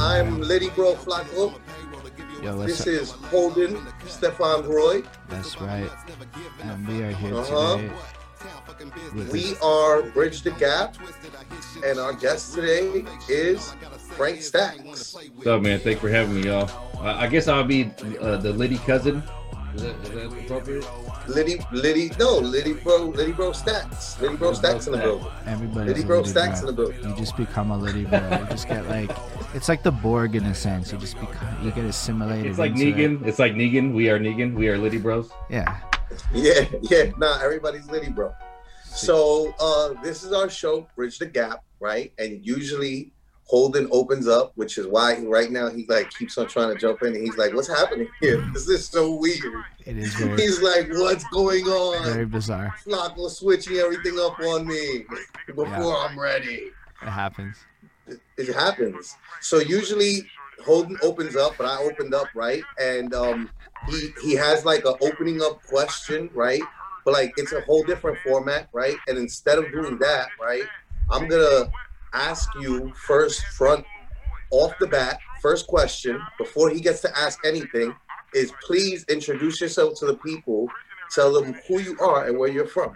[0.00, 1.54] I'm Liddy Bro Flacco.
[2.42, 2.86] Yo, This up?
[2.86, 5.02] is Holden Stefan Roy.
[5.28, 5.90] That's right.
[6.62, 7.76] And we are here Uh-huh.
[7.76, 7.90] today.
[9.14, 10.96] With We this- are Bridge the Gap,
[11.84, 13.74] and our guest today is
[14.16, 15.14] Frank Stacks.
[15.34, 15.80] What's up, man?
[15.80, 16.70] Thanks for having me, y'all.
[17.00, 17.90] I, I guess I'll be
[18.20, 19.22] uh, the Liddy cousin.
[19.74, 20.86] Is that, is that appropriate?
[21.28, 24.20] Liddy, Liddy, no, Liddy Bro, Liddy Bro Stacks.
[24.20, 25.26] Liddy Bro Stacks in the building.
[25.46, 27.08] Everybody's Liddy Bro Stacks in the building.
[27.08, 28.18] You just become a Liddy bro.
[28.18, 29.10] You just get like,
[29.54, 30.90] it's like the Borg in a sense.
[30.92, 32.46] You just become, you get assimilated.
[32.46, 32.96] It's like into it.
[32.96, 33.26] Negan.
[33.26, 33.94] It's like Negan.
[33.94, 34.54] We are Negan.
[34.54, 35.30] We are Liddy Bros.
[35.48, 35.80] Yeah.
[36.34, 38.34] Yeah, yeah, nah, everybody's Liddy Bro.
[38.84, 42.12] So uh, this is our show, Bridge the Gap, right?
[42.18, 43.12] And usually
[43.50, 46.80] Holden opens up, which is why he, right now he like keeps on trying to
[46.80, 48.40] jump in, and he's like, "What's happening here?
[48.54, 52.72] This is so weird." It is very, He's like, "What's going on?" very bizarre.
[52.86, 55.04] Flacco switching everything up on me
[55.46, 56.06] before Yeah.
[56.08, 56.70] I'm ready.
[57.02, 57.56] It happens.
[58.06, 59.16] It, it happens.
[59.40, 60.30] So usually
[60.64, 63.50] Holden opens up, but I opened up right, and um,
[63.88, 66.62] he he has like an opening up question, right?
[67.04, 68.96] But like it's a whole different format, right?
[69.08, 70.68] And instead of doing that, right,
[71.10, 71.72] I'm gonna
[72.12, 73.84] ask you first, front
[74.50, 77.94] off the bat, first question before he gets to ask anything
[78.34, 80.68] is please introduce yourself to the people,
[81.10, 82.92] tell them who you are and where you're from.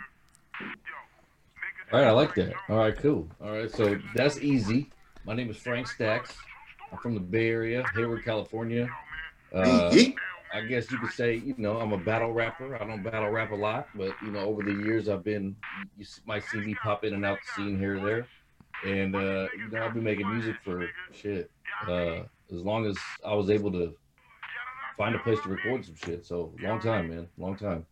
[1.92, 2.54] All right, I like that.
[2.68, 3.28] All right, cool.
[3.42, 4.90] All right, so that's easy.
[5.24, 6.36] My name is Frank Stacks.
[6.90, 8.88] I'm from the Bay Area, Hayward, California.
[9.52, 9.92] Uh,
[10.52, 12.80] I guess you could say, you know, I'm a battle rapper.
[12.80, 15.56] I don't battle rap a lot, but you know, over the years, I've been.
[15.98, 18.26] You might see me pop in and out the scene here or there,
[18.84, 21.50] and uh, you know, I've been making music for shit
[21.88, 23.94] uh, as long as I was able to
[24.96, 26.24] find a place to record some shit.
[26.24, 27.86] So long time, man, long time.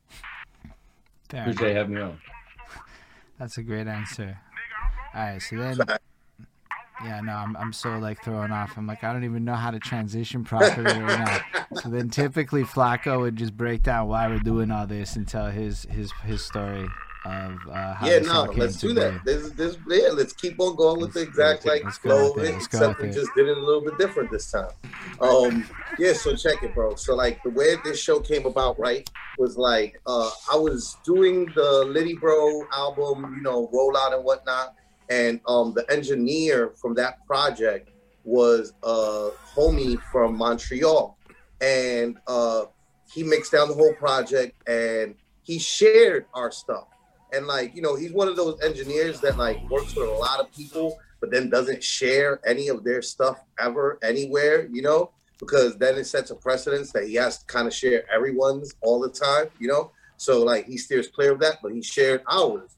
[1.29, 1.77] Fair Appreciate enough.
[1.77, 2.19] having me on.
[3.39, 4.39] That's a great answer.
[5.15, 5.79] All right, so then,
[7.05, 8.77] yeah, no, I'm, I'm so like thrown off.
[8.77, 11.41] I'm like, I don't even know how to transition properly right now.
[11.81, 15.51] So then, typically, Flacco would just break down why we're doing all this and tell
[15.51, 16.87] his his his story
[17.25, 19.25] of uh, how yeah, no, let's do that.
[19.25, 22.49] This, this, yeah, let's keep on going with the exact like flow with of it,
[22.49, 24.71] it, let's go except we just did it a little bit different this time.
[25.21, 25.69] Um,
[25.99, 26.95] yeah, so check it, bro.
[26.97, 31.47] So like the way this show came about, right, was like uh, I was doing
[31.55, 34.75] the Liddy Bro album, you know, rollout and whatnot,
[35.09, 37.91] and um, the engineer from that project
[38.25, 41.17] was a homie from Montreal,
[41.61, 42.65] and uh,
[43.13, 46.87] he mixed down the whole project and he shared our stuff.
[47.33, 50.41] And like, you know, he's one of those engineers that like works with a lot
[50.41, 55.77] of people, but then doesn't share any of their stuff ever anywhere, you know, because
[55.77, 59.09] then it sets a precedence that he has to kind of share everyone's all the
[59.09, 59.91] time, you know.
[60.17, 62.77] So like he steers clear of that, but he shared ours.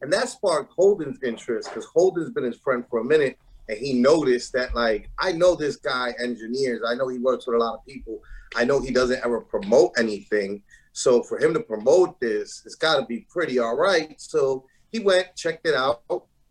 [0.00, 3.38] And that sparked Holden's interest because Holden's been his friend for a minute
[3.68, 7.56] and he noticed that like I know this guy engineers, I know he works with
[7.56, 8.20] a lot of people.
[8.54, 10.62] I know he doesn't ever promote anything.
[10.92, 14.20] So for him to promote this, it's got to be pretty all right.
[14.20, 16.02] So he went, checked it out,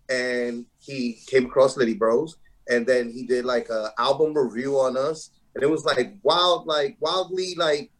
[0.09, 2.37] and he came across Liddy Bros,
[2.69, 6.65] and then he did like a album review on us, and it was like wild,
[6.65, 7.91] like wildly, like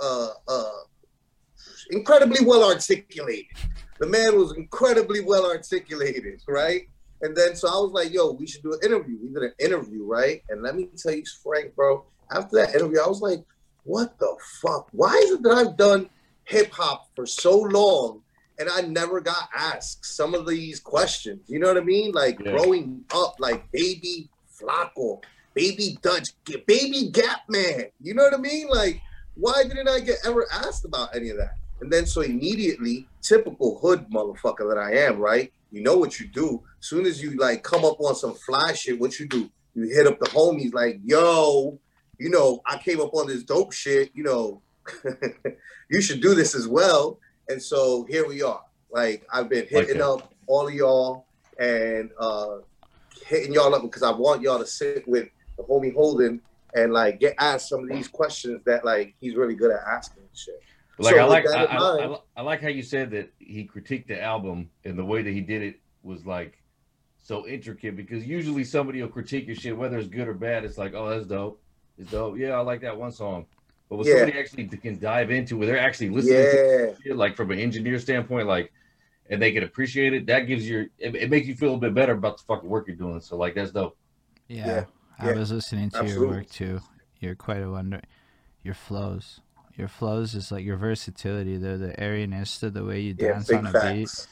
[0.00, 0.70] uh, uh,
[1.90, 3.46] incredibly well articulated.
[3.98, 6.82] The man was incredibly well articulated, right?
[7.22, 9.18] And then so I was like, yo, we should do an interview.
[9.22, 10.42] We did an interview, right?
[10.48, 13.40] And let me tell you, Frank, bro, after that interview, I was like,
[13.90, 14.88] what the fuck?
[14.92, 16.08] Why is it that I've done
[16.44, 18.22] hip hop for so long
[18.58, 21.40] and I never got asked some of these questions?
[21.48, 22.12] You know what I mean?
[22.12, 22.52] Like Yeah.
[22.52, 25.20] growing up, like baby Flacco,
[25.54, 26.28] baby Dutch,
[26.66, 27.86] baby Gap Man.
[28.00, 28.68] You know what I mean?
[28.68, 29.00] Like,
[29.34, 31.54] why didn't I get ever asked about any of that?
[31.80, 35.52] And then so immediately, typical hood motherfucker that I am, right?
[35.72, 36.62] You know what you do.
[36.80, 39.50] As Soon as you like come up on some fly shit, what you do?
[39.74, 41.80] You hit up the homies like, yo,
[42.20, 44.60] you know, I came up on this dope shit, you know,
[45.90, 47.18] you should do this as well.
[47.48, 48.60] And so here we are.
[48.92, 51.26] Like I've been hitting up all of y'all
[51.58, 52.58] and uh
[53.26, 56.42] hitting y'all up because I want y'all to sit with the homie Holden
[56.74, 60.24] and like get asked some of these questions that like he's really good at asking
[60.34, 60.60] shit.
[60.98, 63.66] Like So I like I, in I, I, I like how you said that he
[63.66, 66.58] critiqued the album and the way that he did it was like
[67.18, 70.64] so intricate because usually somebody will critique your shit whether it's good or bad.
[70.64, 71.62] It's like, oh, that's dope.
[72.00, 72.38] It's dope.
[72.38, 73.46] Yeah, I like that one song.
[73.88, 74.14] But when Yeah.
[74.14, 76.94] somebody actually can dive into where they're actually listening to Yeah.
[77.04, 78.72] shit, like from an engineer standpoint, like
[79.28, 81.94] and they can appreciate it, that gives you it, it makes you feel a bit
[81.94, 83.20] better about the fucking work you're doing.
[83.20, 83.96] So like that's dope.
[84.48, 84.84] Yeah, Yeah,
[85.18, 86.26] I yeah, was listening to absolutely.
[86.26, 86.80] your work too.
[87.20, 88.00] You're quite a wonder.
[88.62, 89.40] Your flows,
[89.76, 93.56] your flows is like your versatility, the the airiness, the, the way you dance big
[93.58, 94.26] on a beat.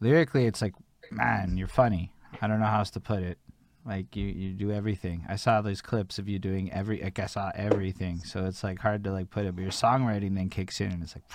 [0.00, 0.74] Lyrically, it's like,
[1.10, 2.12] man, you're funny.
[2.40, 3.38] I don't know how else to put it.
[3.84, 5.24] Like you, you do everything.
[5.28, 7.02] I saw those clips of you doing every.
[7.02, 8.18] Like I saw everything.
[8.20, 9.56] So it's like hard to like put it.
[9.56, 11.24] But your songwriting then kicks in, and it's like.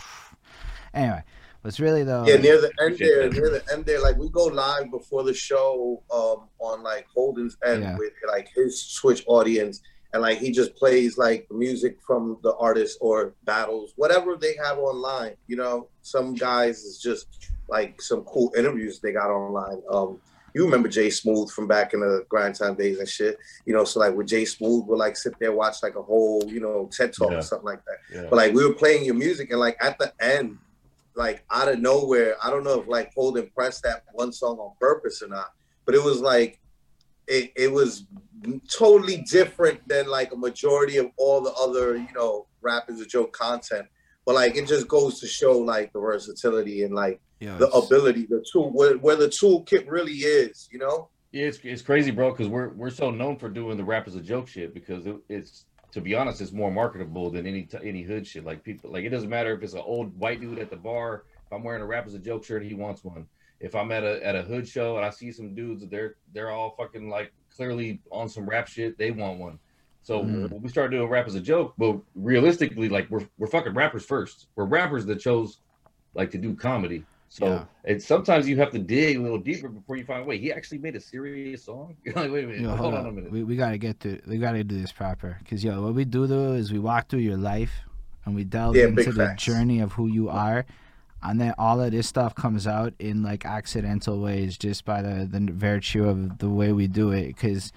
[0.93, 1.21] Anyway,
[1.61, 2.25] what's really though.
[2.25, 5.33] Yeah, near the end there, near the end there, like we go live before the
[5.33, 7.97] show um on like Holden's end Yeah.
[7.97, 9.81] with like his Twitch audience,
[10.13, 14.79] and like he just plays like music from the artist or battles, whatever they have
[14.79, 15.35] online.
[15.47, 19.83] You know, some guys is just like some cool interviews they got online.
[19.91, 20.19] Um,
[20.53, 23.37] you remember Jay Smooth from back in the grind time days and shit.
[23.65, 26.43] You know, so like with Jay Smooth, we'll like sit there watch like a whole
[26.47, 27.37] you know TED talk Yeah.
[27.37, 27.97] or something like that.
[28.15, 28.27] Yeah.
[28.29, 30.57] But like we were playing your music, and like at the end,
[31.15, 34.73] like out of nowhere, I don't know if like Holden pressed that one song on
[34.79, 35.53] purpose or not,
[35.85, 36.59] but it was like
[37.27, 38.05] it, it was
[38.69, 43.33] totally different than like a majority of all the other you know rappers a joke
[43.33, 43.87] content.
[44.25, 48.25] But like it just goes to show like the versatility and like Yo, the ability,
[48.25, 51.09] the tool where, where the toolkit really is, you know.
[51.31, 54.15] Yeah, it's, it's crazy, bro, because we're we're so known for doing the rap as
[54.15, 57.77] a joke shit because it, it's to be honest, it's more marketable than any t-
[57.83, 58.43] any hood shit.
[58.45, 61.23] Like people, like it doesn't matter if it's an old white dude at the bar.
[61.45, 63.27] If I'm wearing a rap as a joke shirt, he wants one.
[63.59, 66.49] If I'm at a at a hood show and I see some dudes, they're they're
[66.49, 69.59] all fucking like clearly on some rap shit, they want one.
[70.03, 70.49] So Mhm.
[70.49, 74.05] when we started doing rap as a joke, but realistically, like we're we're fucking rappers
[74.05, 74.47] first.
[74.55, 75.59] We're rappers that chose
[76.13, 77.03] like to do comedy.
[77.29, 77.65] So Yeah.
[77.83, 80.77] and sometimes you have to dig a little deeper before you find wait, he actually
[80.77, 81.95] made a serious song.
[82.15, 83.07] Like, wait a minute, Yo, hold, hold on on.
[83.07, 83.31] a minute.
[83.31, 85.37] We, we gotta get to we gotta do this proper.
[85.49, 87.73] Cause yo, what we do though is we walk through your life
[88.25, 89.43] and we delve Yeah, into the facts.
[89.43, 90.65] journey of who you are,
[91.21, 95.27] and then all of this stuff comes out in like accidental ways just by the
[95.29, 97.35] the virtue of the way we do it.
[97.37, 97.71] Cause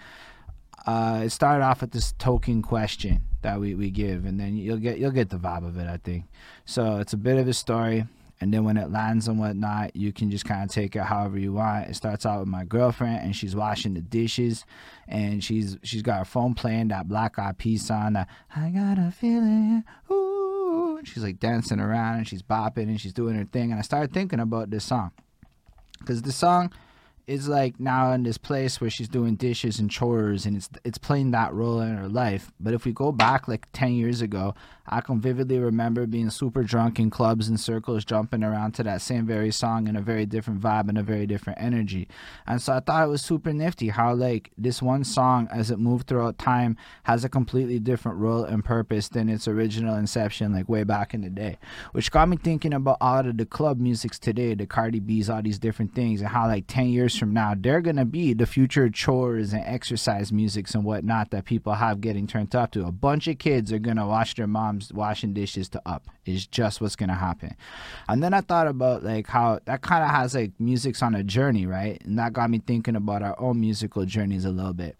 [0.87, 4.79] uh, it started off with this token question that we, we give, and then you'll
[4.79, 6.25] get you'll get the vibe of it, I think.
[6.64, 8.06] So it's a bit of a story,
[8.40, 11.38] and then when it lands and whatnot, you can just kind of take it however
[11.38, 11.88] you want.
[11.88, 14.64] It starts out with my girlfriend, and she's washing the dishes,
[15.06, 18.98] and she's she's got her phone playing that Black Eyed Peas song, that I got
[18.98, 21.00] a feeling, ooh.
[21.04, 24.12] She's like dancing around, and she's bopping, and she's doing her thing, and I started
[24.12, 25.12] thinking about this song,
[25.98, 26.72] because the song
[27.31, 30.99] is like now in this place where she's doing dishes and chores and it's it's
[30.99, 32.50] playing that role in her life.
[32.59, 34.55] But if we go back like 10 years ago,
[34.93, 39.00] I can vividly remember being super drunk in clubs and circles jumping around to that
[39.00, 42.09] same very song in a very different vibe and a very different energy.
[42.49, 45.79] And so I thought it was super nifty how like this one song as it
[45.79, 50.69] moved throughout time has a completely different role and purpose than its original inception like
[50.69, 51.59] way back in the day.
[51.93, 55.43] Which got me thinking about all of the club musics today, the Cardi B's, all
[55.43, 58.88] these different things, and how like 10 years from now they're gonna be the future
[58.90, 62.84] chores and exercise musics and whatnot that people have getting turned up to.
[62.84, 66.08] A bunch of kids are gonna watch their moms washing dishes to up.
[66.26, 67.55] Is just what's gonna happen.
[68.08, 71.22] And then I thought about like how that kind of has like music's on a
[71.22, 72.02] journey, right?
[72.05, 74.96] And that got me thinking about our own musical journeys a little bit.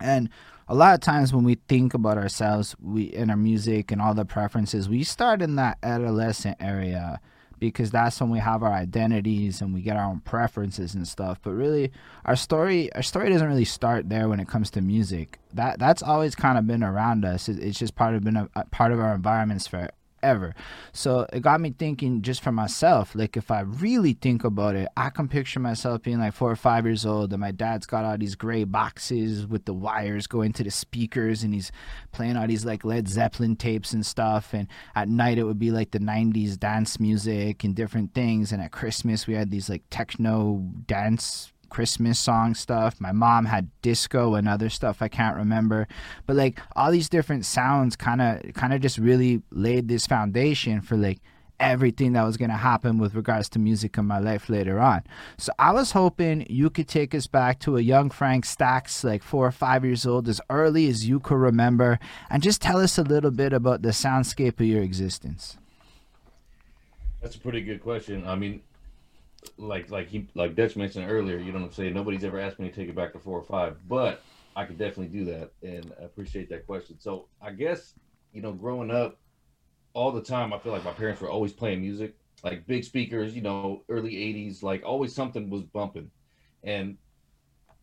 [0.00, 0.30] And
[0.66, 4.14] a lot of times when we think about ourselves, we and our music and all
[4.14, 7.20] the preferences, we start in that adolescent area
[7.68, 11.40] because that's when we have our identities and we get our own preferences and stuff.
[11.42, 11.92] But really,
[12.24, 15.38] our story our story doesn't really start there when it comes to music.
[15.52, 17.48] That that's always kind of been around us.
[17.48, 19.66] It, it's just part of been a, part of our environments
[20.24, 20.54] forever.
[20.92, 23.14] So it got me thinking just for myself.
[23.14, 26.56] Like if I really think about it, I can picture myself being like four or
[26.56, 30.52] five years old, and my dad's got all these gray boxes with the wires going
[30.54, 31.70] to the speakers, and he's
[32.12, 34.54] playing all these like Led Zeppelin tapes and stuff.
[34.54, 38.52] And at night it would be like the '90s dance music and different things.
[38.52, 43.00] And at Christmas we had these like techno dance Christmas song stuff.
[43.00, 45.88] My mom had disco and other stuff I can't remember.
[46.24, 50.80] But like all these different sounds kind of kind of just really laid this foundation
[50.80, 51.18] for like
[51.58, 55.02] everything that was going to happen with regards to music in my life later on.
[55.36, 59.22] So I was hoping you could take us back to a young Frank Stacks like
[59.24, 61.98] 4 or 5 years old as early as you could remember
[62.30, 65.58] and just tell us a little bit about the soundscape of your existence.
[67.20, 68.26] That's a pretty good question.
[68.26, 68.60] I mean,
[69.56, 71.94] like like he like Dutch mentioned earlier, you know what I'm saying?
[71.94, 74.22] Nobody's ever asked me to take it back to four or five, but
[74.56, 76.98] I could definitely do that and appreciate that question.
[76.98, 77.94] So I guess,
[78.32, 79.18] you know, growing up
[79.94, 83.34] all the time, I feel like my parents were always playing music, like big speakers,
[83.34, 86.10] you know, early 80s, like always something was bumping.
[86.62, 86.96] And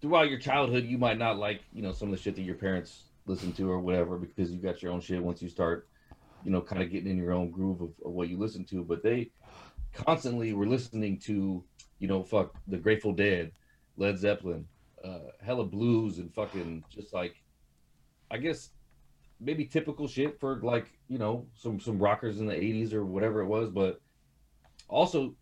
[0.01, 2.55] throughout your childhood, you might not like, you know, some of the shit that your
[2.55, 5.87] parents listen to or whatever because you got your own shit once you start,
[6.43, 8.83] you know, kind of getting in your own groove of, of what you listen to.
[8.83, 9.31] But they
[9.93, 11.63] constantly were listening to,
[11.99, 13.51] you know, fuck the Grateful Dead,
[13.97, 14.67] Led Zeppelin,
[15.03, 17.35] uh, hella blues, and fucking just like,
[18.29, 18.71] I guess
[19.39, 23.41] maybe typical shit for like you know some some rockers in the 80s or whatever
[23.41, 23.99] it was but
[24.87, 25.35] also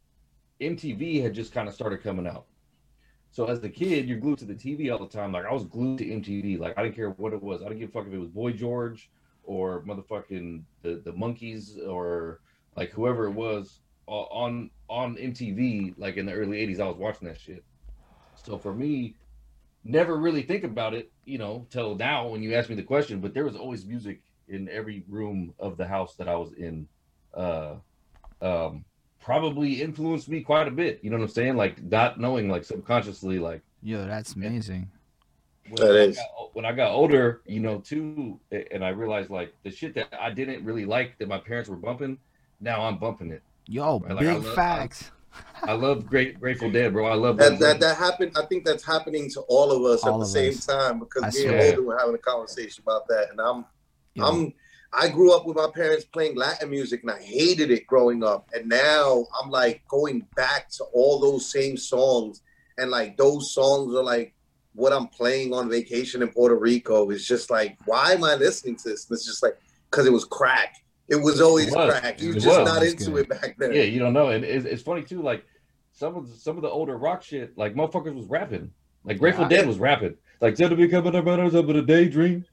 [0.62, 2.46] mtv had just kind of started coming out
[3.32, 5.32] So as a kid, you're glued to the TV all the time.
[5.32, 6.60] Like I was glued to MTV.
[6.60, 7.62] Like I didn't care what it was.
[7.62, 9.10] I didn't give a fuck if it was Boy George
[9.44, 12.42] or motherfucking the the Monkees or
[12.76, 15.96] like whoever it was on on MTV.
[15.98, 17.64] Like in the early '80s, I was watching that shit.
[18.36, 19.16] So for me,
[19.84, 23.20] never really think about it, you know, till now when you ask me the question.
[23.20, 26.88] But there was always music in every room of the house that I was in.
[27.34, 27.76] Uh,
[28.42, 28.86] um,
[29.20, 31.00] probably influenced me quite a bit.
[31.04, 31.56] You know what I'm saying?
[31.56, 34.90] Like not knowing, like subconsciously, like yo, that's amazing.
[35.70, 36.18] When, that is.
[36.18, 39.94] I got, when I got older, you know, too, and I realized like the shit
[39.96, 42.18] that I didn't really like that my parents were bumping,
[42.60, 43.44] now I'm bumping it.
[43.70, 44.16] Yo, right?
[44.16, 45.12] like, big love, facts.
[45.62, 47.06] I, I, love Great Grateful Dead, bro.
[47.06, 47.60] I love that.
[47.60, 48.32] That, that happened.
[48.36, 50.66] I think that's happening to all of us all at the same us.
[50.66, 51.54] time because I me swear.
[51.54, 53.66] and Holden were having a conversation about that, and I'm,
[54.16, 54.26] yeah.
[54.26, 54.54] I'm
[54.92, 58.50] I grew up with my parents playing Latin music and I hated it growing up.
[58.54, 62.42] And now I'm like going back to all those same songs.
[62.78, 64.34] And like those songs are like
[64.74, 67.12] what I'm playing on vacation in Puerto Rico.
[67.12, 69.08] It's just like, why am I listening to this?
[69.08, 69.60] And it's just like,
[69.92, 70.78] because it was crack.
[71.10, 72.00] It was always it was.
[72.00, 72.22] crack.
[72.22, 72.68] You just was.
[72.68, 73.20] not into good.
[73.22, 73.74] it back then.
[73.74, 74.30] Yeah, you don't know.
[74.30, 75.46] And it's, it's, funny too, like
[75.92, 78.72] some of the, some of the older rock shit, like motherfuckers was rapping.
[79.04, 80.16] Like Grateful yeah, Dead was rapping.
[80.42, 82.46] Like, said to become a of a daydream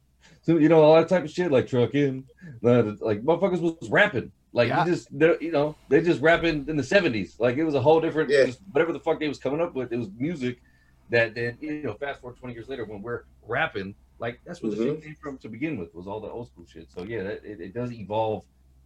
[0.46, 2.24] so, you know, all that type of shit, like trucking,
[2.62, 4.30] like motherfuckers was rapping.
[4.52, 4.84] Like yeah.
[4.84, 7.34] you just, they you know, they just rapping in the seventies.
[7.40, 8.46] Like it was a whole different, yeah.
[8.70, 9.92] whatever the fuck they was coming up with.
[9.92, 10.58] It was music
[11.10, 14.72] that then, you know, fast forward twenty years later when we're rapping, like that's where
[14.72, 14.80] mm-hmm.
[14.80, 15.06] the shit mm-hmm.
[15.06, 16.88] came from to begin with was all the old school shit.
[16.94, 18.44] So yeah, it, it does evolve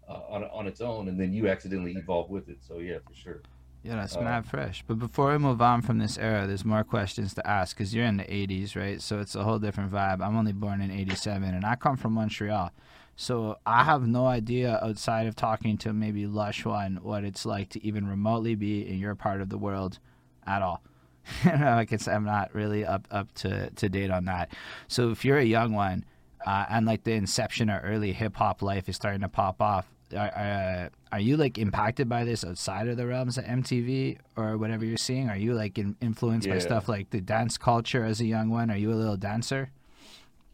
[0.08, 2.58] uh, on on its own, and then you accidentally evolve with it.
[2.66, 3.42] So yeah, for sure.
[3.82, 4.84] Yeah, that's uh, mad fresh.
[4.86, 8.04] But before we move on from this era, there's more questions to ask because you're
[8.04, 9.00] in the 80s, right?
[9.00, 10.22] So it's a whole different vibe.
[10.22, 12.72] I'm only born in 87 and I come from Montreal.
[13.16, 17.70] So I have no idea outside of talking to maybe Lush One what it's like
[17.70, 19.98] to even remotely be in your part of the world
[20.46, 20.82] at all.
[21.44, 24.50] like it's, I'm not really up up to, to date on that.
[24.88, 26.04] So if you're a young one
[26.46, 29.86] uh, and like the inception or early hip hop life is starting to pop off,
[30.14, 34.58] are, uh, are you like impacted by this outside of the realms of MTV or
[34.58, 35.28] whatever you're seeing?
[35.28, 36.54] Are you like in, influenced yeah.
[36.54, 38.70] by stuff like the dance culture as a young one?
[38.70, 39.70] Are you a little dancer?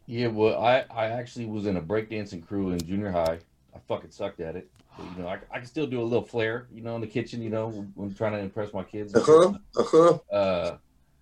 [0.05, 3.39] Yeah, well, I, I actually was in a breakdancing crew in junior high.
[3.75, 4.69] I fucking sucked at it.
[4.99, 7.41] You know, I, I can still do a little flair, you know, in the kitchen,
[7.41, 9.13] you know, when, trying to impress my kids.
[9.13, 10.19] Uh-huh, uh-huh.
[10.31, 10.77] Uh,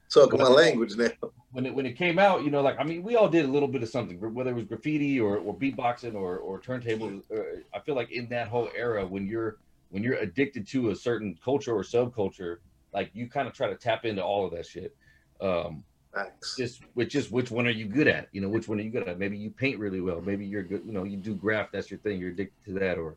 [0.09, 1.09] Talking my language now.
[1.51, 3.47] When it when it came out, you know, like I mean, we all did a
[3.47, 7.23] little bit of something, whether it was graffiti or, or beatboxing or or turntables.
[7.31, 9.57] Uh, I feel like in that whole era, when you're
[9.89, 12.57] when you're addicted to a certain culture or subculture,
[12.93, 14.95] like you kind of try to tap into all of that shit.
[15.41, 16.55] Um, Thanks.
[16.55, 18.29] Just which is which one are you good at?
[18.31, 19.19] You know, which one are you good at?
[19.19, 20.21] Maybe you paint really well.
[20.21, 20.83] Maybe you're good.
[20.85, 21.71] You know, you do graph.
[21.73, 22.19] That's your thing.
[22.19, 23.15] You're addicted to that, or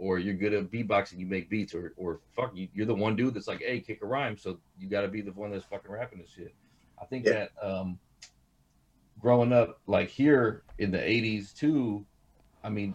[0.00, 3.14] or you're good at beatboxing, you make beats, or or fuck, you, you're the one
[3.14, 5.64] dude that's like, hey, kick a rhyme, so you got to be the one that's
[5.66, 6.54] fucking rapping this shit.
[7.00, 7.32] I think yeah.
[7.32, 7.98] that um,
[9.20, 12.04] growing up like here in the '80s too,
[12.64, 12.94] I mean,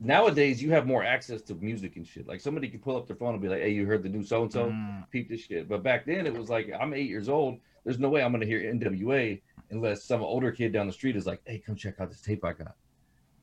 [0.00, 2.26] nowadays you have more access to music and shit.
[2.26, 4.24] Like somebody can pull up their phone and be like, hey, you heard the new
[4.24, 4.74] so and so,
[5.12, 5.68] peep this shit.
[5.68, 7.58] But back then it was like, I'm eight years old.
[7.84, 11.26] There's no way I'm gonna hear NWA unless some older kid down the street is
[11.26, 12.74] like, hey, come check out this tape I got.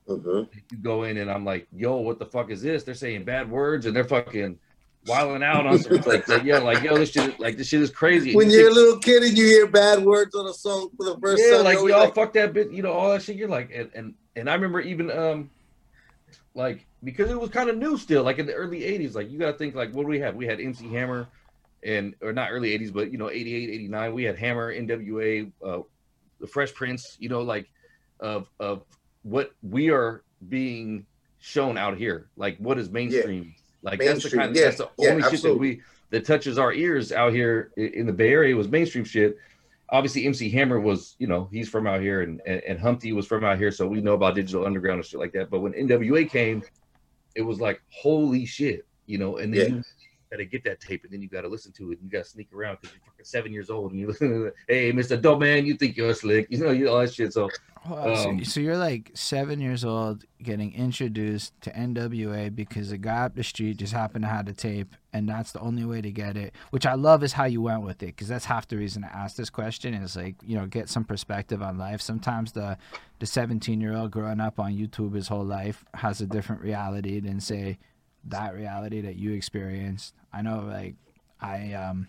[0.08, 0.46] Uh-huh.
[0.72, 2.84] You go in and I'm like, yo, what the fuck is this?
[2.84, 4.60] They're saying bad words and they're fucking
[5.08, 7.92] wilding out on some like, like yo, like yo, this shit, like this shit is
[7.92, 8.36] crazy.
[8.36, 11.18] When you're a little kid and you hear bad words on a song for the
[11.20, 13.36] first yeah, time, like y'all like, fuck that bit, you know, all that shit.
[13.36, 15.50] You're like, and and and I remember even um,
[16.54, 19.16] like because it was kind of new still, like in the early '80s.
[19.16, 20.36] Like you got to think, like what do we have?
[20.36, 21.28] We had MC Hammer,
[21.84, 24.14] and or not early '80s, but you know, '88, '89.
[24.14, 25.80] We had Hammer, NWA, uh,
[26.40, 27.18] the Fresh Prince.
[27.20, 27.70] You know, like
[28.20, 28.84] of of
[29.24, 31.06] what we are being
[31.40, 32.30] shown out here.
[32.36, 33.44] Like what is mainstream?
[33.44, 33.92] Yeah.
[33.92, 34.16] Like mainstream.
[34.16, 34.64] that's the kind of, yeah.
[34.64, 38.14] that's the yeah, only shit that we that touches our ears out here in the
[38.14, 39.38] Bay Area was mainstream shit.
[39.90, 43.26] Obviously, MC Hammer was, you know, he's from out here, and, and, and Humpty was
[43.28, 45.50] from out here, so we know about Digital Underground and shit like that.
[45.50, 46.64] But when NWA came,
[47.36, 49.84] it was like, holy shit, you know, and then
[50.32, 52.06] you got to get that tape, and then you got to listen to it, and
[52.06, 54.92] you got to sneak around because you're fucking seven years old, and you listen, hey,
[54.92, 57.34] Mister Dope Man, you think you're slick, you know, you all that shit.
[57.34, 57.50] So
[57.84, 63.26] um, so, so, you're like seven years old, getting introduced to NWA because a guy
[63.26, 66.12] up the street just happened to have the tape, and that's the only way to
[66.12, 66.54] get it.
[66.70, 69.08] Which I love is how you went with it, because that's half the reason I
[69.08, 72.02] asked this question is like you know get some perspective on life.
[72.02, 72.78] Sometimes the
[73.18, 77.20] the 17 year old growing up on YouTube his whole life has a different reality
[77.20, 77.80] than say
[78.26, 80.14] that reality that you experienced.
[80.34, 80.96] I know, like
[81.40, 82.08] I um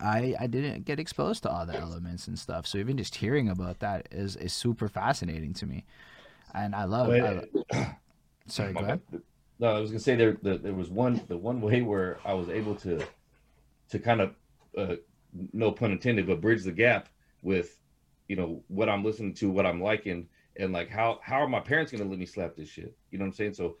[0.00, 2.66] I I didn't get exposed to all the elements and stuff.
[2.66, 5.84] So even just hearing about that is is super fascinating to me,
[6.54, 7.08] and I love.
[7.08, 7.22] Wait,
[7.72, 7.96] I,
[8.46, 9.00] sorry, go ahead.
[9.58, 12.34] No, I was gonna say there the, there was one the one way where I
[12.34, 13.04] was able to
[13.90, 14.34] to kind of
[14.76, 14.96] uh,
[15.52, 17.08] no pun intended, but bridge the gap
[17.42, 17.78] with,
[18.28, 21.60] you know, what I'm listening to, what I'm liking, and like how how are my
[21.60, 22.96] parents gonna let me slap this shit?
[23.10, 23.54] You know what I'm saying?
[23.54, 23.76] So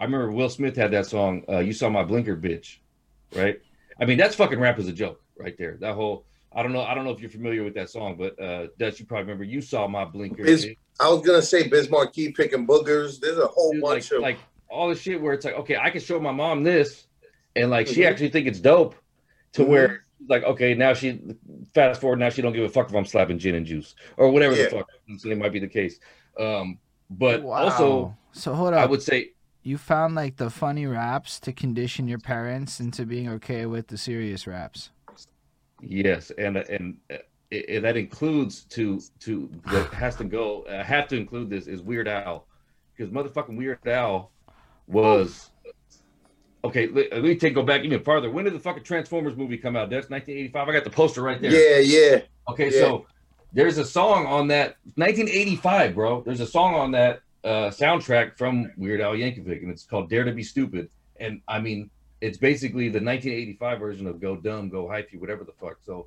[0.00, 2.78] I remember Will Smith had that song, uh, "You Saw My Blinker, Bitch,"
[3.36, 3.60] right?
[4.00, 5.76] I mean, that's fucking rap as a joke right there.
[5.78, 6.80] That whole I don't know.
[6.82, 9.44] I don't know if you're familiar with that song, but uh Dutch, you probably remember
[9.44, 10.42] you saw my blinker.
[10.42, 13.20] Biz, I was gonna say Biz Markie picking boogers.
[13.20, 14.38] There's a whole Dude, bunch like, of like
[14.70, 17.06] all the shit where it's like, okay, I can show my mom this,
[17.54, 18.06] and like she Mhm.
[18.10, 18.94] actually think it's dope,
[19.52, 19.68] to Mhm.
[19.68, 21.20] where like okay, now she
[21.74, 24.30] fast forward now she don't give a fuck if I'm slapping gin and juice or
[24.30, 24.64] whatever Yeah.
[24.64, 24.88] the fuck.
[25.18, 26.00] So it might be the case.
[26.38, 26.78] Um,
[27.10, 28.80] but also so hold on.
[28.80, 33.28] I would say you found like the funny raps to condition your parents into being
[33.28, 34.90] okay with the serious raps.
[35.82, 37.16] Yes, and and uh,
[37.50, 40.64] it, it- that includes to to that has to go.
[40.70, 42.46] I have to include this is Weird Al
[42.96, 44.30] because motherfucking Weird Al
[44.86, 45.50] was
[46.64, 46.86] okay.
[46.88, 48.30] Let, let me take go back even farther.
[48.30, 49.90] When did the fucking Transformers movie come out?
[49.90, 50.68] That's 1985.
[50.68, 51.50] I got the poster right there.
[51.52, 52.20] yeah, yeah.
[52.48, 52.80] Okay, Yeah.
[52.80, 53.06] so
[53.52, 56.22] there's a song on that 1985, bro.
[56.22, 60.24] There's a song on that uh, soundtrack from Weird Al Yankovic, and it's called "Dare
[60.24, 64.84] to Be Stupid." And I mean, it's basically the 1985 version of "Go Dumb, Go
[64.86, 65.78] Hyphy," whatever the fuck.
[65.84, 66.06] So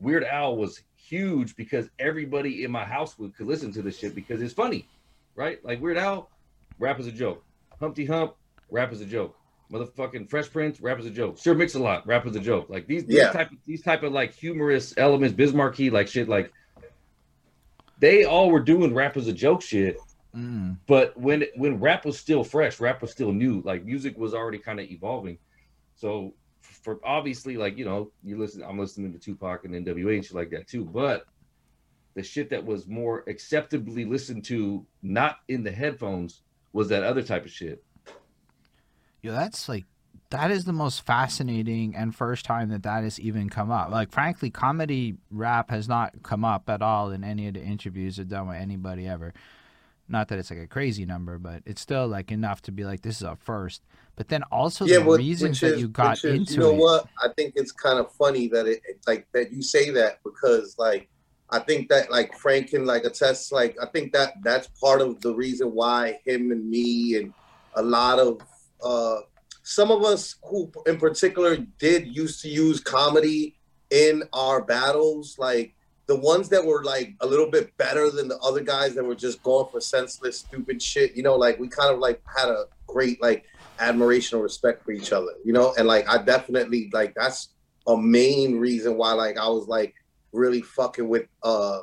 [0.00, 4.14] Weird Al was huge because everybody in my house would could listen to this shit
[4.14, 4.86] because it's funny,
[5.34, 5.62] right?
[5.64, 6.30] Like Weird Al,
[6.78, 7.42] rap is a joke.
[7.80, 8.34] Humpty Hump,
[8.70, 9.34] rap is a joke.
[9.72, 11.36] Motherfucking Fresh Prince, rap is a joke.
[11.38, 12.70] Sir Mix-a-Lot, rap is a joke.
[12.70, 13.32] Like these, these Yeah.
[13.32, 16.50] type of these type of like humorous elements, Biz Markie, like shit, like
[17.98, 19.98] they all were doing rap as a joke shit.
[20.36, 20.78] Mm.
[20.86, 23.62] But when when rap was still fresh, rap was still new.
[23.62, 25.38] Like music was already kind of evolving.
[25.94, 28.62] So for obviously, like you know, you listen.
[28.62, 30.84] I'm listening to Tupac and NWA and shit like that too.
[30.84, 31.24] But
[32.14, 36.42] the shit that was more acceptably listened to, not in the headphones,
[36.72, 37.82] was that other type of shit.
[39.22, 39.84] Yo, that's like
[40.30, 43.90] that is the most fascinating and first time that that has even come up.
[43.90, 48.20] Like, frankly, comedy rap has not come up at all in any of the interviews
[48.20, 49.32] I've done with anybody ever.
[50.08, 53.02] Not that it's like a crazy number, but it's still like enough to be like
[53.02, 53.82] this is a first.
[54.16, 56.76] But then also yeah, the but reasons that you got is, into you know it.
[56.76, 57.08] what?
[57.22, 61.08] I think it's kind of funny that it like that you say that because like
[61.50, 65.20] I think that like Frank can like attest like I think that that's part of
[65.20, 67.32] the reason why him and me and
[67.74, 68.40] a lot of
[68.82, 69.20] uh
[69.62, 73.56] some of us who in particular did used to use comedy
[73.90, 75.74] in our battles like
[76.08, 79.14] the ones that were like a little bit better than the other guys that were
[79.14, 82.64] just going for senseless stupid shit you know like we kind of like had a
[82.88, 83.44] great like
[83.78, 85.74] admiration or respect for each other, you know?
[85.78, 87.50] And like I definitely like that's
[87.86, 89.94] a main reason why like I was like
[90.32, 91.80] really fucking with uh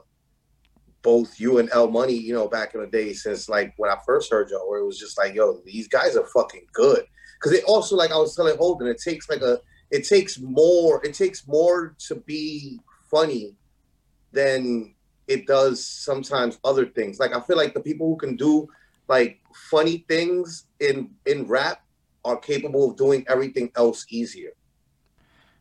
[1.01, 3.97] both you and L Money, you know, back in the day since like when I
[4.05, 7.05] first heard y'all, where it was just like, yo, these guys are fucking good.
[7.41, 9.59] Cause it also like I was telling Holden, it takes like a
[9.91, 13.55] it takes more, it takes more to be funny
[14.35, 14.93] than
[15.27, 17.19] it does sometimes other things.
[17.19, 18.67] Like I feel like the people who can do
[19.07, 19.39] like
[19.71, 21.81] funny things in in rap
[22.23, 24.53] are capable of doing everything else easier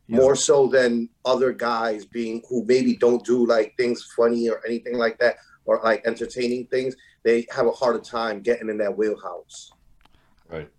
[0.06, 0.18] Yeah.
[0.18, 4.96] more so than other guys being who maybe don't do like things funny or anything
[5.04, 9.70] like that or like entertaining things they have a harder time getting in that wheelhouse
[10.48, 10.70] Right.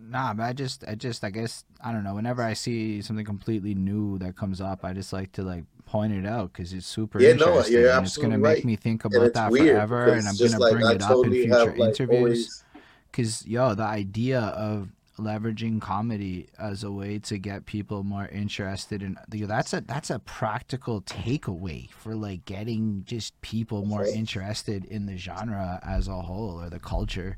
[0.00, 2.14] Nah, but I just, I just, I guess, I don't know.
[2.14, 6.12] Whenever I see something completely new that comes up, I just like to like point
[6.12, 7.40] it out because it's super interesting.
[7.40, 7.72] Yeah, no, interesting.
[7.82, 8.64] you're and it's gonna absolutely make right.
[8.64, 11.58] me think about that forever, and I'm gonna like bring I it up in future
[11.58, 12.18] have like interviews.
[12.18, 12.64] always
[13.10, 19.02] Because yo, the idea of leveraging comedy as a way to get people more interested
[19.02, 24.14] in yo, that's a that's a practical takeaway for like getting just people more Right.
[24.14, 27.36] interested in the genre as a whole or the culture.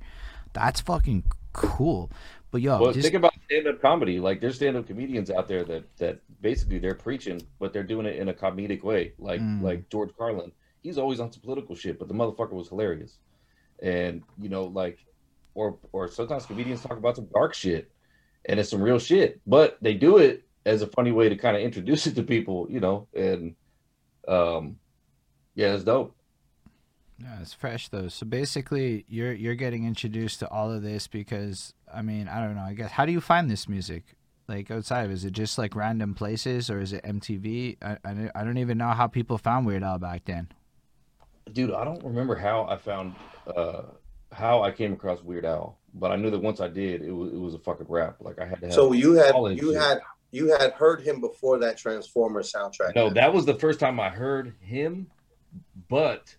[0.53, 2.11] That's fucking cool.
[2.53, 4.19] But yo, well, just think about stand-up comedy.
[4.19, 8.17] Like there's stand-up comedians out there that that basically they're preaching, but they're doing it
[8.17, 9.13] in a comedic way.
[9.19, 9.63] Like Mm.
[9.63, 10.51] like George Carlin,
[10.83, 13.19] he's always on some political shit, but the motherfucker was hilarious.
[13.83, 14.99] And you know, like,
[15.55, 17.91] or or sometimes comedians talk about some dark shit,
[18.47, 21.57] and it's some real shit, but they do it as a funny way to kind
[21.57, 23.07] of introduce it to people, you know.
[23.15, 23.55] And
[24.27, 24.77] um,
[25.55, 26.17] yeah, it's dope.
[27.19, 28.09] Yeah, it's fresh though.
[28.09, 32.55] So basically, you're you're getting introduced to all of this because I mean, I don't
[32.55, 32.63] know.
[32.63, 34.05] I guess how do you find this music?
[34.49, 37.77] Like outside, of, is it just like random places or is it MTV?
[37.83, 40.49] I, I, don't- I don't even know how people found Weird Al back then.
[41.53, 43.15] Dude, I don't remember how I found
[43.57, 43.83] uh
[44.33, 47.33] how I came across Weird Al, but I knew that once I did, it was
[47.33, 48.17] it was a fucking rap.
[48.21, 49.81] Like I had to have so you had you shit.
[49.81, 50.01] had
[50.31, 54.09] you had heard him before that transformer soundtrack No, that was the first time I
[54.09, 55.09] heard him,
[55.89, 56.35] but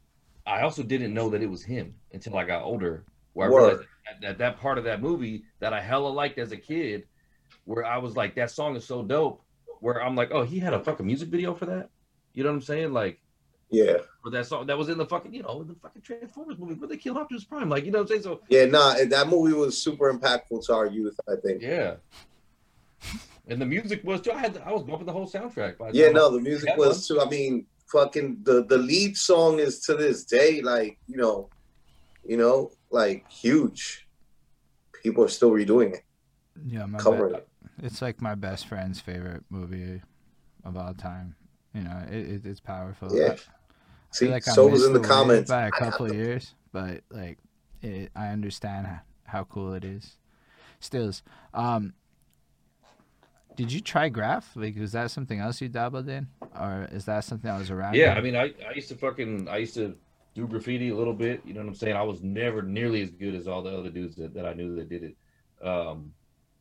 [0.46, 3.04] I also didn't know that it was him until I got older.
[3.34, 3.88] Where I realized
[4.22, 7.06] that, that part of that movie that I hella liked as a kid,
[7.66, 9.44] where I was like, that song is so dope.
[9.82, 11.90] where I'm like, oh, he had a fucking music video for that.
[12.34, 12.94] You know what I'm saying?
[12.94, 13.20] Like,
[13.70, 16.74] yeah, for that song that was in the fucking, you know, the fucking Transformers movie
[16.76, 17.70] where they killed Optimus Prime.
[17.70, 18.24] Like, you know what I'm saying?
[18.24, 21.20] So yeah, nah, that movie was super impactful to our youth.
[21.30, 21.62] I think.
[21.62, 21.96] Yeah.
[23.48, 24.32] And the music was too.
[24.32, 25.78] I had I was bumping the whole soundtrack.
[25.78, 27.20] By yeah, no, the music was too.
[27.20, 31.50] I mean, fucking the the lead song is to this day like you know,
[32.26, 34.08] you know, like huge.
[35.02, 36.04] People are still redoing it.
[36.66, 37.48] Yeah, my covering it.
[37.82, 40.02] It's like my best friend's favorite movie
[40.64, 41.36] of all time.
[41.74, 43.10] You know, it, it it's powerful.
[43.16, 43.34] Yeah.
[43.34, 43.38] I
[44.12, 47.38] See, like so was in the comments by a couple of years, but like,
[47.82, 50.18] it, I understand how, how cool it is.
[50.82, 51.24] Stills,
[51.54, 51.94] um,
[53.56, 54.52] did you try graph?
[54.56, 56.28] Like, was that something else you dabbled in,
[56.60, 57.96] or is that something that was around?
[57.96, 59.96] Yeah, I mean, I, I used to fucking I used to
[60.34, 61.42] do graffiti a little bit.
[61.46, 61.96] You know what I'm saying?
[61.96, 64.76] I was never nearly as good as all the other dudes that, that I knew
[64.76, 65.16] that did it.
[65.66, 66.14] Um,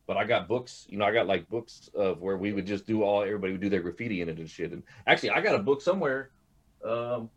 [0.07, 0.85] but I got books.
[0.89, 3.61] You know, I got like books of where we would just do all everybody would
[3.61, 4.71] do their graffiti in it and shit.
[4.71, 6.31] And actually, I got a book somewhere.
[6.83, 7.29] Um,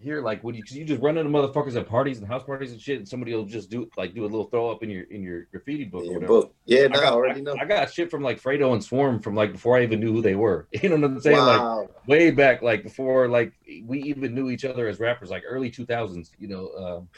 [0.00, 2.80] here like when you you just run into motherfuckers at parties and house parties and
[2.80, 5.22] shit, and somebody will just do like do a little throw up in your in
[5.22, 6.04] your graffiti book.
[6.04, 7.56] In your book, yeah, no, I, got, already know.
[7.60, 10.22] I got shit from like Fredo and Swarm from like before I even knew who
[10.22, 10.68] they were.
[10.82, 11.36] You know what I'm saying?
[11.36, 11.80] Wow.
[11.80, 13.52] Like way back, like before like
[13.84, 16.30] we even knew each other as rappers, like early 2000s.
[16.38, 17.08] You know, um,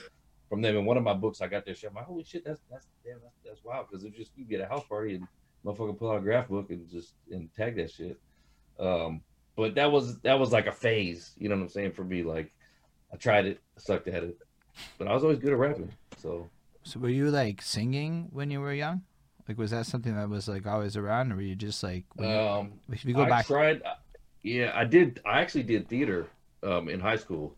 [0.49, 0.77] from them.
[0.77, 1.91] In one of my books, I got their shit.
[1.91, 3.87] I'm like, holy shit, that's that's damn, that's, that's wild.
[3.89, 5.27] Because it's just you get a house party and
[5.65, 8.19] motherfucker pull out a graph book and just and tag that shit.
[8.79, 9.23] Um,
[9.57, 11.33] but that was that was like a phase.
[11.39, 12.53] You know what I'm saying for me, like
[13.13, 14.39] I tried it, I sucked at it,
[14.99, 15.93] but I was always good at rapping.
[16.19, 16.49] So,
[16.83, 19.03] so were you like singing when you were young?
[19.49, 22.05] Like, was that something that was like always around, or were you just like?
[22.19, 23.83] um, if you go I back, tried.
[24.43, 25.21] Yeah, I did.
[25.25, 26.27] I actually did theater
[26.63, 27.57] um, in high school,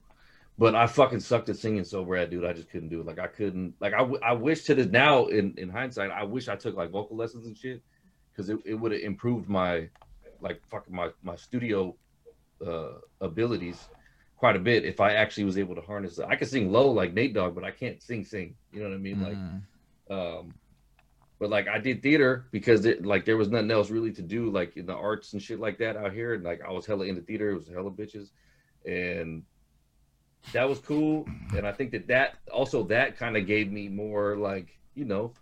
[0.57, 2.45] but I fucking sucked at singing so bad, dude.
[2.45, 3.07] I just couldn't do it.
[3.07, 3.75] Like, I couldn't.
[3.81, 6.77] Like, I, w- I wish to this now in in hindsight, I wish I took
[6.77, 7.83] like vocal lessons and shit
[8.33, 9.89] because it, it would have improved my
[10.41, 11.95] like fucking my my studio
[12.65, 13.89] uh, abilities
[14.41, 16.25] quite a bit if I actually was able to harness it.
[16.27, 18.55] I can sing low like Nate Dogg, but I can't sing sing.
[18.73, 19.17] You know what I mean?
[19.17, 19.29] Mm.
[20.09, 20.55] Like, um,
[21.39, 24.51] but like I did theater because it like there was nothing else really to do
[24.51, 26.33] like in the arts and shit like that out here.
[26.33, 28.31] And like I was hella into theater, it was hella bitches,
[28.87, 29.43] and
[30.55, 31.29] that was cool.
[31.55, 35.35] And I think that that also that kind of gave me more like you know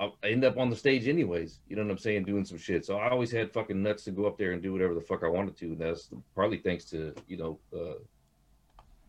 [0.00, 1.60] I end up on the stage anyways.
[1.68, 2.24] You know what I'm saying?
[2.24, 2.84] Doing some shit.
[2.84, 5.22] So I always had fucking nuts to go up there and do whatever the fuck
[5.22, 5.66] I wanted to.
[5.66, 7.98] And that's partly thanks to you know uh,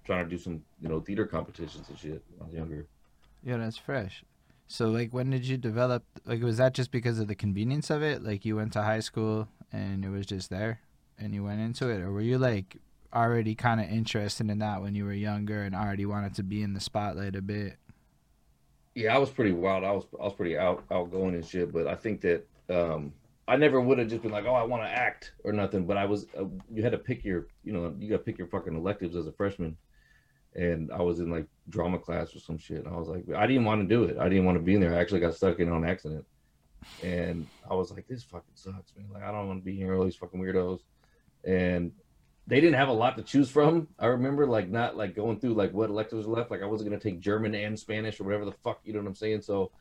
[0.06, 2.88] trying to do some you know theater competitions and shit when I was younger.
[3.44, 4.24] Yeah, that's fresh.
[4.68, 6.04] So like, when did you develop?
[6.26, 8.24] Like, was that just because of the convenience of it?
[8.24, 10.80] Like, you went to high school and it was just there,
[11.18, 12.78] and you went into it, or were you like
[13.14, 16.62] already kind of interested in that when you were younger and already wanted to be
[16.62, 17.78] in the spotlight a bit?
[18.96, 19.84] Yeah, I was pretty wild.
[19.84, 21.72] I was I was pretty out outgoing and shit.
[21.72, 23.14] But I think that um,
[23.48, 25.86] I never would have just been like, oh, I want to act or nothing.
[25.86, 28.38] But I was uh, you had to pick your you know you got to pick
[28.38, 29.78] your fucking electives as a freshman,
[30.56, 32.86] and I was in like drama class or some shit.
[32.86, 34.18] And I was like, I didn't want to do it.
[34.18, 34.96] I didn't want to be in there.
[34.96, 36.26] I actually got stuck in on accident,
[37.02, 39.08] and I was like, this fucking sucks, man.
[39.12, 40.82] Like I don't want to be here all these fucking weirdos,
[41.44, 41.92] and
[42.46, 43.88] they didn't have a lot to choose from.
[43.98, 46.52] I remember like not like going through like what electives were left.
[46.52, 49.08] Like I wasn't gonna take German and Spanish or whatever the fuck, you know what
[49.08, 49.42] I'm saying?
[49.42, 49.72] So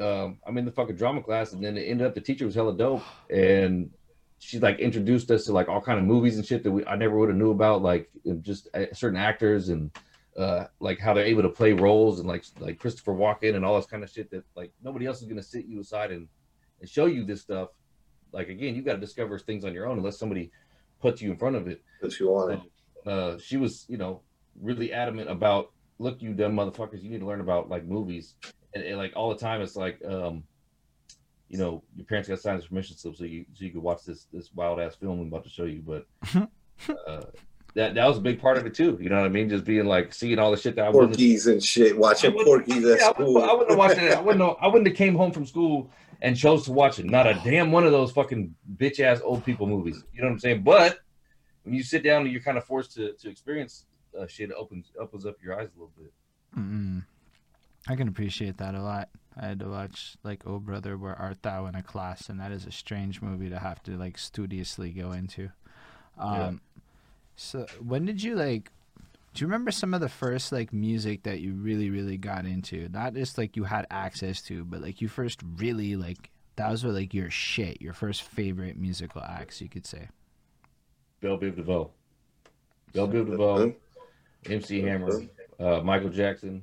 [0.00, 2.54] um, I'm in the fucking drama class, and then it ended up the teacher was
[2.54, 3.90] hella dope, and
[4.38, 6.96] she like introduced us to like all kind of movies and shit that we I
[6.96, 8.08] never would have knew about, like
[8.40, 9.90] just uh, certain actors and
[10.38, 13.76] uh, like how they're able to play roles and like like Christopher Walken and all
[13.76, 16.28] this kind of shit that like nobody else is gonna sit you aside and
[16.80, 17.70] and show you this stuff.
[18.32, 20.52] Like again, you got to discover things on your own unless somebody
[21.00, 21.82] puts you in front of it.
[22.00, 22.60] That you wanted.
[23.06, 24.22] uh, she was, you know,
[24.60, 28.34] really adamant about, look, you dumb motherfuckers, you need to learn about like movies,
[28.74, 30.44] and, and like all the time, it's like, um,
[31.48, 34.04] you know, your parents got signed this permission slip so you so you could watch
[34.04, 36.06] this this wild ass film I'm about to show you, but.
[37.06, 37.22] uh,
[37.74, 38.98] that that was a big part of it too.
[39.00, 39.48] You know what I mean?
[39.48, 42.98] Just being like seeing all the shit that I Porky's and shit, watching Porky's at
[42.98, 43.42] yeah, school.
[43.42, 44.12] I wouldn't have watched it.
[44.12, 45.90] I wouldn't have, I wouldn't have came home from school
[46.22, 47.06] and chose to watch it.
[47.06, 50.02] Not a damn one of those fucking bitch ass old people movies.
[50.12, 50.62] You know what I'm saying?
[50.62, 50.98] But
[51.64, 53.86] when you sit down and you're kind of forced to, to experience
[54.18, 56.12] uh, shit, it opens opens up your eyes a little bit.
[56.58, 57.04] mm
[57.88, 59.08] I can appreciate that a lot.
[59.40, 62.52] I had to watch like Oh Brother, Where Art Thou in a class, and that
[62.52, 65.50] is a strange movie to have to like studiously go into.
[66.18, 66.52] Um, yeah.
[67.36, 68.70] So when did you like?
[69.32, 72.88] Do you remember some of the first like music that you really really got into?
[72.88, 76.84] Not just like you had access to, but like you first really like that was
[76.84, 80.08] like your shit, your first favorite musical acts, you could say.
[81.20, 81.90] Bell Biv DeVoe,
[82.92, 83.74] Bell Biv DeVoe,
[84.46, 85.22] MC Hammer,
[85.58, 86.62] uh, Michael Jackson.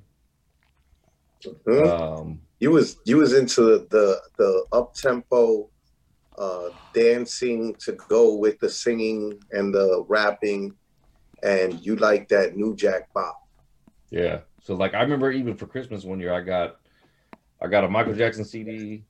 [1.68, 5.70] Um, you was you was into the the up tempo
[6.38, 10.76] uh, dancing to go with the singing and the rapping,
[11.44, 13.48] and you like that new Jack Bop.
[14.10, 14.42] Yeah.
[14.62, 16.78] So like I remember even for Christmas one year I got
[17.62, 19.04] I got a Michael Jackson CD.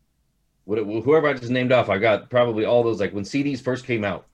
[0.65, 3.85] What whoever I just named off, I got probably all those like when CDs first
[3.85, 4.27] came out.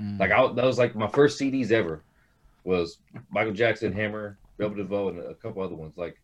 [0.00, 0.18] Mm.
[0.18, 2.02] Like I, that was like my first CDs ever
[2.64, 2.98] was
[3.30, 5.96] Michael Jackson, Hammer, Bell Biv DeVoe, and a couple other ones.
[5.96, 6.20] Like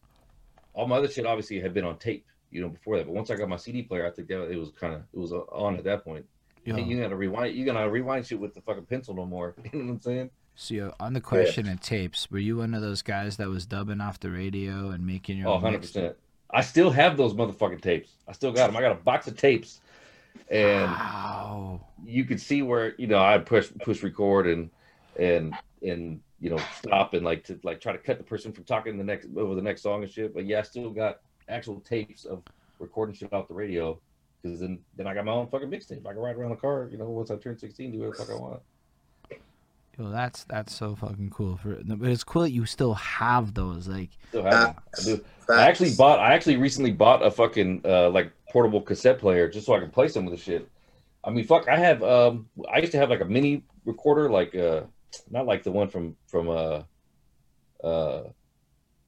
[0.72, 3.06] all my other shit obviously had been on tape, you know, before that.
[3.06, 5.18] But once I got my CD player, I think that it was kind of it
[5.18, 6.24] was on at that point.
[6.64, 6.76] Yeah.
[6.76, 7.56] You gotta rewind.
[7.56, 9.54] You gotta rewind shit with the fucking pencil no more.
[9.72, 10.30] You know what I'm saying?
[10.62, 11.72] So on the question yeah.
[11.72, 15.06] of tapes, were you one of those guys that was dubbing off the radio and
[15.06, 15.48] making your?
[15.48, 16.16] Oh, 100 percent.
[16.50, 18.12] I still have those motherfucking tapes.
[18.28, 18.76] I still got them.
[18.76, 19.80] I got a box of tapes,
[20.50, 21.80] and wow.
[22.04, 24.68] you could see where you know I push push record and
[25.18, 28.64] and and you know stop and like to like try to cut the person from
[28.64, 30.34] talking the next over the next song and shit.
[30.34, 32.42] But yeah, I still got actual tapes of
[32.78, 33.98] recording shit off the radio
[34.42, 36.06] because then then I got my own fucking mixtape.
[36.06, 38.24] I can ride around the car, you know, once I turn sixteen, do whatever the
[38.24, 38.60] fuck I want.
[40.00, 41.58] Yo, that's that's so fucking cool.
[41.58, 43.86] For but it's cool that you still have those.
[43.86, 44.74] Like, still have them.
[44.98, 45.24] I, do.
[45.50, 46.20] I actually bought.
[46.20, 49.90] I actually recently bought a fucking uh, like portable cassette player just so I can
[49.90, 50.66] play some of the shit.
[51.22, 51.68] I mean, fuck.
[51.68, 52.02] I have.
[52.02, 54.82] Um, I used to have like a mini recorder, like uh,
[55.30, 56.82] not like the one from from uh,
[57.84, 58.22] uh,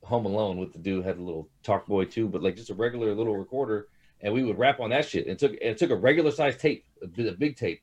[0.03, 2.75] Home Alone with the dude had a little Talk Boy too, but like just a
[2.75, 3.89] regular little recorder,
[4.21, 5.27] and we would rap on that shit.
[5.27, 7.81] And took and it took a regular size tape, a, a big tape,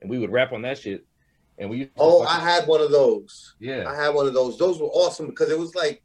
[0.00, 1.04] and we would rap on that shit
[1.58, 3.54] and we oh, I had one of those.
[3.58, 4.58] Yeah, I had one of those.
[4.58, 6.02] Those were awesome because it was like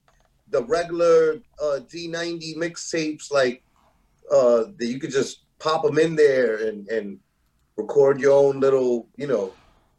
[0.50, 3.64] the regular uh, D90 mixtapes, like
[4.32, 7.20] uh, that you could just pop them in there and and
[7.78, 9.54] record your own little, you know,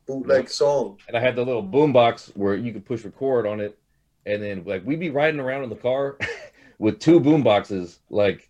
[0.07, 0.99] bootleg song.
[1.09, 3.79] And I had the little boom box where you could push record on it,
[4.27, 6.19] and then like we'd be riding around in the car
[6.79, 8.49] with two boom boxes, like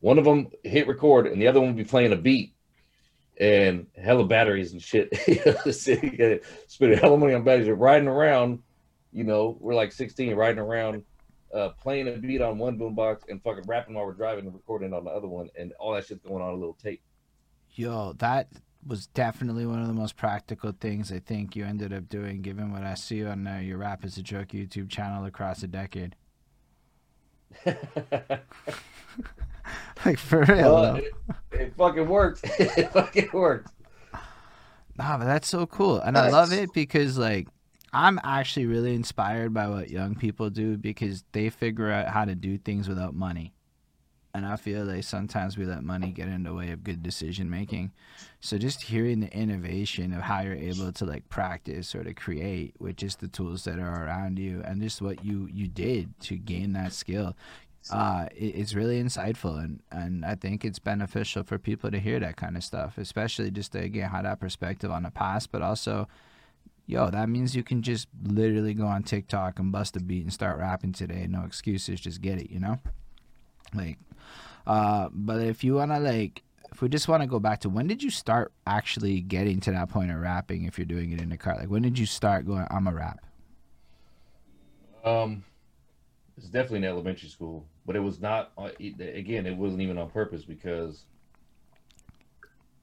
[0.00, 2.54] one of them hit record and the other one would be playing a beat
[3.38, 5.08] and hella batteries and shit.
[6.68, 7.68] Spending hella money on batteries.
[7.68, 8.62] riding around,
[9.12, 11.02] you know, we're like 16 riding around,
[11.54, 14.92] uh, playing a beat on one boombox and fucking rapping while we're driving and recording
[14.92, 17.02] on the other one, and all that shit's going on a little tape.
[17.74, 18.48] Yo, that
[18.86, 22.72] was definitely one of the most practical things I think you ended up doing, given
[22.72, 26.14] what I see on uh, your Rap is a Joke YouTube channel across a decade.
[30.04, 30.74] like for real.
[30.74, 31.14] Well, it,
[31.52, 32.40] it, fucking worked.
[32.58, 33.70] it fucking worked.
[34.98, 36.16] Nah, but that's so cool, and.
[36.16, 37.48] I love it because like
[37.92, 42.34] I'm actually really inspired by what young people do because they figure out how to
[42.34, 43.54] do things without money.
[44.34, 47.48] And I feel like sometimes we let money get in the way of good decision
[47.48, 47.92] making.
[48.40, 52.74] So just hearing the innovation of how you're able to like practice or to create
[52.78, 56.36] with just the tools that are around you and just what you you did to
[56.36, 57.34] gain that skill
[57.90, 62.36] uh, it's really insightful and, and I think it's beneficial for people to hear that
[62.36, 66.08] kind of stuff, especially just to again have that perspective on the past, but also,
[66.86, 70.32] yo, that means you can just literally go on TikTok and bust a beat and
[70.32, 71.26] start rapping today.
[71.28, 72.78] No excuses, just get it, you know?
[73.74, 73.98] Like,
[74.66, 77.86] uh, but if you wanna like, if we just want to go back to when
[77.86, 80.64] did you start actually getting to that point of rapping?
[80.64, 82.66] If you're doing it in the car, like when did you start going?
[82.70, 83.24] I'm a rap.
[85.04, 85.44] Um,
[86.36, 90.10] it's definitely in elementary school but it was not uh, again it wasn't even on
[90.10, 91.04] purpose because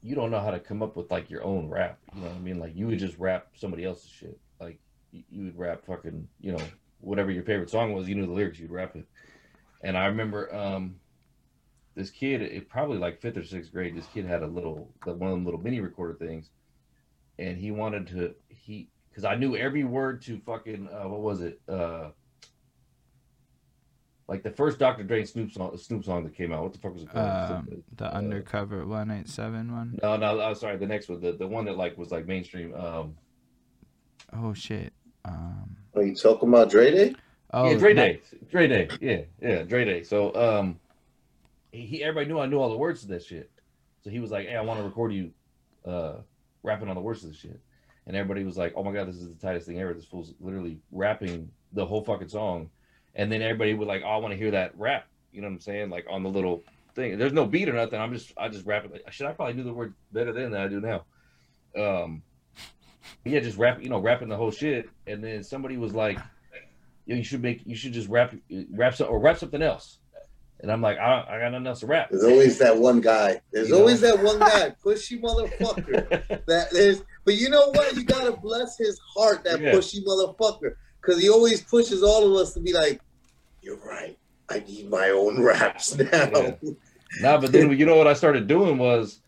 [0.02, 2.36] you don't know how to come up with like your own rap you know what
[2.36, 2.60] i mean?
[2.60, 4.40] Like you would just rap somebody else's shit.
[4.60, 4.80] Like
[5.12, 6.64] you would rap fucking you know
[7.00, 9.06] whatever your favorite song was you knew the lyrics you'd rap it.
[9.82, 10.96] And i remember um
[11.96, 15.30] this kid it probably like fifth or sixth grade this kid had a little one
[15.30, 16.50] of them little mini recorder things
[17.38, 21.42] and he wanted to he because i knew every word to fucking uh, what was
[21.42, 21.62] it?
[21.68, 22.10] Uh
[24.34, 25.04] like the first Dr.
[25.04, 26.64] Dre Snoop song, Snoop song that came out.
[26.64, 27.30] What the fuck was it called?
[27.30, 30.00] Um, the uh, Undercover One Eight Seven one.
[30.02, 30.78] No, no, I'm sorry.
[30.78, 32.74] The next one, the, the one that like was like mainstream.
[32.74, 33.16] Um,
[34.36, 34.92] oh shit.
[35.24, 37.16] Um, Are you talking about Dre Day?
[37.54, 40.02] Oh, yeah, Dre Day, Dre Day, yeah, yeah, Dre Day.
[40.02, 40.80] So, um,
[41.72, 43.52] he everybody knew I knew all the words to that shit.
[44.04, 45.30] So he was like, "Hey, I want to record you,
[45.86, 46.16] uh,
[46.64, 47.62] rapping on the words of the shit,"
[48.08, 49.94] and everybody was like, "Oh my god, this is the tightest thing ever!
[49.94, 52.72] This fool's literally rapping the whole fucking song."
[53.16, 55.08] And then everybody would like, oh, I want to hear that rap.
[55.32, 55.90] You know what I'm saying?
[55.90, 56.64] Like on the little
[56.96, 57.18] thing.
[57.18, 58.00] There's no beat or nothing.
[58.00, 59.04] I'm just I just rap it.
[59.12, 61.06] Should I probably do the word better then than I do now?
[61.76, 62.24] Um,
[63.26, 63.82] yeah, just rap.
[63.82, 64.90] You know, rapping the whole shit.
[65.08, 66.20] And then somebody was like,
[67.06, 68.34] Yo, you should make you should just rap
[68.72, 70.00] rap some, or rap something else.
[70.60, 72.08] And I'm like, I, I got nothing else to rap.
[72.10, 73.42] There's always that one guy.
[73.52, 74.16] There's you always know?
[74.16, 76.46] that one guy, pushy motherfucker.
[76.46, 77.94] that there's, but you know what?
[77.98, 79.74] You gotta bless his heart, that yeah.
[79.74, 83.02] pushy motherfucker because he always pushes all of us to be like,
[83.62, 84.18] "You're right.
[84.50, 86.56] I need my own raps now." Yeah.
[87.22, 89.20] Nah, but then you know what I started doing was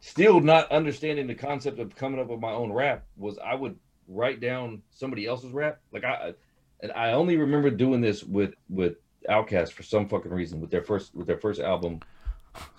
[0.00, 3.78] still not understanding the concept of coming up with my own rap was I would
[4.08, 5.80] write down somebody else's rap.
[5.92, 6.34] Like I
[6.82, 8.94] and I only remember doing this with with
[9.28, 12.00] Outkast for some fucking reason with their first with their first album,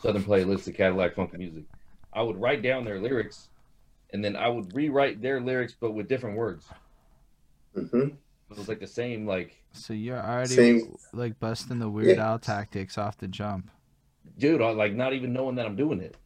[0.01, 1.63] Southern Playlist of Cadillac Funky Music.
[2.13, 3.49] I would write down their lyrics,
[4.11, 6.65] and then I would rewrite their lyrics but with different words.
[7.75, 7.99] Hmm
[8.49, 10.95] It was like the same like So you're already Same.
[11.13, 12.31] like busting the Weird Yeah.
[12.31, 13.69] Al tactics off the jump.
[14.37, 16.17] dude, I like not even knowing that I'm doing it.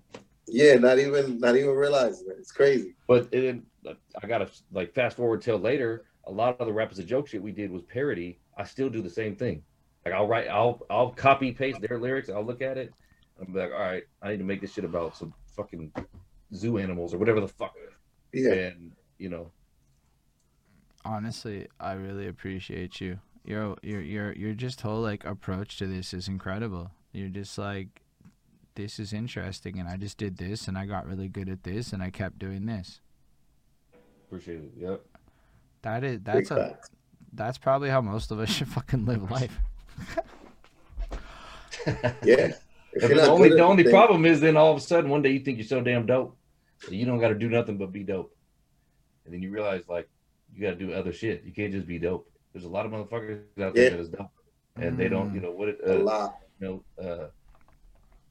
[0.47, 2.37] Yeah, not even not even realizing it.
[2.39, 2.95] It's crazy.
[3.07, 3.59] But it,
[4.21, 6.05] I gotta like fast forward till later.
[6.27, 8.39] A lot of the rap as a joke shit we did was parody.
[8.57, 9.63] I still do the same thing.
[10.05, 12.29] Like I'll write, I'll I'll copy paste their lyrics.
[12.29, 12.93] I'll look at it.
[13.39, 15.91] I'm like, all right, I need to make this shit about some fucking
[16.53, 17.75] zoo animals or whatever the fuck.
[18.33, 18.53] Yeah.
[18.53, 19.51] And you know,
[21.05, 23.19] Honestly, I really appreciate you.
[23.45, 26.91] Your your your your just whole like approach to this is incredible.
[27.13, 28.01] You're just like
[28.75, 31.93] this is interesting and I just did this and I got really good at this
[31.93, 32.99] and I kept doing this.
[34.27, 34.71] appreciate it.
[34.77, 35.05] Yep.
[35.83, 36.89] That is Big that's a facts.
[37.33, 39.57] that's probably how most of us should fucking live life.
[42.23, 42.53] Yeah.
[42.93, 45.21] If But you're the only the only problem is then all of a sudden one
[45.21, 46.35] day you think you're so damn dope
[46.87, 48.35] that you don't got to do nothing but be dope,
[49.25, 50.09] and then you realize like
[50.55, 51.43] you got to do other shit.
[51.43, 52.29] You can't just be dope.
[52.53, 53.89] There's a lot of motherfuckers out there Yeah.
[53.91, 54.31] that is dope,
[54.77, 55.33] and they don't.
[55.33, 55.69] You know what?
[55.69, 56.37] It, a uh, lot.
[56.59, 57.27] you know, uh,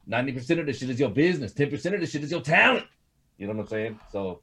[0.07, 1.53] ninety percent of the shit is your business.
[1.53, 2.85] Ten percent of the shit is your talent.
[3.37, 3.99] You know what I'm saying?
[4.11, 4.41] So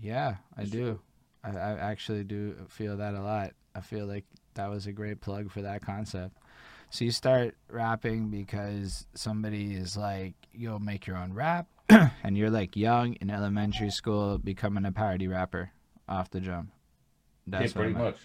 [0.00, 1.00] Yeah, I do.
[1.44, 3.52] I, I actually do feel that a lot.
[3.74, 6.36] I feel like that was a great plug for that concept.
[6.90, 12.50] So you start rapping because somebody is like, "You'll make your own rap," and you're
[12.50, 15.70] like young in elementary school, becoming a parody rapper
[16.08, 16.70] off the jump.
[17.50, 18.16] That's yeah, pretty much.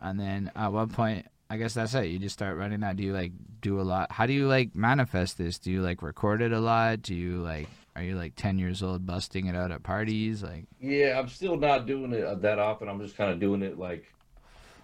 [0.00, 2.06] And then at one point, I guess that's it.
[2.06, 2.96] You just start running that.
[2.96, 4.12] Do you like do a lot?
[4.12, 5.58] How do you like manifest this?
[5.58, 7.02] Do you like record it a lot?
[7.02, 7.68] Do you like?
[7.96, 10.42] Are you like ten years old busting it out at parties?
[10.42, 12.88] Like, Yeah, I'm still not doing it uh, that often.
[12.88, 14.04] I'm just kind of doing it like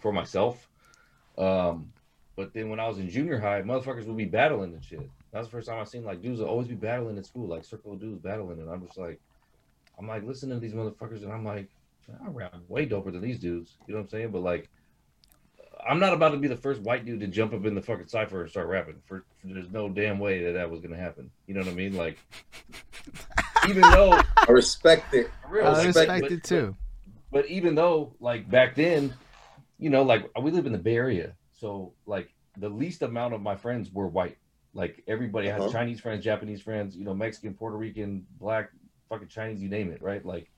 [0.00, 0.68] for myself.
[1.37, 1.92] Um,
[2.37, 5.09] but then when I was in junior high, motherfuckers would be battling and shit.
[5.33, 7.64] That's the first time I seen like dudes would always be battling at school, like
[7.64, 9.20] circle of dudes battling, and I'm just like,
[9.98, 11.68] I'm like listening to these motherfuckers, and I'm like,
[12.25, 13.77] I rap way doper than these dudes.
[13.87, 14.31] You know what I'm saying?
[14.31, 14.69] But like,
[15.87, 18.09] I'm not about to be the first white dude to jump up in the fucking
[18.09, 18.97] cipher and start rapping.
[19.07, 21.31] For, for there's no damn way that that was gonna happen.
[21.47, 21.95] You know what I mean?
[21.95, 22.19] Like,
[23.69, 25.29] even though I respect it.
[25.43, 26.77] for real, I like, respect but- it too.
[27.31, 29.12] but even though like back then
[29.79, 33.43] you know like we live in the bay area so like the least amount of
[33.43, 34.38] my friends were white
[34.73, 35.64] like everybody Uh-huh.
[35.64, 38.71] had chinese friends japanese friends you know mexican puerto rican black
[39.09, 40.49] fucking chinese you name it right like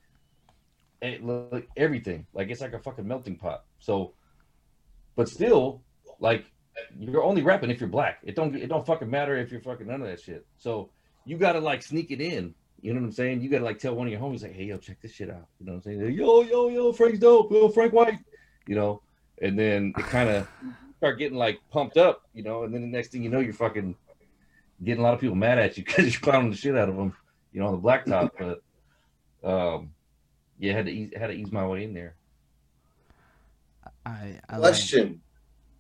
[1.02, 4.14] it, like everything like it's like a fucking melting pot so
[5.14, 5.82] but still
[6.20, 6.46] like
[6.98, 9.86] you're only rapping if you're black it don't it don't fucking matter if you're fucking
[9.86, 10.90] none of that shit so
[11.24, 13.40] you gotta like sneak it in you know what I'm saying?
[13.40, 15.46] You gotta like tell one of your homies, like, hey, yo, check this shit out.
[15.58, 16.12] You know what I'm saying?
[16.12, 17.50] Yo, yo, yo, Frank's dope.
[17.50, 18.18] Yo, Frank White.
[18.66, 19.02] You know,
[19.40, 20.48] and then it kind of
[20.98, 23.54] start getting like pumped up, you know, and then the next thing you know, you're
[23.54, 23.94] fucking
[24.84, 26.96] getting a lot of people mad at you because you're clowning the shit out of
[26.96, 27.12] them,
[27.52, 28.30] you know, on the blacktop.
[29.42, 29.90] But um,
[30.58, 32.14] yeah, had to ease, had to ease my way in there.
[34.04, 35.20] I, I like, Question.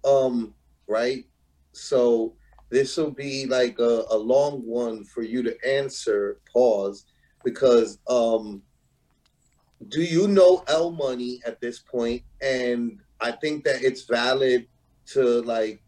[0.04, 0.54] Um,
[0.88, 1.24] right?
[1.72, 2.34] So
[2.70, 7.04] this will be like a, a long one for you to answer, pause,
[7.44, 8.62] because um
[9.88, 12.22] do you know L Money at this point?
[12.40, 14.66] And I think that it's valid
[15.12, 15.82] to like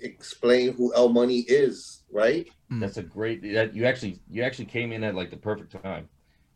[0.00, 2.48] explain who L Money is, right?
[2.70, 2.80] Mm.
[2.80, 3.42] That's a great.
[3.54, 6.08] That you actually you actually came in at like the perfect time,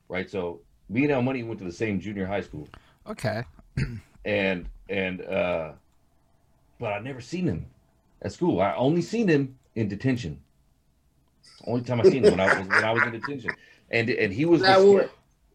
[0.09, 0.31] right?
[0.31, 2.69] So me and El Money went to the same junior high school.
[3.07, 3.45] okay.
[4.25, 5.73] and and uh
[6.79, 7.67] but I never seen him
[8.23, 8.61] at school.
[8.61, 10.41] I only seen him in detention.
[11.67, 13.53] Only time I seen him when I was when I was in detention,
[13.91, 15.11] and and he was the That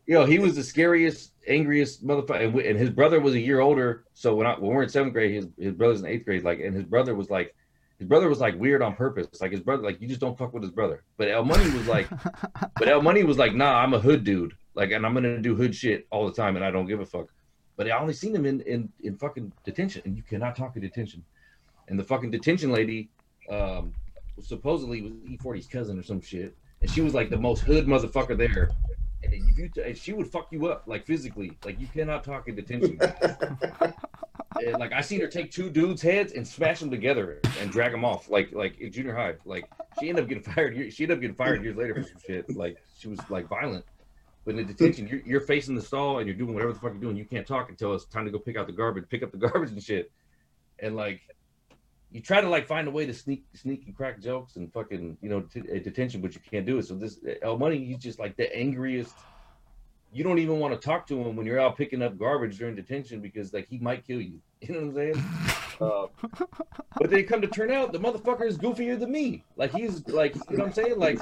[0.06, 2.46] you know he was the scariest, angriest motherfucker.
[2.46, 5.14] And, and his brother was a year older, so when I when we're in seventh
[5.14, 6.44] grade, his his brother's in eighth grade.
[6.44, 7.54] Like, and his brother was like.
[8.00, 9.42] His brother was like weird on purpose.
[9.42, 11.02] Like his brother, like you just don't fuck with his brother.
[11.18, 12.08] But El Money was like,
[12.78, 14.54] but El Money was like, nah, I'm a hood dude.
[14.78, 17.06] Like, and I'm gonna do hood shit all the time, and I don't give a
[17.06, 17.30] fuck.
[17.78, 20.84] But I only seen him in in in fucking detention, and you cannot talk in
[20.84, 21.26] detention.
[21.88, 23.10] And the fucking detention lady,
[23.50, 23.92] um,
[24.40, 28.38] supposedly was E-40's cousin or some shit, and she was like the most hood motherfucker
[28.38, 28.70] there.
[29.24, 32.48] And if you, and she would fuck you up like physically, like you cannot talk
[32.48, 33.00] in detention.
[34.66, 37.92] And, like I seen her take two dudes' heads and smash them together and drag
[37.92, 39.36] them off, like like in junior high.
[39.46, 39.70] Like
[40.00, 40.74] she ended up getting fired.
[40.92, 42.56] She ended up getting fired years later for some shit.
[42.56, 43.86] Like she was like violent.
[44.48, 44.72] But in hmm.
[44.72, 47.18] detention, you're, you're facing the stall and you're doing whatever the fuck you're doing.
[47.18, 49.38] You can't talk until it's time to go pick out the garbage, pick up the
[49.48, 50.10] garbage and shit.
[50.80, 51.20] And like,
[52.12, 55.18] you try to like find a way to sneak sneak and crack jokes and fucking
[55.22, 56.86] you know t- eh, detention, but you can't do it.
[56.86, 59.14] So this eh, El Money, he's just like the angriest.
[60.14, 62.76] You don't even want to talk to him when you're out picking up garbage during
[62.76, 64.40] detention because like he might kill you.
[64.62, 65.26] You know what I'm saying?
[65.82, 66.08] uh,
[66.98, 69.44] but they come to turn out the motherfucker is goofier than me.
[69.58, 70.98] Like he's like you know what I'm saying?
[70.98, 71.20] Like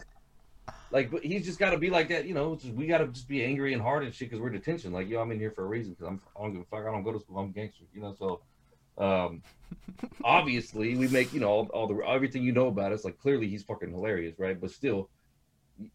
[0.96, 2.26] like but he's just got to be like that.
[2.26, 4.50] You know, just, we got to just be angry and hard and shit because we're
[4.50, 4.94] detention.
[4.94, 6.88] Like yo, I'm in here for a reason because I'm I don't give a fuck.
[6.88, 7.38] I don't go to school.
[7.38, 7.84] I'm gangster.
[7.94, 8.40] You know so.
[8.98, 9.44] Um,
[10.24, 13.04] obviously, we make you know all, all, the everything you know about us.
[13.04, 14.60] Like clearly, he's fucking hilarious, right?
[14.60, 15.10] But still,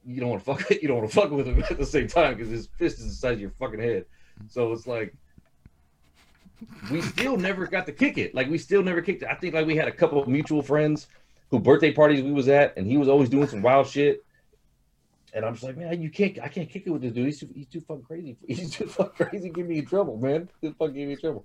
[0.05, 0.71] you don't want to fuck.
[0.83, 3.07] You don't want to fuck with him at the same time because his fist is
[3.07, 4.05] the size of your fucking head.
[4.49, 5.15] So it's like
[6.91, 8.35] we still never got to kick it.
[8.35, 9.29] Like we still never kicked it.
[9.31, 11.07] I think like we had a couple of mutual friends
[11.51, 14.23] who birthday parties we was at, and he was always doing some wild shit.
[15.33, 16.39] And I'm just like, man, you can't.
[16.41, 17.27] I can't kick it with this dude.
[17.27, 18.37] He's too, he's too fucking crazy.
[18.47, 19.51] He's too fucking crazy.
[19.51, 20.49] Give me in trouble, man.
[20.61, 21.45] He's fucking give me in trouble.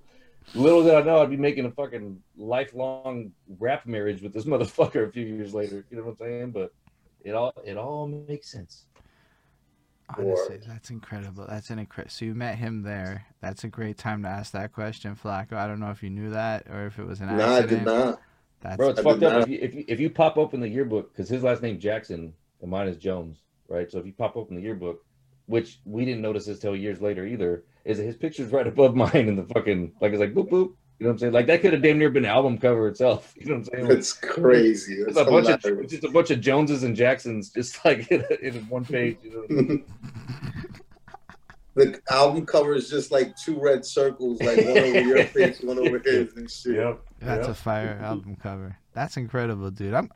[0.53, 5.07] Little did I know I'd be making a fucking lifelong rap marriage with this motherfucker
[5.07, 5.85] a few years later.
[5.89, 6.51] You know what I'm saying?
[6.51, 6.73] But
[7.23, 8.85] it all it all makes sense.
[10.15, 11.47] Honestly, that's incredible.
[11.49, 12.11] That's an incredible.
[12.11, 13.25] So you met him there.
[13.41, 15.53] That's a great time to ask that question, Flacco.
[15.53, 17.49] I don't know if you knew that or if it was an accident.
[17.49, 18.21] No, I did not.
[18.61, 19.43] That's Bro, it's I fucked up.
[19.43, 22.33] If you, if you, if you pop open the yearbook, because his last name Jackson
[22.61, 23.91] and mine is Jones, right?
[23.91, 25.03] So if you pop open the yearbook,
[25.47, 29.27] which we didn't notice this till years later either, is his picture's right above mine
[29.27, 30.73] in the fucking like it's like boop boop.
[30.97, 31.33] You know what I'm saying?
[31.33, 33.33] Like that could have damn near been an album cover itself.
[33.39, 33.91] You know what I'm saying?
[33.91, 34.95] It's crazy.
[34.95, 38.23] It's, a bunch of it's just a bunch of Joneses and Jacksons just like in,
[38.41, 39.17] in one page.
[39.23, 39.81] You know?
[41.75, 45.77] the album cover is just like two red circles, like one over your face, one
[45.77, 46.75] over his, and shit.
[46.75, 47.01] Yep.
[47.19, 47.49] That's yep.
[47.49, 48.77] a fire album cover.
[48.93, 49.93] That's incredible, dude.
[49.93, 50.09] I'm,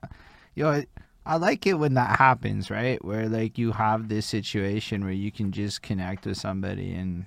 [0.56, 0.84] yo,
[1.30, 3.04] I like it when that happens, right?
[3.06, 7.26] Where like you have this situation where you can just connect with somebody and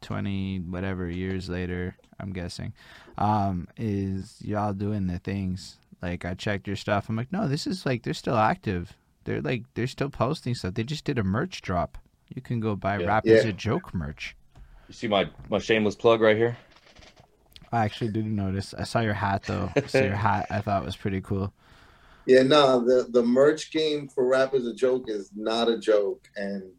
[0.00, 2.72] 20 whatever years later, I'm guessing,
[3.18, 5.76] um, is y'all doing the things.
[6.00, 7.10] Like I checked your stuff.
[7.10, 8.94] I'm like, no, this is like they're still active.
[9.24, 10.72] They're like they're still posting stuff.
[10.72, 11.98] They just did a merch drop.
[12.34, 13.06] You can go buy yeah.
[13.06, 13.34] rap yeah.
[13.34, 14.34] as a joke merch.
[14.88, 16.56] You see my my shameless plug right here.
[17.70, 18.72] I actually didn't notice.
[18.72, 19.70] I saw your hat though.
[19.88, 21.52] so your hat I thought was pretty cool.
[22.26, 26.24] Yeah, no, the the merch game for rap as a joke is not a joke,
[26.36, 26.70] and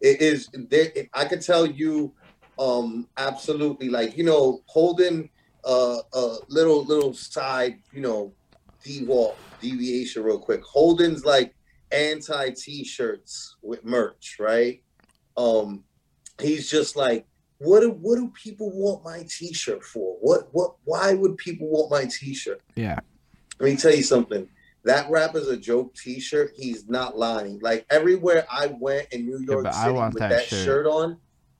[0.00, 0.48] it is.
[0.52, 2.14] There, I could tell you
[2.58, 5.28] um absolutely like you know holding
[5.64, 8.34] uh, a little little side you know
[8.86, 10.62] dewalt deviation real quick.
[10.62, 11.54] Holden's like
[11.92, 14.82] anti t-shirts with merch right?
[15.36, 15.84] Um
[16.40, 17.26] he's just like
[17.58, 20.16] what do what do people want my t-shirt for?
[20.20, 22.62] What what why would people want my t-shirt?
[22.76, 22.98] Yeah.
[23.58, 24.48] Let me tell you something
[24.86, 29.40] that rap is a joke t-shirt he's not lying like everywhere i went in new
[29.40, 30.64] york yeah, city with that, that shirt.
[30.64, 31.18] shirt on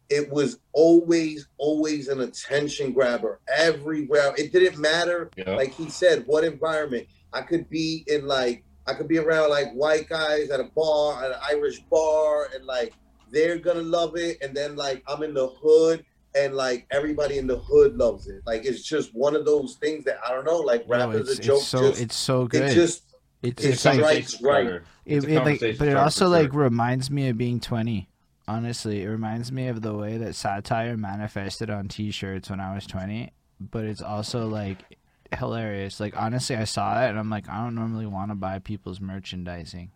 [0.09, 4.33] it was always, always an attention grabber everywhere.
[4.37, 5.51] It didn't matter, yeah.
[5.57, 7.09] like he said, what environment.
[7.33, 11.25] I could be in like I could be around like white guys at a bar,
[11.25, 12.95] at an Irish bar, and like
[13.31, 14.39] they're gonna love it.
[14.41, 16.05] And then like I'm in the hood
[16.37, 18.43] and like everybody in the hood loves it.
[18.47, 21.39] Like it's just one of those things that I don't know, like rap no, is
[21.39, 21.59] a joke.
[21.59, 22.63] It's so just, it's so good.
[22.63, 23.06] It just
[23.49, 24.81] it's, it's, it's like, right.
[25.05, 28.09] It, it like, but it also like reminds me of being twenty
[28.49, 32.87] honestly, it reminds me of the way that satire manifested on T-shirts when I was
[32.87, 33.33] twenty.
[33.59, 34.99] But it's also like
[35.37, 36.01] hilarious.
[36.01, 39.01] Like honestly, I saw it and I'm like, I don't normally want to buy people's
[39.01, 39.91] merchandising,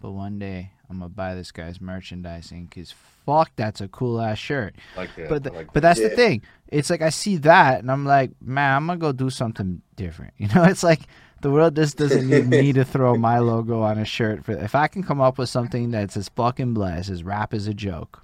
[0.00, 2.92] but one day I'm gonna buy this guy's merchandising because
[3.26, 4.74] fuck, that's a cool ass shirt.
[4.96, 5.28] Like that.
[5.28, 6.08] But the, like but that's yeah.
[6.08, 6.42] the thing.
[6.68, 10.34] It's like I see that and I'm like, man, I'm gonna go do something different.
[10.38, 11.00] You know, it's like
[11.42, 14.44] the world just doesn't need me to throw my logo on a shirt.
[14.44, 17.66] For if I can come up with something that's as fucking blessed as rap is
[17.66, 18.22] a joke,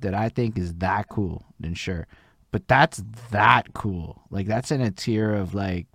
[0.00, 2.06] that I think is that cool, then sure.
[2.52, 4.22] But that's that cool.
[4.30, 5.86] Like that's in a tier of like,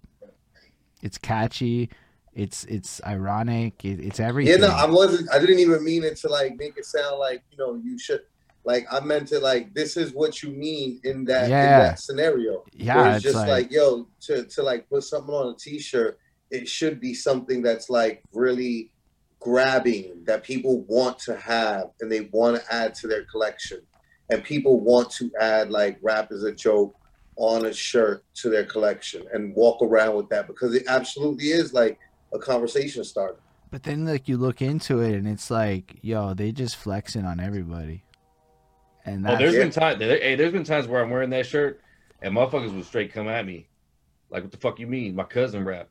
[1.01, 1.89] it's catchy,
[2.33, 4.61] it's it's ironic, it, it's everything.
[4.61, 5.31] Yeah, no, I wasn't.
[5.31, 8.21] I didn't even mean it to like make it sound like you know you should.
[8.65, 11.63] Like I meant to like this is what you mean in that yeah.
[11.63, 12.63] in that scenario.
[12.73, 16.19] Yeah, it's, it's just like, like yo to to like put something on a t-shirt
[16.51, 18.91] it should be something that's like really
[19.39, 23.79] grabbing that people want to have and they want to add to their collection.
[24.31, 26.95] And people want to add like rap as a joke
[27.35, 31.73] on a shirt to their collection and walk around with that because it absolutely is
[31.73, 31.99] like
[32.33, 33.39] a conversation starter.
[33.71, 37.39] But then like you look into it and it's like yo they just flexing on
[37.39, 38.03] everybody.
[39.05, 41.81] And oh, there's been times hey there's been times where i'm wearing that shirt
[42.21, 43.67] and motherfuckers would straight come at me.
[44.29, 45.13] Like what the fuck you mean?
[45.13, 45.89] My cousin rap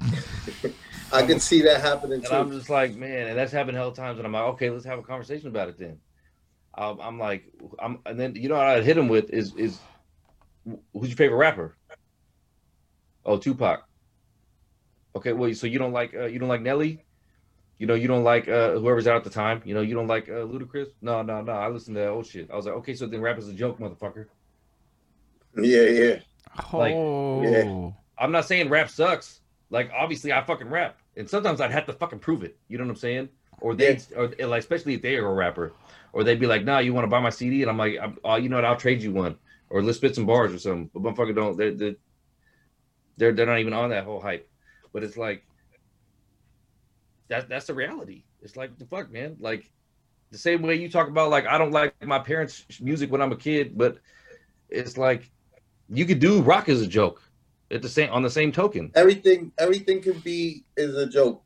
[1.12, 2.34] I can see that happening and too.
[2.34, 4.18] I'm just like, man, and that's happened hell of times.
[4.18, 5.98] And I'm like, okay, let's have a conversation about it then.
[6.76, 7.44] Um, I'm like,
[7.78, 9.78] I'm, and then you know what I hit him with is is
[10.64, 11.76] who's your favorite rapper?
[13.24, 13.88] Oh, Tupac.
[15.16, 17.04] Okay, well, so you don't like uh, you don't like Nelly?
[17.78, 19.62] You know, you don't like uh, whoever's out at the time.
[19.64, 20.88] You know, you don't like uh, Ludacris?
[21.00, 21.52] No, no, no.
[21.52, 22.50] I listen to that old shit.
[22.50, 24.26] I was like, okay, so then rap is a joke, motherfucker.
[25.56, 26.18] Yeah, yeah.
[26.72, 27.90] Like, oh, yeah.
[28.18, 29.40] I'm not saying rap sucks.
[29.70, 32.56] Like, obviously, I fucking rap, and sometimes I'd have to fucking prove it.
[32.68, 33.28] You know what I'm saying?
[33.60, 35.72] Or they, or like, especially if they are a rapper,
[36.12, 38.16] or they'd be like, "Nah, you want to buy my CD?" And I'm like, I'm,
[38.24, 38.64] "Oh, you know what?
[38.64, 39.36] I'll trade you one."
[39.68, 40.90] Or let's spit some bars or something.
[40.94, 41.56] But motherfucker, don't.
[41.56, 41.94] They're, they're
[43.18, 44.48] they're they're not even on that whole hype.
[44.92, 45.44] But it's like
[47.28, 48.24] that that's the reality.
[48.40, 49.36] It's like the fuck, man.
[49.40, 49.70] Like
[50.30, 53.32] the same way you talk about like I don't like my parents' music when I'm
[53.32, 53.98] a kid, but
[54.70, 55.30] it's like
[55.88, 57.22] you could do rock as a joke
[57.70, 58.90] at the same on the same token.
[58.94, 61.42] Everything, everything can be is a joke.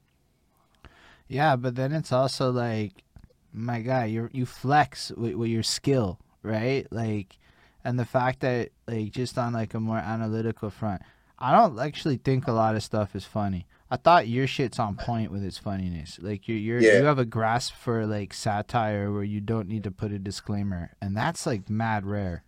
[1.28, 3.04] Yeah, but then it's also like,
[3.52, 6.86] my God, you you flex with, with your skill, right?
[6.90, 7.38] Like,
[7.84, 11.02] and the fact that like just on like a more analytical front,
[11.38, 13.66] I don't actually think a lot of stuff is funny.
[13.90, 16.18] I thought your shit's on point with its funniness.
[16.20, 16.98] Like you you're Yeah.
[16.98, 20.92] you have a grasp for like satire where you don't need to put a disclaimer,
[21.00, 22.42] and that's like mad rare.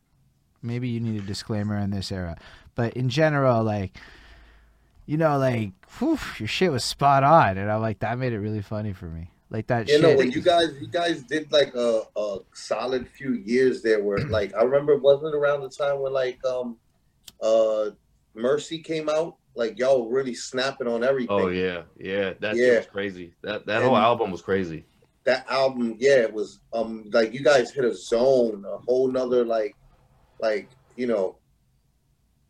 [0.65, 2.37] Maybe you need a disclaimer in this era,
[2.75, 3.97] but in general, like
[5.07, 8.39] you know, like whew, your shit was spot on, and I'm like that made it
[8.41, 9.29] really funny for me.
[9.51, 10.03] Like that You shit.
[10.03, 14.19] know, when you guys, you guys did like a, a solid few years there, where
[14.31, 16.79] like I remember, wasn't it around the time when like um,
[17.43, 17.91] uh,
[18.35, 19.37] Mercy came out?
[19.55, 21.31] Like y'all were really snapping on everything.
[21.31, 22.33] Oh yeah, yeah.
[22.41, 22.79] That Yeah.
[22.79, 23.35] was crazy.
[23.43, 24.85] That that whole album was crazy.
[25.27, 29.45] that album, yeah, it was um like you guys hit a zone, a whole nother
[29.45, 29.77] like
[30.41, 31.37] like you know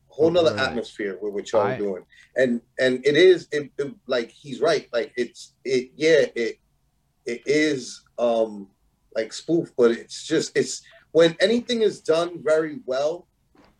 [0.08, 0.68] whole nother Right.
[0.68, 2.04] atmosphere with what y'all I- are doing.
[2.36, 4.88] And and it is it, it- like he's right.
[4.92, 6.58] Like it's it yeah, it
[7.26, 8.68] it is um
[9.16, 10.82] like spoof, but it's just it's
[11.12, 13.26] when anything is done very well,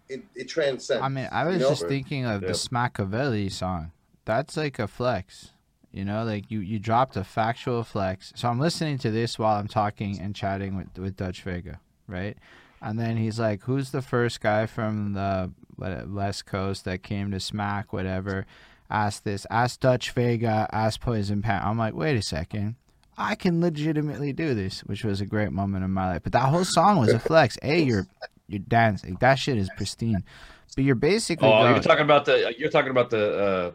[0.09, 1.03] it, it transcends.
[1.03, 1.69] I mean, I was you know?
[1.71, 2.49] just thinking of Yeah.
[2.49, 3.93] the Smackavelli song.
[4.25, 5.51] That's like a flex.
[5.93, 8.33] You know, like you, you dropped a factual flex.
[8.35, 11.79] So I'm listening to this while I'm talking and chatting with, with Dutch Vega,
[12.09, 12.37] right?
[12.85, 15.51] And then he's like, Who's the first guy from the
[16.07, 18.47] West Coast that came to smack, whatever?
[18.91, 21.61] Ask this, ask Dutch Vega, ask Poison Pen.
[21.65, 22.77] I'm like, Wait a second.
[23.17, 26.23] I can legitimately do this, which was a great moment in my life.
[26.25, 27.57] But that whole song was a flex.
[27.63, 28.07] A, you're
[28.49, 29.17] you're dancing.
[29.21, 30.23] That shit is pristine.
[30.77, 33.71] But you're basically Oh, going, you're talking about the you're talking about the uh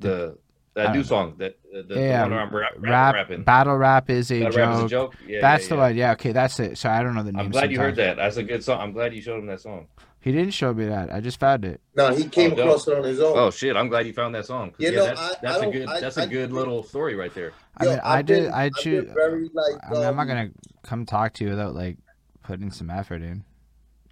[0.00, 0.38] the
[0.74, 3.42] that new don't song that uh, the, Yeah, the one I'm rap, rap, rapping.
[3.42, 4.58] battle rap is a Battle joke.
[4.66, 5.14] rap is a joke.
[5.26, 5.80] Yeah, That's yeah, the yeah.
[5.80, 5.96] one.
[5.96, 6.78] Yeah, okay, that's it.
[6.78, 7.40] So I don't know the name.
[7.40, 8.16] I'm glad you heard that.
[8.16, 8.80] That's a good song.
[8.80, 9.86] I'm glad you showed him that song.
[10.20, 11.12] He didn't show me that.
[11.12, 11.80] I just found it.
[11.96, 12.66] no, he came Oh, dope.
[12.66, 13.36] across it on his own.
[13.36, 13.74] Oh shit!
[13.76, 14.72] I'm glad you found that song.
[14.78, 16.84] You yeah, know, that's, I- that's I a good I- that's I- a good little
[16.84, 17.52] story right there.
[17.76, 18.48] I mean, I I've did.
[18.50, 19.10] I I've choose.
[19.12, 20.50] very like I mean, I'm not um, gonna
[20.84, 21.96] come talk to you without like
[22.44, 23.42] putting some effort in.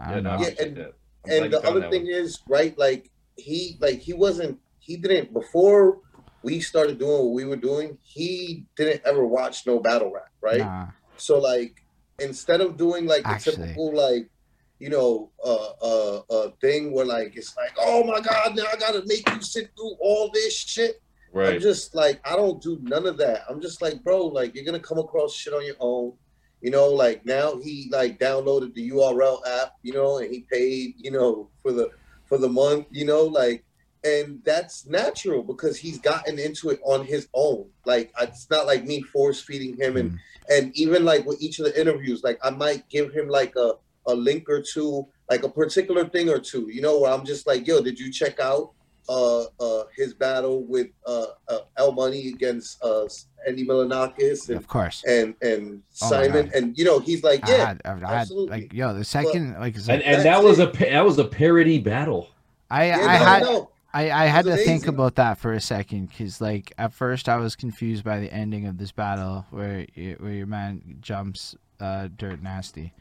[0.01, 0.43] I don't no, I know.
[0.43, 0.95] Yeah, and- that.
[1.25, 2.11] I'm glad and the other thing one.
[2.13, 5.99] is right like he like he wasn't he didn't before
[6.43, 10.59] we started doing what we were doing he didn't ever watch no battle rap right
[10.59, 10.87] Nah.
[11.17, 11.75] so like
[12.19, 13.57] instead of doing like the Actually.
[13.57, 14.31] typical like
[14.79, 18.77] you know uh uh uh thing where like it's like oh my god now i
[18.77, 20.97] gotta make you sit through all this shit
[21.33, 21.55] Right.
[21.55, 24.65] i'm just like i don't do none of that i'm just like bro like you're
[24.65, 26.13] gonna come across shit on your own
[26.61, 30.95] you know like now he like downloaded the url app you know and he paid
[30.99, 31.89] you know for the
[32.27, 33.65] for the month you know like
[34.05, 38.85] and that's natural because he's gotten into it on his own like it's not like
[38.85, 40.19] me force feeding him and Mm.
[40.51, 43.73] and even like with each of the interviews like i might give him like a
[44.07, 47.47] a link or two like a particular thing or two you know where i'm just
[47.47, 48.73] like yo did you check out
[49.11, 53.07] uh uh his battle with uh, uh el money against uh
[53.47, 55.05] andy Milonakis and Of course.
[55.07, 56.55] and and Oh simon God.
[56.55, 58.61] and you know he's like I yeah had, I had absolutely.
[58.63, 60.75] like yo the second like it's And like, and that was it.
[60.75, 62.31] a that was a parody battle.
[62.71, 63.70] I yeah, I no, had no.
[63.93, 67.29] I, I had to was think about that for a second because like at first
[67.29, 71.57] I was confused by the ending of this battle where y- where your man jumps
[71.81, 72.93] uh, dirt nasty,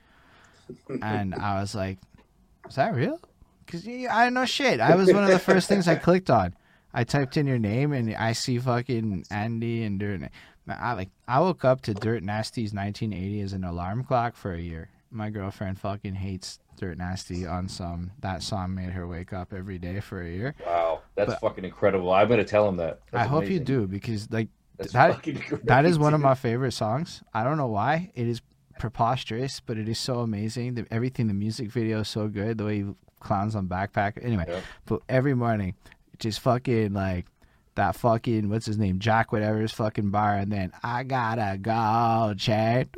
[1.02, 2.00] and I was like,
[2.68, 3.20] "Is that real?"
[3.66, 4.80] Because I don't know shit.
[4.80, 6.56] I was one of the first things I clicked on.
[6.92, 10.22] I typed in your name and I see fucking Andy and Dirt.
[10.22, 10.30] Man,
[10.68, 14.60] I like I woke up to Dirt Nasty's 1980 as an alarm clock for a
[14.60, 14.90] year.
[15.12, 18.12] My girlfriend fucking hates Dirt Nasty on some.
[18.22, 20.56] That song made her wake up every day for a year.
[20.66, 22.12] Wow, that's But- fucking incredible.
[22.14, 23.00] I'm gonna tell him that.
[23.12, 25.22] I That's hope you do because like That's that,
[25.66, 27.22] that is one of my favorite songs.
[27.34, 28.12] I don't know why.
[28.16, 28.42] It is
[28.80, 30.76] preposterous, but it is so amazing.
[30.76, 32.58] The, everything, the music video is so good.
[32.58, 34.24] The way he clowns on backpack.
[34.24, 34.62] Anyway, Yeah.
[34.86, 35.76] but every morning,
[36.18, 37.26] just fucking like
[37.80, 42.90] that fucking what's his name, Jack whatever's fucking bar, and then I gotta go, Chad.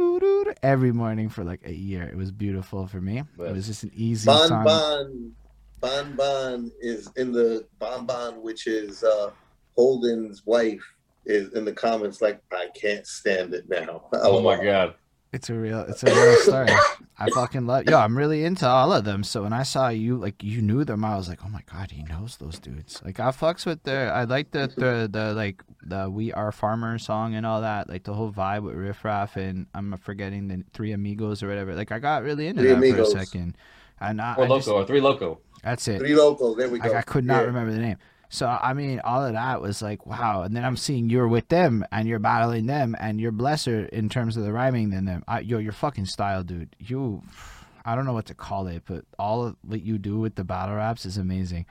[0.63, 3.19] Every morning for like a year, it was beautiful for me.
[3.19, 4.63] It But- was just an easy Bon song.
[4.63, 5.31] Bon
[5.79, 9.31] Bon Bon is in the Bon Bon, which is uh
[9.77, 10.83] Holden's wife
[11.25, 14.05] is in the comments like, I can't stand it now.
[14.13, 14.95] Oh my god.
[15.33, 16.67] It's a real, it's a real story.
[17.17, 17.85] I fucking love.
[17.85, 19.23] Yo, I'm really into all of them.
[19.23, 21.91] So when I saw you, like you knew them, I was like, oh my god,
[21.91, 23.01] he knows those dudes.
[23.05, 27.05] Like I fucks with their, I like the the the like the We Are Farmers
[27.05, 30.63] song and all that, like the whole vibe with Riff Raff and I'm forgetting the
[30.73, 31.75] Three Amigos or whatever.
[31.75, 33.13] Like I got really into Three that Amigos.
[33.13, 33.55] for a second.
[34.01, 35.39] And I, Or I loco just, or three loco.
[35.63, 35.99] that's it.
[35.99, 36.57] Three locals.
[36.57, 36.91] There we go.
[36.91, 37.45] I, I could not Yeah.
[37.47, 37.97] remember the name.
[38.33, 40.43] So I mean, all of that was like, wow.
[40.43, 44.07] And then I'm seeing you're with them and you're battling them and you're blesser in
[44.07, 45.21] terms of the rhyming than them.
[45.27, 46.73] I, yo, your fucking style, dude.
[46.79, 47.21] You,
[47.83, 50.45] I don't know what to call it, but all of what you do with the
[50.45, 51.65] battle raps is amazing.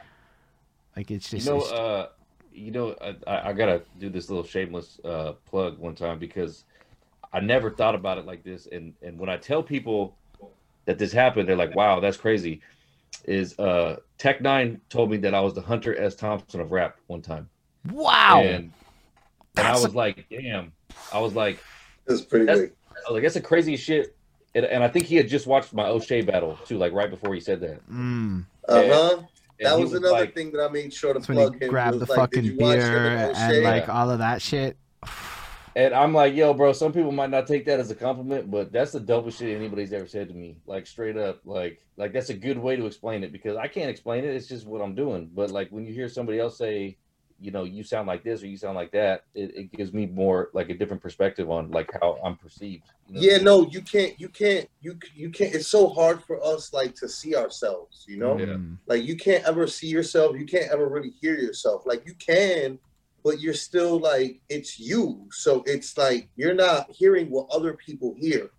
[0.95, 2.09] Like it's You just, know, it's- uh,
[2.53, 6.65] you know, I- I, I gotta do this little shameless uh, plug one time because
[7.33, 10.15] I never thought about it like this, and and when I tell people
[10.85, 12.61] that this happened, they're like, "Wow, that's crazy."
[13.25, 16.15] Is uh, Tech N9ne told me that I was the Hunter S.
[16.15, 17.49] Thompson of rap one time,
[17.93, 18.41] wow.
[18.41, 18.73] and
[19.57, 20.73] and I That's was like, "Damn!"
[21.13, 21.63] I was like,
[22.07, 22.73] It's pretty That's- big.
[22.91, 24.17] I was like, "That's the craziest shit."
[24.55, 27.35] And, and I think he had just watched my O'Shea battle too, like right before
[27.35, 27.89] he said that.
[27.89, 28.45] mm.
[28.69, 29.23] Uh huh.
[29.61, 31.69] That he was, another like, thing that I made sure to That's when plug him.
[31.69, 33.65] grab the like, fucking you watch him beer and and O'Shea?
[33.65, 34.77] like all of that shit.
[35.77, 38.73] And I'm like, yo, bro, some people might not take that as a compliment, but
[38.73, 40.57] that's the dopest shit anybody's ever said to me.
[40.67, 43.91] Like straight up, like like that's a good way to explain it because I can't
[43.91, 44.35] explain it.
[44.35, 45.31] It's just what I'm doing.
[45.33, 46.97] But like when you hear somebody else say,
[47.43, 50.05] you know, you sound like this or you sound like that, it, it gives me
[50.07, 52.85] more like a different perspective on like how I'm perceived.
[53.09, 53.21] you know?
[53.21, 54.19] Yeah, no, you can't.
[54.21, 54.69] You can't.
[54.81, 55.55] You you can't.
[55.55, 58.05] It's so hard for us like to see ourselves.
[58.09, 58.57] You know, Yeah.
[58.87, 60.37] Like you can't ever see yourself.
[60.37, 61.85] You can't ever really hear yourself.
[61.87, 62.79] Like you can,
[63.23, 65.27] but you're still like it's you.
[65.31, 68.51] So it's like you're not hearing what other people hear.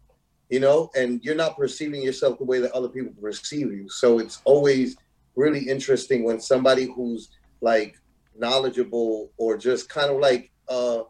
[0.49, 3.87] You know, and you're not perceiving yourself the way that other people perceive you.
[3.87, 4.97] So it's always
[5.35, 7.29] really interesting when somebody who's
[7.61, 7.95] like
[8.37, 11.03] knowledgeable or just kind of like uh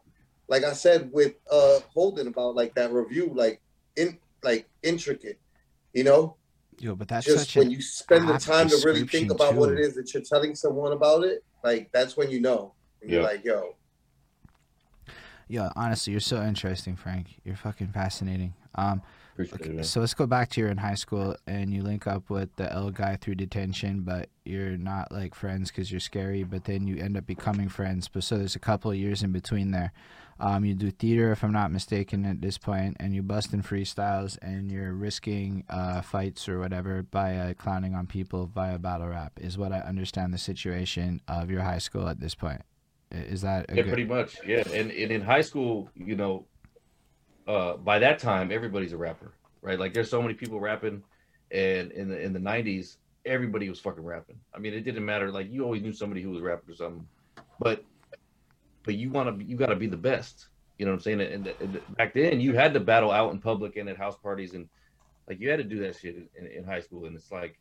[0.48, 3.62] like I said with uh Holden about like that review, like
[3.96, 5.40] in like intricate,
[5.94, 6.38] you know,
[6.82, 9.80] Yo, but that's just when you spend the time to really think about what it
[9.80, 12.74] is that you're telling someone about it, like that's when you know.
[13.02, 13.28] And you're Yeah.
[13.28, 13.76] like, yo,
[15.48, 17.42] Yo, honestly, you're so interesting, Frank.
[17.44, 18.54] You're fucking fascinating.
[18.76, 19.02] Um,
[19.34, 22.08] Appreciate it, okay, so let's go back to you're in high school and you link
[22.08, 26.44] up with the L guy through detention, but you're not like friends because you're scary.
[26.44, 28.08] But then you end up becoming friends.
[28.08, 29.92] But so there's a couple of years in between there.
[30.40, 33.62] Um, you do theater, if I'm not mistaken, at this point, and you bust in
[33.62, 39.10] freestyles, and you're risking uh, fights or whatever by uh, clowning on people via battle
[39.10, 39.34] rap.
[39.42, 42.62] Is what I understand the situation of your high school at this point.
[43.12, 43.88] Is that Yeah, good?
[43.88, 44.38] pretty much.
[44.46, 46.48] Yeah, and, and in high school, you know,
[47.48, 49.80] uh, by that time, everybody's a rapper, right?
[49.80, 51.04] Like, there's so many people rapping,
[51.52, 54.40] and in the in the '90s, everybody was fucking rapping.
[54.56, 55.32] I mean, it didn't matter.
[55.32, 57.06] Like, you always knew somebody who was rapping or something,
[57.60, 57.84] but
[58.84, 60.48] but you want to you got to be the best.
[60.78, 61.22] You know what I'm saying?
[61.22, 64.54] And, and back then, you had to battle out in public and at house parties,
[64.54, 64.68] and
[65.28, 67.06] like you had to do that shit in, in high school.
[67.06, 67.60] And it's like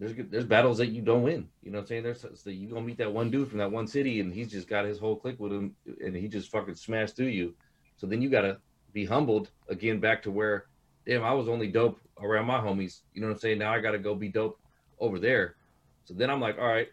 [0.00, 1.46] there's there's battles that you don't win.
[1.62, 2.02] You know what I'm saying?
[2.04, 4.66] There's so you gonna meet that one dude from that one city, and he's just
[4.66, 7.54] got his whole clique with him, and he just fucking smashed through you.
[7.98, 8.58] So then you gotta
[8.94, 10.66] be humbled again, back to where,
[11.06, 13.00] damn, I was only dope around my homies.
[13.12, 13.58] You know what I'm saying?
[13.58, 14.58] Now I gotta go be dope
[14.98, 15.56] over there.
[16.04, 16.88] So then I'm like, all right,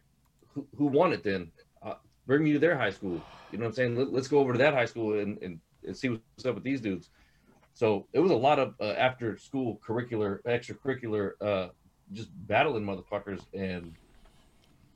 [0.54, 1.50] who, who won it then?
[1.82, 1.96] Uh,
[2.26, 3.22] bring me to their high school.
[3.52, 3.96] You know what I'm saying?
[3.96, 6.64] Let, us go over to that high school and, and, and see what's up with
[6.66, 7.10] these dudes.
[7.74, 11.68] So it was a lot of uh, after school curricular, extracurricular, uh,
[12.14, 13.42] just battling motherfuckers.
[13.54, 13.94] And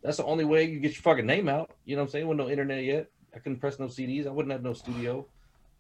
[0.02, 1.72] that's the only way you get your fucking name out.
[1.86, 2.28] You know what I'm saying?
[2.28, 3.10] With no internet yet.
[3.34, 4.28] I couldn't press no CDs.
[4.28, 5.26] I wouldn't have no studio.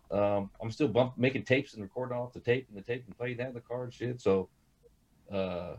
[0.09, 3.17] Um, I'm still bump, making tapes and recording off the tape and the tape and
[3.17, 4.21] playing that in the car and shit.
[4.21, 4.49] So
[5.31, 5.75] uh,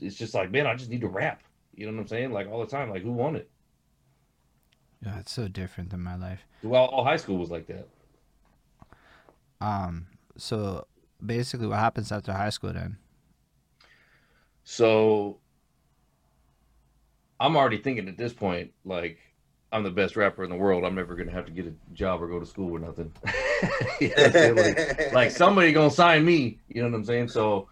[0.00, 1.42] it's just like, man, I just need to rap.
[1.74, 2.32] You know what I'm saying?
[2.32, 2.90] Like all the time.
[2.90, 3.50] Like who won it?
[5.04, 6.40] Yeah, it's so different than my life.
[6.62, 7.88] Well, all high school was like that.
[9.60, 10.86] Um, so
[11.24, 12.98] basically, what happens after high school then?
[14.70, 15.38] So
[17.40, 19.18] I'm already thinking at this point, like
[19.72, 20.84] I'm the best rapper in the world.
[20.84, 23.10] I'm never gonna have to get a job or go to school or nothing.
[24.00, 24.56] You know what I'm saying?
[24.56, 26.60] like, like somebody gonna sign me.
[26.68, 27.28] You know what I'm saying?
[27.28, 27.68] So,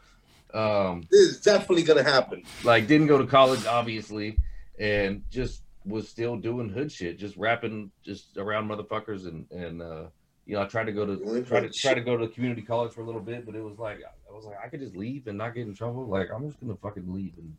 [0.54, 2.44] um, this is definitely gonna happen.
[2.64, 4.38] like didn't go to college obviously,
[4.78, 10.04] and just was still doing hood shit, just rapping just around motherfuckers and and uh,
[10.46, 12.92] you know I tried to go to try to try to go to community college
[12.92, 15.26] for a little bit, but it was like I was like I could just leave
[15.26, 16.06] and not get in trouble.
[16.06, 17.54] Like I'm just gonna fucking leave and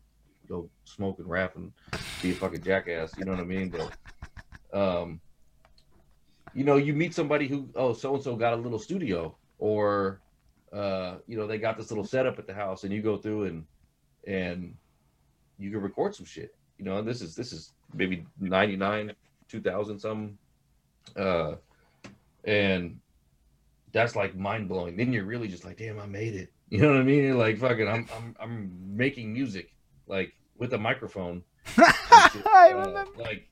[0.48, 1.72] go smoke and rap and
[2.22, 3.16] be a fucking jackass.
[3.16, 3.70] You know what I mean?
[3.70, 5.20] But um,
[6.54, 10.20] you know, you meet somebody who oh so and so got a little studio or
[10.72, 13.44] uh, you know they got this little setup at the house and you go through
[13.44, 13.64] and
[14.26, 14.74] and
[15.58, 19.12] you can record some shit you know, and this is this is maybe 99,
[19.48, 20.38] 2000 something.
[21.16, 21.56] Uh
[22.48, 22.98] and
[23.92, 24.96] that's like mind blowing.
[24.96, 26.52] Then you're really just like, damn, I made it.
[26.70, 27.24] You know what I mean?
[27.24, 29.72] You're like fucking I'm I'm I'm making music
[30.06, 31.42] like with a microphone.
[31.78, 33.22] I Uh, remember.
[33.22, 33.48] like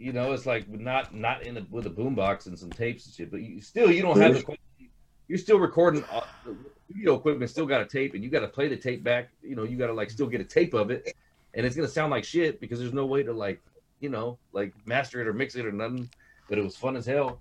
[0.00, 3.14] you know, it's like not not in a, with a boombox and some tapes and
[3.14, 4.90] shit, but you still you don't have the quality.
[5.28, 6.02] You're still recording.
[6.10, 6.56] Uh, the
[6.90, 9.28] studio equipment still got a tape, and you got to play the tape back.
[9.42, 11.14] You know, you got to like still get a tape of it,
[11.54, 13.62] and it's gonna sound like shit because there's no way to like
[14.00, 16.10] you know like master it or mix it or nothing.
[16.48, 17.38] But it was fun as hell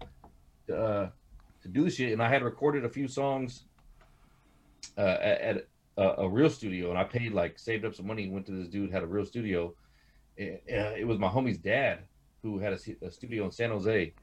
[0.70, 1.07] uh,
[1.61, 3.63] to do shit, and I had recorded a few songs
[4.97, 8.30] uh, at, at a, a real studio, and I paid like saved up some money,
[8.30, 9.74] went to this dude had a real studio.
[10.38, 11.99] It, uh, it was my homie's dad
[12.43, 14.13] who had a, a studio in San Jose,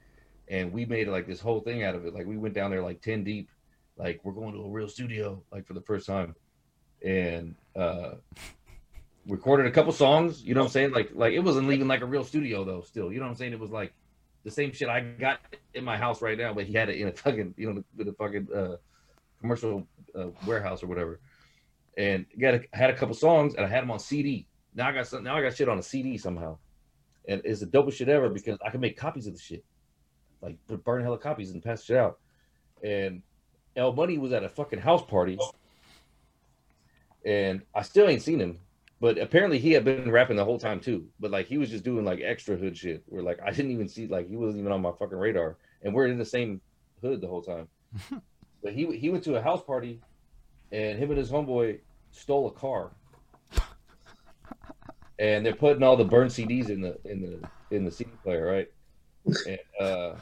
[0.48, 2.14] and we made like this whole thing out of it.
[2.14, 3.48] Like we went down there like ten deep,
[3.96, 6.34] like we're going to a real studio like for the first time,
[7.04, 8.12] and uh,
[9.26, 10.42] recorded a couple songs.
[10.42, 10.92] You know what I'm saying?
[10.92, 12.82] Like like it wasn't even like a real studio though.
[12.82, 13.52] Still, you know what I'm saying?
[13.52, 13.92] It was like
[14.44, 15.40] the same shit I got
[15.74, 18.08] in my house right now, but he had it in a fucking you know with
[18.08, 18.76] a fucking uh,
[19.40, 19.86] commercial
[20.18, 21.20] uh, warehouse or whatever.
[21.96, 24.46] And got a, had a couple songs and I had them on CD.
[24.74, 26.56] Now I got some, now I got shit on a CD somehow,
[27.28, 29.64] and it's the dopest shit ever because I can make copies of the shit,
[30.40, 32.18] like burn hella copies and pass shit out.
[32.82, 33.22] And
[33.76, 35.38] El Money was at a fucking house party,
[37.24, 38.58] and I still ain't seen him.
[39.02, 41.08] But apparently he had been rapping the whole time too.
[41.18, 43.88] But like he was just doing like extra hood shit where like I didn't even
[43.88, 45.56] see like he wasn't even on my fucking radar.
[45.82, 46.60] And we're in the same
[47.00, 47.66] hood the whole time.
[48.62, 50.00] but he he went to a house party
[50.70, 51.80] and him and his homeboy
[52.12, 52.92] stole a car.
[55.18, 58.46] And they're putting all the burned CDs in the in the in the CD player,
[58.46, 58.68] right?
[59.46, 60.14] And uh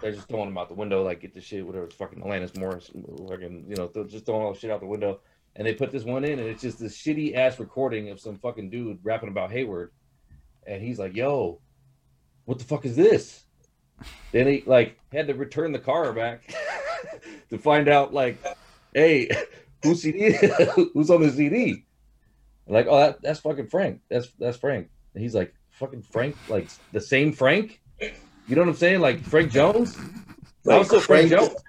[0.00, 2.56] they're just throwing them out the window, like get the shit, whatever it's fucking Alanis
[2.56, 2.90] Morris,
[3.28, 5.20] fucking, you know, just throwing all the shit out the window
[5.58, 8.38] and they put this one in, and it's just this shitty ass recording of some
[8.38, 9.90] fucking dude rapping about Hayward,
[10.64, 11.60] and he's like, "Yo,
[12.44, 13.42] what the fuck is this?"
[14.30, 16.54] Then he like had to return the car back
[17.50, 18.38] to find out like,
[18.94, 19.28] "Hey,
[19.82, 20.38] who's CD?
[20.94, 21.84] who's on the CD?"
[22.68, 24.00] Like, oh, that, that's fucking Frank.
[24.08, 24.88] That's that's Frank.
[25.14, 29.00] And he's like, "Fucking Frank, like the same Frank." You know what I'm saying?
[29.00, 29.98] Like Frank Jones.
[30.68, 31.60] I was still Frank, Frank- Jones.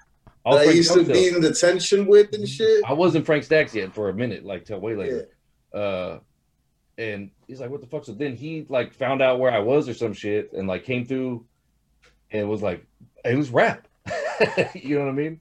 [0.44, 2.82] I was that I Frank used to be in detention with and shit.
[2.86, 5.28] I wasn't Frank Stacks yet for a minute, like till way later.
[5.72, 6.18] Uh,
[6.98, 9.88] and he's like, "What the fuck?" So then he like found out where I was
[9.88, 11.44] or some shit, and like came through,
[12.30, 12.84] and was like,
[13.24, 13.86] "It was rap,"
[14.74, 15.40] you know what I mean?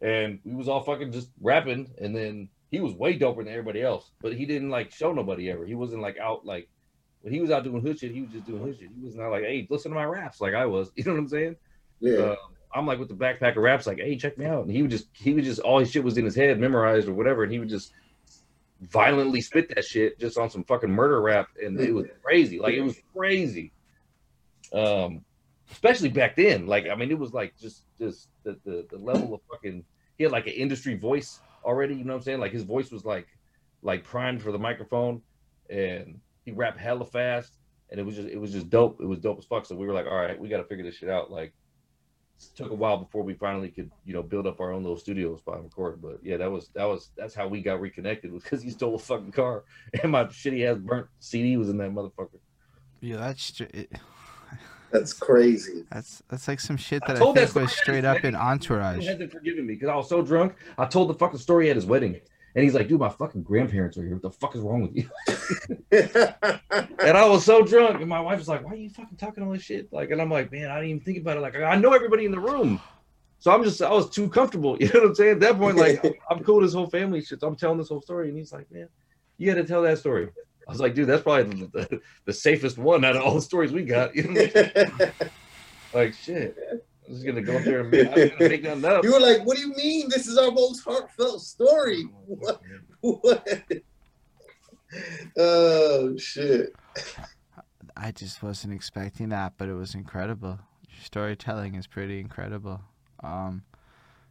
[0.00, 3.82] And we was all fucking just rapping, and then he was way doper than everybody
[3.82, 5.64] else, but he didn't like show nobody ever.
[5.64, 6.68] He wasn't like out like
[7.22, 8.12] when he was out doing hood shit.
[8.12, 8.90] He was just doing hood shit.
[8.96, 10.90] He was not like, "Hey, listen to my raps," like I was.
[10.96, 11.56] You know what I'm saying?
[12.00, 12.18] Yeah.
[12.18, 12.36] uh,
[12.76, 14.64] I'm like with the backpack of raps, like, hey, check me out.
[14.64, 17.08] And he would just, he would just, all his shit was in his head, memorized
[17.08, 17.92] or whatever, and he would just
[18.82, 22.58] violently spit that shit just on some fucking murder rap, and it was crazy.
[22.58, 23.72] Like it was crazy.
[24.72, 25.24] Um,
[25.70, 26.66] especially back then.
[26.66, 29.84] Like, I mean, it was like just, just the the, the level of fucking.
[30.18, 31.94] He had like an industry voice already.
[31.94, 32.40] You know what I'm saying?
[32.40, 33.26] Like his voice was like,
[33.82, 35.22] like primed for the microphone,
[35.70, 37.56] and he rapped hella fast,
[37.90, 39.00] and it was just, it was just dope.
[39.00, 39.64] It was dope as fuck.
[39.64, 41.30] So we were like, all right, we got to figure this shit out.
[41.30, 41.54] Like
[42.54, 45.36] took a while before we finally could you know build up our own little studio
[45.36, 48.42] spot and record but yeah that was that was that's how we got reconnected was
[48.42, 49.64] because he stole a fucking car
[50.02, 52.38] and my shitty ass burnt cd was in that motherfucker
[53.00, 53.90] Yeah, that's str- it,
[54.92, 55.84] That's crazy.
[55.90, 58.34] that's that's like some shit that I, told that think was story straight up in.
[58.36, 59.00] Entourage.
[59.00, 61.76] he hasn't forgiven me because i was so drunk i told the fucking story at
[61.76, 62.20] his wedding
[62.56, 64.14] and he's like dude my fucking grandparents are here.
[64.14, 65.08] What the fuck is wrong with you?
[66.98, 69.44] And i was so drunk and my wife was like why are you fucking talking
[69.44, 69.92] all this shit?
[69.92, 71.40] Like and i'm like man i didn't even think about it.
[71.40, 72.80] Like i know everybody in the room.
[73.38, 75.32] So i'm just i was too comfortable you know what i'm saying?
[75.32, 77.90] At that point like i'm, cool with this whole family shit so i'm telling this
[77.90, 78.88] whole story and he's like man
[79.38, 80.30] you got to tell that story.
[80.66, 83.42] I was like dude that's probably the, the, the safest one out of all the
[83.42, 85.12] stories we got you know what I'm saying?
[85.92, 86.56] like shit
[87.06, 89.20] i'm just gonna go up there and make, I'm gonna make nothing up you were
[89.20, 90.08] like, "What do you mean?
[90.08, 92.60] This is our most heartfelt story." What?
[93.00, 93.62] What?
[95.36, 96.74] Oh shit!
[97.96, 100.58] I just wasn't expecting that, but it was incredible.
[100.88, 102.80] Your storytelling is pretty incredible.
[103.22, 103.62] Um,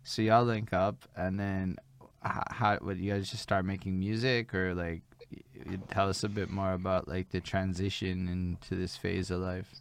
[0.04, 1.78] so y'all link up, and then
[2.22, 5.02] how, how would you guys just start making music, or like
[5.32, 9.42] y- y- tell us a bit more about like the transition into this phase of
[9.42, 9.74] life?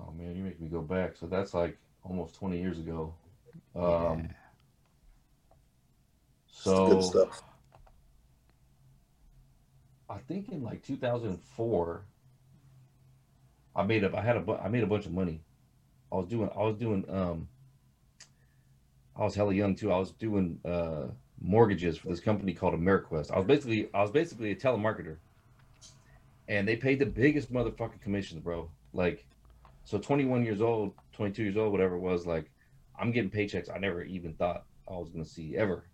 [0.00, 1.16] Oh man, you make me go back.
[1.16, 3.14] So that's like almost 20 years ago.
[3.74, 4.26] Um, Yeah.
[6.46, 7.42] so Good stuff.
[10.10, 12.02] I think in like 2004,
[13.76, 14.14] I made up.
[14.14, 14.40] I had a.
[14.40, 15.40] bu- I made a bunch of money.
[16.10, 16.48] I was doing.
[16.54, 17.04] I was doing.
[17.08, 17.48] Um.
[19.16, 19.92] I was hella young too.
[19.92, 21.08] I was doing uh
[21.40, 23.30] mortgages for this company called AmeriQuest.
[23.30, 23.88] I was basically.
[23.92, 25.16] I was basically a telemarketer,
[26.48, 28.70] and they paid the biggest motherfucking commissions, bro.
[28.92, 29.26] Like,
[29.88, 32.50] so 21 years old, 22 years old, whatever it was, like,
[33.00, 35.88] I'm getting paychecks I never even thought I was gonna see ever.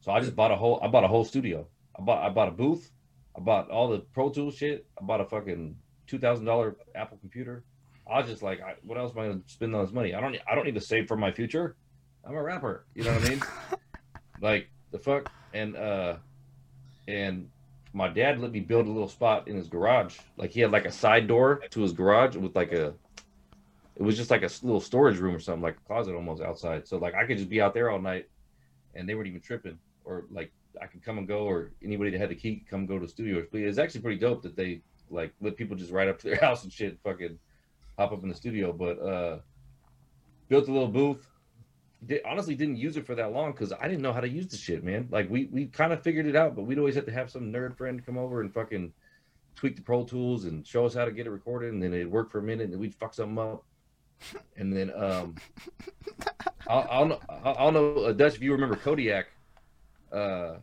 [0.00, 1.66] So I just bought a whole, I bought a whole studio.
[1.98, 2.90] I bought, I bought a booth.
[3.34, 4.86] I bought all the Pro Tools shit.
[5.00, 5.74] I bought a fucking
[6.06, 7.64] two thousand dollar Apple computer.
[8.06, 10.12] I was just like, I, what else am I gonna spend all this money?
[10.12, 11.76] I don't, I don't need to save for my future.
[12.26, 12.84] I'm a rapper.
[12.94, 13.42] You know what I mean?
[14.42, 16.16] like the fuck, and uh,
[17.08, 17.48] and
[17.94, 20.18] my dad let me build a little spot in his garage.
[20.36, 22.92] Like he had like a side door to his garage with like a
[23.96, 26.86] it was just like a little storage room or something, like a closet almost outside.
[26.86, 28.28] So like I could just be out there all night
[28.94, 29.78] and they weren't even tripping.
[30.04, 32.86] Or like I could come and go or anybody that had the key could come
[32.86, 33.44] go to the studio.
[33.50, 36.36] But it's actually pretty dope that they like let people just ride up to their
[36.40, 37.38] house and shit, and fucking
[37.98, 38.72] hop up in the studio.
[38.72, 39.38] But uh
[40.48, 41.26] built a little booth,
[42.26, 44.56] honestly didn't use it for that long because I didn't know how to use the
[44.56, 45.08] shit, man.
[45.10, 47.52] Like we we kind of figured it out, but we'd always have to have some
[47.52, 48.92] nerd friend come over and fucking
[49.54, 52.10] tweak the Pro Tools and show us how to get it recorded, and then it'd
[52.10, 53.64] work for a minute, and we'd fuck something up,
[54.56, 55.34] and then um,
[56.68, 59.26] I'll, I'll know I'll know uh, Dutch if you remember Kodiak.
[60.12, 60.56] Uh,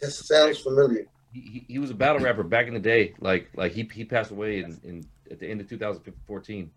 [0.00, 1.06] this sounds familiar.
[1.32, 3.14] He, he, he was a battle rapper back in the day.
[3.20, 6.70] Like like he he passed away in, in at the end of 2014,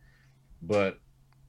[0.61, 0.99] but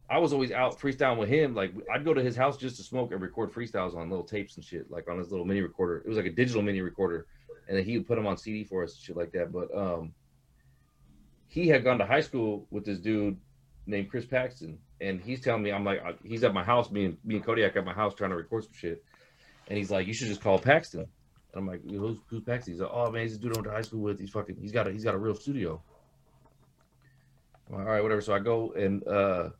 [0.08, 1.54] I was always out freestyling with him.
[1.54, 4.56] Like I'd go to his house just to smoke and record freestyles on little tapes
[4.56, 5.98] and shit, like on his little mini recorder.
[5.98, 7.26] It was like a digital mini recorder,
[7.68, 9.52] and then he would put them on CD for us, and shit like that.
[9.52, 10.12] But um,
[11.48, 13.38] he had gone to high school with this dude
[13.86, 17.16] named Chris Paxton, and he's telling me, I'm like, he's at my house, me and
[17.24, 19.04] me and Kodiak at my house trying to record some shit,
[19.68, 21.00] and he's like, you should just call Paxton.
[21.00, 21.08] And
[21.54, 22.74] I'm like, who's, who's Paxton?
[22.74, 24.18] He's like, oh man, he's a dude I went to high school with.
[24.18, 25.82] He's fucking, he's got a, he's got a real studio.
[27.70, 28.20] Like, All right, whatever.
[28.20, 29.50] So I go and uh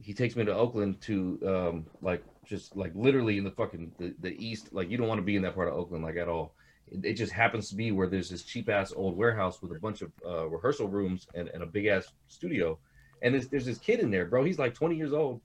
[0.00, 4.14] he takes me to Oakland to um like just like literally in the fucking the,
[4.20, 6.28] the east like you don't want to be in that part of Oakland like at
[6.28, 6.54] all.
[6.86, 9.80] It, it just happens to be where there's this cheap ass old warehouse with a
[9.80, 12.78] bunch of uh, rehearsal rooms and, and a big ass studio,
[13.24, 14.44] and there's, there's this kid in there, bro.
[14.44, 15.40] He's like 20 years old,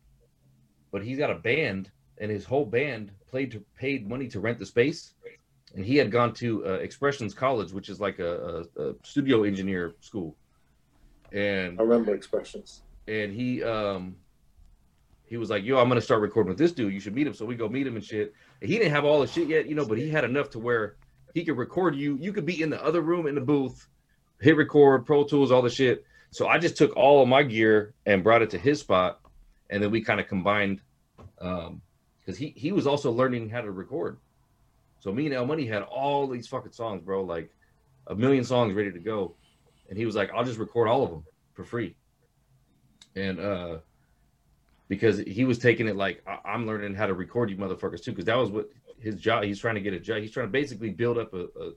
[0.91, 4.59] but he's got a band and his whole band played to paid money to rent
[4.59, 5.13] the space,
[5.73, 9.43] and he had gone to uh, Expressions College, which is like a, a, a studio
[9.43, 10.36] engineer school.
[11.32, 12.82] And I remember Expressions.
[13.07, 14.17] And he um
[15.25, 16.93] he was like, "Yo, I'm gonna start recording with this dude.
[16.93, 18.34] You should meet him." So we go meet him and shit.
[18.61, 20.59] And he didn't have all the shit yet, you know, but he had enough to
[20.59, 20.97] where
[21.34, 22.17] he could record you.
[22.19, 23.88] You could be in the other room in the booth,
[24.41, 26.03] hit record, Pro Tools, all the shit.
[26.32, 29.19] So I just took all of my gear and brought it to his spot,
[29.69, 30.82] and then we kind of combined,
[31.41, 31.82] um,
[32.19, 34.17] because he he was also learning how to record.
[34.99, 37.49] So me and El Money had all these fucking songs, bro, like
[38.07, 39.36] a million songs ready to go,
[39.89, 41.23] and he was like, "I'll just record all of them
[41.53, 41.95] for free."
[43.15, 43.77] And uh
[44.88, 48.11] because he was taking it like I- am learning how to record you motherfuckers too,
[48.11, 48.69] because that was what
[48.99, 49.43] his job.
[49.43, 50.17] He's trying to get a job.
[50.21, 51.71] He's trying to basically build up a, a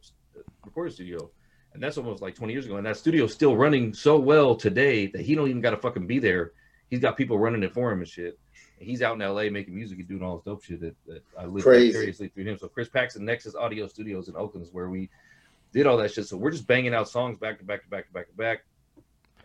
[0.65, 1.31] recording studio,
[1.75, 2.77] and that's almost like 20 years ago.
[2.77, 6.07] And that studio's still running so well today that he don't even got to fucking
[6.07, 6.53] be there.
[6.89, 8.39] He's got people running it for him and shit.
[8.79, 11.23] And he's out in LA making music and doing all this dope shit that, that
[11.39, 12.59] I live seriously through him.
[12.59, 15.09] So Chris Paxton Nexus Audio Studios in Oakland is where we
[15.73, 16.27] did all that shit.
[16.27, 18.65] So we're just banging out songs back to back to back to back to back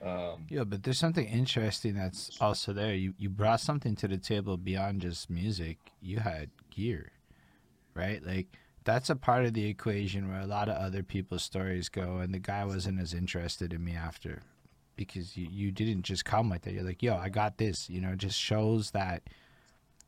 [0.02, 2.94] um, yeah, but there's something interesting that's also there.
[2.94, 5.78] You you brought something to the table beyond just music.
[6.02, 7.12] You had gear,
[7.96, 8.24] right?
[8.24, 8.48] Like
[8.88, 12.34] that's a part of the equation where a lot of other people's stories go, and
[12.34, 14.42] the guy wasn't as interested in me after
[14.96, 16.74] because you, you didn't just come like that.
[16.74, 17.90] You're like, yo, I got this.
[17.90, 19.24] You know, it just shows that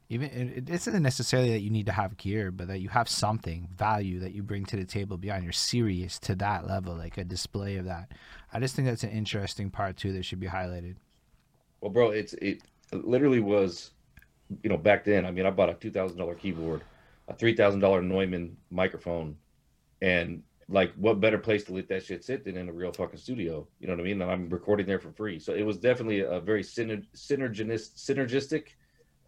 [0.07, 3.67] even it isn't necessarily that you need to have gear, but that you have something
[3.75, 5.43] value that you bring to the table beyond.
[5.43, 8.13] You're serious to that level, like a display of that.
[8.53, 10.95] I just think that's an interesting part too that should be highlighted.
[11.81, 12.61] Well, bro, it's it
[12.93, 13.91] literally was,
[14.63, 15.25] you know, back then.
[15.25, 16.81] I mean, I bought a two thousand dollar keyboard,
[17.29, 19.37] a three thousand dollar Neumann microphone,
[20.01, 23.19] and like, what better place to let that shit sit than in a real fucking
[23.19, 23.67] studio?
[23.79, 24.21] You know what I mean?
[24.21, 27.05] And I'm recording there for free, so it was definitely a very synergistic,
[27.95, 28.63] synergistic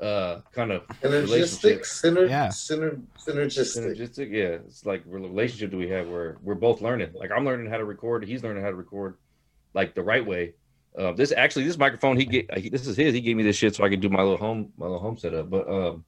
[0.01, 1.81] uh kind of synergistic?
[1.81, 2.47] syner- yeah.
[2.47, 3.95] syner- synergistic.
[3.95, 4.31] Synergistic?
[4.31, 4.57] Yeah.
[4.65, 7.11] It's like relationship do we have where we're both learning.
[7.13, 8.25] Like i'm learning how to record.
[8.25, 9.17] He's learning how to record
[9.73, 10.55] like the right way.
[10.97, 13.13] Uh, this actually this microphone he get he, this is his.
[13.13, 15.17] He gave me this shit so i could do my little home my little home
[15.17, 15.49] setup.
[15.51, 16.03] But um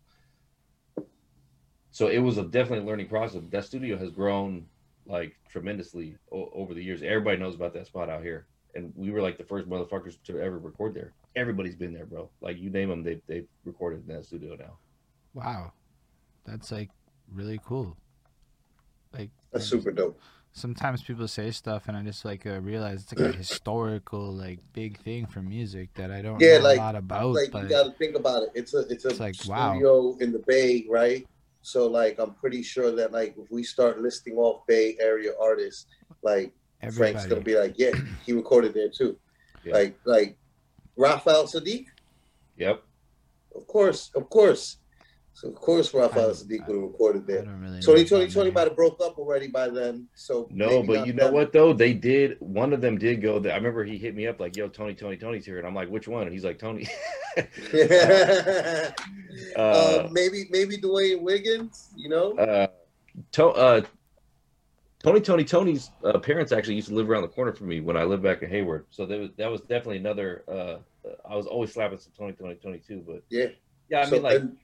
[1.93, 4.65] so it was a definitely learning process that studio has grown
[5.05, 9.11] like tremendously o- over the years everybody knows about that spot out here and we
[9.11, 11.13] were like the first motherfuckers to ever record there.
[11.35, 12.29] Everybody's been there, bro.
[12.41, 14.77] Like you name them, they they've recorded in that studio now.
[15.33, 15.73] Wow,
[16.45, 16.89] that's like
[17.31, 17.97] really cool.
[19.17, 20.19] Like that's super dope.
[20.55, 24.59] Sometimes people say stuff, and I just like uh, realize it's like a historical, like
[24.71, 27.33] big thing for music that I don't yeah, know like, a lot about.
[27.33, 28.49] Like but you got to think about it.
[28.53, 30.17] It's a it's a it's like, studio wow.
[30.19, 31.25] in the Bay, right?
[31.63, 35.87] So like I'm pretty sure that like if we start listing off Bay Area artists,
[36.21, 37.13] like Everybody.
[37.13, 37.91] Frank's gonna be like, yeah,
[38.25, 39.17] he recorded there too.
[39.63, 39.73] Yeah.
[39.73, 40.37] Like like
[40.97, 41.85] Raphael Saadiq,
[42.57, 42.83] Yep.
[43.55, 44.77] of course, of course.
[45.35, 47.45] So of course Raphael I- Saadiq would have recorded I there.
[47.45, 48.53] don't really know Tony about Tony Tony that.
[48.55, 50.07] might have broke up already by then.
[50.13, 51.33] So No, but you know then.
[51.33, 51.73] what though?
[51.73, 52.37] They did.
[52.39, 53.39] One of them did go.
[53.39, 53.51] There.
[53.51, 55.89] I remember he hit me up like, "Yo, Tony, Tony, Tony's here," and I'm like,
[55.89, 56.87] "Which one?" And he's like, "Tony."
[57.37, 58.91] uh,
[59.59, 62.37] uh, maybe maybe D'wayne Wiggins, you know?
[62.37, 62.67] uh,
[63.31, 63.81] to, uh,
[65.03, 67.97] Tony, Tony, Tony's uh, parents actually used to live around the corner from me when
[67.97, 68.85] I lived back in Hayward.
[68.91, 70.43] So that was that was definitely another.
[70.47, 70.77] Uh,
[71.29, 73.03] I was always slapping some Tony, Tony, Tony too.
[73.05, 73.47] But yeah.
[73.89, 74.57] yeah, I So, mean, like, and-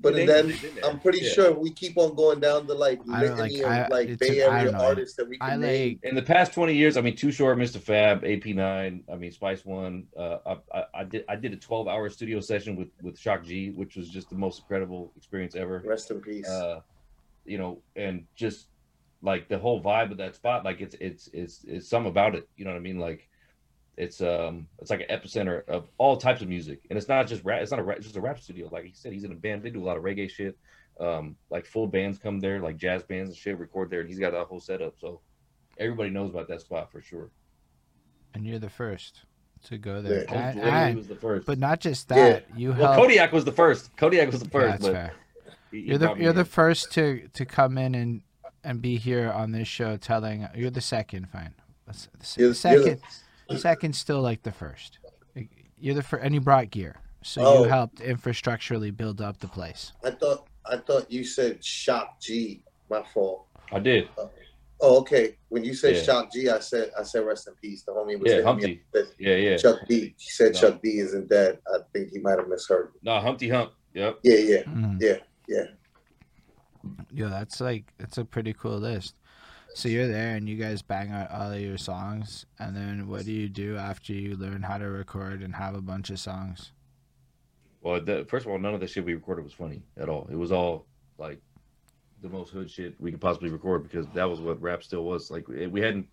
[0.00, 0.78] but they- then they've.
[0.84, 1.30] I'm pretty Yeah.
[1.30, 4.40] sure we keep on going down the like I litany like- of like it's Bay
[4.40, 4.84] Area don't know.
[4.84, 5.98] artists that we can I name.
[6.02, 7.78] like in the past 20 years, I mean, Too Short, Mr.
[7.78, 10.06] Fab, AP9, I mean, Spice One.
[10.16, 13.44] Uh, I, I, I did I did a 12 hour studio session with with Shock
[13.44, 15.82] G, which was just the most incredible experience ever.
[15.84, 16.48] Rest in peace.
[16.48, 16.80] Uh,
[17.44, 18.66] you know, and just
[19.22, 22.48] like the whole vibe of that spot, like it's it's it's it's some about it.
[22.56, 22.98] You know what I mean?
[22.98, 23.28] Like
[24.00, 27.44] it's um it's like an epicenter of all types of music, and it's not just
[27.44, 27.60] rap.
[27.60, 28.68] It's not a rap, it's just a rap studio.
[28.72, 29.62] Like he said, he's in a band.
[29.62, 30.56] They do a lot of reggae shit.
[30.98, 34.18] Um, like full bands come there, like jazz bands and shit, record there, and he's
[34.18, 34.94] got that whole setup.
[34.98, 35.20] So
[35.78, 37.30] everybody knows about that spot for sure.
[38.34, 39.22] and you're the first
[39.64, 40.24] to go there.
[40.24, 40.48] Yeah.
[40.50, 41.46] And- Literally and- was the first.
[41.46, 42.16] but not just Yeah.
[42.16, 42.98] that, you well, helped.
[43.00, 43.94] Kodiak was the first.
[43.96, 45.12] Kodiak was the Yeah, first, that's but fair.
[45.70, 48.22] he- he You're the you're the first to to come in and
[48.64, 50.46] and be here on this show telling.
[50.54, 51.54] You're the second, fine.
[51.86, 53.00] That's- The se- You're- you're second,
[53.54, 54.98] the- second, still like the first.
[55.78, 57.62] You're the first, and you brought gear, so Oh.
[57.62, 59.92] you helped infrastructurally build up the place.
[60.04, 62.62] I thought I thought you said Shock G.
[62.90, 63.46] My fault.
[63.72, 64.08] I did.
[64.82, 65.36] Oh, okay.
[65.48, 66.02] When you said Yeah.
[66.02, 67.82] Shock G, I said I said rest in peace.
[67.82, 68.82] The homie was Yeah, hitting Humpty.
[68.94, 69.56] up Yeah, yeah.
[69.56, 70.14] Chuck D.
[70.18, 70.60] He said No.
[70.60, 71.58] Chuck D isn't dead.
[71.66, 72.92] I think he might have misheard.
[72.94, 73.00] me.
[73.04, 73.72] No, Humpty Hump.
[73.94, 74.18] Yep.
[74.22, 75.00] Yeah, yeah, Mm.
[75.00, 75.16] yeah,
[75.48, 75.64] yeah.
[77.12, 79.14] Yo, that's like that's a pretty cool list.
[79.74, 83.24] So you're there and you guys bang out all of your songs, and then what
[83.24, 86.72] do you do after you learn how to record and have a bunch of songs?
[87.80, 90.28] Well, the, first of all, none of the shit we recorded was funny at all.
[90.30, 90.86] It was all
[91.18, 91.40] like
[92.20, 95.30] the most hood shit we could possibly record because that was what rap still was.
[95.30, 96.06] Like eh, we hadn't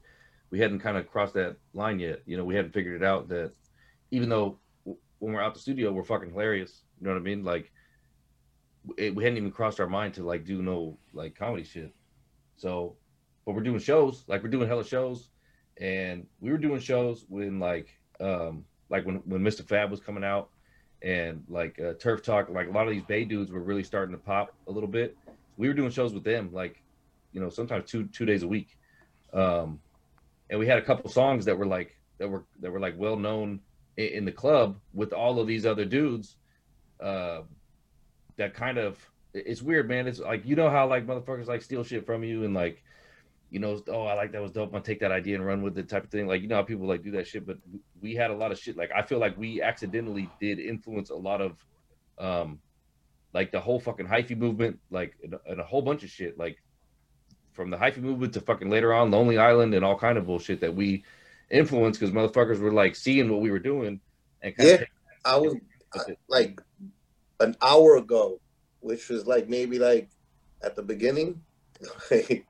[0.50, 2.22] we hadn't kind of crossed that line yet.
[2.26, 3.52] You know, we hadn't figured it out that
[4.12, 4.58] even though
[5.20, 6.84] when we're out the studio, we're fucking hilarious.
[7.00, 7.44] You know what I mean?
[7.44, 7.72] Like
[8.98, 11.94] it, we hadn't even crossed our mind to like do no like comedy shit.
[12.56, 12.96] So,
[13.48, 15.30] but we're doing shows, like we're doing hella shows,
[15.80, 19.66] and we were doing shows when like um like when when Mr.
[19.66, 20.50] Fab was coming out
[21.02, 24.14] and like uh, Turf Talk, like a lot of these Bay dudes were really starting
[24.14, 25.18] to pop a little bit.
[25.56, 26.84] We were doing shows with them, like
[27.32, 28.78] you know, sometimes two two days a week,
[29.32, 29.80] um,
[30.50, 33.16] and we had a couple songs that were like that were that were like well
[33.16, 33.62] known
[33.96, 36.36] in, in the club with all of these other dudes.
[37.00, 37.44] Uh,
[38.36, 38.98] that kind of
[39.34, 40.06] it's weird, man.
[40.06, 42.84] It's like you know how like motherfuckers like steal shit from you and like
[43.50, 44.74] you know, oh, I like that was dope.
[44.74, 46.28] I'm take that idea and run with it, type of thing.
[46.28, 47.58] Like you know how people like do that shit, but
[48.02, 48.76] we had a lot of shit.
[48.78, 51.54] Like I feel like we accidentally did influence a lot of,
[52.18, 52.60] um,
[53.34, 56.58] like the whole fucking hyphy movement, like and, and a whole bunch of shit, like
[57.54, 60.62] from the hyphy movement to fucking later on Lonely Island and all kind of bullshit
[60.62, 61.04] that we
[61.50, 64.00] influenced because motherfuckers were like seeing what we were doing
[64.42, 64.84] and Yeah.
[65.26, 65.56] I was
[66.08, 66.20] it.
[66.28, 66.62] like
[67.40, 68.40] an hour ago,
[68.82, 70.10] which was like maybe like
[70.62, 71.42] at the beginning,
[72.12, 72.46] like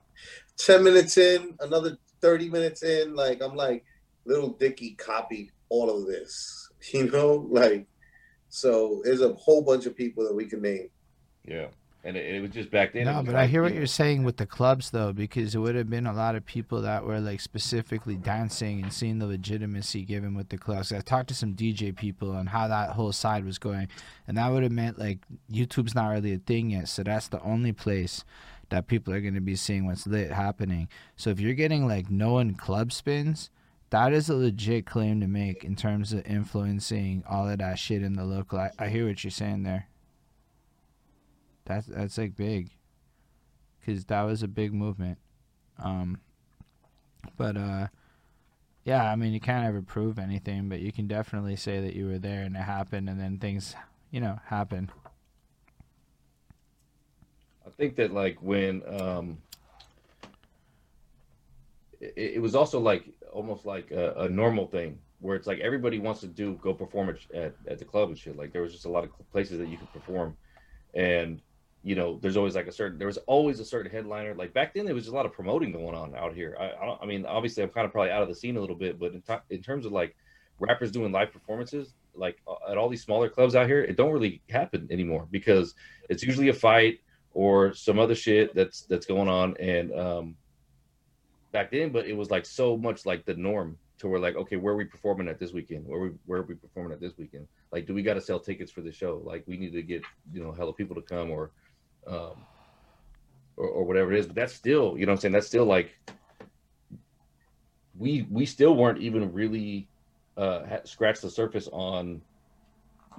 [0.58, 3.86] 10 minutes in, another 30 minutes in, like I'm like,
[4.26, 7.48] Lil Dicky copied all of this, you know?
[7.50, 7.88] Like,
[8.50, 10.90] so there's a whole bunch of people that we can name.
[11.46, 11.68] yeah.
[12.04, 13.04] And it, it was just back then.
[13.04, 15.76] No, was but I hear what you're saying with the clubs though, because it would
[15.76, 20.04] have been a lot of people that were like specifically dancing and seeing the legitimacy
[20.04, 20.94] given with the clubs.
[20.94, 23.90] I talked to some DJ people on how that whole side was going,
[24.26, 25.20] and that would have meant like
[25.52, 28.24] YouTube's not really a thing yet, so that's the only place
[28.70, 30.90] that people are going to be seeing what's lit happening.
[31.16, 33.50] So if you're getting like known club spins,
[33.90, 38.04] that is a legit claim to make in terms of influencing all of that shit
[38.04, 38.60] in the local.
[38.60, 39.88] I, I hear what you're saying there.
[41.66, 42.72] That's that's like big,
[43.86, 45.18] cause that was a big movement.
[45.82, 46.20] Um,
[47.36, 47.88] but uh,
[48.86, 52.08] yeah, I mean you can't ever prove anything, but you can definitely say that you
[52.08, 53.76] were there and it happened, and then things,
[54.12, 54.90] you know, happen.
[57.78, 59.38] Think that like when um
[62.00, 66.00] it, it was also like almost like a, a normal thing where it's like everybody
[66.00, 68.38] wants to do go perform at, at, the club and shit.
[68.38, 70.38] Like there was just a lot of places that you could perform.
[70.94, 71.42] And
[71.84, 74.34] you know there's always like a certain there was always a certain headliner.
[74.34, 76.58] Like back then there was a lot of promoting going on out here.
[76.60, 78.76] I, I, I mean obviously i'm kind of probably out of the scene a little
[78.76, 80.16] bit but in, t- in terms of like
[80.60, 84.42] rappers doing live performances like at all these smaller clubs out here it don't really
[84.50, 85.76] happen anymore because
[86.10, 87.00] it's usually a fight
[87.38, 90.36] or some other shit that's that's going on and um
[91.52, 94.56] back then, but it was like so much like the norm to where like, okay,
[94.56, 95.86] where are we performing at this weekend?
[95.86, 97.48] Where we where are we performing at this weekend?
[97.72, 99.22] Like, do we got to sell tickets for the show?
[99.24, 100.02] Like, we need to get
[100.34, 101.52] you know hella people to come or,
[102.08, 102.44] um,
[103.56, 104.26] or, or whatever it is.
[104.26, 105.96] But that's still, you know, I'm saying that's still like,
[108.00, 109.88] we we still weren't even really
[110.38, 112.20] uh scratched the surface on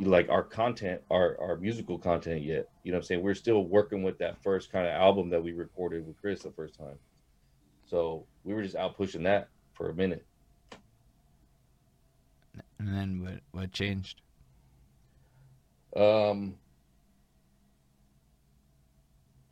[0.01, 2.68] like our content, our our musical content yet.
[2.84, 3.22] You know what I'm saying?
[3.22, 6.51] We're still working with that first kind of album that we recorded with Chris the
[6.51, 6.99] first time.
[7.86, 10.24] So we were just out pushing that for a minute.
[12.78, 14.20] And then what what changed?
[15.96, 16.57] Um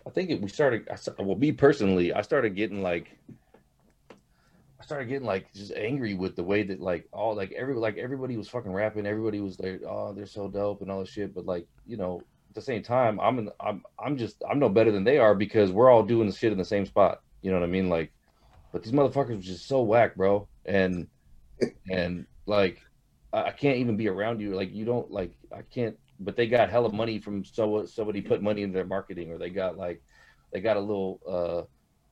[0.07, 3.19] I think it, we started I, well me personally, I started getting like
[4.81, 7.97] I started getting like just angry with the way that like all like every like
[7.97, 11.35] everybody was fucking rapping, everybody was like, oh, they're so dope and all this shit.
[11.35, 12.21] But like, you know,
[12.51, 15.35] at the same time, I'm in, I'm I'm just I'm no better than they are
[15.35, 17.23] because we're all doing the shit in the same spot.
[17.43, 17.89] You know what I mean?
[17.89, 18.13] Like,
[18.73, 20.47] but these motherfuckers were just so whack, bro.
[20.67, 21.09] And
[21.91, 22.83] and like
[23.33, 24.55] I, can't even be around you.
[24.55, 28.43] Like you don't like I can't but they got hella money from so somebody put
[28.43, 30.03] money in their marketing or they got like
[30.53, 31.63] they got a little uh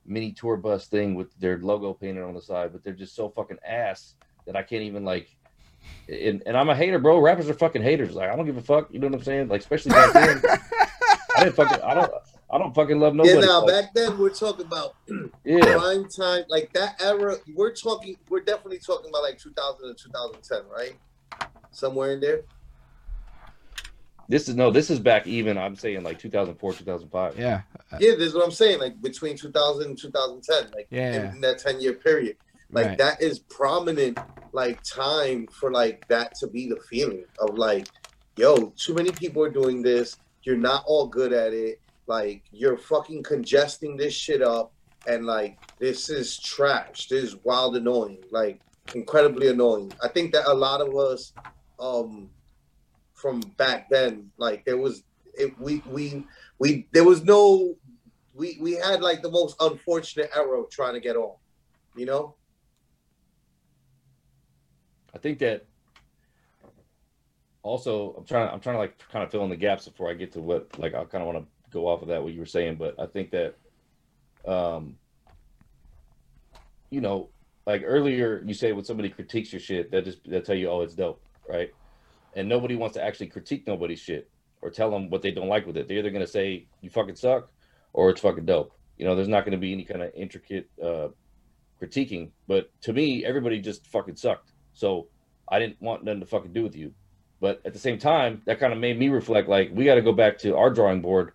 [0.05, 3.29] mini tour bus thing with their logo painted on the side, but they're just so
[3.29, 5.35] fucking ass that I can't even like.
[6.09, 7.19] And, and I'm a hater, bro.
[7.19, 8.15] Rappers are fucking haters.
[8.15, 8.87] Like I don't give a fuck.
[8.91, 9.47] You know what I'm saying?
[9.49, 10.41] Like especially back then.
[11.37, 11.81] I didn't fucking.
[11.81, 12.11] I don't.
[12.49, 13.35] I don't fucking love nobody.
[13.39, 14.95] Yeah, now like, back then we're talking about
[15.43, 17.35] yeah, prime time, like that era.
[17.53, 18.17] We're talking.
[18.29, 20.95] We're definitely talking about like 2000 to 2010, right?
[21.71, 22.43] Somewhere in there.
[24.27, 24.71] This is no.
[24.71, 25.57] This is back even.
[25.57, 27.37] I'm saying like 2004, 2005.
[27.39, 27.61] Yeah.
[27.99, 28.79] Yeah, this is what I'm saying.
[28.79, 31.29] Like between 2000 and 2010, like Yeah.
[31.29, 32.37] in, in that 10 year period,
[32.71, 32.97] like Right.
[32.97, 34.17] that is prominent,
[34.51, 37.87] like time for like that to be the feeling of like,
[38.37, 40.17] yo, too many people are doing this.
[40.43, 41.79] You're not all good at it.
[42.07, 44.71] Like you're fucking congesting this shit up,
[45.07, 47.07] and like this is trash.
[47.07, 48.19] This is wild annoying.
[48.31, 48.59] Like
[48.93, 49.91] incredibly annoying.
[50.03, 51.33] I think that a lot of us,
[51.79, 52.29] um,
[53.25, 55.01] from back then, like there was
[55.33, 56.23] it, we we
[56.59, 57.75] we there was no
[58.35, 61.33] we we had like the most unfortunate of trying to get on
[61.95, 62.35] you know?
[65.11, 65.65] I think that
[67.63, 70.13] also I'm trying I'm trying to like kind of fill in the gaps before I
[70.13, 72.41] get to what like I kind of want to go off of that what you
[72.41, 73.55] were saying, but I think that
[74.47, 74.97] um
[76.91, 77.29] you know
[77.65, 80.81] like earlier you say when somebody critiques your shit that just they tell you oh
[80.81, 81.19] it's dope
[81.49, 81.73] right
[82.35, 84.29] and nobody wants to actually critique nobody's shit
[84.61, 85.87] or tell them what they don't like with it.
[85.87, 87.49] They're either going to say you fucking suck
[87.93, 88.73] or it's fucking dope.
[88.97, 91.09] You know there's not going to be any kind of intricate uh
[91.81, 94.51] critiquing but to me everybody just fucking sucked.
[94.73, 95.07] So
[95.47, 96.93] i didn't want nothing to fucking do with you.
[97.41, 100.01] But at the same time that kind of made me reflect like we got to
[100.01, 101.33] go back to our drawing board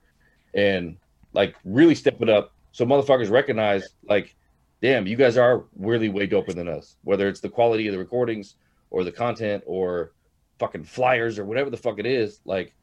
[0.54, 0.96] and
[1.32, 4.34] like really step it up so motherfuckers recognize like
[4.82, 7.98] damn you guys are really way doper than us whether it's the quality of the
[7.98, 8.56] recordings
[8.90, 10.12] or the content or
[10.60, 12.74] fucking flyers or whatever the fuck it is like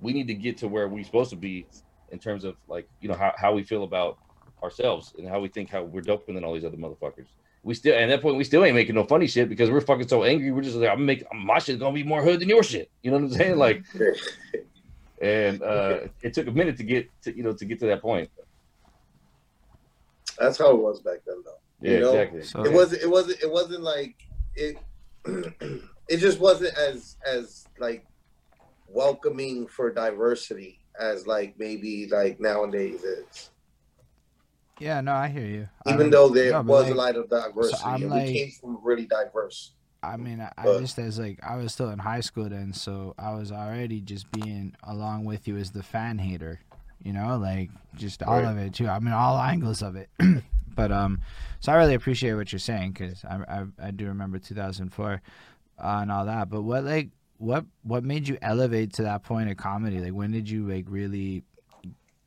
[0.00, 1.66] we need to get to where we're supposed to be
[2.10, 4.18] in terms of like you know how, how we feel about
[4.62, 7.26] ourselves and how we think how we're doper than all these other motherfuckers.
[7.62, 10.08] We still at that point we still ain't making no funny shit because we're fucking
[10.08, 10.50] so angry.
[10.50, 12.90] We're just like i'm making my shit's gonna be more hood than your shit.
[13.02, 13.58] You know what i'm saying?
[13.58, 13.84] Like
[15.20, 18.00] and uh it took a minute to get to you know to get to that
[18.00, 18.30] point.
[20.38, 21.58] That's how it was back then though.
[21.82, 22.12] Yeah You know?
[22.12, 22.42] exactly.
[22.44, 24.14] So it wasn't it wasn't it wasn't like
[24.54, 24.78] it
[26.10, 28.04] it just wasn't as as like
[28.88, 33.50] welcoming for diversity as like maybe like nowadays is
[34.80, 35.68] yeah, no, I hear you.
[35.84, 38.32] Even mean, though there no, was like, a lot of diversity I'm and like- we
[38.32, 39.72] came from really diverse
[40.02, 43.14] I mean, I, I just as like I was still in high school then, so
[43.18, 46.58] I was already just being along with you as the fan hater,
[47.02, 48.46] you know, like just all Right.
[48.50, 48.88] of it too.
[48.88, 50.08] I mean, all angles of it.
[50.74, 51.20] but um,
[51.60, 55.20] so I really appreciate what you're saying because I, I I do remember 2004
[55.80, 56.48] uh, and all that.
[56.48, 60.00] But what like what what made you elevate to that point of comedy?
[60.00, 61.44] Like when did you like really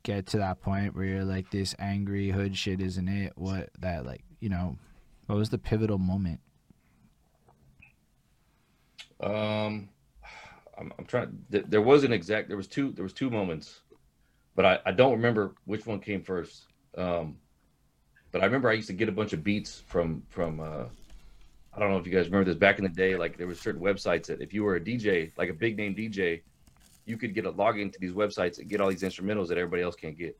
[0.02, 3.32] get to that point where you're like this angry hood shit isn't it?
[3.36, 4.76] What that like you know?
[5.26, 6.40] What was the pivotal moment?
[9.20, 9.88] Um,
[10.78, 11.38] I'm, I'm trying.
[11.50, 12.48] Th- there was an exact.
[12.48, 12.92] There was two.
[12.92, 13.80] There was two moments,
[14.54, 16.66] but I, I don't remember which one came first.
[16.96, 17.36] Um,
[18.32, 20.60] but I remember I used to get a bunch of beats from from.
[20.60, 20.84] Uh,
[21.74, 23.16] I don't know if you guys remember this back in the day.
[23.16, 25.94] Like there were certain websites that if you were a DJ, like a big name
[25.94, 26.42] DJ,
[27.06, 29.82] you could get a login to these websites and get all these instrumentals that everybody
[29.82, 30.38] else can't get.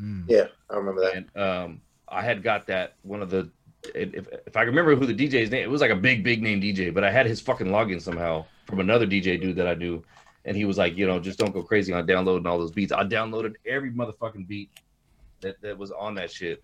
[0.00, 0.24] Mm.
[0.26, 3.50] yeah i remember that And um, I had got that one of the
[3.94, 6.60] if if I remember who the DJ's name, it was like a big big name
[6.60, 10.02] DJ, but I had his fucking login somehow from another DJ dude that I knew,
[10.44, 12.92] and he was like, you know, just don't go crazy on downloading all those beats.
[12.92, 14.70] I downloaded every motherfucking beat
[15.40, 16.62] that that was on that shit,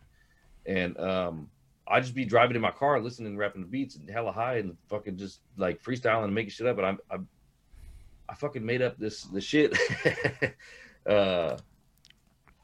[0.66, 1.50] and um,
[1.90, 4.77] I just be driving in my car, listening, rapping the beats, and hella high, and
[4.89, 6.77] fucking just like freestyling and making shit up.
[6.77, 7.16] But I'm, I,
[8.28, 9.77] I fucking made up this the shit.
[11.06, 11.56] uh,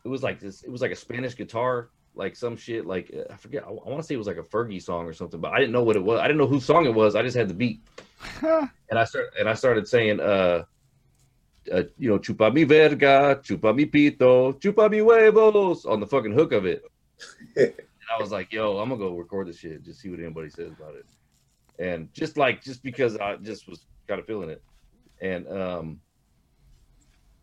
[0.04, 0.62] it was like this.
[0.62, 2.86] It was like a Spanish guitar, like some shit.
[2.86, 3.64] Like uh, I forget.
[3.64, 5.58] I, I want to say it was like a Fergie song or something, but I
[5.58, 6.20] didn't know what it was.
[6.20, 7.14] I didn't know whose song it was.
[7.14, 7.80] I just had the beat,
[8.42, 10.64] and I started and I started saying, uh,
[11.72, 16.32] uh, you know, chupa mi verga, chupa mi pito, chupa mi huevos on the fucking
[16.32, 16.84] hook of it.
[18.08, 20.50] and I was like, yo, I'm gonna go record this shit, just see what anybody
[20.50, 21.06] says about it.
[21.78, 24.62] And just like, just because I just was kind of feeling it.
[25.20, 26.00] And um,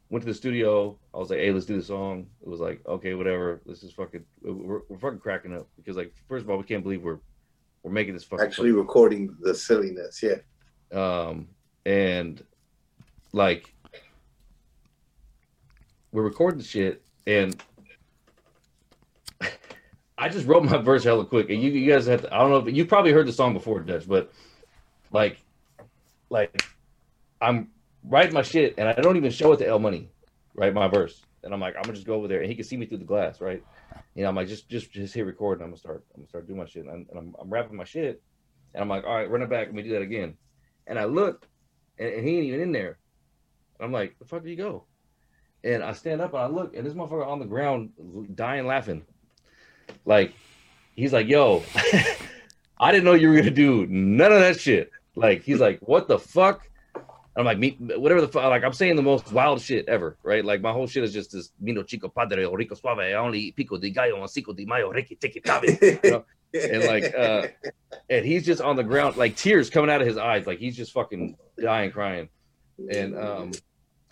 [0.09, 0.97] went to the studio.
[1.13, 2.27] I was like, hey, let's do the song.
[2.41, 3.61] It was like, okay, whatever.
[3.65, 6.83] Let's just fucking, we're, we're fucking cracking up because, like, first of all, we can't
[6.83, 7.19] believe we're
[7.83, 10.35] we're making this fucking Actually recording the silliness, yeah.
[10.91, 11.47] um
[11.85, 12.43] and
[13.33, 13.73] like
[16.11, 17.59] we're recording shit and
[20.21, 22.49] I just wrote my verse hella quick and you, you guys have to, I don't
[22.51, 24.31] know if you probably heard the song before Dutch but
[25.11, 25.37] like
[26.29, 26.63] like
[27.41, 27.69] I'm
[28.03, 30.09] writing my shit and I don't even show it to El Money
[30.55, 32.63] right my verse and I'm like I'm gonna just go over there and he can
[32.63, 33.63] see me through the glass right
[34.15, 36.29] you know I'm like just just just hit record and I'm gonna start I'm gonna
[36.29, 38.21] start doing my shit and I'm, and I'm, I'm rapping my shit
[38.73, 40.37] and I'm like all right run it back let me do that again
[40.87, 41.47] and I look,
[41.97, 42.97] and, and he ain't even in there.
[43.79, 44.85] I'm like, the fuck did he go?
[45.63, 47.91] And I stand up and I look, and this motherfucker on the ground
[48.35, 49.05] dying laughing.
[50.05, 50.33] Like,
[50.95, 51.63] he's like, yo,
[52.79, 54.91] I didn't know you were gonna do none of that shit.
[55.15, 56.67] Like, he's like, what the fuck?
[57.35, 58.43] I'm like, me, whatever the fuck.
[58.43, 60.43] Like, I'm saying the most wild shit ever, right?
[60.43, 62.99] Like, my whole shit is just this Mino Chico Padre o Rico Suave.
[62.99, 65.99] I only eat pico de gallo on Cinco de Mayo, Ricky Tiki Tabe.
[66.03, 66.25] You know?
[66.53, 67.47] and like uh
[68.09, 70.75] and he's just on the ground like tears coming out of his eyes like he's
[70.75, 72.29] just fucking dying crying
[72.91, 73.51] and um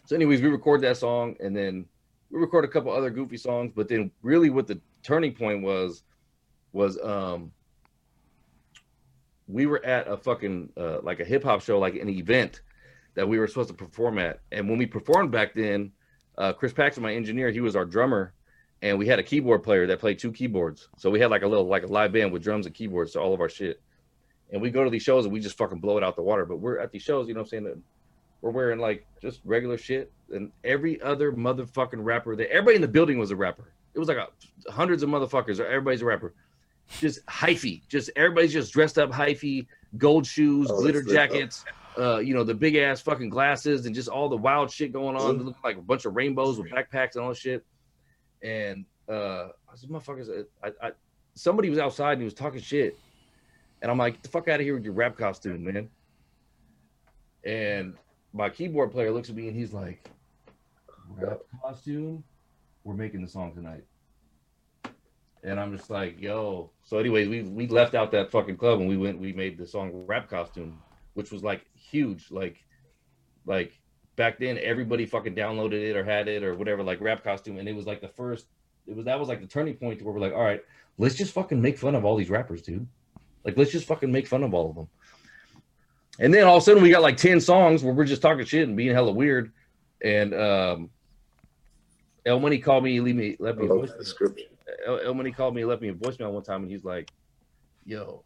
[0.06, 1.86] so anyways we record that song and then
[2.32, 6.04] we record a couple other goofy songs but then really what the turning point was
[6.74, 7.52] was um
[9.48, 12.62] we were at a fucking uh, like a hip-hop show like an event
[13.16, 15.92] that we were supposed to perform at and when we performed back then
[16.38, 18.34] uh chris paxton my engineer he was our drummer
[18.82, 20.88] and we had a keyboard player that played two keyboards.
[20.98, 23.20] So we had like a little like a live band with drums and keyboards to
[23.20, 23.82] all of our shit.
[24.52, 26.46] And we go to these shows and we just fucking blow it out the water.
[26.46, 27.84] But we're at these shows, you know what I'm saying?
[28.42, 30.12] We're wearing like just regular shit.
[30.32, 33.74] And every other motherfucking rapper that everybody in the building was a rapper.
[33.94, 34.28] It was like a,
[34.72, 35.60] hundreds of motherfuckers.
[35.60, 36.34] or Everybody's a rapper.
[37.00, 37.82] Just hyphy.
[37.88, 39.68] Just everybody's just dressed up hyphy,
[39.98, 41.30] gold shoes, Oh, glitter that's lit up.
[41.32, 41.66] jackets.
[41.98, 45.16] Uh, you know, the big ass fucking glasses and just all the wild shit going
[45.18, 45.48] on.
[45.48, 47.66] It like a bunch of rainbows with backpacks and all shit
[48.42, 50.92] and uh I said, motherfuckers, I, I
[51.34, 52.98] somebody was outside and he was talking shit.
[53.82, 55.90] And I'm like, get the fuck out of here with your rap costume, man.
[57.44, 57.96] And
[58.34, 60.10] my keyboard player looks at me and he's like,
[61.16, 62.24] rap costume?
[62.90, 63.84] We're making the song tonight.
[65.44, 66.72] And I'm just like, yo.
[66.82, 69.68] So, anyways, we we left out that fucking club and we went, we made the
[69.68, 70.82] song rap costume,
[71.14, 72.32] which was like huge.
[72.32, 72.66] Like,
[73.46, 73.80] like
[74.16, 77.60] back then everybody fucking downloaded it or had it or whatever, like rap costume.
[77.60, 78.48] And it was like the first
[78.88, 80.62] it was that was like the turning point to where we're like, all right,
[80.98, 82.88] let's just fucking make fun of all these rappers, dude.
[83.46, 84.88] Like, let's just fucking make fun of all of them.
[86.18, 88.46] And then all of a sudden we got like 10 songs where we're just talking
[88.46, 89.54] shit and being hella weird.
[90.04, 90.90] And um
[92.26, 93.92] El Money called me, leave me, left me a love voice.
[93.92, 94.48] that description.
[94.86, 97.10] El, El Money called me, left me a voicemail one time, and he's like,
[97.86, 98.24] "Yo,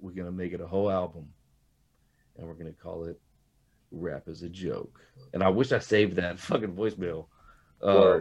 [0.00, 1.28] we're gonna make it a whole album,
[2.36, 3.20] and we're gonna call it
[3.90, 5.00] Rap as a Joke."
[5.32, 7.26] And I wish I saved that fucking voicemail.
[7.82, 8.20] Uh,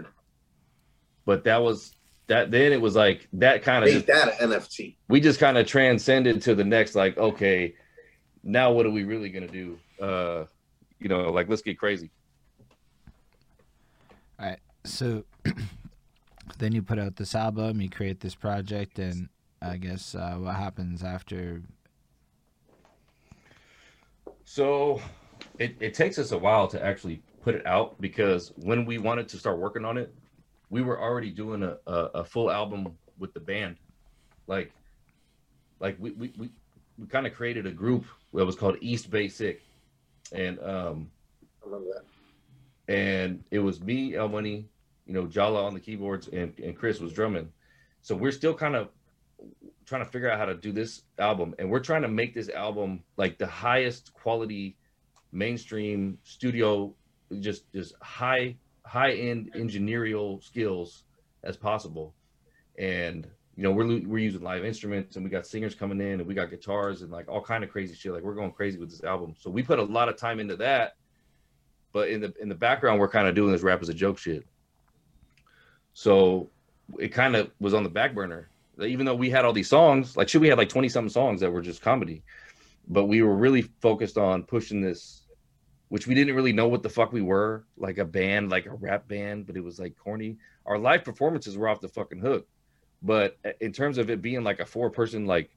[1.26, 1.96] but that was
[2.28, 2.52] that.
[2.52, 4.98] Then it was like that kind of that NFT.
[5.08, 6.96] we just kind of transcended to the next.
[6.96, 7.76] Like, okay,
[8.44, 9.80] now what are we really gonna do?
[10.00, 10.46] Uh,
[11.00, 12.12] you know, like let's get crazy.
[14.86, 15.26] So
[16.60, 19.30] then you put out this album, you create this project, and
[19.62, 21.62] I guess uh, what happens after?
[24.44, 25.02] So
[25.57, 29.28] it, it takes us a while to actually put it out because when we wanted
[29.30, 30.14] to start working on it,
[30.70, 33.78] we were already doing a, a, a full album with the band.
[34.48, 34.72] Like
[35.80, 36.49] like we we, we,
[36.98, 39.62] we kind of created a group that was called East Basic.
[40.32, 41.10] And um
[41.64, 42.15] I remember that.
[42.88, 44.68] And it was me, El Money,
[45.06, 47.49] you know, Jala on the keyboards, and, and Chris was drumming.
[48.02, 48.90] So we're still kind of
[49.86, 52.49] trying to figure out how to do this album, and we're trying to make this
[52.49, 54.78] album like the highest quality
[55.32, 56.94] mainstream studio,
[57.40, 58.56] just just high
[58.86, 61.03] high end engineerial skills
[61.44, 62.14] as possible.
[62.78, 66.26] And you know, we're we're using live instruments, and we got singers coming in, and
[66.26, 68.12] we got guitars, and like all kind of crazy shit.
[68.12, 69.36] Like we're going crazy with this album.
[69.38, 70.95] So we put a lot of time into that
[71.95, 74.17] but in the in the background we're kind of doing this rap as a joke
[74.17, 74.45] shit
[75.93, 76.49] so
[76.99, 78.49] it kind of was on the back burner
[78.84, 81.39] even though we had all these songs, like shit, we had like 20 something songs
[81.41, 82.23] that were just comedy,
[82.88, 85.23] but we were really focused on pushing this,
[85.89, 88.73] which we didn't really know what the fuck we were, like a band, like a
[88.73, 90.38] rap band, but it was like corny.
[90.65, 92.47] Our live performances were off the fucking hook.
[93.01, 95.51] But in terms of it being like a four person like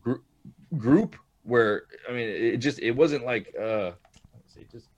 [0.00, 0.24] group
[0.76, 3.92] group where I mean it just it wasn't like uh
[4.34, 4.88] let's see just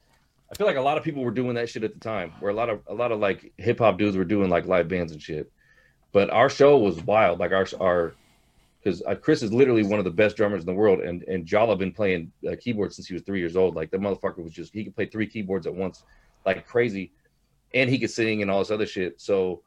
[0.50, 2.50] I feel like a lot of people were doing that shit at the time where
[2.50, 5.12] a lot of a lot of like hip hop dudes were doing like live bands
[5.12, 5.50] and shit.
[6.12, 7.38] But our show was wild.
[7.38, 8.14] Like our our
[8.82, 11.46] because uh, Chris is literally one of the best drummers in the world, and and
[11.46, 13.76] Jala been playing uh, keyboards since he was three years old.
[13.76, 16.02] Like the motherfucker was just he could play three keyboards at once,
[16.44, 17.12] like crazy,
[17.74, 19.20] and he could sing and all this other shit.
[19.20, 19.62] So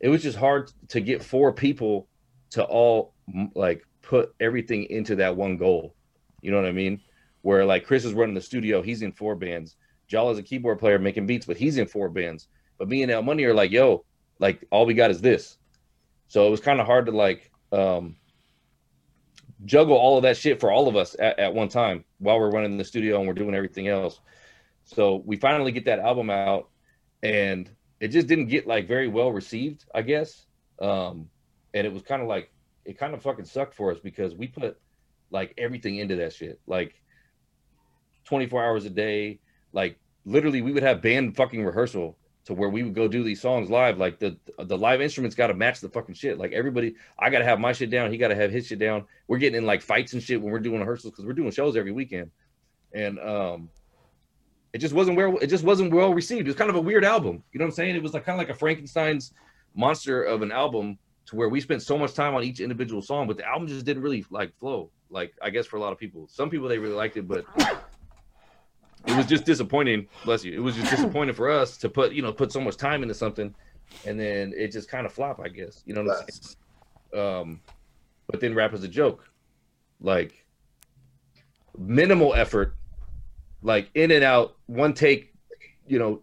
[0.00, 2.08] it was just hard to get four people
[2.50, 3.14] to all
[3.54, 5.94] like put everything into that one goal.
[6.40, 7.00] You know what I mean?
[7.42, 9.76] Where like Chris is running the studio, he's in four bands.
[10.08, 12.48] Jala's a keyboard player making beats, but he's in four bands.
[12.78, 14.04] But me and El Money are like, yo,
[14.38, 15.58] like all we got is this.
[16.28, 18.16] So it was kind of hard to like um,
[19.64, 22.50] juggle all of that shit for all of us at, at one time while we're
[22.50, 24.20] running the studio and we're doing everything else.
[24.84, 26.68] So we finally get that album out,
[27.22, 27.68] and
[27.98, 30.46] it just didn't get like very well received, I guess.
[30.80, 31.28] Um,
[31.74, 32.52] and it was kind of like
[32.84, 34.78] it kind of fucking sucked for us because we put
[35.30, 37.02] like everything into that shit, like
[38.26, 39.40] 24 hours a day,
[39.76, 42.16] like literally we would have band fucking rehearsal
[42.46, 43.98] to where we would go do these songs live.
[43.98, 46.38] Like the the live instruments got to match the fucking shit.
[46.38, 48.10] Like everybody, I got to have my shit down.
[48.10, 49.04] He got to have his shit down.
[49.28, 51.76] We're getting in like fights and shit when we're doing rehearsals because we're doing shows
[51.76, 52.30] every weekend,
[52.94, 53.68] and um,
[54.72, 55.36] it just wasn't well.
[55.42, 56.42] It just wasn't well received.
[56.42, 57.44] It was kind of a weird album.
[57.52, 57.96] You know what I'm saying?
[57.96, 59.34] It was like kind of like a Frankenstein's
[59.74, 63.26] monster of an album to where we spent so much time on each individual song,
[63.26, 64.90] but the album just didn't really like flow.
[65.10, 67.44] Like I guess for a lot of people, some people they really liked it, but
[69.06, 70.08] it was just disappointing.
[70.24, 70.52] Bless you.
[70.52, 73.14] It was just disappointing for us to put you know put so much time into
[73.14, 73.54] something,
[74.04, 75.40] and then it just kind of flop.
[75.42, 76.56] I guess you know what I'm saying.
[77.24, 77.60] Um,
[78.26, 79.28] but then rap is a joke,
[80.00, 80.44] like
[81.78, 82.74] minimal effort,
[83.62, 85.32] like in and out, one take,
[85.86, 86.22] you know,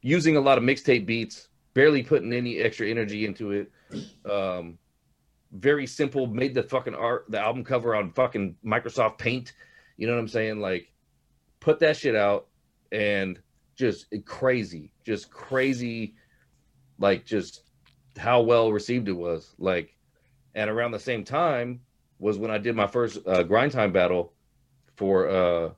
[0.00, 3.70] using a lot of mixtape beats, barely putting any extra energy into it.
[4.30, 4.78] Um,
[5.52, 9.52] very simple, made the fucking art, the album cover on fucking Microsoft Paint.
[9.96, 10.60] You know what I'm saying?
[10.60, 10.92] Like
[11.64, 12.46] put that shit out
[12.92, 13.40] and
[13.74, 16.14] just crazy, just crazy,
[16.98, 17.62] like just
[18.18, 19.54] how well received it was.
[19.58, 19.96] Like,
[20.54, 21.80] and around the same time
[22.18, 24.34] was when I did my first uh, grind time battle
[24.96, 25.70] for uh,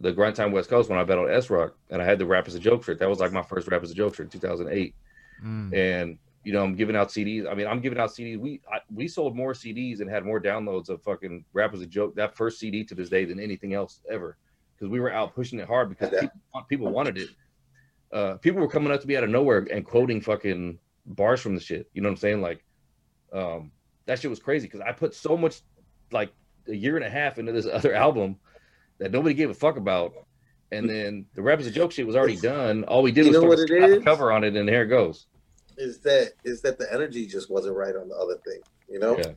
[0.00, 2.48] the grind time West Coast when I battled S Rock, and I had the rap
[2.48, 2.98] as a joke shirt.
[2.98, 4.96] That was like my first rap as a joke shirt, 2008.
[5.44, 5.74] Mm.
[5.74, 7.48] And you know, I'm giving out CDs.
[7.48, 8.36] I mean, I'm giving out CDs.
[8.36, 11.86] We I, we sold more CDs and had more downloads of fucking rap as a
[11.86, 14.36] joke that first CD to this day than anything else ever
[14.74, 17.28] because we were out pushing it hard because people, people wanted it.
[18.12, 21.54] Uh, people were coming up to me out of nowhere and quoting fucking bars from
[21.54, 21.88] the shit.
[21.94, 22.40] You know what I'm saying?
[22.42, 22.64] Like,
[23.32, 23.72] um,
[24.06, 25.60] that shit was crazy because I put so much,
[26.12, 26.32] like
[26.68, 28.36] a year and a half into this other album
[28.98, 30.12] that nobody gave a fuck about.
[30.72, 32.84] And then the rap is a joke shit was already done.
[32.84, 35.26] All we did you was a cover on it, and here it goes.
[35.76, 38.60] Is that is that the energy just wasn't right on the other thing?
[38.88, 39.32] You know, yeah.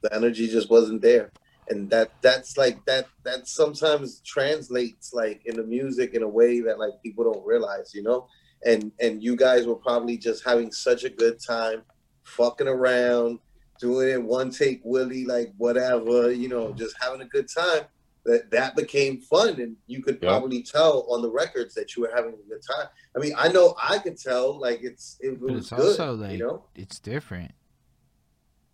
[0.00, 1.30] the energy just wasn't there
[1.68, 6.60] and that that's like that that sometimes translates like in the music in a way
[6.60, 8.26] that like people don't realize you know?
[8.64, 11.82] And and you guys were probably just having such a good time
[12.24, 13.38] fucking around
[13.80, 17.82] doing it one take willie like whatever you know just having a good time.
[18.24, 22.12] That that became fun and you could probably tell on the records that you were
[22.14, 22.86] having a good time.
[23.16, 26.32] I mean i know i could tell like it's it was it's good, also like
[26.32, 26.64] you know?
[26.76, 27.52] it's different.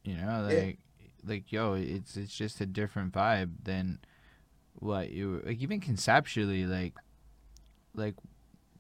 [0.05, 0.88] You know like yeah
[1.24, 3.98] like yo, it's it's just a different vibe than
[4.74, 6.94] what you like even conceptually like
[7.94, 8.14] like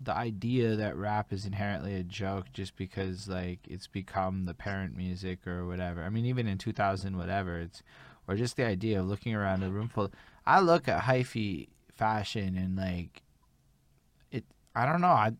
[0.00, 4.96] the idea that rap is inherently a joke just because like it's become the parent
[4.96, 6.02] music or whatever.
[6.02, 7.82] I mean even in 2000 whatever it's
[8.28, 10.12] or just the idea of looking around a room full
[10.46, 13.22] I look at hyphy fashion and like
[14.30, 14.44] it
[14.76, 15.32] I don't know I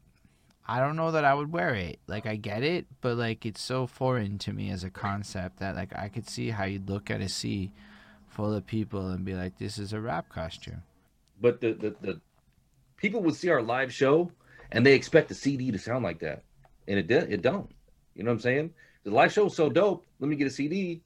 [0.69, 1.99] I don't know that I would wear it.
[2.07, 5.74] Like I get it, but like it's so foreign to me as a concept that
[5.74, 7.73] like I could see how you'd look at a sea
[8.28, 10.82] full of people and be like, "This is a rap costume."
[11.40, 12.20] But the the, the
[12.99, 14.31] people would see our live show
[14.70, 16.43] and they expect the CD to sound like that,
[16.86, 17.32] and it did.
[17.32, 17.70] It don't.
[18.15, 18.70] You know what I'm saying?
[19.05, 20.05] The live show is so dope.
[20.20, 21.01] Let me get a CD.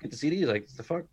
[0.00, 0.46] Get the CD.
[0.46, 1.04] Like the fuck.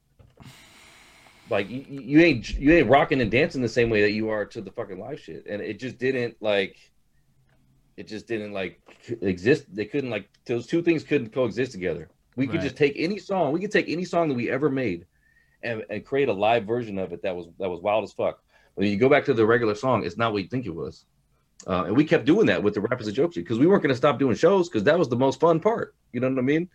[1.50, 4.46] Like you, you ain't you ain't rocking and dancing the same way that you are
[4.46, 6.89] to the fucking live shit, and it just didn't like
[8.00, 8.80] it just didn't like
[9.22, 9.66] exist.
[9.76, 12.10] They couldn't like those two things couldn't coexist together.
[12.38, 12.54] We right.
[12.54, 13.52] could just take any song.
[13.52, 15.06] We could take any song that we ever made,
[15.64, 18.42] and, and create a live version of it that was that was wild as fuck.
[18.76, 21.04] When you go back to the regular song, it's not what you think it was.
[21.68, 23.92] Uh, and we kept doing that with the rappers and jokes because we weren't going
[23.92, 25.94] to stop doing shows because that was the most fun part.
[26.14, 26.70] You know what I mean?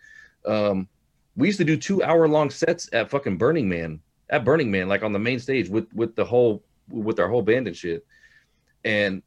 [0.44, 0.88] Um,
[1.36, 3.98] we used to do two hour long sets at fucking Burning Man,
[4.28, 7.40] at Burning Man, like on the main stage with with the whole with our whole
[7.40, 8.04] band and shit.
[8.84, 9.22] And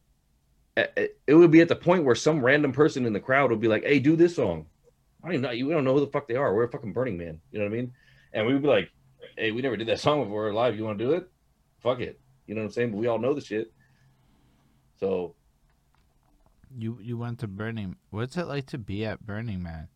[0.78, 3.68] it would be at the point where some random person in the crowd would be
[3.68, 4.68] like, "Hey, do this song."
[5.24, 5.52] I don't even know.
[5.52, 6.54] You don't know who the fuck they are.
[6.54, 7.42] We're a fucking Burning Man.
[7.52, 7.94] You know what I mean?
[8.34, 8.92] And we would be like,
[9.38, 10.76] "Hey, we never did that song before live.
[10.76, 11.30] You want to do it?
[11.82, 12.92] Fuck it." You know what I'm saying?
[12.92, 13.74] But we all know the shit.
[15.00, 15.36] So
[16.78, 17.88] you you went to Burning.
[17.88, 19.88] Man what's it like to be at Burning Man?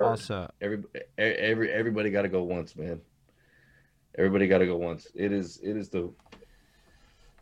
[0.00, 0.84] Also, every
[1.18, 3.00] every everybody got to go once, man.
[4.16, 5.08] Everybody got to go once.
[5.14, 6.12] It is it is the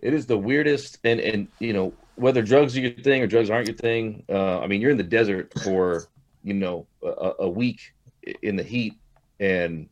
[0.00, 3.50] it is the weirdest and and you know whether drugs are your thing or drugs
[3.50, 4.24] aren't your thing.
[4.28, 6.04] Uh, I mean, you're in the desert for
[6.42, 7.94] you know a, a week
[8.42, 8.94] in the heat
[9.38, 9.88] and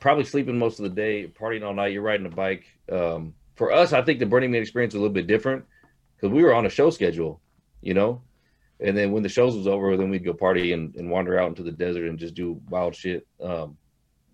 [0.00, 1.92] probably sleeping most of the day, partying all night.
[1.92, 2.64] You're riding a bike.
[2.90, 5.64] Um, for us, I think the Burning Man experience was a little bit different
[6.16, 7.40] because we were on a show schedule,
[7.80, 8.22] you know.
[8.80, 11.48] And then when the shows was over, then we'd go party and, and wander out
[11.48, 13.76] into the desert and just do wild shit, um,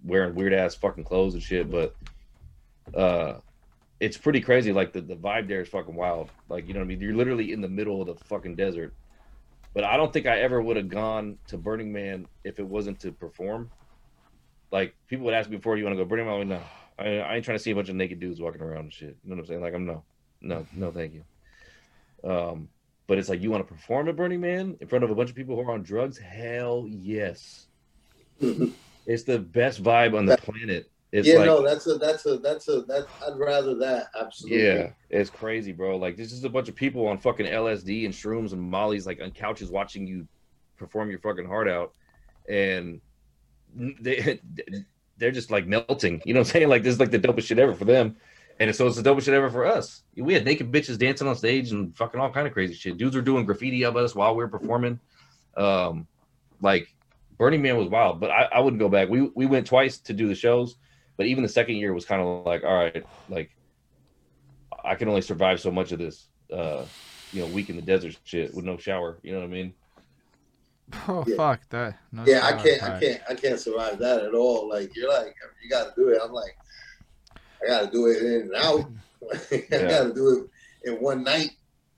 [0.02, 1.70] wearing weird ass fucking clothes and shit.
[1.70, 1.94] But
[2.94, 3.40] uh,
[4.00, 4.72] it's pretty crazy.
[4.72, 6.30] Like the, the vibe there is fucking wild.
[6.48, 7.00] Like, you know what I mean?
[7.00, 8.94] You're literally in the middle of the fucking desert.
[9.74, 13.00] But I don't think I ever would have gone to Burning Man if it wasn't
[13.00, 13.70] to perform.
[14.70, 16.40] Like people would ask me before, you want to go Burning Man?
[16.40, 16.64] I'm like, no,
[16.98, 19.16] I, I, ain't trying to see a bunch of naked dudes walking around and shit.
[19.22, 19.60] You know what I'm saying?
[19.60, 20.04] Like I'm no,
[20.40, 21.24] no, no, thank you.
[22.28, 22.68] Um,
[23.06, 25.30] but it's like you want to perform at Burning Man in front of a bunch
[25.30, 26.18] of people who are on drugs?
[26.18, 27.66] Hell yes.
[28.40, 30.90] it's the best vibe on the planet.
[31.10, 34.66] It's yeah, like, no, that's a that's a that's a that I'd rather that absolutely.
[34.66, 35.96] Yeah, it's crazy, bro.
[35.96, 39.20] Like this is a bunch of people on fucking LSD and shrooms and Molly's like
[39.22, 40.28] on couches watching you
[40.76, 41.94] perform your fucking heart out,
[42.48, 43.00] and
[43.74, 44.40] they
[45.18, 46.20] they're just like melting.
[46.26, 46.68] You know what I'm saying?
[46.68, 48.16] Like this is like the dopest shit ever for them.
[48.60, 50.02] And so it's the dopest shit ever for us.
[50.16, 52.98] We had naked bitches dancing on stage and fucking all kind of crazy shit.
[52.98, 54.98] Dudes were doing graffiti of us while we were performing.
[55.56, 56.08] Um,
[56.60, 56.92] like
[57.38, 59.08] Burning Man was wild, but I, I wouldn't go back.
[59.08, 60.76] We we went twice to do the shows,
[61.18, 63.50] but even the second year was kind of like, all right, like
[64.82, 66.28] I can only survive so much of this.
[66.50, 66.84] Uh,
[67.32, 69.18] you know, week in the desert shit with no shower.
[69.22, 69.74] You know what I mean?
[71.06, 71.36] Oh yeah.
[71.36, 71.98] fuck that!
[72.12, 74.70] No yeah, I can't, I can't, I can't survive that at all.
[74.70, 76.18] Like you're like, you got to do it.
[76.24, 76.56] I'm like,
[77.62, 78.90] I got to do it in and out.
[79.52, 79.86] I yeah.
[79.86, 80.48] got to do
[80.84, 81.50] it in one night.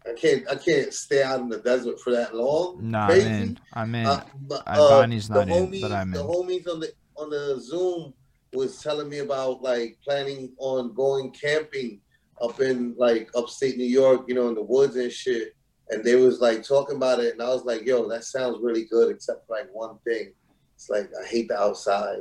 [0.05, 2.79] I can't, I can't stay out in the desert for that long.
[2.91, 3.29] Nah, Crazy.
[3.29, 3.59] I'm in.
[3.75, 4.07] I'm in.
[4.07, 6.15] Uh, but, uh, Bonnie's not homies, in, but I'm in.
[6.15, 8.13] The homies on the on the Zoom
[8.53, 12.01] was telling me about like planning on going camping
[12.41, 15.55] up in like upstate New York, you know, in the woods and shit
[15.91, 18.85] and they was like talking about it, and I was like, "Yo, that sounds really
[18.85, 20.33] good," except for like one thing.
[20.75, 22.21] It's like I hate the outside.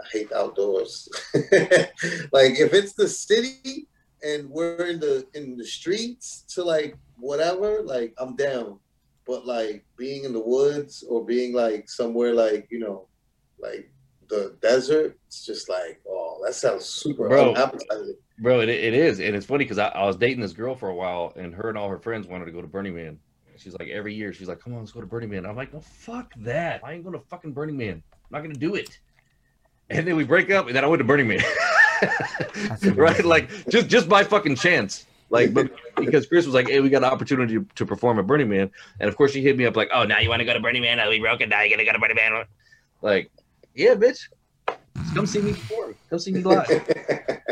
[0.00, 1.08] I hate the outdoors.
[2.32, 3.86] like if it's the city
[4.24, 8.78] and we're in the in the streets to like whatever, like I'm down.
[9.26, 13.06] But like being in the woods or being like somewhere like you know,
[13.58, 13.92] like
[14.30, 18.16] the desert, it's just like, oh, that sounds super Bro, unappetizing.
[18.38, 20.88] Bro, it, it is, and it's funny because I, I, was dating this girl for
[20.88, 23.18] a while, and her and all her friends wanted to go to Burning Man.
[23.56, 25.74] She's like, every year, she's like, "Come on, let's go to Burning Man." I'm like,
[25.74, 26.80] "No, fuck that!
[26.82, 28.02] I ain't going to fucking Burning Man.
[28.12, 28.98] I'm not going to do it."
[29.90, 31.42] And then we break up, and then I went to Burning Man.
[32.94, 35.04] right, like just just by fucking chance.
[35.28, 38.26] Like, but because Chris was like, "Hey, we got an opportunity to, to perform at
[38.26, 40.46] Burning Man," and of course she hit me up like, "Oh, now you want to
[40.46, 40.96] go to Burning Man?
[40.96, 41.50] Now we broke it.
[41.50, 42.44] Now you gotta go to Burning Man."
[43.02, 43.30] Like,
[43.74, 44.28] yeah, bitch,
[45.14, 45.94] come see me perform.
[46.08, 46.66] Come see me live.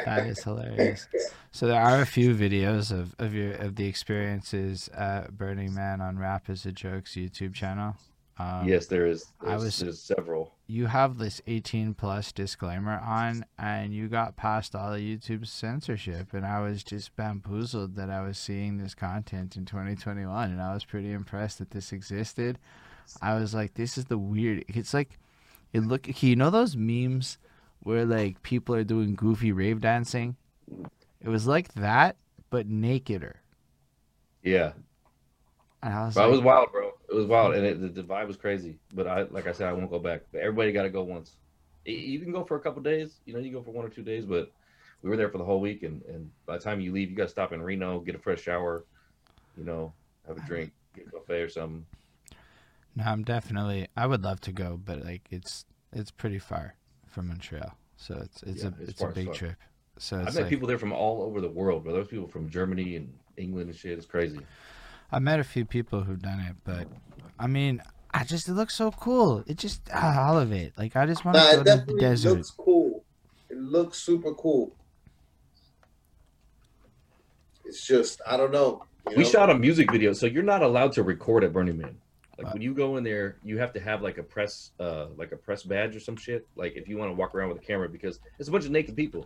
[0.04, 1.06] that is hilarious.
[1.52, 6.00] So there are a few videos of, of your of the experiences at Burning Man
[6.00, 7.96] on Rap is a Joke's YouTube channel.
[8.38, 9.32] Um, yes, there is.
[9.42, 10.54] There's, I was there's several.
[10.68, 16.32] You have this 18 plus disclaimer on, and you got past all the YouTube censorship,
[16.32, 20.72] and I was just bamboozled that I was seeing this content in 2021, and I
[20.72, 22.58] was pretty impressed that this existed.
[23.20, 24.64] I was like, this is the weird.
[24.68, 25.18] It's like,
[25.72, 26.22] it look.
[26.22, 27.38] You know those memes
[27.80, 30.36] where like people are doing goofy rave dancing.
[31.20, 32.16] It was like that,
[32.50, 33.34] but nakeder.
[34.42, 34.72] Yeah.
[35.82, 36.92] And I was, like, it was wild, bro.
[37.08, 38.78] It was wild, and it, the, the vibe was crazy.
[38.92, 40.22] But I, like I said, I won't go back.
[40.32, 41.36] But everybody got to go once.
[41.84, 43.20] You can go for a couple days.
[43.24, 44.50] You know, you go for one or two days, but
[45.02, 45.84] we were there for the whole week.
[45.84, 48.18] And, and by the time you leave, you got to stop in Reno, get a
[48.18, 48.84] fresh shower,
[49.56, 49.92] you know,
[50.26, 51.86] have a drink, get a buffet or something.
[52.96, 53.88] No, I'm definitely.
[53.96, 56.74] I would love to go, but like it's it's pretty far
[57.06, 59.34] from Montreal, so it's it's yeah, a it's, it's a big far.
[59.34, 59.56] trip.
[59.98, 62.48] So I've met like, people there from all over the world, but those people from
[62.48, 63.98] Germany and England and shit.
[63.98, 64.40] It's crazy.
[65.10, 66.86] I met a few people who've done it, but
[67.38, 67.82] I mean,
[68.12, 69.42] I just it looks so cool.
[69.46, 70.72] It just uh, all of it.
[70.76, 72.30] Like I just want nah, to go to the desert.
[72.30, 73.04] It looks cool.
[73.50, 74.74] It looks super cool.
[77.64, 78.84] It's just I don't know.
[79.06, 79.28] we know?
[79.28, 81.96] shot a music video, so you're not allowed to record at Burning Man.
[82.38, 85.32] Like when you go in there, you have to have like a press, uh, like
[85.32, 86.46] a press badge or some shit.
[86.54, 88.70] Like if you want to walk around with a camera, because it's a bunch of
[88.70, 89.24] naked people,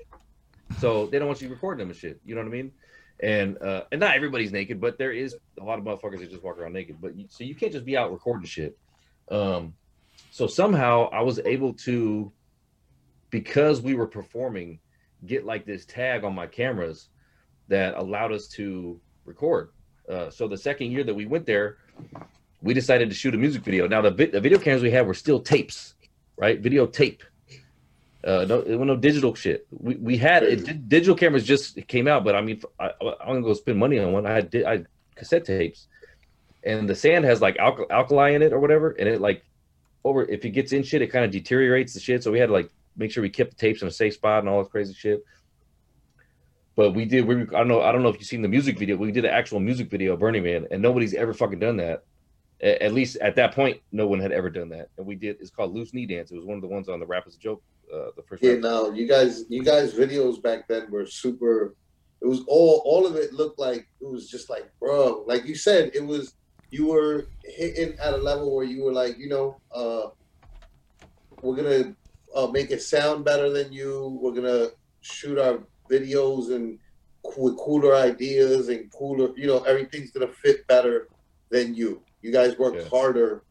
[0.78, 2.20] so they don't want you recording them and shit.
[2.24, 2.72] You know what I mean?
[3.20, 6.42] And uh, and not everybody's naked, but there is a lot of motherfuckers that just
[6.42, 6.96] walk around naked.
[7.00, 8.78] But you, so you can't just be out recording shit.
[9.30, 9.74] Um,
[10.30, 12.32] so somehow I was able to,
[13.28, 14.78] because we were performing,
[15.26, 17.08] get like this tag on my cameras
[17.68, 19.70] that allowed us to record.
[20.08, 21.76] Uh, so the second year that we went there,
[22.62, 23.88] we decided to shoot a music video.
[23.88, 25.94] Now the, vi- the video cameras we had were still tapes,
[26.36, 26.60] right?
[26.60, 27.22] Video tape.
[28.24, 29.66] Uh, no, no digital shit.
[29.70, 33.42] We, we had it, digital cameras just came out, but I mean, I, I'm gonna
[33.42, 34.26] go spend money on one.
[34.26, 34.84] I had di- I
[35.16, 35.88] cassette tapes,
[36.62, 39.44] and the sand has like alka- alkali in it or whatever, and it like
[40.04, 42.22] over if it gets in shit, it kind of deteriorates the shit.
[42.22, 44.38] So we had to like make sure we kept the tapes in a safe spot
[44.38, 45.24] and all this crazy shit.
[46.76, 47.26] But we did.
[47.26, 47.82] We I don't know.
[47.82, 48.96] I don't know if you've seen the music video.
[48.96, 52.04] We did an actual music video, of Burning Man, and nobody's ever fucking done that.
[52.62, 54.88] At least at that point, no one had ever done that.
[54.96, 55.36] And we did.
[55.40, 56.30] It's called Loose Knee Dance.
[56.30, 57.62] It was one of the ones on the Rappers Joke.
[57.92, 58.42] Uh, the first.
[58.42, 61.74] Yeah, Rappers- no, you guys, you guys' videos back then were super.
[62.20, 65.56] It was all, all of it looked like it was just like, bro, like you
[65.56, 66.34] said, it was.
[66.70, 70.08] You were hitting at a level where you were like, you know, uh,
[71.42, 71.94] we're gonna
[72.34, 74.18] uh, make it sound better than you.
[74.22, 74.68] We're gonna
[75.02, 75.58] shoot our
[75.90, 76.78] videos and
[77.36, 81.08] with cooler ideas and cooler, you know, everything's gonna fit better
[81.50, 82.02] than you.
[82.22, 82.88] You guys worked Yeah.
[82.88, 83.42] harder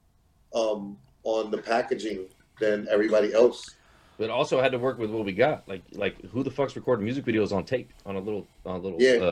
[0.56, 2.28] um, on the packaging
[2.60, 3.76] than everybody else.
[4.18, 5.68] but also had to work with what we got.
[5.68, 8.80] Like like who the fuck's recording music videos on tape on a little on a
[8.80, 9.14] little Yeah.
[9.28, 9.32] uh,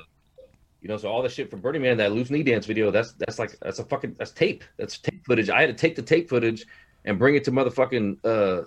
[0.81, 3.13] you know, so all the shit from Burning Man, that loose knee dance video, that's
[3.13, 4.63] that's like that's a fucking that's tape.
[4.77, 5.49] That's tape footage.
[5.49, 6.65] I had to take the tape footage
[7.05, 8.65] and bring it to motherfucking uh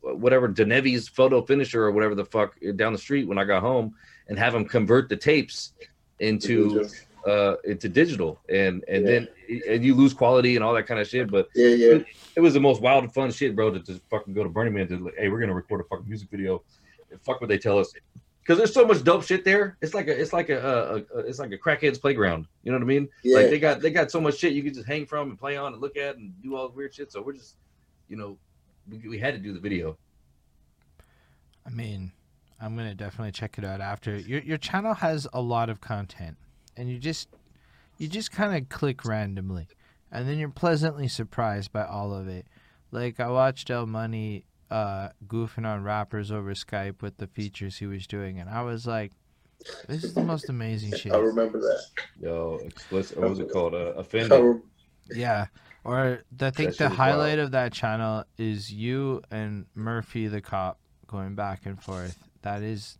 [0.00, 3.94] whatever Denevi's photo finisher or whatever the fuck down the street when I got home
[4.28, 5.72] and have him convert the tapes
[6.18, 6.86] into
[7.26, 9.10] uh into digital and and Yeah.
[9.10, 9.28] then
[9.68, 11.30] and you lose quality and all that kind of shit.
[11.30, 11.98] But yeah, yeah.
[12.36, 13.70] it was the most wild and fun shit, bro.
[13.70, 16.08] To just fucking go to Burning Man to like, hey, we're gonna record a fucking
[16.08, 16.62] music video.
[17.10, 17.92] And fuck what they tell us,
[18.42, 19.76] because there's so much dope shit there.
[19.80, 22.46] It's like a, it's like a, a, a, it's like a crackhead's playground.
[22.64, 23.08] You know what I mean?
[23.22, 23.36] Yeah.
[23.38, 25.56] Like they got, they got so much shit you can just hang from and play
[25.56, 27.12] on and look at and do all the weird shit.
[27.12, 27.54] So we're just,
[28.08, 28.36] you know,
[28.90, 29.96] we, we had to do the video.
[31.64, 32.10] I mean,
[32.60, 34.16] I'm gonna definitely check it out after.
[34.16, 36.36] Your your channel has a lot of content,
[36.76, 37.28] and you just
[37.98, 39.68] you just kind of click randomly,
[40.10, 42.46] and then you're pleasantly surprised by all of it.
[42.90, 47.86] Like I watched El Money uh, goofing on rappers over Skype with the features he
[47.86, 49.12] was doing, and I was like,
[49.88, 51.82] "This is the most amazing shit." I remember that.
[52.20, 53.18] Yo, explicit.
[53.18, 53.74] What was it called?
[53.74, 54.62] Uh, I offended.
[55.10, 55.46] Yeah.
[55.84, 57.46] Or the, I think the highlight wild.
[57.46, 62.18] of that channel is you and Murphy the cop going back and forth.
[62.42, 62.98] That is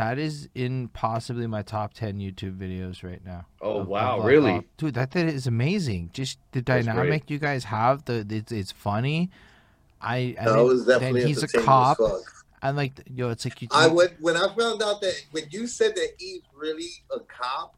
[0.00, 3.44] that is in possibly my top 10 YouTube videos right now.
[3.60, 4.50] Oh Of- wow, of, like, really?
[4.52, 6.10] all- dude, that, that is amazing.
[6.12, 9.30] Just the That's dynamic you guys have, the it's, it's funny.
[10.00, 12.22] I, I that think was definitely then he's a cop fuck.
[12.62, 15.66] and like yo, it's like you I went when I found out that when you
[15.66, 17.74] said that he's really a cop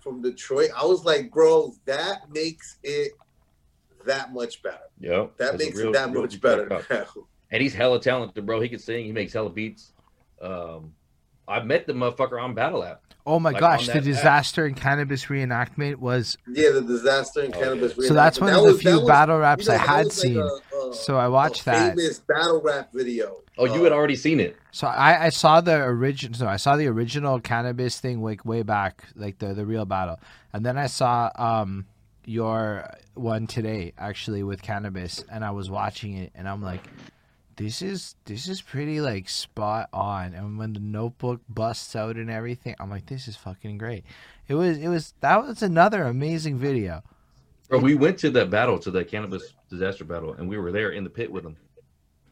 [0.00, 3.12] from Detroit, I was like, bro, that makes it
[4.06, 4.78] that much better.
[4.98, 7.06] Yeah, That makes real- it that much Detroit better.
[7.50, 8.60] and he's hella talented, bro.
[8.60, 9.04] He can sing.
[9.04, 9.92] He makes hella beats.
[10.40, 10.92] Um,
[11.48, 13.02] I met the motherfucker on Battle App.
[13.28, 14.44] Oh my like, gosh, the that app.
[14.44, 17.96] Dizaster and Canibus reenactment was yeah, the Dizaster in Oh, Canibus.
[18.00, 18.08] yeah.
[18.08, 20.04] so that's one That of the was- few was- battle raps you know, I had
[20.06, 20.38] was like seen.
[20.38, 20.44] a-
[20.90, 21.96] a- so I watched that.
[21.96, 23.42] famous battle rap video.
[23.58, 24.56] Oh, you Uh, had already seen it.
[24.70, 26.38] So I, I saw the original.
[26.38, 30.20] So I saw the original Canibus thing like way back, like the the real battle,
[30.52, 31.86] and then I saw um
[32.26, 36.82] your one today actually with Canibus, and I was watching it, and I'm like,
[37.56, 40.34] this is this is pretty like spot on.
[40.34, 44.04] And when the notebook busts out and everything, I'm like, this is fucking great.
[44.48, 47.02] It was it was that was another amazing video.
[47.68, 49.42] Bro, we went to that battle, to the Canibus
[49.72, 51.56] Dizaster battle, and we were there in the pit with them.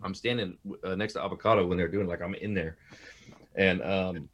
[0.02, 2.76] I'm standing uh, next to Avocado when they're doing like I'm in there,
[3.56, 4.28] and um,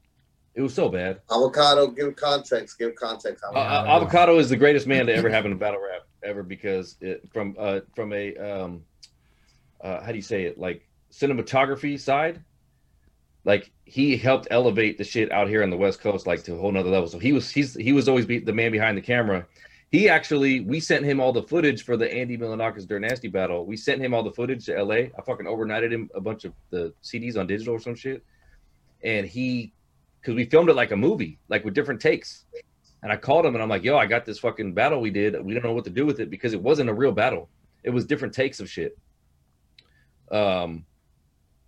[0.55, 1.21] it was so bad.
[1.31, 2.79] Avocado, give context.
[2.79, 3.45] Give context.
[3.45, 6.43] Uh, uh, Avocado is the greatest man to ever happen in a battle rap ever
[6.43, 8.83] because it, from uh, from a um,
[9.83, 12.43] uh, how do you say it like cinematography side,
[13.45, 16.59] like he helped elevate the shit out here on the West Coast like to a
[16.59, 17.09] whole nother level.
[17.09, 19.47] So he was he's he was always be the man behind the camera.
[19.91, 23.67] He actually we sent him all the footage for the Andy Milonakis Dirt Nasty battle.
[23.67, 24.95] We sent him all the footage to LA.
[24.95, 28.23] I fucking overnighted him a bunch of the CDs on digital or some shit,
[29.03, 29.73] and he
[30.21, 32.45] because we filmed it like a movie, like with different takes.
[33.03, 35.43] And I called him and I'm like, yo, I got this fucking battle we did.
[35.43, 37.49] We don't know what to do with it because it wasn't a real battle.
[37.83, 38.99] It was different takes of shit.
[40.31, 40.85] Um,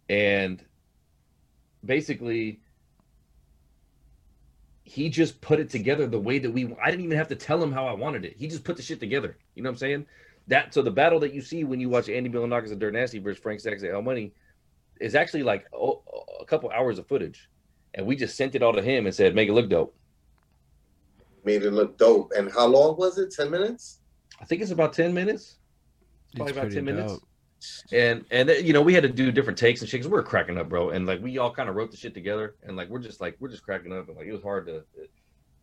[0.09, 0.65] and
[1.85, 2.61] basically,
[4.85, 7.63] he just put it together the way that we I didn't even have to tell
[7.63, 8.37] him how I wanted it.
[8.37, 9.37] He just put the shit together.
[9.55, 10.07] You know what I'm saying?
[10.49, 13.19] That so the battle that you see when you watch Andy Milonakis and Dirt Nasty
[13.19, 14.33] versus Frank Stacks at El Money
[15.01, 16.03] is actually like oh,
[16.41, 17.49] a couple hours of footage.
[17.95, 19.95] And we just sent it all to him and said, make it look dope.
[21.45, 22.33] Made it look dope.
[22.37, 23.33] And how long was it?
[23.33, 23.99] 10 minutes?
[24.41, 25.57] I think it's about 10 minutes.
[26.29, 27.21] It's probably it's about 10 minutes.
[27.93, 30.19] And and uh, you know, we had to do different takes and shit because we
[30.19, 30.91] are cracking up, bro.
[30.91, 33.37] And like we all kind of wrote the shit together and like we're just like
[33.41, 35.07] we're just cracking up and like it was hard to uh,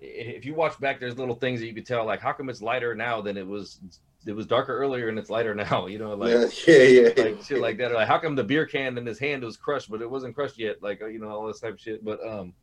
[0.01, 2.61] if you watch back, there's little things that you could tell, like how come it's
[2.61, 3.79] lighter now than it was
[4.25, 6.31] it was darker earlier and it's lighter now, you know, like
[6.67, 7.23] yeah, yeah, yeah.
[7.23, 7.91] like shit like that.
[7.91, 10.57] Like how come the beer can in his hand was crushed, but it wasn't crushed
[10.57, 12.03] yet, like uh, you know, all this type of shit.
[12.03, 12.53] But um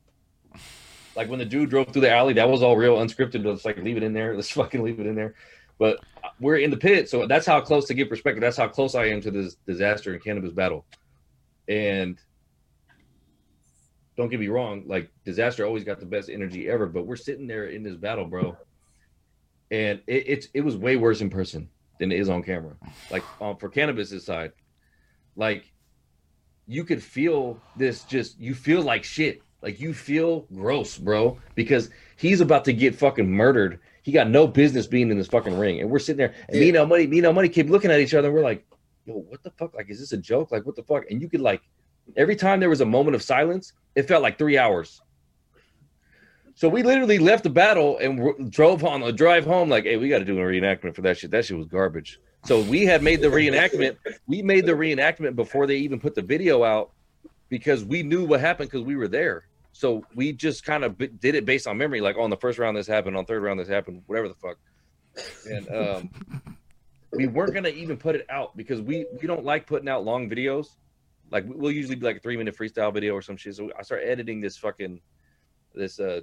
[1.14, 3.44] like when the dude drove through the alley, that was all real unscripted.
[3.44, 4.34] Let's like leave it in there.
[4.36, 5.34] Let's fucking leave it in there.
[5.78, 5.98] But
[6.40, 8.40] we're in the pit, so that's how close to give perspective.
[8.40, 10.84] That's how close I am to this Dizaster and Canibus battle.
[11.68, 12.18] And
[14.16, 17.46] don't get me wrong, like Dizaster always got the best energy ever, but we're sitting
[17.46, 18.56] there in this battle, bro,
[19.70, 22.76] and it, it's it was way worse in person than it is on camera.
[23.10, 24.52] Like um, for Canibus side,
[25.34, 25.70] like
[26.66, 31.90] you could feel this just you feel like shit like you feel gross, bro, because
[32.16, 33.80] he's about to get fucking murdered.
[34.06, 36.60] He got no business being in this fucking ring, and we're sitting there, and yeah.
[36.60, 38.44] me and El Money, me and El Money keep looking at each other, and we're
[38.44, 38.64] like,
[39.04, 39.74] "Yo, what the fuck?
[39.74, 40.52] Like, is this a joke?
[40.52, 41.60] Like, what the fuck?" And you could like,
[42.16, 45.02] every time there was a moment of silence, it felt like three hours.
[46.54, 49.68] So we literally left the battle and drove on the drive home.
[49.68, 51.32] Like, hey, we got to do a reenactment for that shit.
[51.32, 52.20] That shit was garbage.
[52.44, 53.96] So we had made the reenactment.
[54.28, 56.92] we made the reenactment before they even put the video out
[57.48, 59.45] because we knew what happened because we were there.
[59.76, 62.58] So we just kind of b- did it based on memory, like on the first
[62.58, 64.56] round this happened, on third round this happened, whatever the fuck.
[65.50, 66.10] And um,
[67.12, 70.30] we weren't gonna even put it out because we we don't like putting out long
[70.30, 70.68] videos.
[71.30, 73.54] Like we'll usually be like a three minute freestyle video or some shit.
[73.54, 74.98] So I start editing this fucking
[75.74, 76.20] this uh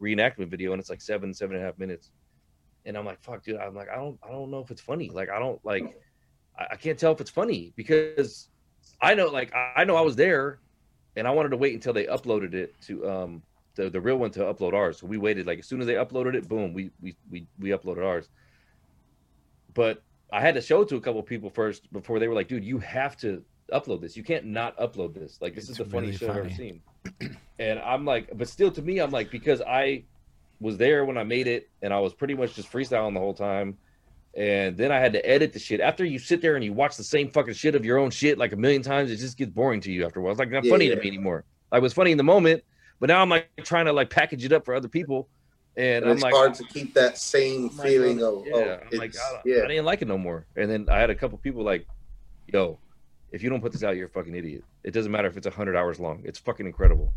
[0.00, 2.10] reenactment video, and it's like seven seven and a half minutes.
[2.86, 3.56] And I'm like, fuck, dude.
[3.56, 5.10] I'm like, I don't I don't know if it's funny.
[5.10, 6.00] Like I don't like
[6.58, 8.48] I, I can't tell if it's funny because
[9.02, 10.60] I know like I know I was there
[11.20, 13.42] and I wanted to wait until they uploaded it to um
[13.76, 14.98] the, the real one to upload ours.
[14.98, 17.68] So we waited like as soon as they uploaded it, boom, we we we we
[17.68, 18.30] uploaded ours.
[19.74, 20.02] But
[20.32, 22.64] I had to show it to a couple people first before they were like, dude,
[22.64, 24.16] you have to upload this.
[24.16, 25.36] You can't not upload this.
[25.42, 26.40] Like this it's is the funniest really funny.
[26.40, 27.36] I've ever seen.
[27.58, 30.04] and I'm like, but still to me, I'm like, because I
[30.58, 33.34] was there when I made it and I was pretty much just freestyling the whole
[33.34, 33.76] time
[34.36, 35.80] and then I had to edit the shit.
[35.80, 38.38] After you sit there and you watch the same fucking shit of your own shit
[38.38, 40.32] like a million times, it just gets boring to you after a while.
[40.32, 40.94] It's like not yeah, funny yeah.
[40.94, 41.44] to me anymore.
[41.72, 42.62] Like it was funny in the moment,
[43.00, 45.28] but now I'm like trying to like package it up for other people.
[45.76, 48.78] And, and it's like, hard to keep that same oh feeling of, oh, yeah.
[48.82, 49.62] Oh, I'm like, I, yeah.
[49.64, 50.46] I didn't like it no more.
[50.56, 51.86] And then I had a couple people like,
[52.48, 52.78] yo,
[53.32, 54.64] if you don't put this out, you're a fucking idiot.
[54.82, 56.22] It doesn't matter if it's hundred hours long.
[56.24, 57.12] It's fucking incredible.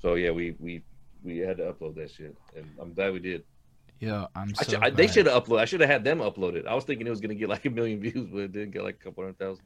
[0.00, 0.82] So yeah, we we
[1.22, 3.42] we had to upload that shit, and I'm glad we did.
[4.00, 4.54] Yeah, I'm.
[4.54, 5.60] So I, they should have uploaded.
[5.60, 6.66] I should have had them uploaded.
[6.66, 8.82] I was thinking it was gonna get like a million views, but it didn't get
[8.82, 9.64] like a couple hundred thousand.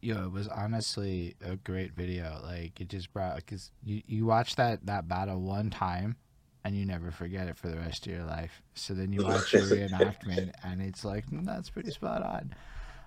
[0.00, 2.40] Yo, it was honestly a great video.
[2.42, 6.16] Like it just brought because you you watch that that battle one time,
[6.64, 8.62] and you never forget it for the rest of your life.
[8.74, 12.54] So then you watch your reenactment, and it's like mm, that's pretty spot on.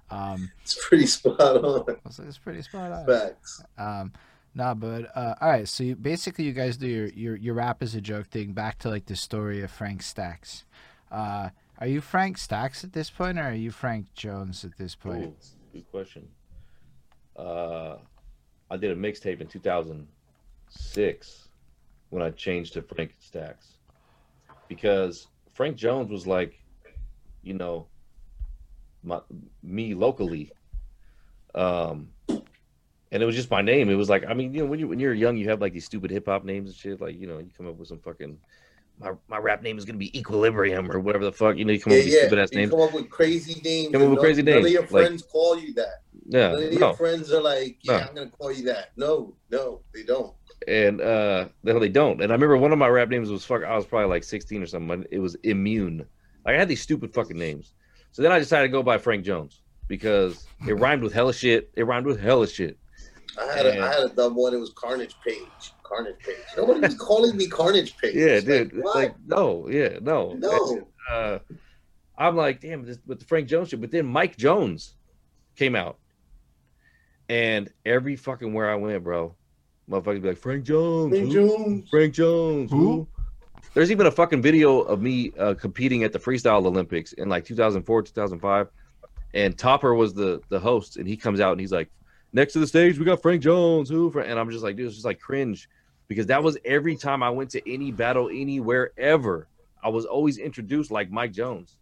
[0.10, 1.98] Um, it's pretty spot on.
[2.06, 3.06] It's, it's pretty spot on.
[3.06, 3.62] Facts.
[3.78, 4.14] Um,
[4.58, 5.68] Nah, but uh, all right.
[5.68, 8.54] So you, basically, you guys do your, your your rap as a joke thing.
[8.54, 10.66] Back to like the story of Frank Stacks.
[11.12, 14.96] Uh, are you Frank Stacks at this point, or are you Frank Jones at this
[14.96, 15.26] point?
[15.26, 15.36] Ooh,
[15.74, 16.28] good question.
[17.38, 17.98] Uh,
[18.72, 21.48] I did a mixtape in 2006
[22.10, 23.74] when I changed to Frank Stacks
[24.68, 26.60] because Frank Jones was like,
[27.44, 27.86] you know,
[29.04, 29.20] my,
[29.62, 30.52] me locally.
[31.54, 32.10] Um,
[33.12, 33.90] and it was just my name.
[33.90, 35.74] It was like, I mean, you know, when you when you're young, you have like
[35.74, 37.02] these stupid hip hop names and shit.
[37.02, 38.38] Like, you know, you come up with some fucking
[39.00, 41.58] my, my rap name is gonna be Equilibrium or whatever the fuck.
[41.58, 42.20] You know, you come yeah, up with yeah.
[42.22, 42.72] stupid ass names.
[42.72, 43.92] Come up with crazy names.
[43.92, 44.58] Come up with crazy names.
[44.58, 46.02] None of your friends like, call you that.
[46.28, 46.52] Yeah.
[46.52, 46.80] None of no.
[46.80, 48.04] your friends are like, yeah, no.
[48.04, 48.92] I'm gonna call you that.
[48.98, 50.34] No, no, they don't.
[50.68, 52.22] And uh no, they don't.
[52.22, 53.64] And I remember one of my rap names was fuck.
[53.64, 55.06] I was probably like 16 or something.
[55.12, 56.06] It was Immune.
[56.46, 57.74] Like I had these stupid fucking names.
[58.12, 61.70] So then I decided to go by Frank Jones because it rhymed with hella shit.
[61.76, 62.78] It rhymed with hella shit.
[63.40, 64.54] I had and, a, I had a dumb one.
[64.54, 65.74] It was Carnage Page.
[65.84, 66.36] Carnage Page.
[66.56, 68.16] Nobody was calling me Carnage Page.
[68.16, 68.74] Yeah, dude.
[68.74, 70.88] Like, like, no, yeah, no, no.
[71.10, 71.40] Uh,
[72.18, 73.80] I'm like, damn, this with the Frank Jones shit.
[73.80, 74.96] But then Mike Jones
[75.56, 75.98] came out,
[77.30, 79.36] and every fucking where I went, bro,
[79.90, 81.34] motherfuckers be like Frank Jones, Frank who?
[81.34, 82.78] Jones, Frank Jones, who?
[82.78, 83.08] who?
[83.74, 87.46] There's even a fucking video of me uh, competing at the freestyle Olympics in like
[87.46, 88.70] 2004, 2005,
[89.36, 91.90] and Topper was the the host, and he comes out and he's like
[92.34, 94.96] next to the stage we got Frank Jones, who and I'm just like, dude, it's
[94.96, 95.70] just like cringe
[96.08, 99.48] because that was every time I went to any battle anywhere ever.
[99.84, 101.78] I was always introduced like Mike Jones.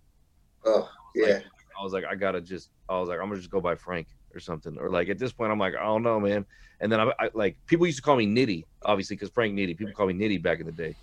[0.66, 1.36] Oh yeah.
[1.36, 1.46] Like,
[1.80, 4.08] I was like, I gotta just, I was like, I'm gonna just go by Frank
[4.34, 6.46] or something, or like at this point, I'm like, I don't know, man.
[6.82, 9.78] And then I, I like people used to call me Nitty, obviously, because Frank Nitty.
[9.78, 10.96] People call me Nitty back in the day.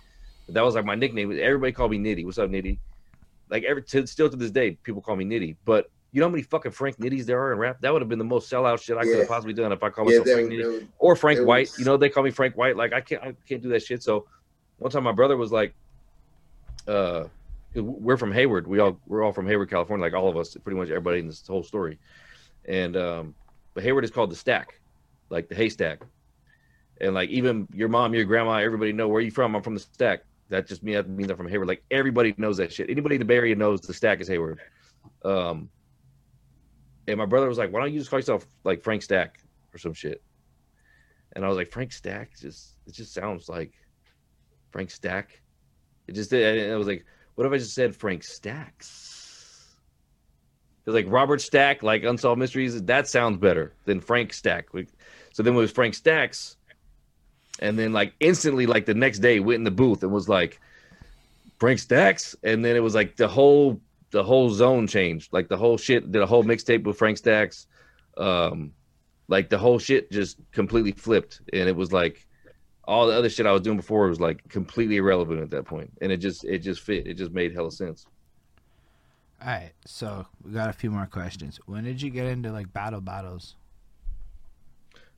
[0.45, 1.31] But that was like my nickname.
[1.31, 2.25] Everybody called me Nitty.
[2.25, 2.77] What's up, Nitty?
[3.49, 5.55] Like every to, still to this day, people call me Nitty.
[5.65, 7.81] But you know how many fucking Frank Nitties there are in rap?
[7.81, 9.17] That would have been the most sellout shit I could Yeah.
[9.19, 11.67] have possibly done if I called myself there- Frank Nitty or Frank White.
[11.71, 12.77] was- You know, they call me Frank White.
[12.77, 14.01] Like I can't, I can't do that shit.
[14.03, 14.27] So
[14.77, 15.73] one time my brother was like,
[16.87, 17.25] uh,
[17.75, 18.67] we're from Hayward.
[18.67, 20.03] We all we're all from Hayward, California.
[20.05, 21.97] Like all of us, pretty much everybody in this whole story.
[22.65, 23.35] And um,
[23.73, 24.79] but Hayward is called the Stack,
[25.29, 26.01] like the haystack.
[27.01, 29.55] And like even your mom, your grandma, everybody know where you from.
[29.55, 30.21] I'm from the Stack.
[30.49, 31.67] That just means that means I'm from Hayward.
[31.67, 32.89] Like everybody knows that shit.
[32.89, 34.59] Anybody in the Bay Area knows the Stack is Hayward.
[35.25, 35.69] Um,
[37.07, 39.39] and my brother was like, "Why don't you just call yourself like Frank Stack
[39.73, 40.21] or some shit?"
[41.33, 43.73] And I was like, "Frank Stack just it just sounds like
[44.71, 45.41] Frank Stack."
[46.07, 46.71] It just did.
[46.71, 47.05] I was like,
[47.35, 49.75] "What if I just said Frank Stacks?"
[50.83, 54.67] Because like Robert Stack, like Unsolved Mysteries, that sounds better than Frank Stack.
[55.31, 56.57] So then it was Frank Stacks,
[57.59, 60.59] and then like instantly, like the next day, went in the booth and was like
[61.57, 63.79] Frank Stacks, and then it was like the whole
[64.13, 65.33] the whole zone changed.
[65.33, 67.65] Like the whole shit did a whole mixtape with Frank Stacks.
[68.15, 68.71] Um,
[69.27, 72.25] like the whole shit just completely flipped, and it was like
[72.85, 75.91] all the other shit I was doing before was like completely irrelevant at that point,
[75.99, 77.07] and it just it just fit.
[77.07, 78.05] It just made hella sense.
[79.41, 81.59] All right, so we got a few more questions.
[81.65, 83.55] When did you get into like battle battles?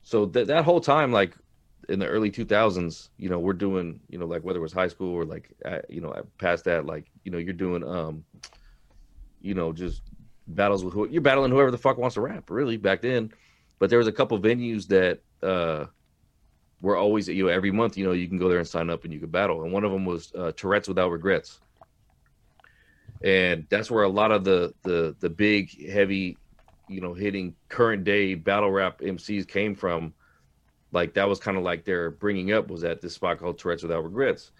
[0.02, 1.34] So that that whole time, like
[1.88, 4.88] in the early 2000s, you know, we're doing, you know, like whether it was high
[4.88, 8.24] school or like, uh, you know, past that, like, you know, you're doing, um,
[9.46, 10.02] you know, just
[10.48, 13.32] battles with who you're battling whoever the fuck wants to rap, really back then.
[13.78, 15.86] But there was a couple venues that uh,
[16.80, 19.04] were always, you know, every month, you know, you can go there and sign up
[19.04, 19.62] and you could battle.
[19.62, 21.60] And one of them was uh, Tourette's Without Regrets,
[23.22, 26.36] and that's where a lot of the the the big heavy
[26.88, 30.14] you know, hitting current day battle rap MCs came from.
[30.92, 33.82] Like that was kind of like their bringing up was at this spot called Tourette's
[33.82, 34.52] Without Regrets.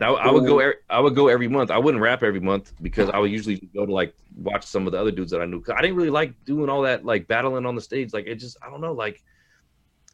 [0.00, 1.70] I, I would go, er- I would go every month.
[1.70, 4.92] I wouldn't rap every month because I would usually go to like watch some of
[4.92, 5.60] the other dudes that I knew.
[5.60, 8.12] 'Cause I didn't really like doing all that like battling on the stage.
[8.12, 9.22] Like it just, I don't know, like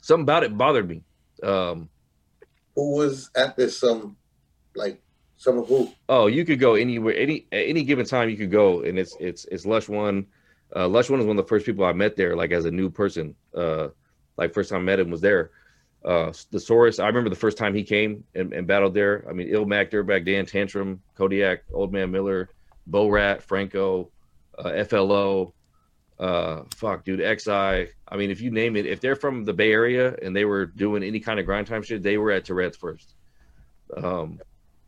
[0.03, 1.03] something about it bothered me.
[1.43, 1.89] Um,
[2.75, 4.17] Who was at this um
[4.75, 5.01] like
[5.37, 5.91] some of who?
[6.09, 9.17] Oh, you could go anywhere, any at any given time you could go, and it's
[9.19, 10.27] it's it's Lush One.
[10.77, 12.71] Uh, Lush One was one of the first people I met there, like as a
[12.71, 13.35] new person.
[13.55, 13.89] Uh,
[14.37, 15.51] like first time I met him was there.
[16.05, 19.25] Uh, the Saurus, I remember the first time he came and, and battled there.
[19.29, 22.49] I mean, Ilmac, Dirtbag Dan, Tantrum, Kodiak, Old Man Miller,
[22.87, 24.11] Bo Rat, Franco,
[24.59, 25.53] uh, FLO.
[26.19, 27.51] Uh, fuck, dude, XI.
[27.51, 30.67] I mean, if you name it, if they're from the Bay Area and they were
[30.67, 33.15] doing any kind of grind time shit, they were at Tourette's first.
[33.97, 34.39] Um,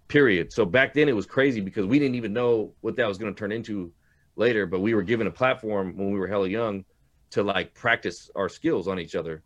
[0.08, 0.52] period.
[0.52, 3.34] So back then it was crazy because we didn't even know what that was going
[3.34, 3.90] to turn into
[4.36, 6.84] later, but we were given a platform when we were hella young
[7.30, 9.42] to like practice our skills on each other.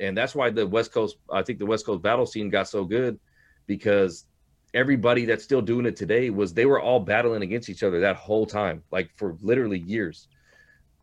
[0.00, 2.84] And that's why the West Coast, I think the West Coast battle scene got so
[2.84, 3.18] good
[3.66, 4.26] because
[4.72, 8.16] everybody that's still doing it today was they were all battling against each other that
[8.16, 10.28] whole time, like for literally years.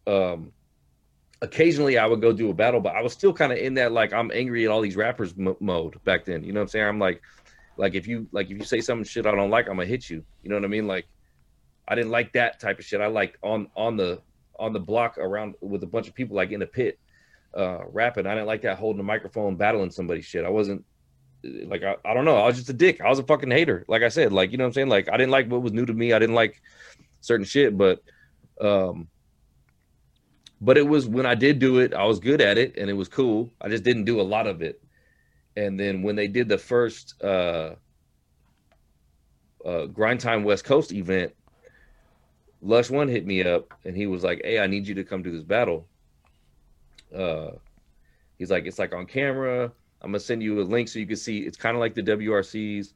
[0.05, 0.51] Um,
[1.41, 3.91] occasionally I would go do a battle, but I was still kind of in that
[3.91, 6.43] like I'm angry at all these rappers mo- mode back then.
[6.43, 6.87] You know what I'm saying?
[6.87, 7.21] I'm like,
[7.77, 10.09] like if you like if you say some shit I don't like, I'm gonna hit
[10.09, 10.23] you.
[10.43, 10.87] You know what I mean?
[10.87, 11.07] Like
[11.87, 13.01] I didn't like that type of shit.
[13.01, 14.21] I like on on the
[14.59, 16.99] on the block around with a bunch of people like in a pit
[17.53, 18.27] uh rapping.
[18.27, 20.45] I didn't like that holding the microphone battling somebody shit.
[20.45, 20.85] I wasn't
[21.43, 22.37] like I, I don't know.
[22.37, 23.01] I was just a dick.
[23.01, 23.85] I was a fucking hater.
[23.87, 24.89] Like I said, like you know what I'm saying?
[24.89, 26.13] Like I didn't like what was new to me.
[26.13, 26.61] I didn't like
[27.21, 28.01] certain shit, but
[28.59, 29.07] um
[30.59, 32.93] but it was when I did do it, I was good at it and it
[32.93, 33.51] was cool.
[33.59, 34.81] I just didn't do a lot of it.
[35.55, 37.75] And then when they did the first uh
[39.65, 41.33] uh grind time West Coast event,
[42.61, 45.23] Lush One hit me up and he was like, Hey, I need you to come
[45.23, 45.87] do this battle.
[47.15, 47.51] Uh
[48.37, 49.71] he's like, it's like on camera.
[50.01, 52.01] I'm gonna send you a link so you can see it's kind of like the
[52.01, 52.93] WRCs.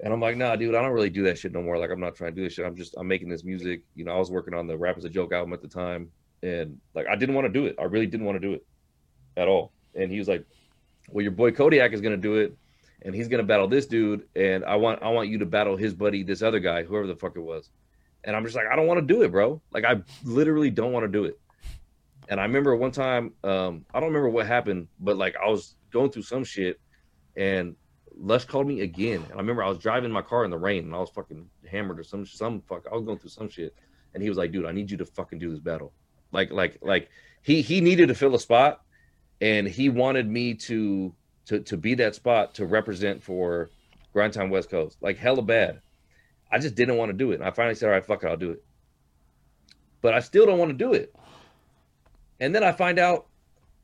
[0.00, 1.78] And I'm like, nah, dude, I don't really do that shit no more.
[1.78, 2.66] Like, I'm not trying to do this shit.
[2.66, 3.82] I'm just I'm making this music.
[3.94, 6.10] You know, I was working on the Rap as a Joke album at the time,
[6.42, 7.76] and like I didn't want to do it.
[7.78, 8.66] I really didn't want to do it
[9.36, 9.72] at all.
[9.94, 10.44] And he was like,
[11.08, 12.56] Well, your boy Kodiak is gonna do it,
[13.02, 15.94] and he's gonna battle this dude, and I want I want you to battle his
[15.94, 17.70] buddy, this other guy, whoever the fuck it was.
[18.24, 19.60] And I'm just like, I don't want to do it, bro.
[19.72, 21.38] Like I literally don't want to do it.
[22.28, 25.76] And I remember one time, um, I don't remember what happened, but like I was
[25.90, 26.78] going through some shit,
[27.36, 27.74] and
[28.16, 29.22] Lush called me again.
[29.22, 31.48] And I remember I was driving my car in the rain, and I was fucking
[31.70, 32.86] hammered or some some fuck.
[32.90, 33.74] I was going through some shit,
[34.14, 35.92] and he was like, "Dude, I need you to fucking do this battle."
[36.32, 37.08] Like like like
[37.42, 38.82] he he needed to fill a spot,
[39.40, 41.14] and he wanted me to
[41.46, 43.70] to to be that spot to represent for
[44.12, 45.80] Grind Time West Coast, like hella bad.
[46.50, 47.36] I just didn't want to do it.
[47.36, 48.64] And I finally said, all right, fuck it, I'll do it.
[50.00, 51.14] But I still don't want to do it.
[52.40, 53.26] And then I find out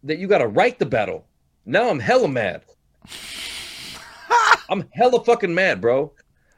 [0.04, 1.26] that you got to write the battle.
[1.66, 2.62] Now I'm hella mad.
[4.68, 6.12] I'm hella fucking mad, bro.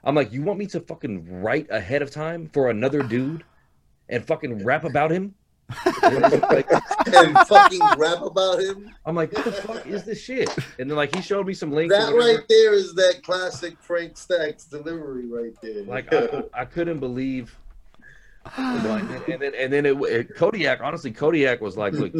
[0.04, 3.44] I'm like, you want me to fucking write ahead of time for another dude
[4.08, 5.34] and fucking rap about him?
[6.02, 6.70] like,
[7.06, 8.94] and fucking rap about him.
[9.04, 10.48] I'm like, what the fuck is this shit?
[10.78, 11.94] And then like he showed me some links.
[11.94, 15.82] That right there is that classic Frank Stacks delivery right there.
[15.82, 17.56] Like I, I couldn't believe.
[18.56, 22.14] And then and then it, it, Kodiak honestly Kodiak was like, look,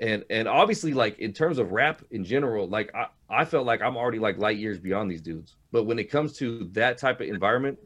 [0.00, 3.82] and and obviously like in terms of rap in general, like I I felt like
[3.82, 5.56] I'm already like light years beyond these dudes.
[5.72, 7.78] But when it comes to that type of environment,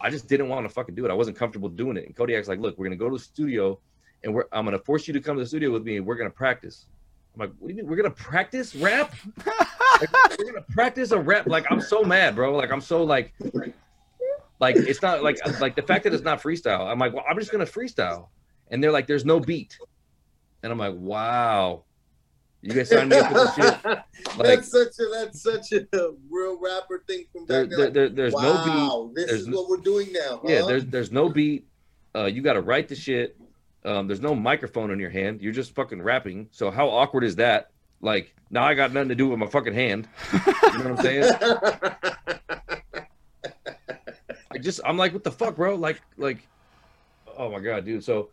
[0.00, 1.10] I just didn't want to fucking do it.
[1.10, 2.06] I wasn't comfortable doing it.
[2.06, 3.78] And Kodiak's like, look, we're gonna go to the studio
[4.24, 6.16] and we're I'm gonna force you to come to the studio with me and we're
[6.16, 6.86] gonna practice.
[7.34, 7.90] I'm like, what do you mean?
[7.90, 9.14] We're gonna practice rap?
[9.46, 11.46] like, we're gonna practice a rap.
[11.46, 12.54] Like, I'm so mad, bro.
[12.56, 13.32] Like, I'm so like
[14.58, 16.90] like it's not like like the fact that it's not freestyle.
[16.90, 18.28] I'm like, well, I'm just gonna freestyle.
[18.68, 19.78] And they're like, there's no beat.
[20.62, 21.84] And I'm like, wow.
[22.62, 23.78] You guys signed me up for this shit.
[24.36, 25.86] Like, that's such a that's such a
[26.28, 29.14] real rapper thing from back there, there, there's wow, no beat.
[29.14, 30.40] This there's is what we're doing now.
[30.42, 30.48] Huh?
[30.48, 31.66] Yeah, there's there's no beat.
[32.14, 33.38] Uh, you got to write the shit.
[33.84, 35.40] Um, there's no microphone in your hand.
[35.40, 36.48] You're just fucking rapping.
[36.50, 37.70] So how awkward is that?
[38.00, 40.08] Like now I got nothing to do with my fucking hand.
[40.32, 41.32] You know what I'm saying?
[44.56, 45.74] I just I'm like, what the fuck, bro?
[45.74, 46.48] Like like,
[47.36, 48.02] oh my god, dude.
[48.02, 48.30] So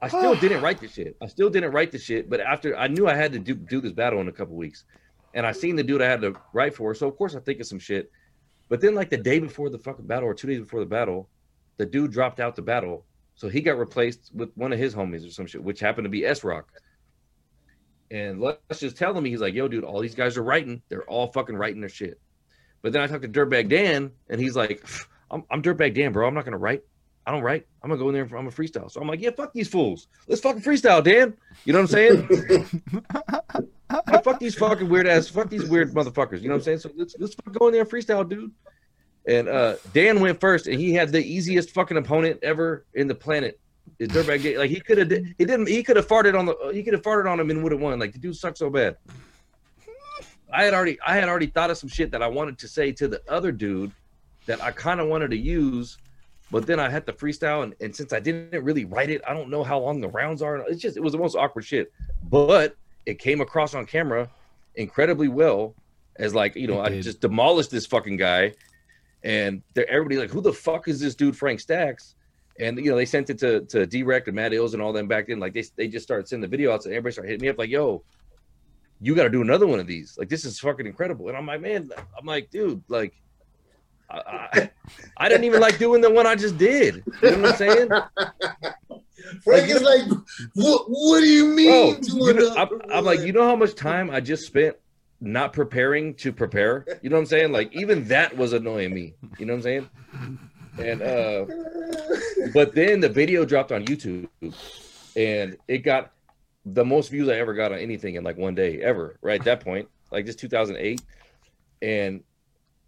[0.00, 1.14] I still didn't write the shit.
[1.20, 3.82] I still didn't write the shit, but after I knew I had to do do
[3.82, 4.84] this battle in a couple weeks,
[5.34, 7.60] and I seen the dude I had to write for, so of course I think
[7.60, 8.10] of some shit.
[8.70, 11.28] But then like the day before the fucking battle, or two days before the battle,
[11.76, 13.04] the dude dropped out the battle,
[13.34, 16.10] so he got replaced with one of his homies or some shit, which happened to
[16.10, 16.72] be S Rock.
[18.10, 20.82] And let's just tell him he's like, yo, dude, all these guys are writing.
[20.88, 22.20] They're all fucking writing their shit.
[22.82, 24.84] But then I talked to Dirtbag Dan, and he's like,
[25.32, 26.26] I'm, I'm Dirtbag Dan, bro.
[26.26, 26.82] I'm not gonna write.
[27.26, 27.66] I don't write.
[27.82, 28.36] I'm gonna go in there.
[28.36, 28.90] I'm a freestyle.
[28.90, 30.08] So I'm like, yeah, fuck these fools.
[30.26, 31.34] Let's fucking freestyle, Dan.
[31.64, 32.82] You know what I'm saying?
[33.90, 35.28] like, fuck these fucking weird ass.
[35.28, 36.42] Fuck these weird motherfuckers.
[36.42, 36.78] You know what I'm saying?
[36.78, 38.52] So let's let's go in there and freestyle, dude.
[39.26, 43.14] And uh, Dan went first, and he had the easiest fucking opponent ever in the
[43.14, 43.58] planet.
[43.98, 44.58] Is Dirtbag Dan.
[44.58, 47.02] Like he could have, he didn't, he could have farted on the, he could have
[47.02, 47.98] farted on him and would have won.
[47.98, 48.96] Like the dude sucks so bad.
[50.52, 52.92] I had already, I had already thought of some shit that I wanted to say
[52.92, 53.92] to the other dude
[54.46, 55.98] that I kind of wanted to use
[56.52, 59.32] but then I had to freestyle, and, and since I didn't really write it, I
[59.32, 60.58] don't know how long the rounds are.
[60.68, 61.90] It's just it was the most awkward shit.
[62.24, 64.28] But it came across on camera
[64.74, 65.74] incredibly well,
[66.16, 68.52] as like you know I just demolished this fucking guy,
[69.24, 72.16] and they're everybody like, who the fuck is this dude Frank Stacks?
[72.60, 75.08] And you know they sent it to to Drect and Madd Illz and all them
[75.08, 75.40] back then.
[75.40, 77.58] Like they they just started sending the video out, and everybody started hitting me up
[77.58, 78.04] like, yo.
[79.04, 80.16] You got to do another one of these.
[80.16, 81.26] Like this is fucking incredible.
[81.26, 83.12] And I'm like, man, I'm like, dude, like
[84.12, 84.70] I,
[85.16, 87.02] I, didn't even like doing the one I just did.
[87.22, 87.88] You know what I'm saying?
[89.44, 90.02] Frank like, is like,
[90.54, 92.00] what, what do you mean?
[92.00, 94.76] Bro, you know, I'm, I'm like, you know how much time I just spent
[95.20, 96.84] not preparing to prepare?
[97.02, 97.52] You know what I'm saying?
[97.52, 99.14] Like, even that was annoying me.
[99.38, 99.88] You know what I'm saying?
[100.78, 101.44] And uh,
[102.54, 104.28] but then the video dropped on YouTube,
[105.16, 106.12] and it got
[106.64, 109.16] the most views I ever got on anything in like one day ever.
[109.20, 111.02] Right at that point, like just 2008,
[111.82, 112.22] and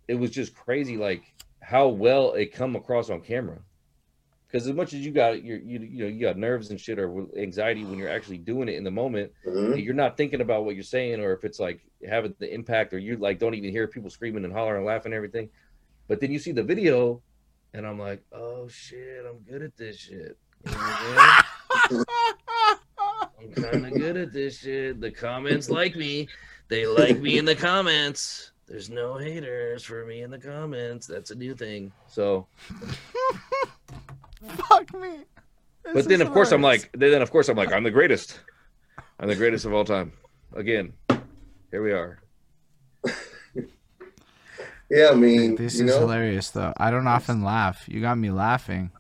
[0.09, 1.23] it was just crazy, like
[1.61, 3.59] how well it come across on camera.
[4.47, 6.99] Because as much as you got your, you you know, you got nerves and shit
[6.99, 9.79] or anxiety when you're actually doing it in the moment, mm-hmm.
[9.79, 12.99] you're not thinking about what you're saying or if it's like having the impact or
[12.99, 15.49] you like don't even hear people screaming and hollering and laughing and everything.
[16.07, 17.23] But then you see the video,
[17.73, 20.37] and I'm like, oh shit, I'm good at this shit.
[20.67, 21.43] You know
[21.91, 25.01] I'm kind of good at this shit.
[25.01, 26.29] The comments like me.
[26.69, 31.07] They like me in the comments there's no haters for me in the comments.
[31.07, 31.93] That's a new thing.
[32.09, 32.47] So
[34.69, 35.19] fuck me.
[35.85, 38.41] This but then of course I'm like then of course I'm like I'm the greatest.
[39.21, 40.13] I'm the greatest of all time.
[40.55, 40.93] Again,
[41.71, 42.21] here we are.
[44.91, 46.01] yeah, I mean, this is know?
[46.01, 46.73] hilarious though.
[46.77, 47.85] I don't often laugh.
[47.87, 48.91] You got me laughing.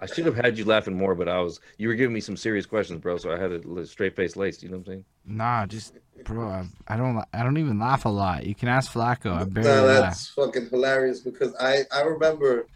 [0.00, 2.36] I should have had you laughing more, but I was you were giving me some
[2.36, 3.16] serious questions, bro.
[3.16, 4.62] So I had a straight face laced.
[4.62, 5.04] You know what I'm saying?
[5.24, 5.94] Nah, just
[6.24, 6.48] bro.
[6.48, 7.24] I, I, don't.
[7.32, 8.44] I don't even laugh a lot.
[8.44, 9.32] You can ask Flacco.
[9.32, 10.46] I barely no, that's laugh.
[10.46, 12.66] fucking hilarious because I I remember,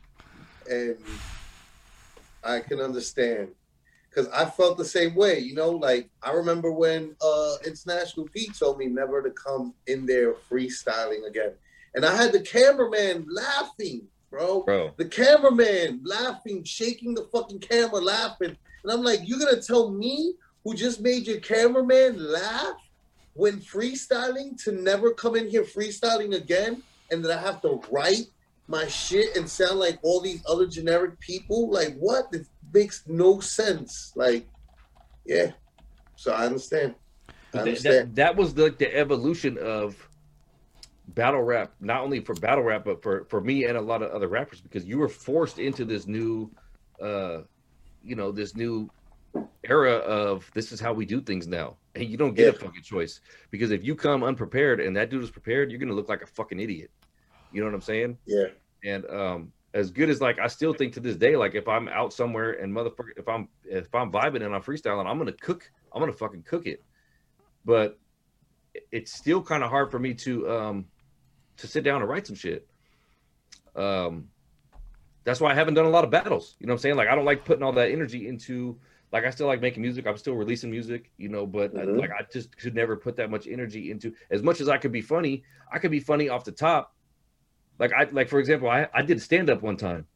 [0.71, 0.97] and
[2.45, 3.49] I can understand
[4.09, 5.41] because I felt the same way.
[5.41, 10.07] You know, like I remember when uh International Pete told me never to come in
[10.07, 11.53] there freestyling again,
[11.97, 14.63] and I had the cameraman laughing bro.
[14.63, 14.93] Bro.
[14.97, 18.57] The cameraman laughing, shaking the fucking camera, laughing.
[18.83, 20.35] And I'm like, you're gonna tell me
[20.65, 22.77] who just made your cameraman laugh
[23.35, 28.27] when freestyling to never come in here freestyling again, and then I have to write
[28.67, 31.71] my shit and sound like all these other generic people.
[31.71, 32.27] Like what?
[32.33, 34.13] It makes no sense.
[34.15, 34.47] Like,
[35.25, 35.53] yeah.
[36.17, 36.95] So I understand.
[37.55, 37.95] I understand.
[37.95, 40.08] that, that was the, the evolution of
[41.09, 44.11] battle rap, not only for battle rap, but for, for me and a lot of
[44.11, 46.51] other rappers, because you were forced into this new,
[47.03, 47.39] uh,
[48.03, 48.91] you know, this new
[49.65, 51.77] era of this is how we do things now.
[51.95, 53.21] And you don't get a fucking choice
[53.51, 56.23] because if you come unprepared and that dude is prepared, you're going to look like
[56.23, 56.91] a fucking idiot.
[57.53, 58.19] You know what I'm saying?
[58.27, 58.47] yeah.
[58.85, 61.89] and um as good as like I still think to this day, like if I'm
[61.89, 65.71] out somewhere and motherfucker, if I'm if I'm vibing and I'm freestyling, I'm gonna cook.
[65.93, 66.83] I'm gonna fucking cook it.
[67.65, 67.99] But
[68.93, 70.87] it's still kind of hard for me to um
[71.59, 72.67] to sit down and write some shit.
[73.77, 74.29] Um,
[75.25, 76.57] that's why I haven't done a lot of battles.
[76.59, 76.97] You know what I'm saying?
[76.97, 78.79] Like I don't like putting all that energy into.
[79.13, 80.07] Like I still like making music.
[80.07, 81.11] I'm still releasing music.
[81.17, 81.99] You know, but I- Mhm.
[82.01, 84.15] like I just could never put that much energy into.
[84.31, 86.95] As much as I could be funny, I could be funny off the top.
[87.79, 90.07] Like I like for example, I I did stand up one time.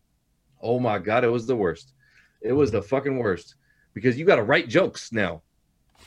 [0.61, 1.93] Oh my god, it was the worst.
[2.41, 3.55] It was the fucking worst
[3.95, 5.43] because you got to write jokes now.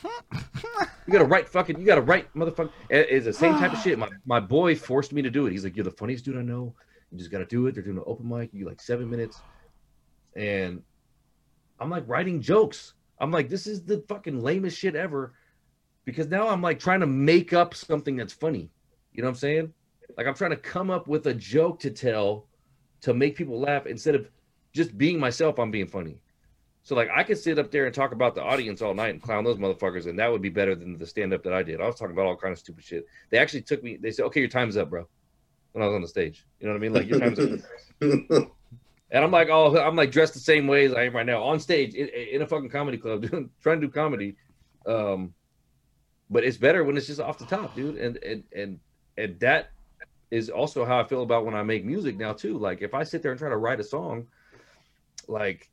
[1.06, 1.78] You got to write fucking.
[1.78, 2.70] You got to write motherfucker.
[2.90, 3.98] It's the same type of shit.
[3.98, 5.52] My my boy forced me to do it.
[5.52, 6.74] He's like, "You're the funniest dude I know.
[7.10, 8.50] You just got to do it." They're doing an open mic.
[8.52, 9.40] You like seven minutes,
[10.34, 10.82] and
[11.78, 12.94] I'm like writing jokes.
[13.18, 15.34] I'm like, this is the fucking lamest shit ever,
[16.04, 18.70] because now I'm like trying to make up something that's funny.
[19.12, 19.72] You know what I'm saying?
[20.16, 22.46] Like I'm trying to come up with a joke to tell
[23.02, 24.28] to make people laugh instead of
[24.72, 25.58] just being myself.
[25.58, 26.20] I'm being funny.
[26.86, 29.20] So like I could sit up there and talk about the audience all night and
[29.20, 31.80] clown those motherfuckers, and that would be better than the stand up that I did.
[31.80, 33.08] I was talking about all kind of stupid shit.
[33.28, 33.96] They actually took me.
[33.96, 35.08] They said, "Okay, your time's up, bro."
[35.72, 36.94] When I was on the stage, you know what I mean?
[36.94, 38.52] Like your time's up.
[39.10, 41.40] And I'm like, oh, I'm like dressed the same way as I am right now
[41.42, 44.36] on stage in, in a fucking comedy club, doing trying to do comedy.
[44.84, 45.32] Um,
[46.28, 47.96] but it's better when it's just off the top, dude.
[47.98, 48.80] And and and
[49.16, 49.70] and that
[50.30, 52.58] is also how I feel about when I make music now too.
[52.58, 54.26] Like if I sit there and try to write a song,
[55.28, 55.68] like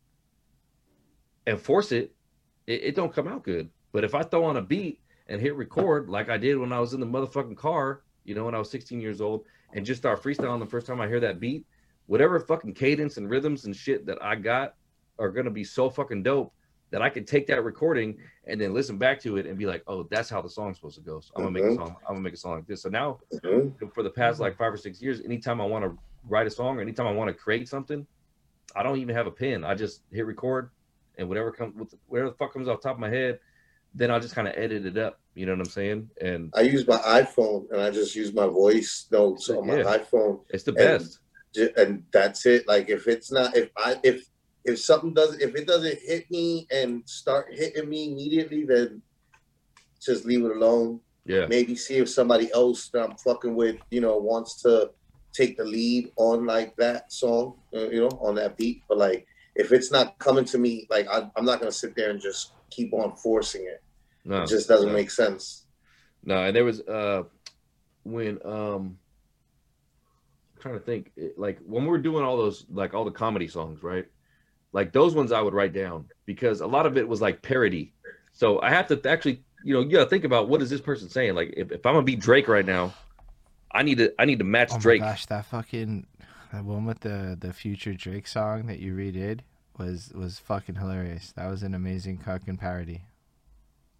[1.45, 2.13] and force it,
[2.67, 3.69] it, it don't come out good.
[3.91, 6.79] But if I throw on a beat and hit record, like I did when I
[6.79, 10.01] was in the motherfucking car, you know, when I was 16 years old, and just
[10.01, 11.65] start freestyling the first time I hear that beat,
[12.05, 14.75] whatever fucking cadence and rhythms and shit that I got
[15.19, 16.53] are gonna be so fucking dope
[16.91, 19.83] that I can take that recording and then listen back to it and be like,
[19.87, 21.19] oh, that's how the song's supposed to go.
[21.19, 21.75] So I'm gonna make a Mhm.
[21.75, 21.95] song.
[22.07, 22.83] I'm gonna make a song like this.
[22.83, 23.93] So now Mhm.
[23.93, 25.97] for the past like five or six years, anytime I want to
[26.27, 28.05] write a song or anytime I want to create something,
[28.75, 29.63] I don't even have a pen.
[29.63, 30.69] I just hit record
[31.17, 33.39] and whatever comes whatever the fuck comes off the top of my head,
[33.93, 35.19] then I'll just kind of edit it up.
[35.35, 36.09] You know what I'm saying?
[36.21, 39.97] And I use my iPhone and I just use my voice notes on my Yeah.
[39.97, 41.19] iPhone, it's the best.
[41.77, 42.67] And that's it.
[42.67, 44.25] Like if it's not, if I, if
[44.65, 49.01] if something doesn't, if it doesn't hit me and start hitting me immediately, then
[50.01, 50.99] just leave it alone.
[51.25, 51.45] Yeah.
[51.47, 54.91] Maybe see if somebody else that I'm fucking with, you know, wants to
[55.33, 58.81] take the lead on like that song, uh, you know, on that beat.
[58.87, 62.09] But like, if it's not coming to me, like I, I'm not gonna sit there
[62.09, 63.83] and just keep on forcing it.
[64.25, 64.43] No.
[64.43, 64.93] It just doesn't no.
[64.93, 65.65] make sense.
[66.23, 67.23] No, and there was uh
[68.03, 68.97] when um
[70.55, 73.47] I'm trying to think like when we were doing all those like all the comedy
[73.47, 74.05] songs, right?
[74.71, 77.93] Like those ones I would write down because a lot of it was like parody.
[78.31, 81.09] So I have to actually, you know, you gotta think about what is this person
[81.09, 81.35] saying?
[81.35, 82.93] Like if, if I'm gonna be Drake right now,
[83.71, 85.01] I need to I need to match Oh my Drake.
[85.01, 86.07] gosh, that fucking
[86.53, 89.41] that one with the the future Drake song that you redid
[89.77, 91.33] was was fucking hilarious.
[91.33, 93.03] That was an amazing fucking parody.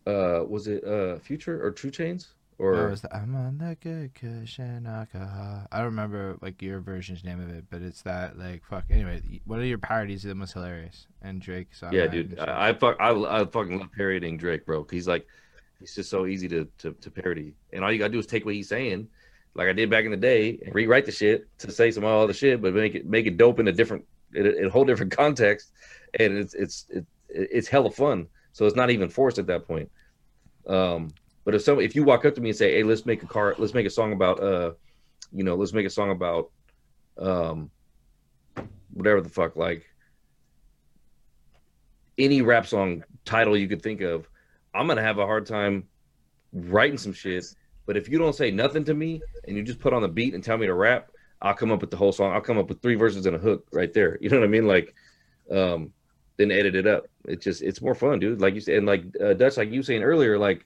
[0.05, 2.27] Uh was it uh Future or 2 Chainz?
[2.59, 5.67] Or Or was the I'm on the good cushion alcohol.
[5.71, 8.85] I don't remember like your version's name of it, but it's that like fuck.
[8.89, 11.93] Anyway, one of your parodies the most hilarious, and Drake song.
[11.93, 12.38] yeah, dude.
[12.39, 14.85] I, I fuck I, I fucking love parodying Drake, bro.
[14.89, 15.27] He's like
[15.80, 17.55] he's just so easy to, to to parody.
[17.73, 19.09] And all you gotta do is take what he's saying,
[19.55, 22.34] like I did back in the day, and rewrite the shit to say some other
[22.34, 24.85] shit, but make it make it dope in a different in a, in a whole
[24.85, 25.71] different context.
[26.19, 28.27] And it's it's it, it's hella fun.
[28.51, 29.89] So it's not even forced at that point.
[30.67, 31.13] Um
[31.45, 33.27] but if some if you walk up to me and say, Hey, let's make a
[33.27, 34.71] car let's make a song about uh
[35.31, 36.51] you know, let's make a song about
[37.17, 37.69] um
[38.93, 39.85] whatever the fuck like
[42.17, 44.27] any rap song title you could think of,
[44.73, 45.88] I'm gonna have a hard time
[46.51, 47.45] writing some shit.
[47.85, 50.34] But if you don't say nothing to me and you just put on the beat
[50.34, 51.10] and tell me to rap,
[51.41, 52.31] I'll come up with the whole song.
[52.34, 54.18] I'll come up with three verses and a hook right there.
[54.22, 54.68] You know what I mean?
[54.68, 54.95] Like,
[55.51, 55.91] um,
[56.38, 57.05] then edit it up.
[57.26, 58.41] It's just it's more fun, dude.
[58.41, 60.65] Like you said, and like uh, Dutch, like you were saying earlier, like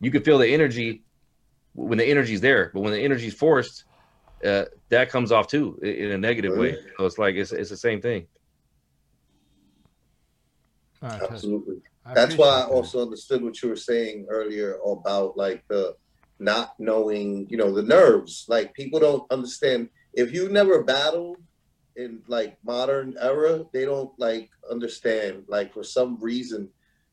[0.00, 1.02] you can feel the energy
[1.74, 3.84] when the energy's there, but when the energy's forced,
[4.44, 6.76] uh, that comes off too in a negative way.
[6.98, 8.26] So it's like it's it's the same thing.
[11.02, 11.76] Oh, I totally- Absolutely.
[12.14, 15.96] That's why I also understood what you were saying earlier about like the
[16.38, 18.44] not knowing, you know, the nerves.
[18.48, 21.38] Like people don't understand if you never battled
[21.96, 25.44] in like modern era, they don't like understand.
[25.48, 26.68] Like for some reason,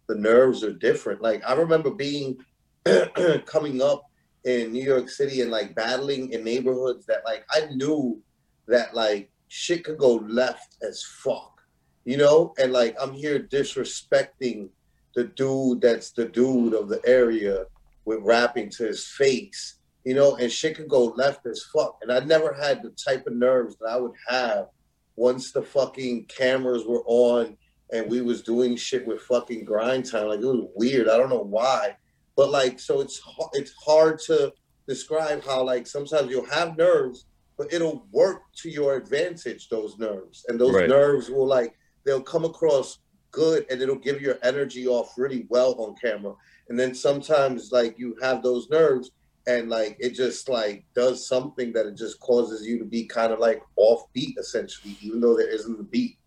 [0.07, 1.21] the nerves are different.
[1.21, 2.37] Like I remember being
[3.45, 4.03] coming up
[4.43, 8.21] in New York City and like battling in neighborhoods that like I knew
[8.67, 11.61] that like shit could go left as fuck,
[12.03, 12.53] you know?
[12.59, 14.69] And like I'm here disrespecting
[15.15, 17.65] the dude that's the dude of the area
[18.05, 21.97] with rapping to his face, you know, and shit could go left as fuck.
[22.01, 24.67] And I never had the type of nerves that I would have
[25.15, 27.57] once the fucking cameras were on
[27.91, 30.27] and we was doing shit with fucking grind time.
[30.27, 31.07] Like it was weird.
[31.07, 31.95] I don't know why.
[32.35, 33.21] But like so it's
[33.53, 34.51] it's hard to
[34.87, 37.27] describe how like sometimes you'll have nerves,
[37.57, 40.43] but it'll work to your advantage, those nerves.
[40.47, 40.89] And those right.
[40.89, 42.99] nerves will like they'll come across
[43.31, 46.33] good and it'll give your energy off really well on camera.
[46.69, 49.11] And then sometimes like you have those nerves
[49.47, 53.33] and like it just like does something that it just causes you to be kind
[53.33, 56.17] of like off beat essentially, even though there isn't a beat.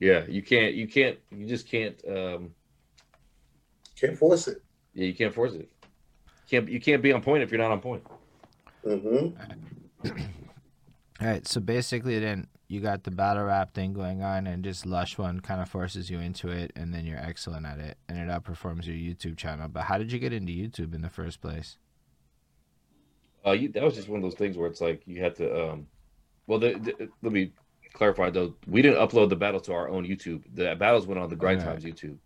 [0.00, 2.50] Yeah, you can't you can't you just can't um
[3.94, 4.60] can't force it.
[4.94, 5.70] Yeah, you can't force it.
[6.50, 8.04] Can't you can't be on point if you're not on point.
[8.84, 10.10] Mm-hmm.
[11.20, 14.86] All right, so basically then you got the battle rap thing going on, and just
[14.86, 18.16] Lush One kind of forces you into it, and then you're excellent at it, and
[18.16, 19.68] it outperforms your YouTube channel.
[19.68, 21.76] But how did you get into YouTube in the first place?
[23.44, 25.70] Uh, you, that was just one of those things where it's like you had to.
[25.70, 25.86] Um,
[26.46, 27.52] well, the, the, let me
[27.92, 28.54] clarify though.
[28.66, 30.42] We didn't upload the battles to our own YouTube.
[30.54, 32.16] The battles went on the Grind Times YouTube,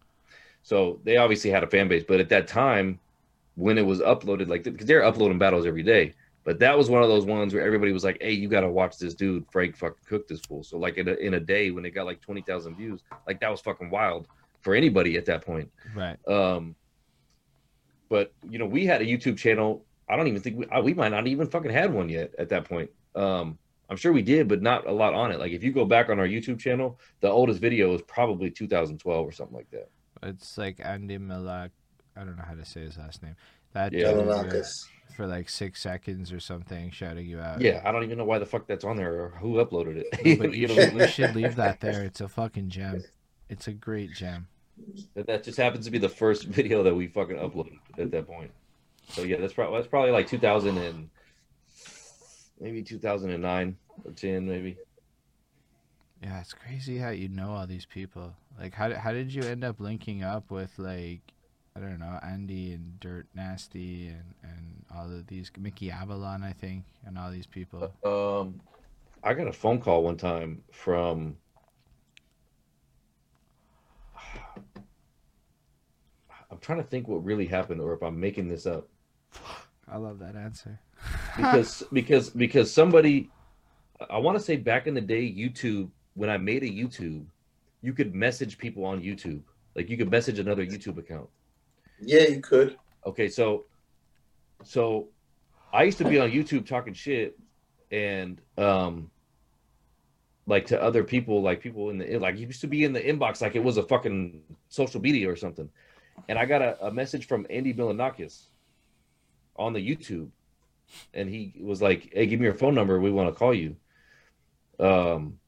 [0.62, 2.04] so they obviously had a fan base.
[2.06, 3.00] But at that time,
[3.56, 6.14] when it was uploaded, like because they're uploading battles every day
[6.46, 8.70] but that was one of those ones where everybody was like, "Hey, you got to
[8.70, 11.72] watch this dude, Frank fucking cook this fool." So like in a, in a day
[11.72, 14.28] when it got like twenty thousand views, like that was fucking wild
[14.60, 15.68] for anybody at that point.
[15.94, 16.16] Right.
[16.28, 16.76] Um.
[18.08, 19.84] But you know, we had a YouTube channel.
[20.08, 22.64] I don't even think we we might not even fucking had one yet at that
[22.64, 22.90] point.
[23.16, 23.58] Um.
[23.88, 25.38] I'm sure we did, but not a lot on it.
[25.38, 29.26] Like if you go back on our YouTube channel, the oldest video is probably 2012
[29.26, 29.88] or something like that.
[30.24, 31.70] It's like Andy Milak.
[32.16, 33.36] I don't know how to say his last name.
[33.74, 34.10] That yeah,
[35.14, 37.60] for like six seconds or something, shouting you out.
[37.60, 40.38] Yeah, I don't even know why the fuck that's on there or who uploaded it.
[40.38, 42.02] but you should, we should leave that there.
[42.06, 43.02] It's a fucking gem.
[43.48, 44.48] It's a great gem.
[45.14, 48.50] That just happens to be the first video that we fucking uploaded at that point.
[49.08, 51.08] So yeah, that's probably that's probably like 2000 and
[52.60, 54.76] maybe 2009 or 10 maybe.
[56.22, 58.34] Yeah, it's crazy how you know all these people.
[58.58, 61.20] Like, how how did you end up linking up with like
[61.76, 66.52] I don't know, Andy and Dirt Nasty and, and all of these Mickey Avalon, I
[66.52, 67.92] think, and all these people.
[68.02, 68.58] Um,
[69.22, 71.36] I got a phone call one time from.
[76.50, 78.88] I'm trying to think what really happened, or if I'm making this up.
[79.86, 80.80] I love that answer.
[81.36, 83.28] because because because somebody,
[84.08, 87.26] I want to say back in the day, YouTube when I made a YouTube,
[87.82, 89.42] you could message people on YouTube.
[89.74, 91.28] Like you could message another YouTube account.
[92.00, 92.76] Yeah, you could.
[93.06, 93.64] Okay, so
[94.64, 95.08] so
[95.72, 97.38] I used to be on YouTube talking shit
[97.90, 99.10] and um
[100.46, 103.40] like to other people, like people in the like used to be in the inbox
[103.40, 105.68] like it was a fucking social media or something.
[106.28, 108.46] And I got a, a message from Andy Milonakis
[109.56, 110.28] on the YouTube,
[111.12, 113.00] and he was like, "Hey, give me your phone number.
[113.00, 113.76] We want to call you."
[114.78, 115.38] Um,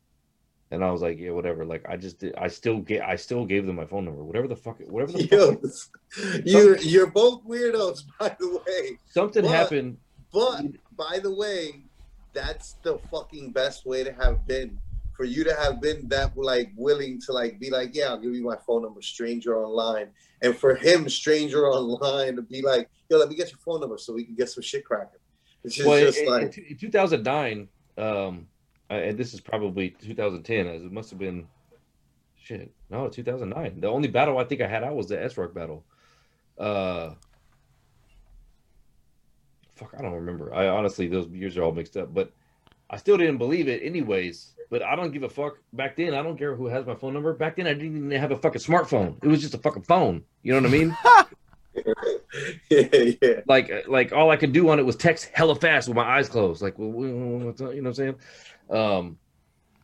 [0.71, 1.65] and I was like, yeah, whatever.
[1.65, 4.23] Like I just did, I still get I still gave them my phone number.
[4.23, 6.43] Whatever the fuck whatever the Yo, fuck.
[6.45, 8.99] You're you're both weirdos, by the way.
[9.11, 9.99] Something but, happened.
[10.33, 10.65] But
[10.97, 11.83] by the way,
[12.35, 14.79] that's the fucking best way to have been.
[15.17, 18.33] For you to have been that like willing to like be like, yeah, I'll give
[18.35, 20.11] you my phone number, stranger online.
[20.43, 23.99] And for him, stranger online, to be like, yo, let me get your phone number
[23.99, 25.19] so we can get some shit cracking.
[25.65, 28.47] It's just, well, just in, like in 2009, um
[28.91, 31.47] and this is probably 2010, as it must have been
[32.37, 32.73] shit.
[32.91, 33.81] No, 2009.
[33.81, 35.85] The only battle I think I had out was the S Rock battle.
[36.59, 37.11] Uh,
[39.77, 40.55] fuck, I don't remember.
[40.55, 42.33] I honestly, those years are all mixed up, but
[42.91, 44.55] I still didn't believe it, anyways.
[44.71, 45.59] But I don't give a fuck.
[45.73, 47.33] Back then, I don't care who has my phone number.
[47.33, 49.17] Back then, I didn't even have a fucking smartphone.
[49.23, 50.25] It was just a fucking phone.
[50.43, 50.97] You know what I mean?
[52.71, 53.41] yeah, yeah.
[53.47, 56.29] Like, like all I could do on it was text hella fast with my eyes
[56.29, 56.61] closed.
[56.61, 58.17] Like, well, you know what I'm saying?
[58.71, 59.19] Um,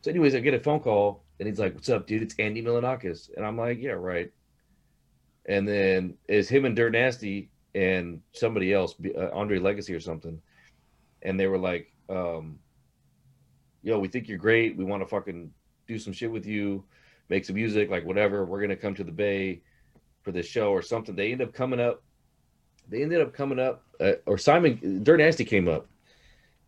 [0.01, 2.21] so, anyways, I get a phone call and he's like, "What's up, dude?
[2.21, 4.31] It's Andy Milonakis," and I'm like, "Yeah, right."
[5.47, 10.41] And then it's him and Dirt Nasty and somebody else, uh, Andre Legacy or something,
[11.21, 12.59] and they were like, um,
[13.83, 14.77] "Yo, we think you're great.
[14.77, 15.51] We want to fucking
[15.87, 16.83] do some shit with you,
[17.29, 18.45] make some music, like whatever.
[18.45, 19.61] We're gonna come to the Bay
[20.21, 22.03] for this show or something." They end up coming up
[22.89, 25.87] they ended up coming up, uh, or Simon Dirt Nasty came up,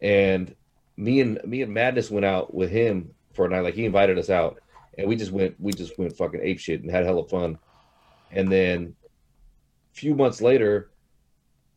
[0.02, 0.56] and
[0.98, 3.62] me and me and Madness went out with him for a night.
[3.62, 4.60] Like he invited us out,
[4.98, 7.58] and we just went we just went fucking ape shit and had hella fun.
[8.32, 8.96] And then
[9.94, 10.92] a few months later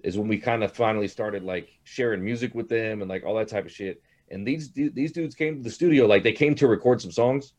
[0.03, 3.37] is when we kind of finally started like sharing music with them and like all
[3.37, 4.03] that type of shit.
[4.31, 7.53] And these these dudes came to the studio like they came to record some songs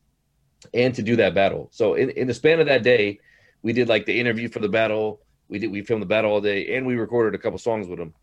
[0.74, 1.68] and to do that battle.
[1.72, 3.20] So in, in the span of that day,
[3.62, 5.20] we did like the interview for the battle.
[5.48, 7.98] We did we filmed the battle all day and we recorded a couple songs with
[7.98, 8.14] them.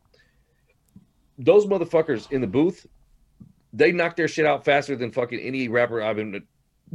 [1.38, 2.86] Those motherfuckers in the booth,
[3.74, 6.44] they knock their shit out faster than fucking any rapper I've been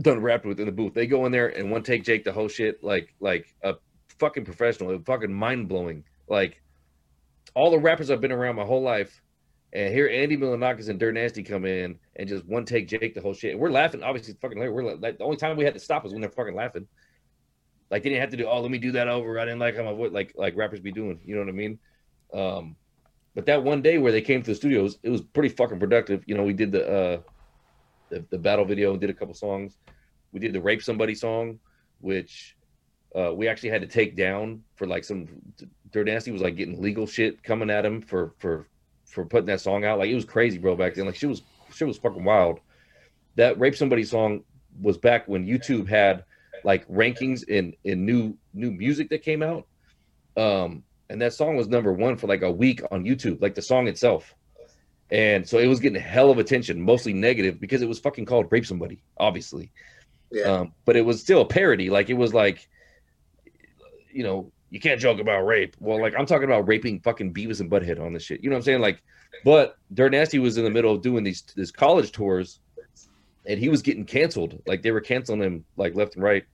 [0.00, 0.94] done rapping with in the booth.
[0.94, 3.74] They go in there and one take Jake the whole shit like like a
[4.18, 6.04] fucking professional, fucking mind blowing.
[6.28, 6.62] Like
[7.54, 9.22] all the rappers I've been around my whole life,
[9.72, 13.20] and here Andy Milonakis and Dirt Nasty come in and just one take Jake the
[13.20, 13.52] whole shit.
[13.52, 16.12] And we're laughing, obviously fucking we're like the only time we had to stop was
[16.12, 16.88] when they're fucking laughing.
[17.90, 19.38] Like they didn't have to do, oh, let me do that over.
[19.38, 21.20] I didn't like how my voice like like rappers be doing.
[21.24, 21.78] You know what I mean?
[22.32, 22.76] Um,
[23.34, 25.48] but that one day where they came to the studio, it was, it was pretty
[25.48, 26.22] fucking productive.
[26.26, 27.20] You know, we did the uh
[28.10, 29.78] the, the battle video and did a couple songs.
[30.32, 31.58] We did the rape somebody song,
[32.00, 32.56] which
[33.14, 35.28] uh, we actually had to take down for like some
[35.90, 38.66] Dirt Nasty was like getting legal shit coming at him for for
[39.06, 39.98] for putting that song out.
[39.98, 41.06] Like it was crazy, bro, back then.
[41.06, 41.42] Like she was
[41.72, 42.60] she was fucking wild.
[43.36, 44.42] That rape somebody song
[44.80, 46.24] was back when YouTube had
[46.64, 49.66] like rankings in in new new music that came out.
[50.36, 53.62] Um, and that song was number one for like a week on YouTube, like the
[53.62, 54.34] song itself.
[55.10, 58.24] And so it was getting a hell of attention, mostly negative, because it was fucking
[58.24, 59.70] called Rape Somebody, obviously.
[60.30, 60.44] Yeah.
[60.44, 61.90] Um, but it was still a parody.
[61.90, 62.68] Like it was like,
[64.10, 65.76] you know, you can't joke about rape.
[65.78, 68.42] Well, like I'm talking about raping fucking Beavis and Butthead on this shit.
[68.42, 68.80] You know what I'm saying?
[68.80, 69.02] Like,
[69.44, 72.58] but Dirt Nasty was in the middle of doing these this college tours,
[73.46, 74.60] and he was getting canceled.
[74.66, 76.44] Like they were canceling him like left and right.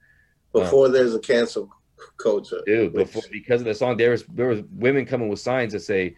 [0.53, 1.71] Before um, there's a cancel
[2.17, 2.93] culture, dude.
[2.93, 3.07] Which...
[3.07, 6.17] Before because of the song, there was there was women coming with signs that say,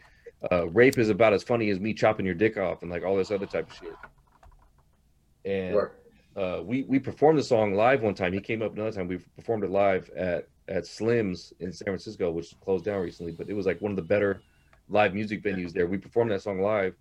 [0.51, 3.17] uh, "Rape is about as funny as me chopping your dick off," and like all
[3.17, 3.93] this other type of shit.
[5.45, 5.77] And
[6.37, 8.33] uh, we we performed the song live one time.
[8.33, 9.09] He came up another time.
[9.09, 13.49] We performed it live at at Slim's in San Francisco, which closed down recently, but
[13.49, 14.43] it was like one of the better
[14.89, 15.87] live music venues there.
[15.87, 16.95] We performed that song live,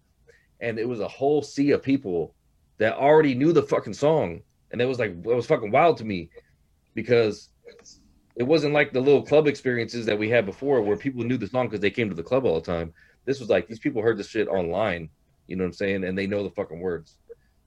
[0.59, 2.33] and it was a whole sea of people
[2.77, 4.41] that already knew the fucking song,
[4.71, 6.29] and it was like it was fucking wild to me
[6.93, 7.49] because
[8.41, 11.45] it wasn't like the little club experiences that we had before where people knew the
[11.45, 12.91] song because they came to the club all the time.
[13.23, 15.09] This was like these people heard the shit online,
[15.45, 17.17] you know what I'm saying, and they know the fucking words.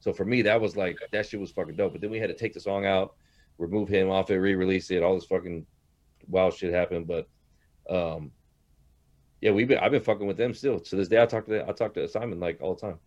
[0.00, 1.92] So for me, that was like that shit was fucking dope.
[1.92, 3.14] But then we had to take the song out,
[3.56, 5.64] remove him off it, re-release it, all this fucking
[6.26, 7.06] wild shit happened.
[7.06, 7.28] But
[7.88, 8.32] um,
[9.40, 10.80] yeah, we've been I've been fucking with them still.
[10.80, 12.98] To this day, I talk to I talk to Simon like all the time.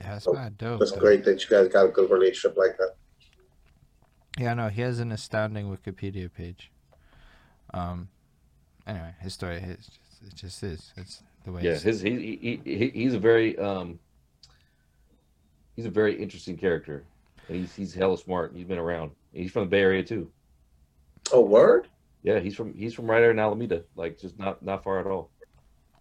[0.00, 0.80] Yeah, that's oh, dope.
[0.80, 2.96] That's great that you guys got a good relationship like that.
[4.38, 6.70] Yeah, no, he has an astounding Wikipedia page.
[7.72, 8.08] Um,
[8.86, 9.90] anyway, his story, his,
[10.26, 10.92] it just is.
[10.96, 11.62] It's the way.
[11.62, 13.98] Yeah, his he, he, he he's a very um,
[15.74, 17.04] he's a very interesting character.
[17.48, 18.52] He's he's hella smart.
[18.54, 19.12] He's been around.
[19.32, 20.30] He's from the Bay Area too.
[21.32, 21.88] Oh, word.
[22.22, 25.06] Yeah, he's from he's from right there in Alameda, like just not not far at
[25.06, 25.30] all.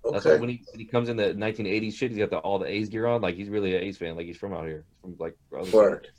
[0.03, 0.13] Okay.
[0.13, 2.59] That's why when he when he comes in the 1980s shit, he's got the all
[2.59, 3.21] the A's gear on.
[3.21, 4.15] Like he's really an A's fan.
[4.15, 5.35] Like he's from out here, from like
[5.71, 6.09] word,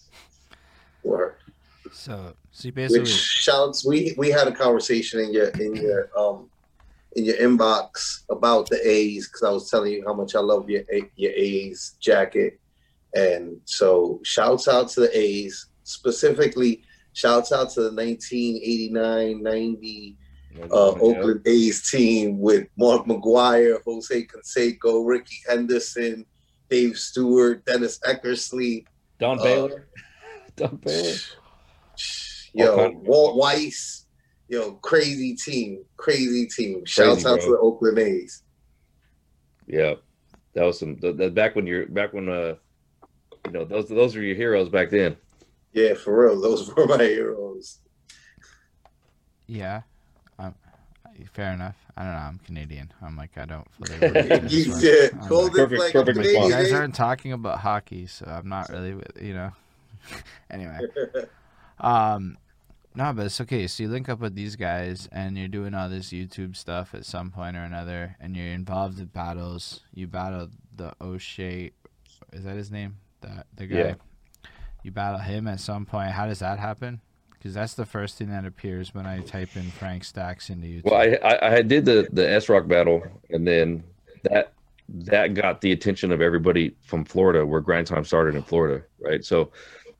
[1.02, 1.36] word.
[1.92, 3.86] So, so basically, Which shouts.
[3.86, 6.48] We we had a conversation in your in your um
[7.16, 10.68] in your inbox about the A's because I was telling you how much I love
[10.68, 10.82] your
[11.16, 12.60] your A's jacket,
[13.14, 16.82] and so shouts out to the A's specifically
[17.16, 20.16] Shouts out to the 1989 90
[20.64, 26.26] uh, Oakland A's team with Mark McGwire, Jose Canseco, Rickey Henderson,
[26.68, 28.84] Dave Stewart, Dennis Eckersley,
[29.18, 29.88] Don uh, Baylor.
[30.56, 31.14] Don Baylor.
[32.56, 34.06] Yo, Walt Weiss.
[34.48, 35.84] Yo, crazy team.
[35.96, 36.84] Crazy team.
[36.84, 38.42] Shouts out to the Oakland A's.
[39.66, 39.94] Yeah.
[40.54, 42.54] That was some the, the back when you're back when uh
[43.44, 45.16] you know those those were your heroes back then.
[45.74, 46.40] Yeah, for real.
[46.40, 47.80] Those were my heroes.
[49.46, 49.82] Yeah.
[50.38, 50.54] Um,
[51.32, 51.76] fair enough.
[51.96, 52.18] I don't know.
[52.18, 52.90] I'm Canadian.
[53.02, 54.48] I'm like I don't fully.
[54.48, 55.14] you did.
[55.14, 58.96] Like, perfect, like perfect You guys aren't talking about hockey, so I'm not really.
[59.20, 59.50] You know.
[60.50, 60.80] anyway.
[61.80, 62.38] um,
[62.96, 63.66] no, but it's okay.
[63.66, 67.04] So you link up with these guys, and you're doing all this YouTube stuff at
[67.04, 69.82] some point or another, and you're involved in battles.
[69.94, 71.72] You battle the O'Shea.
[72.32, 72.96] Is that his name?
[73.20, 73.76] That the guy.
[73.76, 73.94] Yeah
[74.86, 76.12] you battle him at some point.
[76.12, 77.00] How does that happen?
[77.32, 80.84] Because that's the first thing that appears when I type in Frank Stacks into YouTube.
[80.84, 83.82] Well, I I, I did the the S Rock battle, and then
[84.22, 84.52] that
[84.88, 89.24] that got the attention of everybody from Florida, where Grind Time started in Florida, right?
[89.24, 89.50] So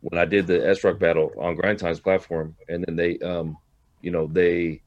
[0.01, 3.57] when I did the S Rock battle on Grind Time's platform, and then they, um,
[4.01, 4.83] you know, they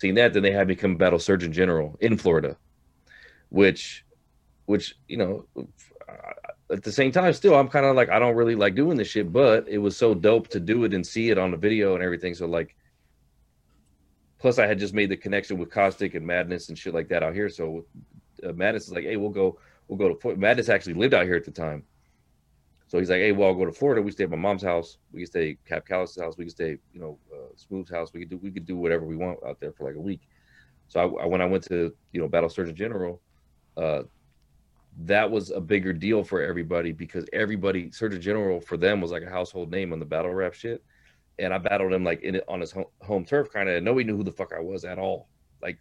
[0.00, 2.56] seen that, then they had me come battle Surgeon General in Florida,
[3.50, 4.04] which,
[4.66, 5.46] which you know,
[6.70, 9.08] at the same time, still I'm kind of like I don't really like doing this
[9.08, 11.94] shit, but it was so dope to do it and see it on the video
[11.94, 12.34] and everything.
[12.34, 12.76] So like,
[14.38, 17.22] plus I had just made the connection with Caustic and Madness and shit like that
[17.22, 17.48] out here.
[17.48, 17.86] So
[18.46, 19.58] uh, Madness is like, hey, we'll go,
[19.88, 20.68] we'll go to Madness.
[20.68, 21.84] Actually lived out here at the time,
[22.90, 24.02] so he's like, hey, well, I'll go to Florida.
[24.02, 24.98] We stay at my mom's house.
[25.12, 26.36] We can stay Cap Callis' house.
[26.36, 28.12] We can stay, you know, uh, Smooth's house.
[28.12, 30.22] We could do, we could do whatever we want out there for like a week.
[30.88, 33.20] So I, I, when I went to, you know, Battle Surgeon General,
[33.76, 34.02] uh,
[35.04, 39.22] that was a bigger deal for everybody because everybody Surgeon General for them was like
[39.22, 40.82] a household name on the battle rap shit,
[41.38, 43.84] and I battled him like in it on his home, home turf, kind of.
[43.84, 45.28] Nobody knew who the fuck I was at all,
[45.62, 45.78] like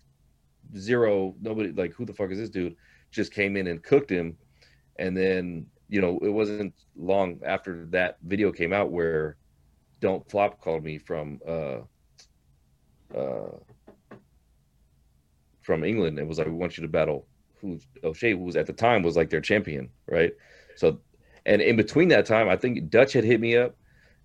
[0.78, 1.34] zero.
[1.42, 2.76] Nobody like who the fuck is this dude?
[3.10, 4.38] Just came in and cooked him,
[5.00, 9.38] and then you know it wasn't long after that video came out where
[10.00, 11.80] Don't Flop called me from uh
[13.16, 13.58] uh
[15.62, 17.28] from England and was like, we want you to battle
[17.62, 20.34] who's O'Shea, who was at the time was like their champion, right?
[20.76, 21.00] So,
[21.46, 23.76] and in between that time, I think Dutch had hit me up,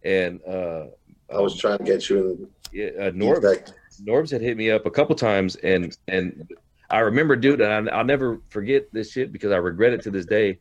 [0.05, 0.87] and uh,
[1.31, 2.49] I was trying to get you in.
[2.73, 3.73] Yeah, uh, Norbs,
[4.03, 6.51] Norbs had hit me up a couple times, and and
[6.91, 10.11] I remember, dude, and I, will never forget this shit because I regret it to
[10.11, 10.59] this day.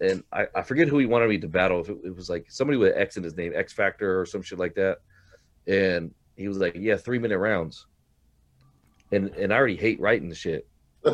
[0.00, 1.80] And I, I forget who he wanted me to battle.
[1.80, 4.42] If it, it was like somebody with X in his name, X Factor or some
[4.42, 4.98] shit like that,
[5.66, 7.86] and he was like, "Yeah, three minute rounds."
[9.12, 10.66] And and I already hate writing the shit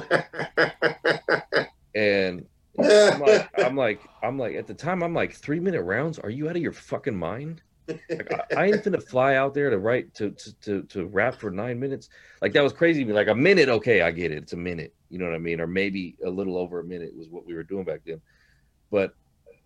[1.94, 2.46] and
[2.78, 6.18] I'm like, I'm like, I'm like, at the time, I'm like, three minute rounds?
[6.18, 7.62] Are you out of your fucking mind?
[7.88, 11.36] Like, I, I ain't gonna fly out there to write to, to to to rap
[11.36, 12.08] for nine minutes.
[12.42, 13.14] Like that was crazy to me.
[13.14, 14.38] Like a minute, okay, I get it.
[14.38, 14.92] It's a minute.
[15.08, 15.60] You know what I mean?
[15.60, 18.20] Or maybe a little over a minute was what we were doing back then.
[18.90, 19.14] But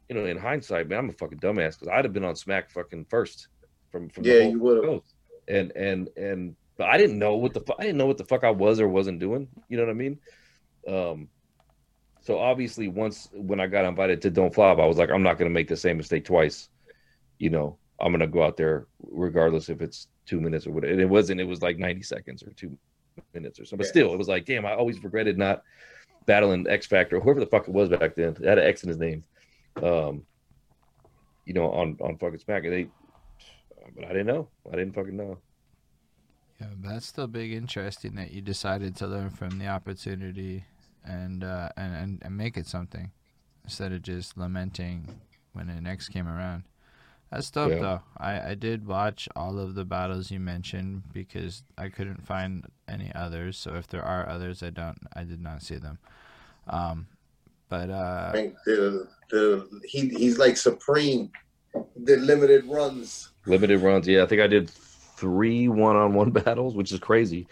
[0.08, 2.70] you know, in hindsight, man, I'm a fucking dumbass because I'd have been on Smack
[2.70, 3.48] fucking first
[3.90, 5.02] from from yeah, you would have.
[5.48, 8.24] And and and but I didn't know what the fu- I didn't know what the
[8.24, 9.48] fuck I was or wasn't doing.
[9.68, 10.18] You know what I mean?
[10.88, 11.28] Um,
[12.22, 15.38] so obviously, once when I got invited to Don't Flop, I was like, I'm not
[15.38, 16.68] going to make the same mistake twice.
[17.38, 20.92] You know, I'm going to go out there regardless if it's two minutes or whatever.
[20.92, 21.40] And it wasn't.
[21.40, 22.76] It was like 90 seconds or two
[23.32, 23.78] minutes or something.
[23.78, 25.62] But still, it was like, damn, I always regretted not
[26.30, 28.36] battling X Factor or whoever the fuck it was back then.
[28.36, 29.24] Had an X in his name.
[29.82, 30.22] Um,
[31.44, 32.64] you know, on on fucking Smack.
[32.64, 32.86] And they,
[33.96, 34.48] but I didn't know.
[34.72, 35.38] I didn't fucking know.
[36.60, 40.64] Yeah, that's still big interesting that you decided to learn from the opportunity
[41.04, 43.10] and uh, and, and, and make it something
[43.64, 45.08] instead of just lamenting
[45.52, 46.62] when it next came around.
[47.32, 47.78] That's dope yeah.
[47.78, 48.02] though.
[48.18, 53.12] I, I did watch all of the battles you mentioned because I couldn't find any
[53.14, 53.56] others.
[53.56, 55.98] So if there are others, I don't I did not see them.
[56.70, 57.06] Um,
[57.68, 58.32] but uh,
[58.64, 61.30] the, the he he's like supreme.
[62.02, 63.30] The limited runs.
[63.46, 64.08] Limited runs.
[64.08, 67.46] Yeah, I think I did three one-on-one battles, which is crazy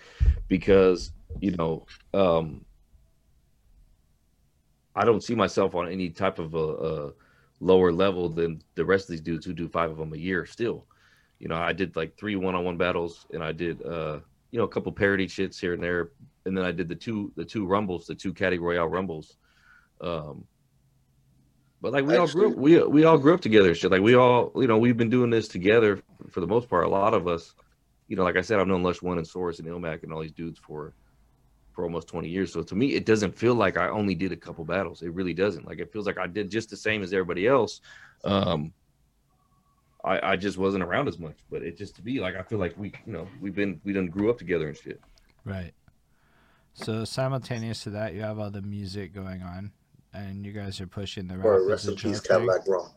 [0.49, 2.65] because you know um,
[4.97, 7.13] I don't see myself on any type of a, a,
[7.61, 10.47] lower level than the rest of these dudes who do five of them a year.
[10.47, 10.87] Still,
[11.41, 14.19] you know, I did like three one-on-one battles, and I did uh,
[14.51, 16.11] you know a couple parody shits here and there,
[16.49, 19.37] and then I did the two the two rumbles, the two Caddy Royale rumbles.
[20.01, 20.45] Um,
[21.81, 23.75] but like we all grew up, we we all grew up together.
[23.75, 26.85] Shit, like we all, you know, we've been doing this together for the most part.
[26.85, 27.55] A lot of us,
[28.09, 30.21] you know, like I said, I've known Lush One and Source and Ilmac and all
[30.21, 30.95] these dudes for
[31.73, 32.53] for almost 20 years.
[32.53, 35.03] So to me, it doesn't feel like I only did a couple battles.
[35.03, 35.65] It really doesn't.
[35.65, 37.81] Like it feels like I did just the same as everybody else.
[38.25, 38.73] Um,
[40.05, 42.59] I, I just wasn't around as much, but it just to be like I feel
[42.59, 45.01] like we, you know, we've been we done grew up together and shit.
[45.45, 45.73] Right.
[46.79, 49.73] So simultaneous to that, you have all the music going on
[50.15, 52.89] and you guys are pushing the or rest in peace Cadillac Rum.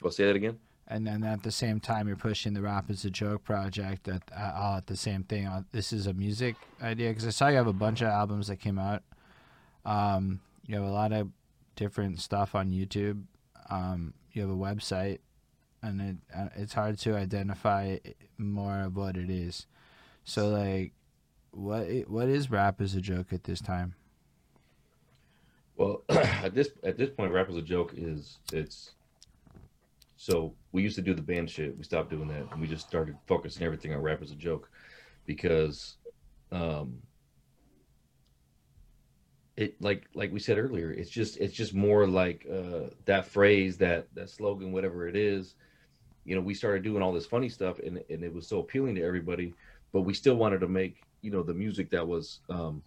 [0.00, 0.58] Well, say that again.
[0.88, 4.22] And then at the same time, you're pushing the Rap is a Joke project at
[4.36, 5.46] uh, all at the same thing.
[5.46, 8.46] Uh, this is a music idea because I saw you have a bunch of albums
[8.46, 9.02] that came out.
[9.84, 11.28] Um, you have a lot of
[11.74, 13.24] different stuff on YouTube.
[13.68, 15.18] Um, you have a website,
[15.82, 17.96] and it uh, it's hard to identify
[18.38, 19.66] more of what it is.
[20.22, 20.92] So, like,
[21.56, 23.94] what what is Rap as a Joke at this time?
[25.76, 28.92] Well, at this at this point, rap as a joke is it's
[30.16, 31.76] so we used to do the band shit.
[31.76, 34.70] We stopped doing that, and we just started focusing everything on rap as a joke
[35.26, 35.96] because,
[36.50, 36.98] um,
[39.56, 43.76] it like like we said earlier, it's just it's just more like uh, that phrase,
[43.78, 45.54] that that slogan, whatever it is.
[46.24, 48.94] You know, we started doing all this funny stuff, and and it was so appealing
[48.94, 49.52] to everybody,
[49.92, 52.80] but we still wanted to make you know the music that was um,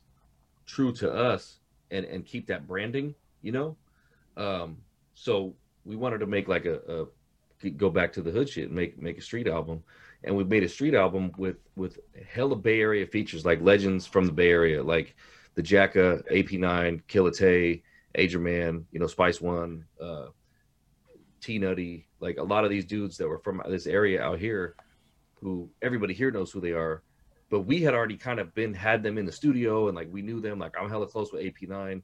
[0.66, 1.60] true to us
[1.92, 3.76] and and keep that branding, you know.
[4.38, 4.78] Um,
[5.14, 5.54] so
[5.84, 9.18] we wanted to make like a, a go back to the hood shit make make
[9.18, 9.84] a street album.
[10.24, 14.26] And we made a street album with with hella Bay Area features like legends from
[14.26, 15.16] the Bay Area, like
[15.56, 17.84] the Jacka, AP9, Killa Tay,
[18.18, 20.28] Agerman, you know, Spice One, uh,
[21.42, 24.76] T Nutty, like a lot of these dudes that were from this area out here,
[25.42, 27.04] who everybody here knows who they are,
[27.50, 30.22] but we had already kind of been had them in the studio and like we
[30.22, 30.60] knew them.
[30.60, 32.02] Like I'm hella close with AP9,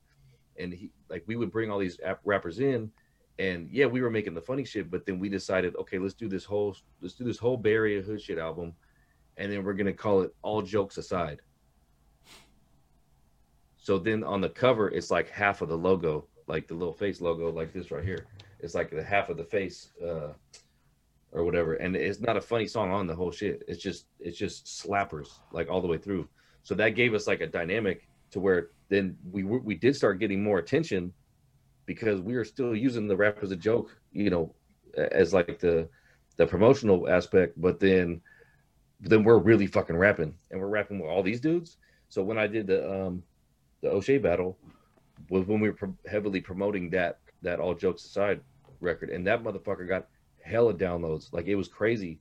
[0.58, 2.92] and he like we would bring all these rappers in,
[3.38, 6.28] and yeah, we were making the funny shit, but then we decided, okay, let's do
[6.28, 8.74] this whole let's do this whole Area hood shit album,
[9.38, 11.42] and then we're gonna call it All Jokes Aside.
[13.78, 17.22] So then on the cover, it's like half of the logo, like the little face
[17.22, 18.26] logo, like this right here.
[18.60, 20.30] It's like the half of the face, uh,
[21.36, 21.74] or whatever.
[21.74, 23.64] And it's not a funny song on the whole shit.
[23.68, 26.28] It's just it's just slappers like all the way through.
[26.64, 30.42] So that gave us like a dynamic to where then we we did start getting
[30.42, 31.14] more attention
[31.86, 34.56] because we were still using the rap as a joke, you know,
[34.98, 35.90] as like the
[36.38, 38.22] the promotional aspect, but then
[39.02, 41.78] then we're really fucking rapping and we're rapping with all these dudes.
[42.08, 43.24] So when I did the um
[43.82, 44.58] the O'Shea battle
[45.30, 48.40] was when we were pro- heavily promoting that that all jokes aside
[48.80, 50.08] record and that motherfucker got
[50.46, 51.34] hella downloads.
[51.34, 52.20] Like it was crazy.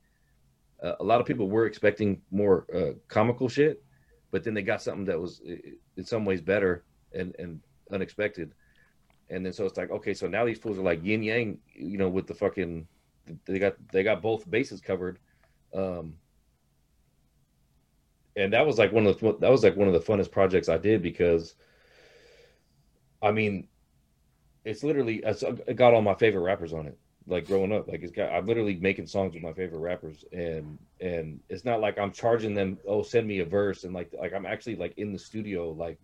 [0.82, 3.84] Uh, a lot of people were expecting more uh, comical shit
[4.34, 5.40] but then they got something that was
[5.96, 6.82] in some ways better
[7.12, 7.60] and and
[7.92, 8.52] unexpected.
[9.30, 11.98] And then so it's like okay so now these fools are like yin yang you
[11.98, 12.88] know with the fucking
[13.44, 15.20] they got they got both bases covered.
[15.72, 16.14] Um
[18.34, 20.68] and that was like one of the that was like one of the funnest projects
[20.68, 21.54] i did because
[23.22, 23.68] i mean
[24.64, 28.12] it's literally it got all my favorite rappers on it like growing up like it's
[28.12, 32.12] got i'm literally making songs with my favorite rappers and and it's not like i'm
[32.12, 35.18] charging them oh send me a verse and like like i'm actually like in the
[35.18, 35.98] studio like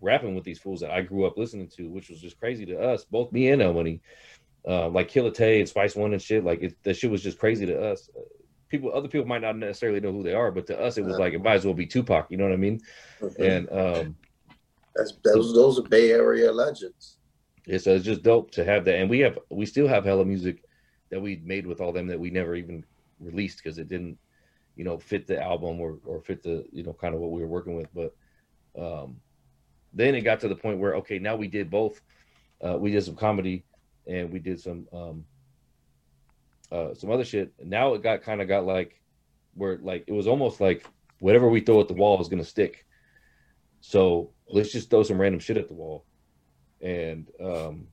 [0.00, 2.78] rapping with these fools that i grew up listening to which was just crazy to
[2.80, 4.00] us both me and el money
[4.68, 7.38] uh like Killa Tay and spice one and shit like it, that shit was just
[7.38, 8.10] crazy to us.
[8.68, 11.18] People other people might not necessarily know who they are but to us it was
[11.18, 12.80] like it might as well be tupac you know what i mean?
[13.20, 13.42] Mm-hmm.
[13.42, 14.16] and um
[14.94, 17.16] that's those those are bay area legends
[17.66, 20.64] it's, it's just dope to have that and we have we still have hella music
[21.10, 22.84] that we made with all them that we never even
[23.18, 24.18] released because it didn't
[24.76, 27.40] you know fit the album or or fit the you know kind of what we
[27.40, 28.14] were working with but
[28.78, 29.16] um
[29.92, 32.00] then it got to the point where okay now we did both
[32.64, 33.64] uh we did some comedy
[34.06, 35.24] and we did some um
[36.72, 37.52] uh some other shit.
[37.62, 39.00] Now it got kind of got like
[39.54, 40.84] where like it was almost like
[41.20, 42.86] whatever we throw at the wall is gonna stick.
[43.80, 46.04] So let's just throw some random shit at the wall
[46.82, 47.86] and um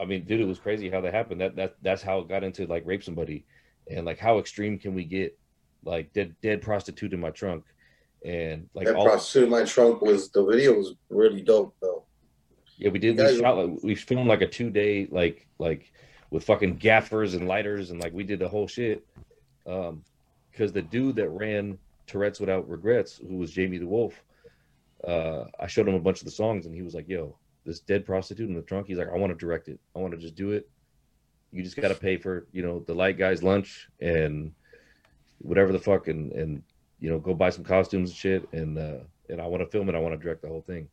[0.00, 1.40] i mean dude it was crazy how that happened.
[1.40, 3.44] That that that's how it got into like rape somebody.
[3.90, 5.38] And like how extreme can we get?
[5.84, 7.64] Like dead dead prostitute in my trunk.
[8.24, 12.04] And like that all, prostitute in my trunk was the video was really dope though.
[12.78, 15.92] Yeah we did we shot like we filmed like a two day like like
[16.30, 19.04] with fucking gaffers and lighters and like we did the whole shit.
[19.66, 20.02] Um
[20.50, 24.12] because the dude that ran tourette's without regrets who was Jamie DeWolf
[25.06, 27.80] uh, I showed him a bunch of the songs and he was like, yo, this
[27.80, 28.86] dead prostitute in the trunk.
[28.86, 29.78] He's like, I want to direct it.
[29.94, 30.68] I want to just do it.
[31.52, 34.52] You just got to pay for, you know, the light guy's lunch and
[35.38, 36.62] whatever the fuck and, and,
[36.98, 38.48] you know, go buy some costumes and shit.
[38.52, 38.98] And, uh,
[39.28, 39.94] and I want to film it.
[39.94, 40.88] I want to direct the whole thing.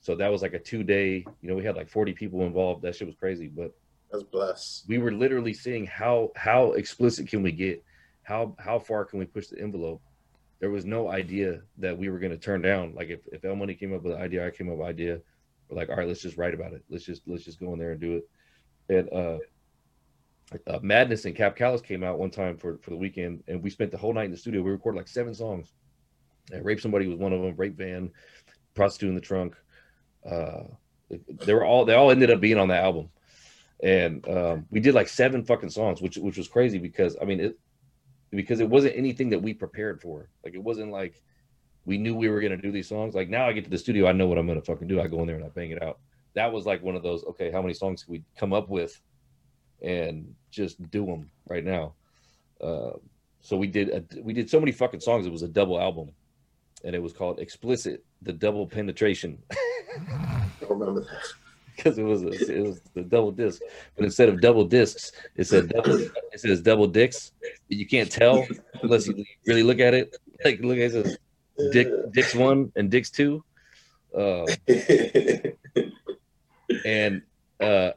[0.00, 2.82] So that was like a two day, you know, we had like 40 people involved.
[2.82, 3.72] That shit was crazy, but
[4.10, 4.84] that's blessed.
[4.88, 7.84] We were literally seeing how, how explicit can we get?
[8.22, 10.00] How, how far can we push the envelope?
[10.58, 12.94] There was no idea that we were going to turn down.
[12.94, 14.90] Like if, if El Money came up with an idea, I came up with an
[14.90, 15.20] idea.
[15.68, 16.84] We're like, all right, let's just write about it.
[16.88, 18.28] Let's just let's just go in there and do it.
[18.88, 19.38] And uh,
[20.66, 23.70] uh, Madness and Cap Callous came out one time for for the weekend, and we
[23.70, 24.62] spent the whole night in the studio.
[24.62, 25.72] We recorded like seven songs.
[26.52, 27.56] And Rape Somebody was one of them.
[27.56, 28.12] Rape Van,
[28.74, 29.56] Prostitute in the Trunk.
[30.28, 30.62] Uh,
[31.10, 33.10] they were all they all ended up being on the album,
[33.82, 37.40] and um, we did like seven fucking songs, which which was crazy because I mean
[37.40, 37.58] it,
[38.30, 40.28] because it wasn't anything that we prepared for.
[40.44, 41.22] Like it wasn't like
[41.84, 43.14] we knew we were gonna do these songs.
[43.14, 45.00] Like now I get to the studio, I know what I'm gonna fucking do.
[45.00, 45.98] I go in there and I bang it out.
[46.34, 47.24] That was like one of those.
[47.24, 49.00] Okay, how many songs can we come up with,
[49.80, 51.94] and just do them right now?
[52.60, 52.92] Uh,
[53.40, 53.88] so we did.
[53.90, 55.26] A, we did so many fucking songs.
[55.26, 56.10] It was a double album,
[56.84, 59.38] and it was called Explicit: The Double Penetration.
[59.50, 61.45] I remember that
[61.76, 63.60] because it was a, it was the double disc,
[63.94, 65.98] but instead of double discs, it said double.
[65.98, 67.32] It says double dicks.
[67.68, 68.46] You can't tell
[68.82, 70.16] unless you really look at it.
[70.44, 71.18] Like look at it,
[71.72, 73.44] Dick Dicks one and Dicks two,
[74.16, 74.44] uh,
[76.84, 77.22] and
[77.60, 77.92] uh,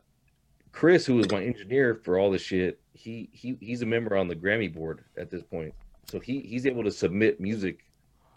[0.71, 4.27] Chris, who was my engineer for all this shit, he he he's a member on
[4.27, 5.73] the Grammy board at this point,
[6.05, 7.85] so he he's able to submit music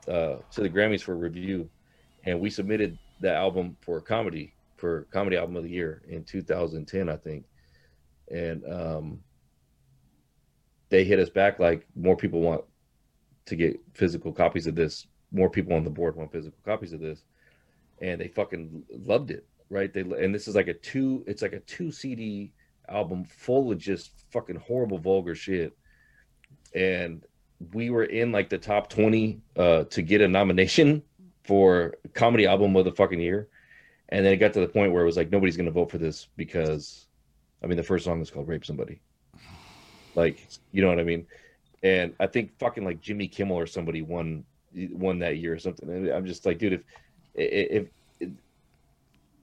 [0.08, 1.68] uh, to the Grammys for review,
[2.24, 4.51] and we submitted the album for comedy
[4.82, 7.44] for comedy album of the year in 2010, I think.
[8.28, 9.20] and um,
[10.88, 12.64] they hit us back like more people want
[13.46, 15.06] to get physical copies of this.
[15.30, 17.22] More people on the board want physical copies of this,
[18.00, 19.94] and they fucking loved it, right?
[19.94, 21.22] They and this is like a two.
[21.28, 22.52] It's like a two CD
[22.88, 25.76] album full of just fucking horrible, vulgar shit,
[26.74, 27.24] and
[27.72, 31.02] we were in like the top 20 uh, to get a nomination
[31.44, 33.48] for comedy album of the fucking year.
[34.12, 35.96] And then it got to the point where it was like nobody's gonna vote for
[35.96, 37.06] this because
[37.64, 39.00] I mean the first song is called Rape Somebody.
[40.14, 41.26] Like, you know what I mean?
[41.82, 44.44] And I think fucking like Jimmy Kimmel or somebody won
[44.74, 45.88] won that year or something.
[45.88, 46.82] And I'm just like, dude, if
[47.34, 47.88] if
[48.20, 48.30] if,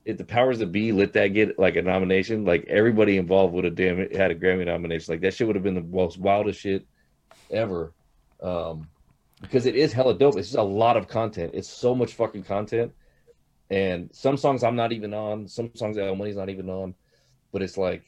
[0.06, 3.66] if the powers that be let that get like a nomination, like everybody involved would
[3.66, 5.12] have damn it had a Grammy nomination.
[5.12, 6.86] Like that shit would have been the most wildest shit
[7.50, 7.92] ever
[8.44, 8.88] um,
[9.42, 10.38] because it is hella dope.
[10.38, 11.52] It's just a lot of content.
[11.56, 12.94] It's so much fucking content,
[13.70, 15.48] and some songs I'm not even on.
[15.48, 16.96] Some songs that Money's not even on,
[17.52, 18.04] but it's like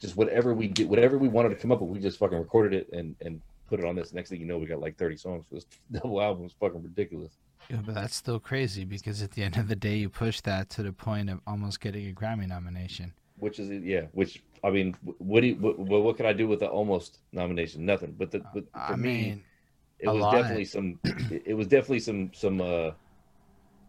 [0.00, 2.72] just whatever we get, whatever we wanted to come up with, we just fucking recorded
[2.74, 4.12] it and and put it on this.
[4.12, 5.46] Next thing you know, we got like 30 songs.
[5.50, 7.32] This double album is fucking ridiculous.
[7.70, 10.70] Yeah, but that's still crazy because at the end of the day, you push that
[10.70, 13.12] to the point of almost getting a Grammy nomination.
[13.38, 16.60] Which is yeah, which I mean, what do you, what, what can I do with
[16.60, 17.84] the almost nomination?
[17.84, 18.14] Nothing.
[18.18, 19.44] But the but for I me, mean,
[19.98, 20.98] it was definitely some
[21.30, 22.90] it was definitely some some uh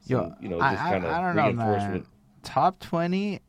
[0.05, 2.05] Yo, you know just kind of I know, reinforcement man.
[2.43, 3.41] top 20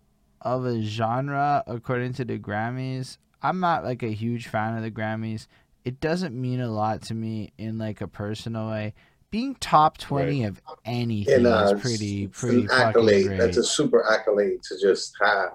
[0.42, 3.18] of a genre according to the Grammys.
[3.42, 5.46] I'm not like a huge fan of the Grammys.
[5.84, 8.94] It doesn't mean a lot to me in like a personal way.
[9.30, 13.26] Being top 20 of anything And uh, is pretty pretty an fucking accolade.
[13.28, 13.38] great.
[13.38, 15.52] That's a super accolade to just have.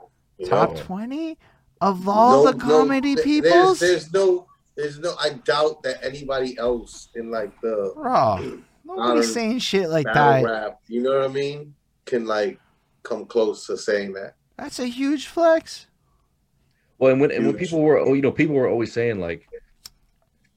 [0.48, 0.82] Top know?
[0.82, 1.38] 20
[1.82, 3.80] of all No- the no, comedy th- peoples?
[3.80, 4.48] There's, there's no,
[4.78, 5.14] there's no.
[5.20, 10.44] I doubt that anybody else in like the Bro, nobody's Modern saying shit like that.
[10.44, 11.74] rap, you know what I mean,
[12.06, 12.60] can like
[13.04, 14.36] come close to saying that.
[14.58, 15.88] That's a huge flex.
[16.98, 19.48] well and when and when people were oh you know people were always saying like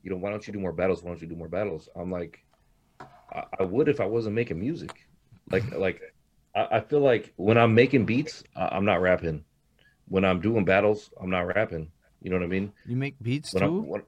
[0.03, 1.03] you know why don't you do more battles?
[1.03, 1.89] Why don't you do more battles?
[1.97, 2.45] I'm like
[3.33, 5.07] i, I would if i wasn't making music.
[5.51, 6.01] Like like
[6.55, 9.45] I, I feel like when i'm making beats I, i'm not rapping.
[10.07, 11.91] When i'm doing battles i'm not rapping.
[12.23, 12.73] You know what i mean?
[12.87, 14.03] You make beats when I, too?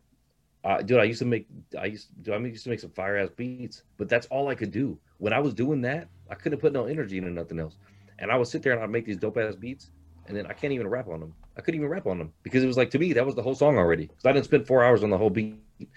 [0.63, 1.47] When, uh, dude, I used to make,
[1.79, 4.49] I used, dude, I mean, used to make some fire ass beats, but that's all
[4.49, 4.99] I could do.
[5.19, 7.77] When I was doing that, I couldn't put no energy into nothing else,
[8.19, 9.91] and I would sit there and I'd make these dope ass beats,
[10.27, 11.35] and then I can't even rap on them.
[11.57, 13.43] I couldn't even rap on them because it was like to me that was the
[13.43, 14.07] whole song already.
[14.07, 15.57] Because I didn't spend four hours on the whole beat.
[15.79, 15.89] You know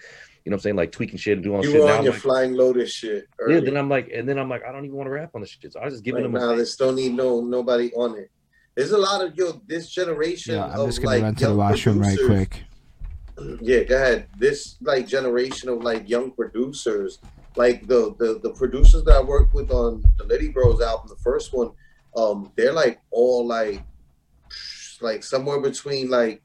[0.44, 0.76] what I'm saying?
[0.76, 1.80] Like tweaking shit and doing You shit.
[1.80, 3.24] were on I'm your like, flying lotus shit.
[3.48, 5.40] yeah, then I'm like, and then I'm like, I don't even want to rap on
[5.40, 5.72] this shit.
[5.72, 8.18] So I was just giving Like, them now a this don't need no nobody on
[8.18, 8.30] it.
[8.74, 11.44] There's a lot of yo this generation Yeah, I'm of just gonna like run to
[11.44, 12.64] the young washroom right quick.
[13.60, 14.28] Yeah, go ahead.
[14.38, 17.18] This like generation of like young producers,
[17.56, 21.22] like the the the producers that I worked with on the Liddy Bros album, the
[21.22, 21.72] first one,
[22.16, 23.82] um, they're like all like
[25.00, 26.42] like somewhere between like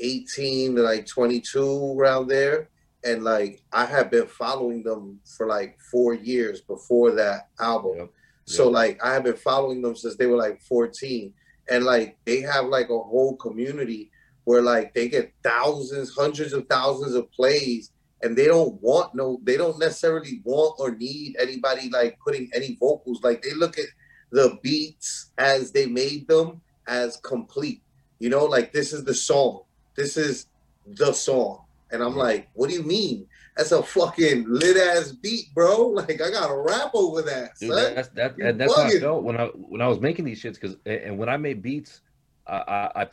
[0.00, 2.68] 18 to like 22 around there.
[3.04, 7.96] And like I have been following them for like four years before that album.
[7.98, 8.10] Yep.
[8.44, 8.72] So Yep.
[8.72, 11.32] like I have been following them since they were like 14.
[11.70, 14.10] And like they have like a whole community
[14.48, 17.92] where like they get thousands, hundreds of thousands of plays
[18.22, 22.74] and they don't want no they don't necessarily want or need anybody like putting any
[22.80, 23.22] vocals.
[23.22, 23.84] Like they look at
[24.30, 27.82] the beats as they made them as complete.
[28.20, 29.64] You know, like this is the song.
[29.96, 30.46] This is
[30.86, 31.64] the song.
[31.90, 33.26] And I'm like, what do you mean?
[33.54, 35.88] That's a fucking lit ass beat, bro.
[35.92, 37.94] Like I gotta rap over that, Dude, son.
[37.94, 40.58] that's that, and that's how I felt when I when I was making these shits.
[40.58, 42.00] Because and when I made beats,
[42.46, 43.08] I I, I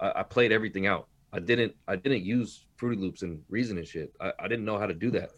[0.00, 1.08] I played everything out.
[1.32, 4.12] I didn't I didn't use Fruity Loops and Reason and shit.
[4.20, 5.30] I, I didn't know how to do that.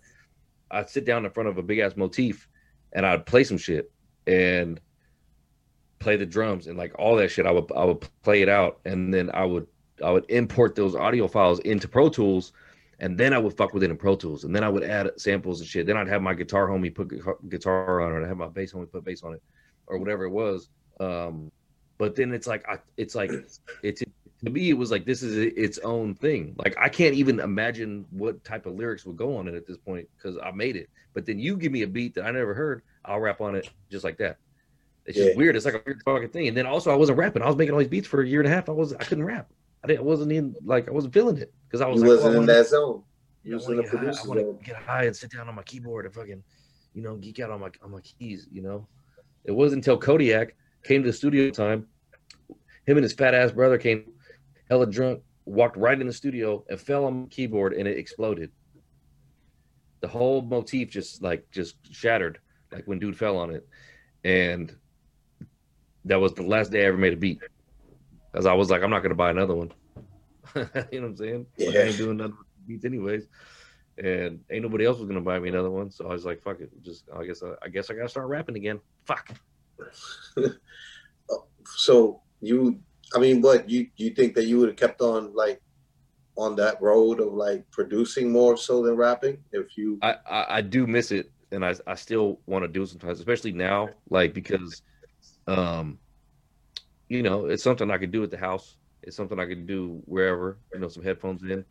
[0.71, 2.49] I'd sit down in front of a big ass motif,
[2.93, 3.91] and I'd play some shit
[4.27, 4.81] and
[5.99, 7.47] play the drums and like all that shit.
[7.47, 9.67] I would I would play it out, and then I would
[10.03, 12.53] I would import those audio files into Pro Tools.
[13.01, 15.11] And then I would fuck with it in Pro Tools, and then I would add
[15.17, 15.87] samples and shit.
[15.87, 17.09] Then I'd have my guitar homie put
[17.49, 19.43] guitar on it, or I'd have my bass homie put bass on it,
[19.89, 20.69] or whatever it was.
[21.01, 21.51] Um,
[21.99, 23.33] but then it's like I, it's like
[23.83, 24.05] it's
[24.45, 26.55] to me it was like this is its own thing.
[26.59, 29.77] Like I can't even imagine what type of lyrics would go on it at this
[29.77, 30.89] point because I made it.
[31.15, 33.69] But then you give me a beat that I never heard, I'll rap on it
[33.91, 34.39] just like that.
[35.05, 35.57] It's just weird.
[35.57, 36.49] It's like a weird fucking thing.
[36.49, 37.43] And then also I wasn't rapping.
[37.43, 38.69] I was making all these beats for a year and a half.
[38.69, 39.51] I was I couldn't rap.
[39.83, 40.01] I didn't.
[40.01, 42.37] I wasn't in like I wasn't feeling it because I was You like, oh, wasn't
[42.37, 43.03] oh, in that zone.
[43.43, 43.97] You yeah, I was want in the get high.
[43.97, 46.43] I producer want to get high and sit down on my keyboard and fucking,
[46.95, 48.47] you know, geek out on my on my keys.
[48.53, 48.87] You know,
[49.45, 50.55] it wasn't until Kodiak
[50.85, 51.89] came to the studio time.
[52.87, 54.12] Him and his fat ass brother came,
[54.73, 58.51] hella drunk, walked right in the studio and fell on my keyboard and it exploded.
[60.01, 62.39] The whole motif just like just shattered,
[62.73, 63.69] like when dude fell on it,
[64.25, 64.75] and
[66.07, 67.39] that was the last day I ever made a beat.
[68.33, 69.73] Because I was like, I'm not gonna buy another one.
[70.57, 71.47] you know what I'm saying?
[71.59, 71.67] Yeah.
[71.69, 72.35] Like, I ain't doing another
[72.67, 73.29] beats anyways.
[73.99, 75.91] And ain't nobody else was gonna buy me another one.
[75.91, 76.71] So I was like, fuck it.
[76.83, 78.81] Just I guess I, I guess I gotta start rapping again.
[79.05, 79.37] Fuck.
[81.77, 82.81] So you,
[83.15, 85.61] I mean, what you you think that you would have kept on like
[86.37, 89.99] on that road of like producing more so than rapping if you?
[90.03, 93.19] I, I, I do miss it and I, I still want to do it sometimes,
[93.19, 94.83] especially now, like because
[95.47, 95.99] um
[97.09, 98.77] you know, it's something I could do at the house.
[99.03, 101.65] It's something I could do wherever, you know, some headphones in.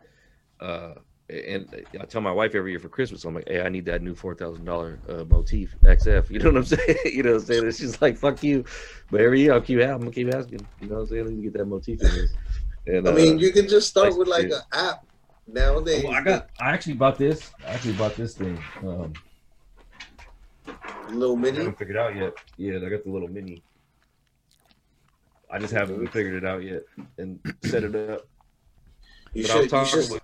[0.59, 0.95] Uh
[1.30, 4.02] and I tell my wife every year for Christmas, I'm like, hey, I need that
[4.02, 6.30] new four thousand dollar uh, motif XF.
[6.30, 6.98] You know what I'm saying?
[7.06, 7.64] you know what I'm saying?
[7.64, 8.65] And she's like, fuck you.
[9.10, 10.68] But every year I'll keep I'm gonna keep asking.
[10.81, 11.26] You know what I'm saying?
[11.27, 12.98] I need to get that motif in there.
[12.98, 14.53] And, I mean, uh, you can just start like with like shit.
[14.53, 15.06] an app
[15.48, 16.03] nowadays.
[16.03, 17.52] well, I got I actually bought this.
[17.65, 18.57] I actually bought this thing.
[18.84, 19.14] Um
[20.68, 21.57] a little mini.
[21.57, 22.34] I haven't figured it out yet.
[22.57, 23.64] Yeah, I got the little mini.
[25.52, 26.84] I just haven't figured it out yet
[27.18, 28.22] and set it up.
[29.34, 29.64] You But I was should.
[29.64, 30.11] You talking should.
[30.11, 30.22] with,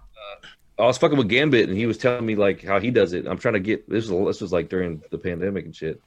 [0.79, 3.25] I was fucking with Gambit, and he was telling me like how he does it.
[3.27, 6.01] I'm trying to get this was this was like during the pandemic and shit.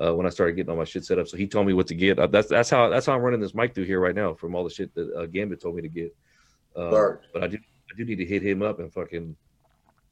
[0.00, 1.88] Uh, when I started getting all my shit set up, so he told me what
[1.88, 2.18] to get.
[2.20, 4.54] Uh, that's that's how that's how I'm running this mic through here right now from
[4.54, 6.14] all the shit that uh, Gambit told me to get.
[6.76, 9.34] Uh, but I do I do need to hit him up and fucking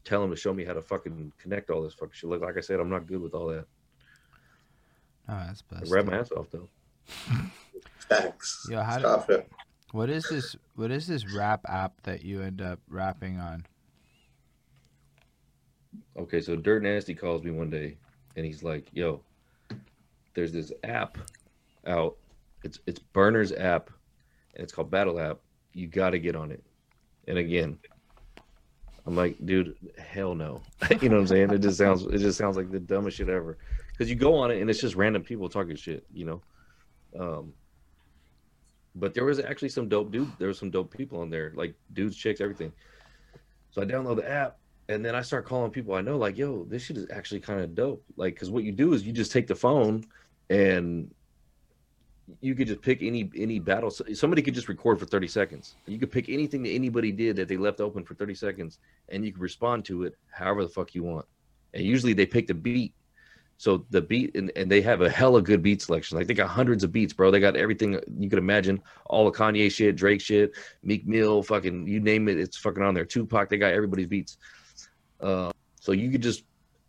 [0.05, 2.31] tell him to show me how to fucking connect all this fucking shit.
[2.31, 3.67] Like, like I said, I'm not good with all that.
[5.29, 5.93] Oh, that's I best.
[5.93, 6.69] rap my ass off though.
[8.09, 8.67] Thanks.
[8.71, 9.49] Yo, how do, Stop it.
[9.93, 10.57] what is this?
[10.75, 13.67] What is this rap app that you end up rapping on?
[16.19, 17.97] Okay, so Dirt Nasty calls me one day
[18.37, 19.23] and he's like, "Yo,
[20.35, 21.19] there's this app
[21.87, 22.17] out.
[22.65, 23.91] It's it's Burner's app
[24.55, 25.39] and it's called Battle App.
[25.73, 26.63] You got to get on it."
[27.29, 27.79] And again,
[29.07, 30.63] I'm like, "Dude, hell no."
[31.01, 31.51] you know what I'm saying?
[31.51, 33.59] It just sounds it just sounds like the dumbest shit ever.
[33.99, 36.43] Cuz you go on it and it's just random people talking shit, you know.
[37.19, 37.53] Um
[38.95, 41.75] but there was actually some dope dude, there was some dope people on there, like
[41.93, 42.73] dudes, chicks, everything.
[43.71, 44.59] So I download the app
[44.89, 47.61] and then I start calling people I know, like, yo, this shit is actually kind
[47.61, 48.05] of dope.
[48.17, 50.05] Like, because what you do is you just take the phone
[50.49, 51.11] and
[52.41, 53.91] you could just pick any any battle.
[53.91, 55.77] Somebody could just record for 30 seconds.
[55.87, 58.79] You could pick anything that anybody did that they left open for 30 seconds,
[59.09, 61.27] and you could respond to it however the fuck you want.
[61.75, 62.95] And usually they pick the beat.
[63.59, 66.19] So the beat and, and they have a hella good beat selection.
[66.19, 67.31] Like they got hundreds of beats, bro.
[67.31, 68.83] They got everything you could imagine.
[69.07, 70.53] All the Kanye shit, Drake shit,
[70.83, 73.07] Meek Mill, fucking you name it, it's fucking on there.
[73.07, 74.37] Tupac, they got everybody's beats.
[75.21, 76.45] Uh, so you could just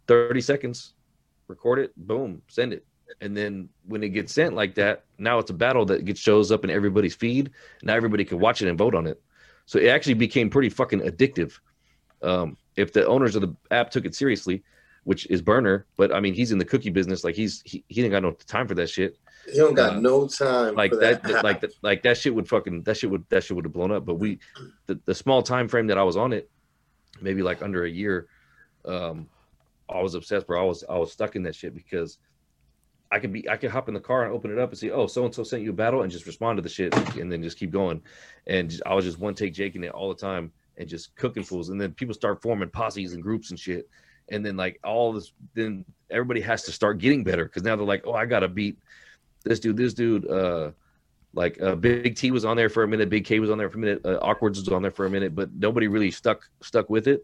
[0.08, 0.94] 30 seconds,
[1.48, 2.86] record it, boom, send it.
[3.22, 6.52] And then when it gets sent like that, now it's a battle that gets shows
[6.52, 7.52] up in everybody's feed.
[7.84, 9.22] Now everybody can watch it and vote on it.
[9.66, 11.54] So it actually became pretty fucking addictive.
[12.22, 14.64] Um, if the owners of the app took it seriously,
[15.04, 18.02] which is Burner, but I mean he's in the cookie business, like he's he, he
[18.04, 19.18] ain't got no time for that shit
[19.54, 21.44] You don't got Uh, no time like for that, that.
[21.46, 23.92] like that like that shit would fucking that shit would that shit would have blown
[23.94, 24.40] up but we
[24.88, 26.50] the, the small time frame that i was on it
[27.22, 28.28] maybe like under a year
[28.86, 29.28] um
[29.90, 30.62] i was obsessed bro.
[30.62, 32.20] I was i was stuck in that shit because
[33.12, 34.92] i could be i could hop in the car and open it up and see
[34.92, 37.32] oh so and so sent you a battle and just respond to the shit and
[37.32, 38.02] then just keep going.
[38.48, 41.44] And just, i was just one take jaking it all the time and just cooking
[41.44, 41.70] fools.
[41.70, 43.90] And then people start forming posses and groups and shit.
[44.30, 47.86] And then like all this then everybody has to start getting better because now they're
[47.86, 48.78] like oh i gotta beat
[49.44, 50.72] this dude this dude uh
[51.34, 53.70] like uh, Big T was on there for a minute, Big K was on there
[53.70, 56.50] for a minute, uh, Awkwards was on there for a minute, but nobody really stuck
[56.62, 57.24] stuck with it.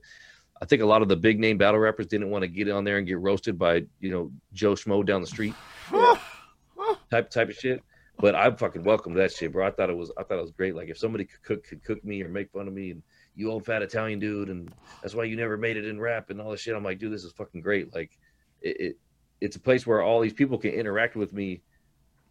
[0.61, 2.83] I think a lot of the big name battle rappers didn't want to get on
[2.83, 5.53] there and get roasted by you know Joe Schmo down the street
[7.11, 7.83] type type of shit.
[8.19, 9.65] But I fucking welcomed that shit, bro.
[9.65, 10.75] I thought it was I thought it was great.
[10.75, 13.03] Like if somebody could cook could cook me or make fun of me and
[13.35, 16.39] you old fat Italian dude and that's why you never made it in rap and
[16.39, 16.75] all this shit.
[16.75, 17.93] I'm like, dude, this is fucking great.
[17.93, 18.17] Like
[18.61, 18.97] it, it
[19.41, 21.61] it's a place where all these people can interact with me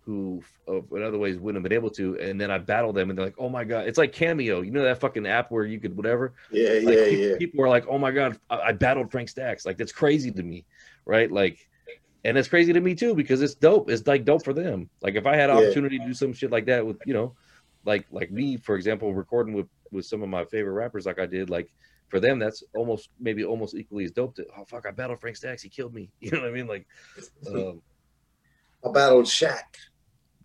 [0.04, 3.10] who uh, in other ways wouldn't have been able to, and then I battle them,
[3.10, 5.64] and they're like, "Oh my god!" It's like Cameo, you know that fucking app where
[5.64, 6.34] you could whatever.
[6.50, 7.36] yeah, Like, yeah, people, yeah.
[7.38, 10.42] people are like, "Oh my god, I, I battled Frank Stacks!" Like that's crazy to
[10.42, 10.66] me,
[11.06, 11.30] right?
[11.30, 11.58] Like,
[12.24, 13.90] and it's crazy to me too because it's dope.
[13.90, 14.90] It's like dope for them.
[15.02, 15.62] Like if I had an Yeah.
[15.62, 17.34] opportunity to do some shit like that with you know,
[17.84, 21.26] like like me for example, recording with with some of my favorite rappers like I
[21.26, 21.68] did, like
[22.08, 24.34] for them that's almost maybe almost equally as dope.
[24.36, 26.10] To oh fuck, I battled Frank Stacks, he killed me.
[26.20, 26.66] You know what I mean?
[26.66, 26.86] Like.
[27.46, 27.82] Um,
[28.84, 29.62] I battled Shaq.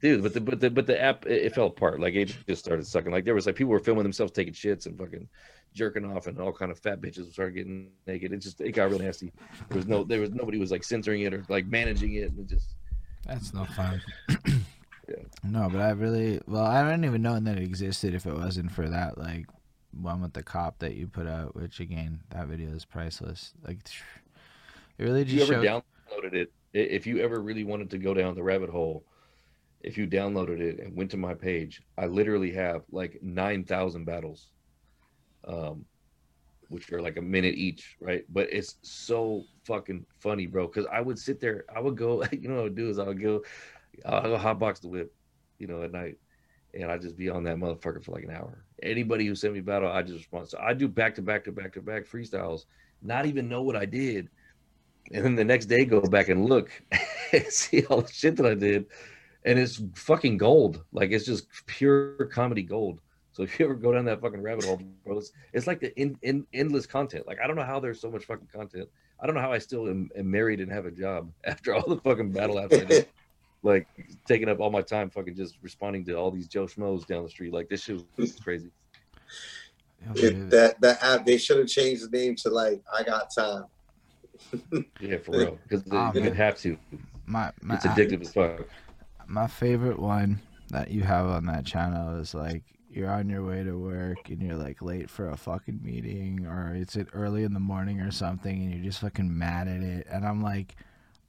[0.01, 2.63] Dude but the but the but the app it, it fell apart like it just
[2.63, 5.27] started sucking like there was like people were filming themselves taking shits and fucking
[5.73, 8.89] jerking off and all kind of fat bitches started getting naked it just it got
[8.89, 9.31] real nasty
[9.69, 12.39] there was no there was nobody was like censoring it or like managing it and
[12.39, 12.75] it just
[13.25, 14.01] That's no fun.
[15.09, 15.23] Yeah.
[15.41, 18.73] No, but I really well, I didn't even know that it existed if it wasn't
[18.73, 19.45] for that like
[19.93, 23.53] one with the cop that you put out, which again, that video is priceless.
[23.65, 23.77] Like
[24.97, 25.83] it really if you just ever showed.
[26.11, 29.05] downloaded it if you ever really wanted to go down the rabbit hole
[29.81, 34.47] if you downloaded it and went to my page i literally have like 9000 battles
[35.47, 35.85] um,
[36.69, 38.23] which are like a minute each, right?
[38.29, 40.67] But it's so fucking funny, bro.
[40.67, 42.99] Because I would sit there, I would go, you know, what I would do is
[42.99, 43.43] I would go,
[44.05, 45.13] I'll go hotbox the whip,
[45.59, 46.17] you know, at night,
[46.73, 48.65] and I'd just be on that motherfucker for like an hour.
[48.83, 50.49] Anybody who sent me battle, I just respond.
[50.49, 52.65] So I do back to back to back to back freestyles,
[53.01, 54.29] not even know what I did,
[55.11, 56.69] and then the next day go back and look,
[57.49, 58.85] see all the shit that I did,
[59.45, 60.83] and it's fucking gold.
[60.91, 63.01] Like it's just pure comedy gold.
[63.31, 65.95] So if you ever go down that fucking rabbit hole, bro, it's, it's like the
[65.99, 67.27] in, in, endless content.
[67.27, 68.89] Like I don't know how there's so much fucking content.
[69.19, 71.87] I don't know how I still am, am married and have a job after all
[71.87, 73.07] the fucking battle apps I did.
[73.63, 73.87] like
[74.27, 77.29] taking up all my time, fucking just responding to all these Joe Schmoes down the
[77.29, 77.53] street.
[77.53, 78.71] Like this shit was crazy.
[80.15, 83.65] It, that that app they should have changed the name to like I got time.
[84.99, 86.77] yeah, for real, because oh, ah, you have to.
[87.25, 88.67] My, my it's addictive as fuck.
[89.27, 93.63] My favorite one that you have on that channel is like you're on your way
[93.63, 97.53] to work and you're like late for a fucking meeting or it's at early in
[97.53, 100.75] the morning or something and you're just fucking mad at it and I'm like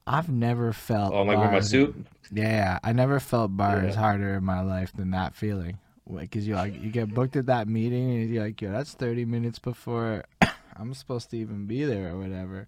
[0.06, 1.94] I've never felt Oh, like with my suit?
[2.32, 4.00] Yeah, I never felt bars yeah.
[4.00, 5.78] harder in my life than that feeling.
[6.10, 9.26] Because you like you get booked at that meeting and you're like, yo, that's 30
[9.26, 10.24] minutes before
[10.76, 12.66] I'm supposed to even be there or whatever.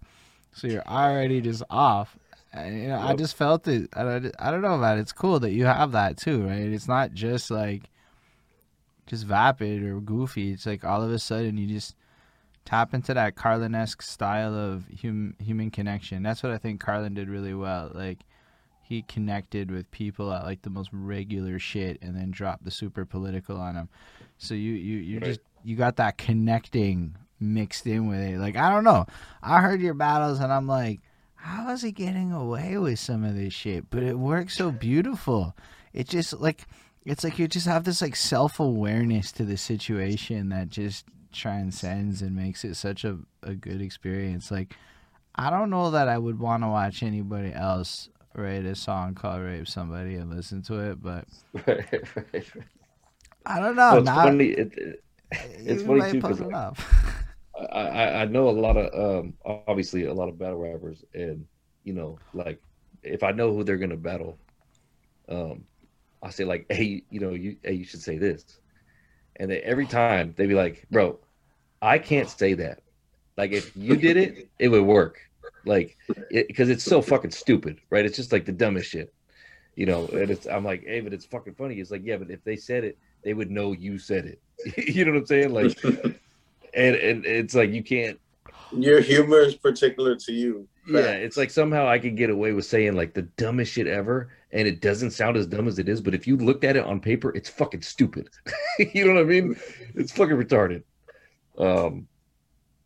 [0.53, 2.15] So you're already just off.
[2.53, 3.09] And, you know, yep.
[3.09, 3.89] I just felt it.
[3.93, 5.01] I, I don't know about it.
[5.01, 6.59] It's cool that you have that too, right?
[6.59, 7.83] It's not just like
[9.07, 10.51] just vapid or goofy.
[10.51, 11.95] It's like all of a sudden you just
[12.65, 16.23] tap into that Carlin esque style of hum, human connection.
[16.23, 17.91] That's what I think Carlin did really well.
[17.93, 18.19] Like
[18.81, 23.05] he connected with people at like the most regular shit and then dropped the super
[23.05, 23.89] political on them.
[24.37, 25.25] So you you you right.
[25.27, 28.37] just you got that connecting mixed in with it.
[28.37, 29.05] Like I don't know.
[29.41, 30.99] I heard your battles and I'm like,
[31.41, 33.89] how is he getting away with some of this shit?
[33.89, 35.55] But it works so beautiful.
[35.91, 36.67] It just like
[37.03, 42.21] it's like you just have this like self awareness to the situation that just transcends
[42.21, 44.51] and makes it such a, a good experience.
[44.51, 44.75] Like
[45.35, 49.41] I don't know that I would want to watch anybody else write a song called
[49.41, 51.25] "Rape Somebody" and listen to it, but
[51.67, 52.45] right, right, right.
[53.47, 53.93] I don't know.
[53.93, 54.45] Well, it's Not, funny.
[54.49, 55.03] It, it,
[55.33, 56.41] uh, it's funny too because
[57.65, 61.45] I, I know a lot of um obviously a lot of battle rappers and
[61.83, 62.61] you know like
[63.03, 64.39] if I know who they're gonna battle,
[65.29, 65.63] um,
[66.21, 68.43] I say like, hey, you know, you hey, you should say this,
[69.37, 71.19] and they, every time they be like, bro,
[71.81, 72.81] I can't say that.
[73.37, 75.19] Like if you did it, it would work.
[75.65, 75.97] Like
[76.29, 78.05] because it, it's so fucking stupid, right?
[78.05, 79.13] It's just like the dumbest shit,
[79.75, 80.07] you know.
[80.07, 81.79] And it's I'm like, hey, but it's fucking funny.
[81.79, 84.41] It's like, yeah, but if they said it, they would know you said it.
[84.93, 85.53] you know what I'm saying?
[85.53, 85.77] Like,
[86.73, 88.19] and and it's like you can't.
[88.71, 90.67] Your humor is particular to you.
[90.87, 94.29] Yeah, it's like somehow I could get away with saying like the dumbest shit ever,
[94.51, 96.01] and it doesn't sound as dumb as it is.
[96.01, 98.29] But if you looked at it on paper, it's fucking stupid.
[98.79, 99.55] you know what I mean?
[99.95, 100.83] It's fucking retarded.
[101.57, 102.07] Um,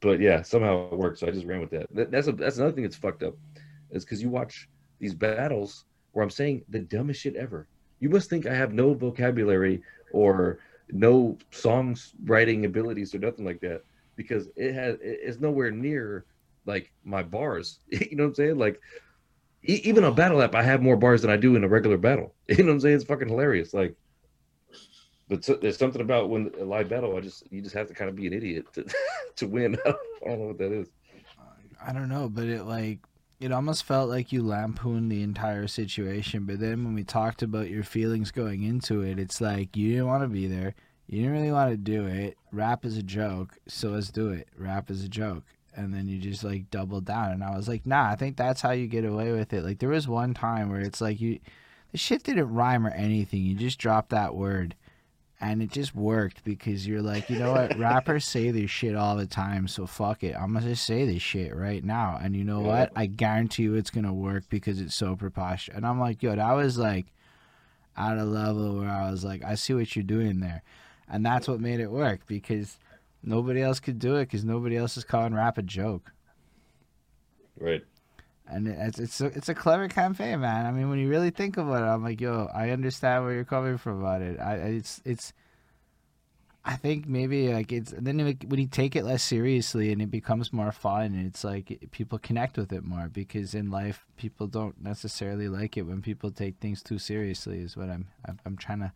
[0.02, 1.22] but yeah, somehow it works.
[1.22, 1.94] So I just ran with that.
[1.96, 3.36] that that's a, that's another thing that's fucked up,
[3.92, 4.68] is because you watch
[5.00, 7.68] these battles where I'm saying the dumbest shit ever.
[8.00, 9.82] You must think I have no vocabulary
[10.12, 13.82] or no songs writing abilities or nothing like that
[14.16, 16.26] because it has it's nowhere near
[16.66, 17.80] like my bars.
[17.90, 18.58] you know what I'm saying?
[18.58, 18.80] Like
[19.68, 21.98] e- even on battle app, I have more bars than I do in a regular
[21.98, 22.36] battle.
[22.50, 22.96] You know what I'm saying?
[22.96, 23.74] It's fucking hilarious.
[23.74, 23.96] Like,
[25.28, 27.94] but so, there's something about when a live battle, I just you just have to
[27.96, 28.86] kind of be an idiot to
[29.38, 29.78] to win.
[29.86, 29.94] I
[30.26, 30.90] don't know what that is.
[31.84, 33.00] I don't know, but it like
[33.40, 36.46] it almost felt like you lampooned the entire situation.
[36.46, 40.08] But then when we talked about your feelings going into it, it's like you didn't
[40.08, 40.76] want to be there.
[41.08, 42.38] You didn't really want to do it.
[42.52, 44.48] Rap is a joke, so let's do it.
[44.58, 45.44] Rap is a joke
[45.76, 48.62] and then you just like double down and i was like nah i think that's
[48.62, 51.40] how you get away with it like there was one time where it's like you
[51.92, 54.76] the shit didn't rhyme or anything you just dropped that word
[55.42, 59.16] and it just worked because you're like you know what rappers say this shit all
[59.16, 62.44] the time so fuck it i'm gonna just say this shit right now and you
[62.44, 62.68] know yeah.
[62.68, 66.36] what i guarantee you it's gonna work because it's so preposterous and i'm like yo
[66.36, 67.08] that was like
[67.98, 70.64] at a level where i was like i see what you're doing there
[71.08, 72.78] and that's what made it work because
[73.26, 76.12] nobody else could do it because nobody else is calling rap a joke.
[77.60, 77.84] Right.
[78.48, 80.66] And it's it's a, it's a clever campaign, man.
[80.66, 83.44] I mean, when you really think about it, I'm like, yo, I understand where you're
[83.44, 84.40] coming from about it.
[84.40, 85.34] I it's it's.
[86.68, 88.18] I think maybe like it's then
[88.48, 92.18] when you take it less seriously and it becomes more fun, and it's like people
[92.18, 96.58] connect with it more because in life people don't necessarily like it when people take
[96.58, 97.60] things too seriously.
[97.60, 98.08] Is what I'm
[98.46, 98.92] I'm trying to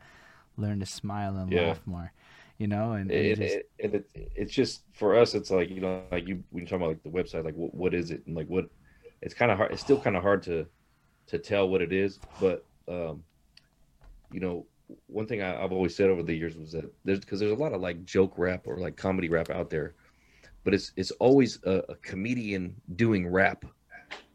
[0.58, 1.68] learn to smile and yeah.
[1.68, 2.11] laugh more
[2.60, 3.56] you know, and, and, it, just...
[3.78, 5.34] it, it, it's just for us.
[5.34, 7.74] It's like you know, like you when you talk about like the website, like what,
[7.74, 8.69] what is it, and like what
[9.22, 9.72] it's kind of hard.
[9.72, 10.65] It's still kind of hard to
[11.27, 13.23] to tell what it is, but um,
[14.31, 14.65] you know,
[15.07, 17.56] one thing I, have always said over the years was that there's because there's a
[17.56, 19.95] lot of like joke rap or like comedy rap out there,
[20.64, 23.65] but it's it's always a, a comedian doing rap,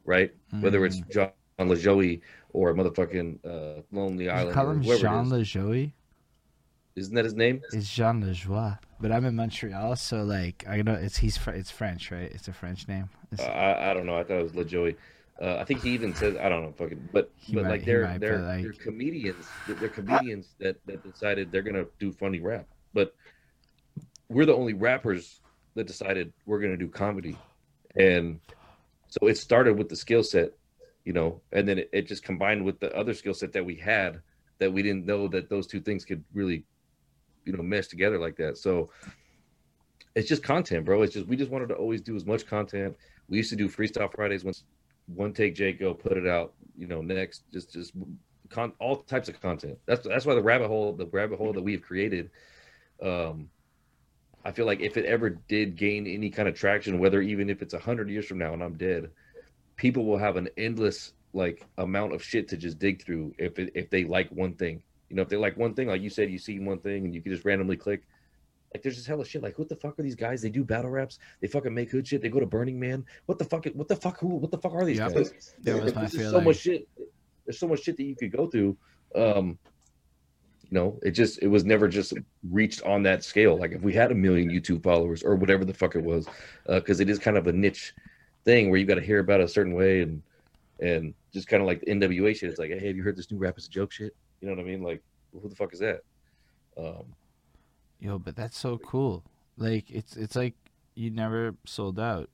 [0.04, 0.32] right?
[0.52, 0.62] Mm.
[0.62, 1.10] Whether it's mm.
[1.10, 2.20] Jon Lajoie
[2.52, 4.48] or a motherfucking uh, Lonely Island.
[4.48, 5.92] You call him Jean LaJoie?
[6.96, 7.60] Isn't that his name?
[7.72, 12.10] It's Jean Lajoie, but I'm in Montreal, so like I know it's he's it's French,
[12.10, 12.31] right?
[12.32, 13.08] It's a French name.
[13.39, 14.16] Uh, I I don't know.
[14.16, 14.97] I thought it was LaJoie.
[15.40, 17.84] Uh, I think he even says I don't know, fucking, but he but might, like
[17.84, 18.62] they're might, they're like...
[18.62, 19.47] they're comedians.
[19.68, 23.14] They're comedians that that decided they're gonna do funny rap, but
[24.28, 25.40] we're the only rappers
[25.74, 27.36] that decided we're gonna do comedy,
[27.97, 28.40] and
[29.08, 30.50] so it started with the skill set,
[31.05, 33.76] you know, and then it, it just combined with the other skill set that we
[33.76, 34.20] had
[34.58, 36.64] that we didn't know that those two things could really,
[37.44, 38.58] you know, mesh together like that.
[38.58, 38.90] So
[40.14, 41.02] it's just content, bro.
[41.02, 42.97] It's just we just wanted to always do as much content.
[43.28, 44.64] We used to do freestyle Fridays once
[45.06, 47.92] one take Jaco, put it out, you know, next, just just
[48.48, 49.78] con- all types of content.
[49.86, 52.31] That's that's why the rabbit hole, the rabbit hole that we've created,
[53.02, 53.48] um,
[54.44, 57.62] I feel like if it ever did gain any kind of traction, whether even if
[57.62, 59.10] it's a hundred years from now and I'm dead,
[59.76, 63.73] people will have an endless like amount of shit to just dig through if it,
[63.74, 64.82] if they like one thing.
[65.08, 67.15] You know, if they like one thing, like you said, you see one thing and
[67.15, 68.02] you can just randomly click.
[68.73, 69.42] Like there's just hella shit.
[69.42, 70.42] Like what the fuck are these guys?
[70.42, 71.20] They do battle raps.
[71.41, 72.20] They fucking make hood shit.
[72.20, 73.05] They go to Burning Man.
[73.26, 73.66] What the fuck?
[73.66, 74.18] What the fuck?
[74.18, 74.28] Who?
[74.28, 75.15] What the fuck are these yep.
[75.15, 75.55] guys?
[75.62, 76.89] That was my so much shit.
[77.47, 78.76] There's so much shit that you could go through.
[79.15, 79.58] Um,
[80.65, 82.15] you know, it just it was never just
[82.50, 83.57] reached on that scale.
[83.57, 86.26] Like if we had a million YouTube followers or whatever the fuck it was,
[86.66, 87.94] because uh, it is kind of a niche
[88.44, 90.23] thing where you got to hear about it a certain way and
[90.81, 92.50] and just kind of like the NWA shit.
[92.50, 94.16] It's like, hey, have you heard this new rap is a joke shit?
[94.44, 94.82] You know what I mean?
[94.82, 96.02] Like, who the fuck is that?
[96.76, 97.14] Um,
[97.98, 99.24] Yo, but that's so cool.
[99.56, 100.52] Like it's it's like
[100.94, 102.28] you never sold out.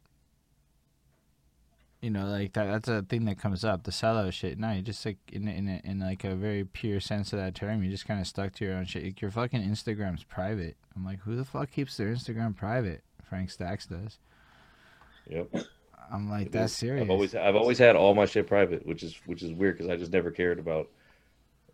[2.02, 4.58] You know, like that that's a thing that comes up, the sellout shit.
[4.58, 7.55] No, you just like in in a, in like a very pure sense of that
[7.55, 9.05] term, you just kind of stuck to your own shit.
[9.05, 10.76] Like, your fucking Instagram's private.
[10.97, 13.05] I'm like, who the fuck keeps their Instagram private?
[13.28, 14.18] Frank Stacks does.
[15.28, 15.55] Yep.
[16.12, 16.78] I'm like, it that's is.
[16.78, 17.05] serious.
[17.05, 19.89] I've always I've always had all my shit private, which is which is weird because
[19.89, 20.89] I just never cared about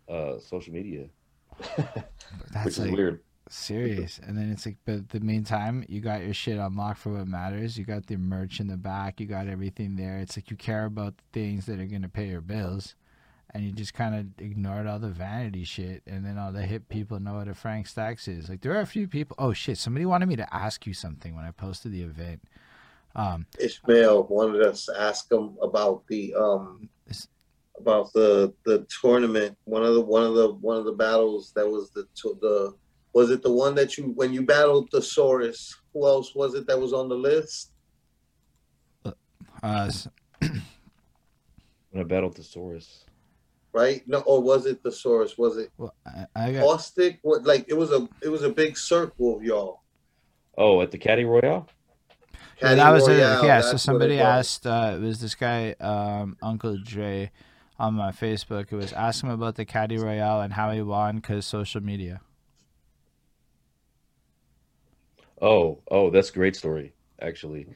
[0.09, 1.07] uh social media.
[1.75, 3.19] which is like, weird
[3.49, 4.19] serious.
[4.23, 7.77] And then it's like, but the meantime, you got your shit unlocked for what matters.
[7.77, 9.19] You got the merch in the back.
[9.19, 10.17] You got everything there.
[10.19, 12.95] It's like you care about the things that are gonna pay your bills,
[13.53, 16.03] and you just kind of ignored all the vanity shit.
[16.05, 18.49] And then all the hip people know what a Frank Stacks is.
[18.49, 19.35] Like there are a few people.
[19.39, 19.77] Oh shit!
[19.77, 22.41] Somebody wanted me to ask you something when I posted the event.
[23.15, 26.89] Um, Ishmael wanted us to ask him about the um
[27.79, 29.57] about the the tournament.
[29.65, 32.73] One of the one of the one of the battles that was the the
[33.13, 35.73] was it the one that you when you battled the Saurus?
[35.93, 37.71] Who else was it that was on the list?
[39.05, 39.11] Uh,
[39.63, 39.91] uh
[40.39, 40.61] when
[41.95, 43.05] I battled the Saurus.
[43.73, 44.07] Right?
[44.07, 45.37] No, or was it the Saurus?
[45.37, 47.19] Was it well, I, I got Caustic?
[47.21, 49.81] What like it was a it was a big circle of y'all.
[50.57, 51.67] Oh, at the Caddy Royale?
[52.59, 53.61] Caddy yeah, that was Royale, a, yeah.
[53.61, 54.65] So somebody asked.
[54.65, 57.31] Uh, it was this guy, um, Uncle Dre,
[57.79, 58.71] on my Facebook.
[58.71, 62.21] It was ask him about the Caddy Royale and how he won because social media.
[65.41, 67.67] Oh, oh, that's a great story, actually.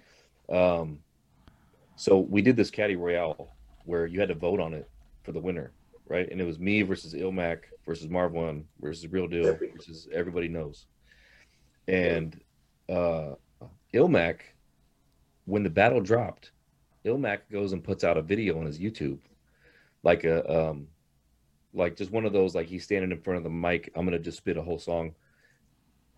[0.49, 0.99] Um,
[1.95, 3.53] so we did this Caddy Royale
[3.85, 4.89] where you had to vote on it
[5.23, 5.71] for the winner,
[6.07, 6.29] right?
[6.31, 10.85] And it was me versus Ilmac versus Marv One versus Real Deal versus everybody knows.
[11.87, 12.39] And
[12.89, 13.35] uh,
[13.93, 14.39] Ilmac,
[15.45, 16.51] when the battle dropped,
[17.05, 19.19] Ilmac goes and puts out a video on his YouTube,
[20.03, 20.87] like a um,
[21.73, 23.91] like just one of those like he's standing in front of the mic.
[23.95, 25.13] I'm gonna just spit a whole song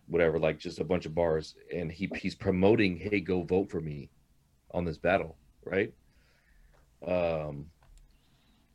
[0.07, 3.81] whatever, like just a bunch of bars, and he he's promoting, "Hey, go vote for
[3.81, 4.09] me,"
[4.71, 5.93] on this battle, right?
[7.05, 7.67] Um,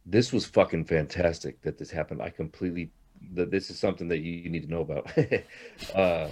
[0.06, 2.22] this was fucking fantastic that this happened.
[2.22, 2.90] I completely
[3.34, 5.10] that this is something that you, you need to know about.
[5.94, 6.28] uh,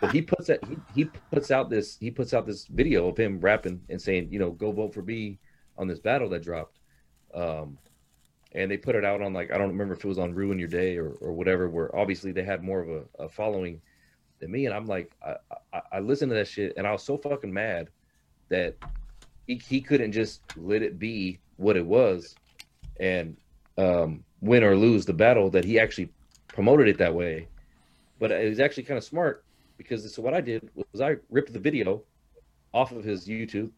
[0.00, 3.16] but he puts that he, he puts out this he puts out this video of
[3.16, 5.38] him rapping and saying, you know, go vote for me
[5.76, 6.78] on this battle that dropped.
[7.34, 7.78] Um,
[8.54, 10.58] and they put it out on like I don't remember if it was on Ruin
[10.58, 13.80] Your Day or, or whatever, where obviously they had more of a, a following
[14.38, 14.66] than me.
[14.66, 15.36] And I'm like, I,
[15.72, 17.88] I, I listened to that shit and I was so fucking mad
[18.48, 18.76] that
[19.46, 22.34] he, he couldn't just let it be what it was
[23.00, 23.36] and
[23.78, 26.10] um, win or lose the battle that he actually
[26.48, 27.48] promoted it that way.
[28.20, 29.44] But it was actually kind of smart
[29.76, 32.02] because so what I did was I ripped the video
[32.72, 33.70] off of his YouTube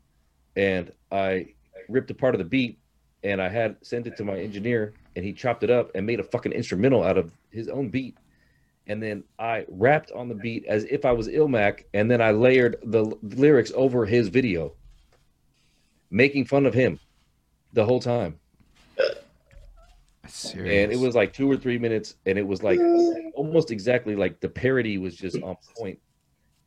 [0.55, 1.55] and I
[1.89, 2.79] ripped a part of the beat
[3.23, 6.21] and I had sent it to my engineer and he chopped it up and made
[6.21, 8.17] a fucking instrumental out of his own beat
[8.87, 12.31] and then I rapped on the beat as if I was Ilmac, and then I
[12.31, 14.75] layered the lyrics over his video,
[16.11, 17.01] making fun of him
[17.73, 18.39] the whole time.
[20.55, 22.79] and it was like two or three minutes, and it was like
[23.35, 25.99] almost exactly like the parody was just on point.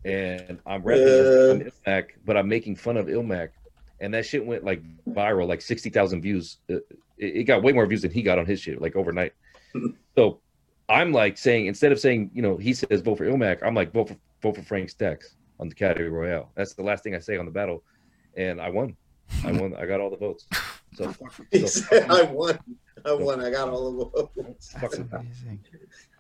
[0.05, 1.69] And I'm rapping yeah.
[1.87, 3.49] Illmac, but I'm making fun of Illmac,
[4.01, 6.57] and that shit went like viral, like sixty thousand views.
[6.69, 6.75] Uh,
[7.17, 9.33] it, it, got way more views than he got on his shit, like overnight.
[10.15, 10.39] so
[10.87, 13.91] I'm like saying instead of saying, you know, he says vote for Ilmac, I'm like
[13.91, 16.51] vote for vote for Frank Stacks on the category royale.
[16.55, 17.83] That's the last thing I say on the battle,
[18.35, 18.95] and I won.
[19.43, 19.75] I won.
[19.75, 20.47] I got all the votes.
[20.93, 21.13] So,
[21.51, 22.57] he so said, "I won.
[23.05, 23.41] I won.
[23.41, 24.75] I got all the votes."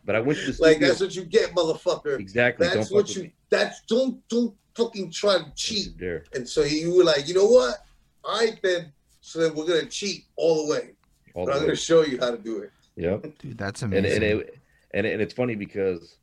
[0.05, 0.71] But I went to the studio.
[0.71, 2.19] like that's what you get, motherfucker.
[2.19, 2.67] Exactly.
[2.67, 3.31] That's what you.
[3.49, 5.99] That's don't don't fucking try to cheat.
[6.33, 7.85] And so you were like, you know what?
[8.23, 8.91] All right then.
[9.21, 10.89] So then we're gonna cheat all the way.
[11.33, 11.65] All the I'm way.
[11.65, 12.71] gonna show you how to do it.
[12.95, 14.05] Yeah, dude, that's amazing.
[14.05, 14.59] And, and, it,
[14.91, 16.17] and, and it's funny because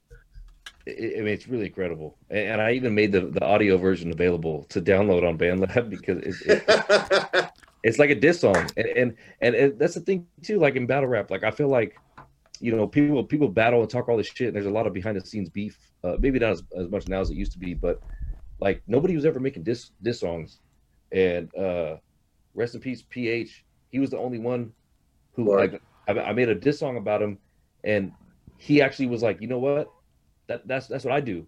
[0.89, 2.17] I mean, it's really incredible.
[2.31, 6.43] And I even made the, the audio version available to download on BandLab because it's,
[6.43, 7.51] it,
[7.83, 8.71] it's like a diss song.
[8.77, 10.59] And, and, and and that's the thing too.
[10.59, 11.97] Like in battle rap, like I feel like,
[12.61, 14.49] you know, people people battle and talk all this shit.
[14.49, 15.79] And there's a lot of behind the scenes beef.
[16.05, 18.01] Uh, maybe not as, as much now as it used to be, but
[18.61, 20.61] like nobody was ever making diss diss songs.
[21.13, 21.97] And uh,
[22.55, 23.65] rest in peace, PH.
[23.91, 24.73] He was the only one
[25.35, 27.39] who like I, I made a diss song about him,
[27.85, 28.13] and
[28.57, 29.91] he actually was like, you know what?
[30.49, 31.47] That that's that's what I do.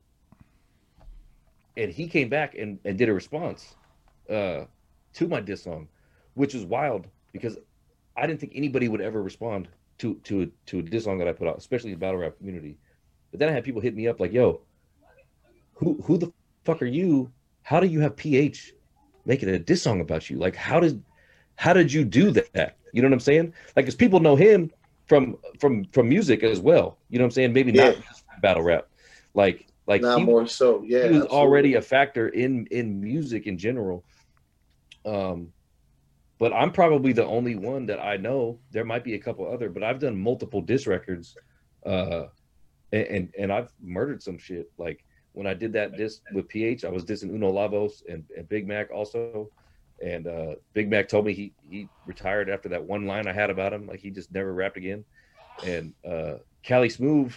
[1.76, 3.76] And he came back and, and did a response
[4.28, 4.64] uh,
[5.14, 5.88] to my diss song,
[6.34, 7.56] which was wild because
[8.16, 11.32] I didn't think anybody would ever respond to to to a diss song that I
[11.32, 12.78] put out, especially in the battle rap community.
[13.30, 14.62] But then I had people hit me up like, "Yo,
[15.74, 16.32] who who the
[16.68, 17.32] fuck are you?
[17.62, 18.74] How do you have PH
[19.24, 20.36] making a diss song about you?
[20.36, 21.02] Like, how did
[21.56, 22.76] how did you do that?
[22.92, 23.54] You know what I'm saying?
[23.74, 24.70] Like, because people know him
[25.06, 26.98] from from from music as well.
[27.08, 27.52] You know what I'm saying?
[27.54, 27.90] Maybe yeah.
[27.90, 27.96] not
[28.42, 28.88] battle rap.
[29.34, 30.82] Like like not he, more so.
[30.82, 31.38] Yeah, he was absolutely.
[31.38, 34.04] already a factor in in music in general.
[35.06, 35.48] Um,
[36.38, 38.60] but I'm probably the only one that I know.
[38.70, 41.34] There might be a couple other, but I've done multiple diss records,
[41.86, 42.24] uh,
[42.92, 44.70] and and, and I've murdered some shit.
[44.76, 45.04] Like
[45.38, 48.66] when I did that disc with PH, I was dissing Uno Lavos and, and Big
[48.66, 49.48] Mac also.
[50.04, 53.48] And uh, Big Mac told me he he retired after that one line I had
[53.48, 53.86] about him.
[53.86, 55.04] Like he just never rapped again.
[55.64, 57.32] And uh, Cali Smooth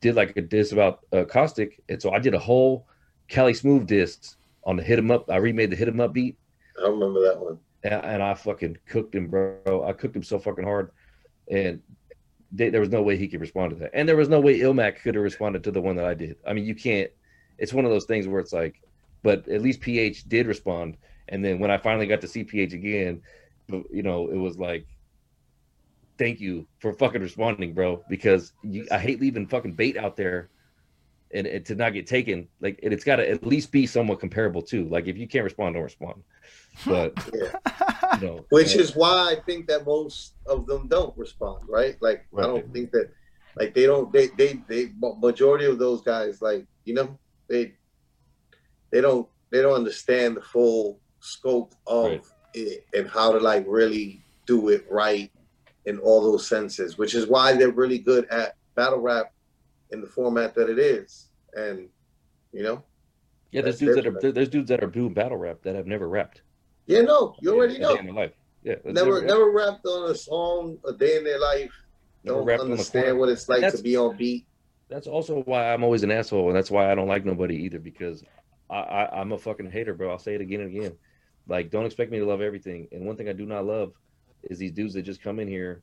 [0.00, 2.86] did like a diss about uh, Caustic, and so I did a whole
[3.26, 5.28] Cali Smooth diss on the Hit 'em Up.
[5.28, 6.38] I remade the Hit 'em Up beat.
[6.78, 7.58] I don't remember that one.
[7.82, 9.84] And, and I fucking cooked him, bro.
[9.84, 10.92] I cooked him so fucking hard,
[11.50, 11.82] and
[12.52, 14.60] they, there was no way he could respond to that, and there was no way
[14.60, 16.36] Illmac could have responded to the one that I did.
[16.46, 17.10] I mean, you can't.
[17.62, 18.82] It's one of those things where it's like,
[19.22, 20.96] but at least PH did respond,
[21.28, 23.22] and then when I finally got to see PH again,
[23.68, 24.86] you know, it was like
[26.18, 28.04] thank you for fucking responding, bro.
[28.08, 30.50] Because you, I hate leaving fucking bait out there
[31.32, 32.48] and, and to not get taken.
[32.60, 34.88] Like, and it's got to at least be somewhat comparable too.
[34.88, 36.22] Like, if you can't respond, don't respond.
[36.86, 38.18] But yeah.
[38.20, 41.96] you know, which uh, is why I think that most of them don't respond, right?
[42.00, 42.44] Like, right.
[42.44, 43.10] I don't think that,
[43.56, 44.12] like, they don't.
[44.12, 47.18] They they they majority of those guys, like, you know,
[47.52, 47.74] they
[48.90, 52.24] they don't they don't understand the full scope of right.
[52.54, 55.30] it and how to like really do it right
[55.84, 59.32] in all those senses, which is why they're really good at battle rap
[59.90, 61.28] in the format that it is.
[61.54, 61.88] And
[62.52, 62.82] you know,
[63.50, 66.08] yeah, there's dudes that are there's dudes that are doing battle rap that have never
[66.08, 66.40] rapped.
[66.86, 67.94] Yeah, no, you already know.
[67.94, 68.32] In their life.
[68.64, 71.72] Yeah, never never, never rapped on a song a day in their life.
[72.24, 74.46] Never don't understand what it's like to be on beat.
[74.92, 77.78] That's also why I'm always an asshole, and that's why I don't like nobody either
[77.78, 78.22] because
[78.68, 80.10] I, I I'm a fucking hater, bro.
[80.10, 80.92] I'll say it again and again.
[81.48, 82.88] Like, don't expect me to love everything.
[82.92, 83.92] And one thing I do not love
[84.42, 85.82] is these dudes that just come in here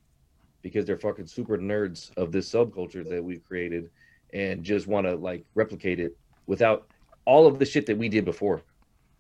[0.62, 3.90] because they're fucking super nerds of this subculture that we've created
[4.34, 6.16] and just want to like replicate it
[6.46, 6.88] without
[7.26, 8.62] all of the shit that we did before.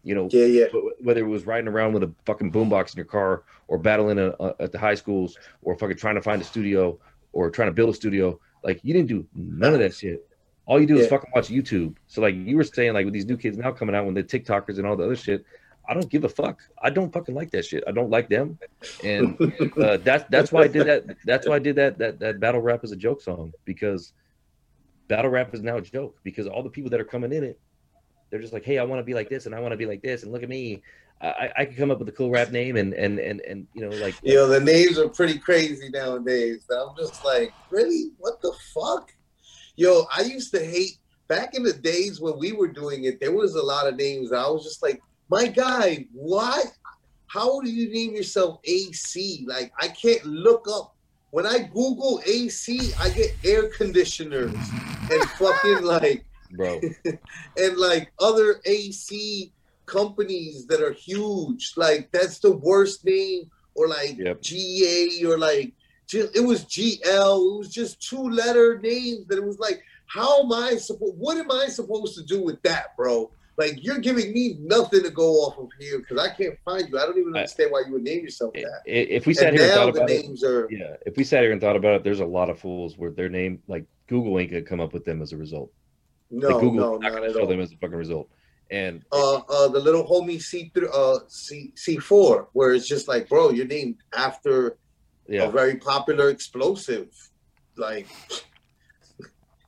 [0.03, 0.66] You know, yeah, yeah.
[1.01, 4.30] Whether it was riding around with a fucking boombox in your car, or battling a,
[4.40, 6.98] a, at the high schools, or fucking trying to find a studio,
[7.34, 10.26] or trying to build a studio, like you didn't do none of that shit.
[10.66, 11.04] All you do yeah.
[11.04, 11.96] is fucking watch YouTube.
[12.08, 14.24] So like you were saying, like with these new kids now coming out, when the
[14.24, 15.44] TikTokers and all the other shit,
[15.88, 16.62] I don't give a fuck.
[16.82, 17.84] I don't fucking like that shit.
[17.88, 18.60] I don't like them,
[19.04, 19.36] and
[19.82, 21.18] uh, that's that's why I did that.
[21.26, 21.98] That's why I did that.
[21.98, 24.14] That that battle rap is a joke song because
[25.08, 27.60] battle rap is now a joke because all the people that are coming in it,
[28.30, 29.88] they're just like, hey, I want to be like this and I want to be
[29.88, 30.84] like this and look at me.
[31.22, 33.81] I, I could come up with a cool rap name and and and and you
[33.81, 36.65] know like you know the names are pretty crazy nowadays.
[36.72, 39.11] I'm just like, really, what the fuck?
[39.75, 43.19] Yo, I used to hate back in the days when we were doing it.
[43.19, 44.31] There was a lot of names.
[44.31, 46.64] I was just like, my guy, why?
[47.27, 49.45] How do you name yourself AC?
[49.48, 50.95] Like, I can't look up.
[51.31, 54.56] When I Google AC, I get air conditioners
[55.11, 56.81] and fucking like, bro,
[57.57, 59.53] and like other AC
[59.90, 61.74] companies that are huge.
[61.76, 63.50] Like, that's the worst name.
[63.76, 64.42] Or like yep.
[64.42, 65.72] GA or like
[66.14, 67.00] it was GL.
[67.03, 69.26] It was just two letter names.
[69.27, 71.16] That it was like, how am I supposed?
[71.18, 73.32] What am I supposed to do with that, bro?
[73.58, 76.98] Like you're giving me nothing to go off of here because I can't find you.
[76.98, 78.82] I don't even understand why you would name yourself that.
[78.85, 80.95] If we sat and here and thought about it, are, yeah.
[81.06, 83.30] If we sat here and thought about it, there's a lot of fools where their
[83.30, 85.72] name, like Google, ain't gonna come up with them as a result.
[86.32, 87.48] No, like Google no, not, not gonna show all.
[87.48, 88.30] them as a fucking result.
[88.72, 93.07] And uh, uh, the little homie C three, uh, C C four, where it's just
[93.07, 94.77] like, bro, you're named after
[95.27, 95.45] yeah.
[95.45, 97.09] a very popular explosive,
[97.77, 98.07] like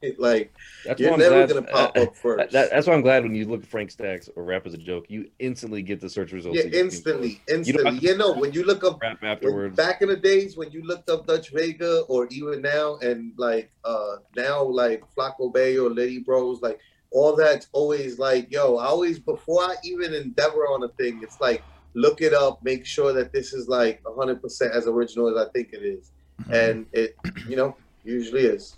[0.18, 0.52] like
[0.86, 2.52] that's you're never glad, gonna pop uh, up first.
[2.52, 4.78] That, that's why I'm glad when you look at Frank Stacks or rap as a
[4.78, 6.58] joke, you instantly get the search results.
[6.58, 8.00] Yeah, instantly, instantly.
[8.00, 9.76] You, you know, when you look up rap afterwards.
[9.76, 13.72] back in the days when you looked up Dutch Vega or even now and like
[13.84, 16.80] uh now like Flaco Bay or Lady Bros, like
[17.12, 21.40] all that's always like, yo, I always before I even endeavor on a thing, it's
[21.40, 25.50] like look it up, make sure that this is like 100% as original as I
[25.52, 26.12] think it is.
[26.44, 26.54] Mm-hmm.
[26.54, 27.16] And it,
[27.48, 28.78] you know, usually is.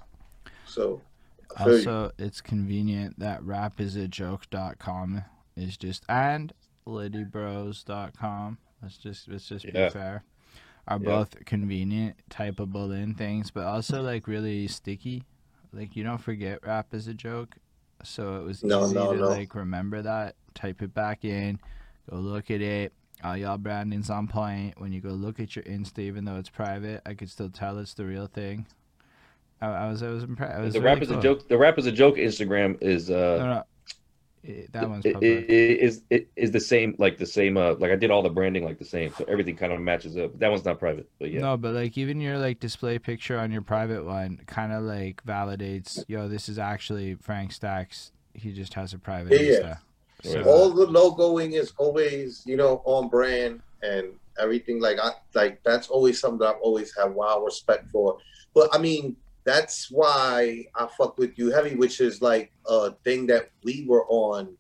[0.66, 1.02] So
[1.60, 5.24] also, it's convenient that rapisajoke.com
[5.56, 6.54] is just and
[6.88, 8.58] lidybros.com.
[8.82, 9.86] Let's just let's just yeah.
[9.86, 10.24] be fair.
[10.88, 11.10] Are yeah.
[11.10, 15.24] both convenient, typeable in things, but also like really sticky.
[15.72, 17.56] Like you don't forget rap is a joke,
[18.04, 19.30] so it was no, easy no, to no.
[19.30, 20.36] like remember that.
[20.54, 21.60] Type it back in,
[22.10, 22.94] go look at it.
[23.24, 24.80] All y'all branding's on point.
[24.80, 27.80] When you go look at your Insta, even though it's private, I could still tell
[27.80, 28.66] it's the real thing.
[29.62, 30.74] I, I was I was impressed.
[30.74, 31.20] the really rap is cool.
[31.20, 31.48] a joke.
[31.48, 32.18] The rap is a joke.
[32.18, 33.64] Instagram is uh.
[34.44, 34.56] No, no.
[34.56, 37.92] It, that one's it, it, is it is the same like the same uh like
[37.92, 40.38] I did all the branding like the same so everything kind of matches up.
[40.40, 41.42] That one's not private, but yeah.
[41.42, 45.24] No, but like even your like display picture on your private one kind of like
[45.26, 48.12] validates, yo, this is actually Frank Stacks.
[48.34, 49.40] He just has a private.
[49.40, 49.76] Yeah, yeah.
[50.24, 55.62] So, all the logoing is always you know on brand and everything like I like
[55.64, 58.18] that's always something that I've always had wild respect for.
[58.54, 59.16] But I mean,
[59.46, 64.06] that's why I fuck with you heavy, which is like a thing that we were
[64.08, 64.56] on.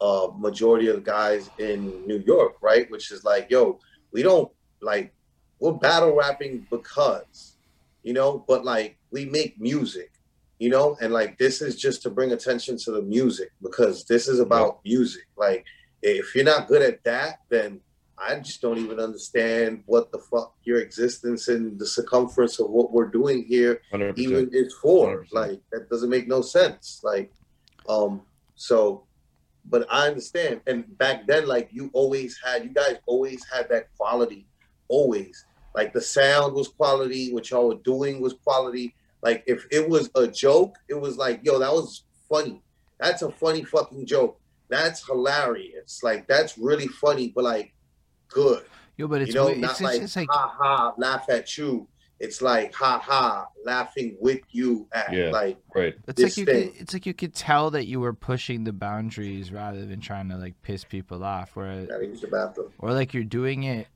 [0.00, 2.90] Uh, majority of guys in New York, right?
[2.90, 3.78] Which is like, yo,
[4.12, 4.50] we don't
[4.82, 5.14] like
[5.60, 7.56] we're battle rapping because,
[8.02, 10.12] you know, but like we make music,
[10.58, 14.28] you know, and like this is just to bring attention to the music because this
[14.28, 15.24] is about music.
[15.36, 15.64] Like
[16.02, 17.80] if you're not good at that, then
[18.18, 22.92] I just don't even understand what the fuck your existence and the circumference of what
[22.92, 24.18] we're doing here 100%.
[24.18, 25.24] even is for.
[25.24, 25.32] 100%.
[25.32, 27.00] Like that doesn't make no sense.
[27.02, 27.32] Like,
[27.88, 28.22] um,
[28.54, 29.04] so,
[29.66, 30.60] but I understand.
[30.66, 34.46] And back then, like you always had, you guys always had that quality,
[34.88, 35.44] always.
[35.74, 38.94] Like the sound was quality, what y'all were doing was quality.
[39.22, 42.62] Like if it was a joke, it was like, yo, that was funny.
[43.00, 44.40] That's a funny fucking joke.
[44.68, 46.02] That's hilarious.
[46.02, 47.73] Like that's really funny, but like
[48.34, 48.64] good.
[48.96, 49.58] Yo, but it's you know, weird.
[49.58, 51.88] not it's, like, it's like ha ha, laugh at you.
[52.20, 55.94] It's like ha ha, laughing with you at yeah, like right.
[56.06, 59.52] It's like you could, it's like you could tell that you were pushing the boundaries
[59.52, 61.56] rather than trying to like piss people off.
[61.56, 61.86] Where
[62.78, 63.88] or like you're doing it.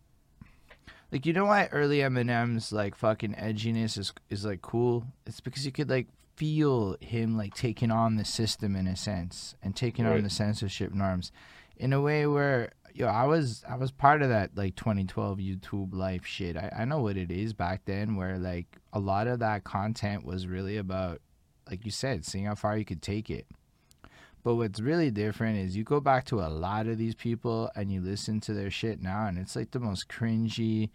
[1.13, 5.05] Like you know why early Eminem's like fucking edginess is is like cool.
[5.27, 9.55] It's because you could like feel him like taking on the system in a sense
[9.63, 10.17] and taking right.
[10.17, 11.33] on the censorship norms
[11.77, 15.95] in a way where yo, I was I was part of that like 2012 YouTube
[15.95, 16.57] life shit.
[16.57, 20.25] I, I know what it is back then, where like a lot of that content
[20.25, 21.21] was really about,
[21.71, 23.47] like you said, seeing how far you could take it.
[24.43, 27.93] But what's really different is you go back to a lot of these people and
[27.93, 30.91] you listen to their shit now, and it's like the most cringy,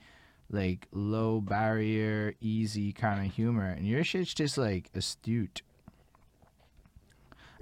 [0.49, 5.61] like low barrier, easy kind of humor, and your shit's just like astute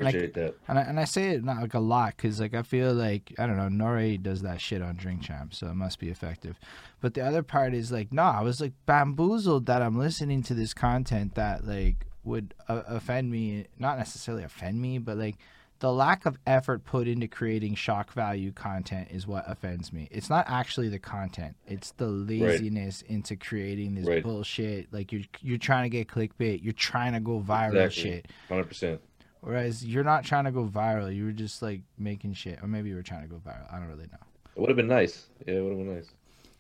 [0.02, 0.56] Appreciate and I, that.
[0.68, 3.34] And I, and I say it not like a lot because like I feel like
[3.38, 4.18] I don't know N.O.R.E.
[4.18, 6.60] does that shit on Drink Champ, so it must be effective.
[7.00, 10.54] But the other part is like no, I was like bamboozled that I'm listening to
[10.54, 15.38] this content that like would uh, offend me, not necessarily offend me, but like
[15.82, 20.08] the lack of effort put into creating shock value content is what offends me.
[20.12, 23.12] It's not actually the content; it's the laziness right.
[23.12, 24.24] into creating this right.
[24.24, 24.94] bullshit.
[24.94, 28.04] Like you're you're trying to get clickbait, you're trying to go viral exactly.
[28.04, 28.28] shit.
[28.48, 29.02] Hundred percent.
[29.42, 31.14] Whereas you're not trying to go viral.
[31.14, 33.72] You were just like making shit, or maybe you were trying to go viral.
[33.74, 34.20] I don't really know.
[34.56, 35.26] It would have been nice.
[35.48, 36.10] Yeah, it would have been nice.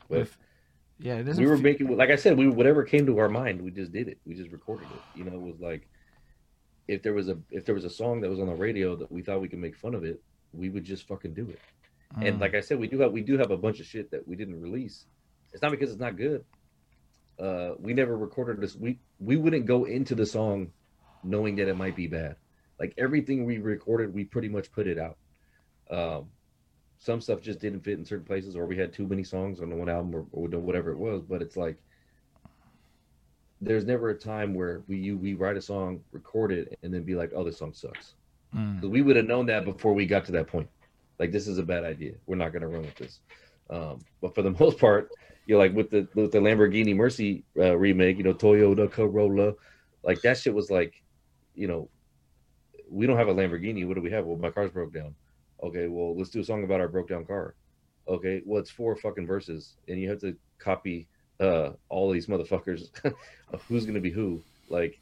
[0.09, 0.37] But if,
[0.99, 1.63] yeah, it we were feel...
[1.63, 4.17] making, like I said, we whatever came to our mind, we just did it.
[4.25, 5.19] We just recorded it.
[5.19, 5.87] You know, it was like
[6.87, 9.11] if there was a if there was a song that was on the radio that
[9.11, 10.19] we thought we could make fun of it,
[10.51, 11.59] we would just fucking do it.
[12.17, 12.27] Mm.
[12.27, 14.27] And like I said, we do have we do have a bunch of shit that
[14.27, 15.05] we didn't release.
[15.53, 16.43] It's not because it's not good.
[17.39, 18.75] Uh, we never recorded this.
[18.75, 20.71] We we wouldn't go into the song
[21.23, 22.37] knowing that it might be bad
[22.81, 25.17] like everything we recorded, we pretty much put it out.
[25.91, 26.25] Um,
[26.97, 29.77] some stuff just didn't fit in certain places, or we had too many songs on
[29.77, 31.21] one album, or, or whatever it was.
[31.21, 31.77] But it's like
[33.61, 37.03] there's never a time where we you, we write a song, record it, and then
[37.03, 38.15] be like, oh, this song sucks.
[38.55, 38.81] Mm.
[38.81, 40.67] we would have known that before we got to that point.
[41.19, 42.13] Like this is a bad idea.
[42.25, 43.19] We're not gonna run with this.
[43.69, 45.11] Um, but for the most part,
[45.45, 49.53] you know, like with the with the Lamborghini Mercy uh, remake, you know, Toyota Corolla,
[50.03, 50.95] like that shit was like,
[51.53, 51.87] you know,
[52.91, 53.87] we don't have a Lamborghini.
[53.87, 54.25] What do we have?
[54.25, 55.15] Well, my car's broke down.
[55.63, 57.55] Okay, well, let's do a song about our broke down car.
[58.07, 61.07] Okay, well, it's four fucking verses, and you have to copy
[61.39, 62.89] uh all these motherfuckers
[63.67, 64.41] who's gonna be who.
[64.69, 64.99] Like,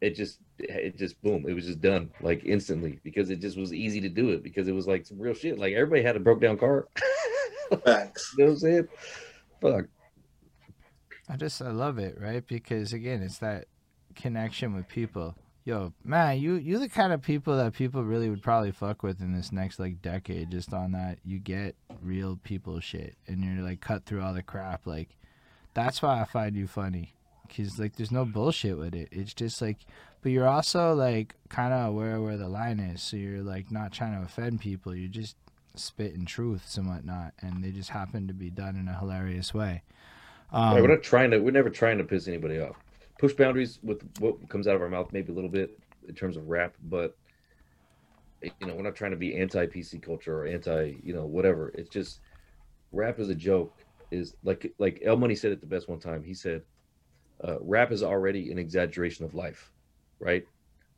[0.00, 3.72] it just it just boom, it was just done like instantly because it just was
[3.72, 5.58] easy to do it because it was like some real shit.
[5.58, 6.88] Like everybody had a broke down car.
[7.84, 8.34] Facts.
[8.36, 8.88] you know what I'm saying?
[9.60, 9.84] Fuck.
[11.28, 12.46] I just I love it, right?
[12.46, 13.66] Because again, it's that
[14.14, 15.36] connection with people.
[15.64, 19.20] Yo, man, you you the kind of people that people really would probably fuck with
[19.20, 20.50] in this next like decade.
[20.50, 24.42] Just on that, you get real people shit, and you're like cut through all the
[24.42, 24.86] crap.
[24.86, 25.10] Like,
[25.74, 27.14] that's why I find you funny,
[27.54, 29.08] cause like there's no bullshit with it.
[29.12, 29.78] It's just like,
[30.22, 33.92] but you're also like kind of aware where the line is, so you're like not
[33.92, 34.94] trying to offend people.
[34.94, 35.36] You're just
[35.76, 39.82] spitting truths and whatnot, and they just happen to be done in a hilarious way.
[40.52, 41.38] Um, Right, we're not trying to.
[41.38, 42.76] We're never trying to piss anybody off.
[43.20, 46.38] Push boundaries with what comes out of our mouth, maybe a little bit in terms
[46.38, 47.14] of rap, but
[48.42, 51.68] you know, we're not trying to be anti PC culture or anti, you know, whatever.
[51.74, 52.20] It's just
[52.92, 53.76] rap is a joke.
[54.10, 56.24] Is like like El Money said it the best one time.
[56.24, 56.62] He said,
[57.46, 59.70] uh, "Rap is already an exaggeration of life,
[60.18, 60.46] right?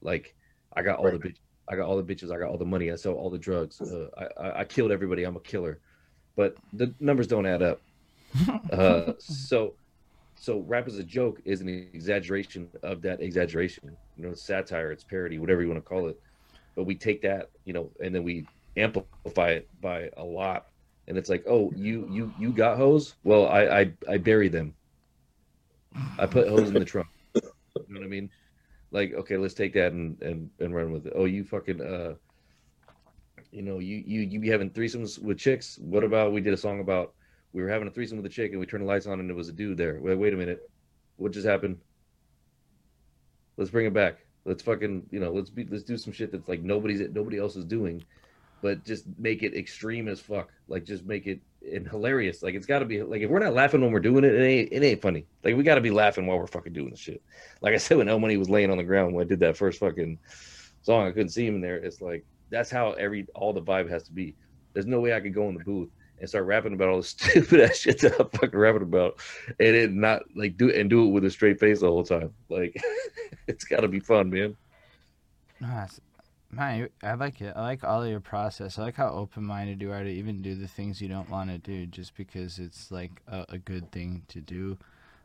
[0.01, 0.37] Like
[0.75, 2.93] I got all the bitch, I got all the bitches, I got all the money,
[2.93, 5.81] I sell all the drugs, uh, I, I I killed everybody, I'm a killer,
[6.37, 7.81] but the numbers don't add up.
[8.73, 9.75] Uh, so
[10.43, 14.91] so rap as a joke is an exaggeration of that exaggeration you know it's satire
[14.91, 16.19] it's parody whatever you want to call it.
[16.75, 20.67] But we take that you know and then we amplify it by a lot.
[21.07, 24.75] And it's like oh you you you got hose well i i, I bury them.
[26.19, 27.07] I put hose in the trunk.
[27.37, 27.43] You
[27.89, 28.29] know what i mean?
[28.91, 31.13] Like okay let's take that and and, and run with it.
[31.15, 32.15] Oh you fucking uh
[33.53, 35.79] you know you you you be having threesomes with chicks?
[35.81, 37.15] What about we did a song about
[37.53, 39.31] we were having a threesome with a chick and we turned the lights on and
[39.31, 39.99] it was a dude there.
[40.01, 40.71] Wait, wait a minute.
[41.17, 41.79] What just happened?
[43.57, 44.25] Let's bring it back.
[44.45, 47.55] Let's fucking, you know, let's be let's do some shit that's like nobody's nobody else
[47.55, 48.03] is doing,
[48.61, 50.51] but just make it extreme as fuck.
[50.67, 51.41] Like just make it
[51.71, 52.43] and hilarious.
[52.43, 54.73] Like it's gotta be like if we're not laughing when we're doing it, it ain't
[54.73, 55.27] it ain't funny.
[55.45, 57.23] Like we gotta be laughing while we're fucking doing the shit.
[57.61, 59.57] Like I said when El Money was laying on the ground when I did that
[59.57, 60.19] first fucking
[60.81, 61.77] song, I couldn't see him in there.
[61.77, 64.35] It's like that's how every all the vibe has to be.
[64.73, 65.91] There's no way I could go in the booth
[66.23, 69.19] and start rapping about all the stupid ass shit that I'm fucking rapping about,
[69.61, 72.33] and it not like do and do it with a straight face the whole time.
[72.49, 72.81] Like
[73.47, 74.57] it's got to be fun, man.
[75.61, 76.01] It's-
[76.51, 77.55] man, I like it.
[77.57, 78.79] I like all of your process.
[78.79, 81.51] I like how open minded you are to even do the things you don't want
[81.51, 84.79] to do just because it's like a, a good thing to do.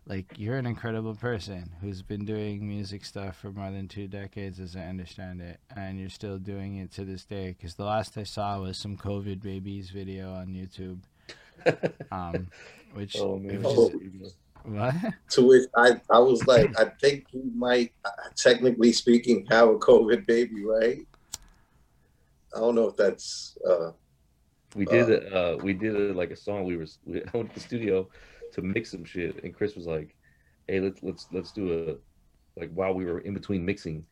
[0.08, 4.58] Like you're an incredible person who's been doing music stuff for more than two decades,
[4.58, 7.50] as I understand it, and you're still doing it to this day.
[7.58, 11.00] Because the last I saw was some COVID babies video on YouTube,
[12.12, 12.48] um,
[12.94, 14.96] which oh man, which is- what?
[15.30, 19.76] To which I, I was like, I think you might, uh, technically speaking, have a
[19.76, 21.00] COVID baby, right?
[22.56, 23.58] I don't know if that's.
[23.66, 23.92] Uh,
[24.76, 25.34] we did it.
[25.34, 26.64] Uh, we did it like a song.
[26.66, 28.08] We were we, I went to the studio
[28.58, 30.16] to mix some shit, and Chris was like,
[30.68, 32.00] "Hey, let's let's let's do
[32.56, 34.06] a like while we were in between mixing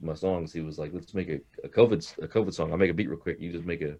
[0.00, 2.72] my songs, he was like, let's make a, a COVID a COVID song.
[2.72, 3.38] I'll make a beat real quick.
[3.40, 3.96] You just make a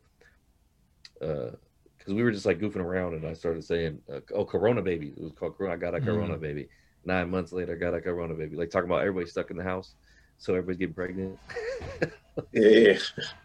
[1.22, 1.50] uh
[1.98, 5.08] because we were just like goofing around, and I started saying, uh, "Oh, Corona baby."
[5.08, 5.74] It was called Corona.
[5.74, 6.68] I got a Corona baby.
[7.04, 8.56] Nine months later, I got a Corona baby.
[8.56, 9.94] Like talking about everybody stuck in the house,
[10.38, 11.38] so everybody's getting pregnant.
[12.52, 12.98] yeah,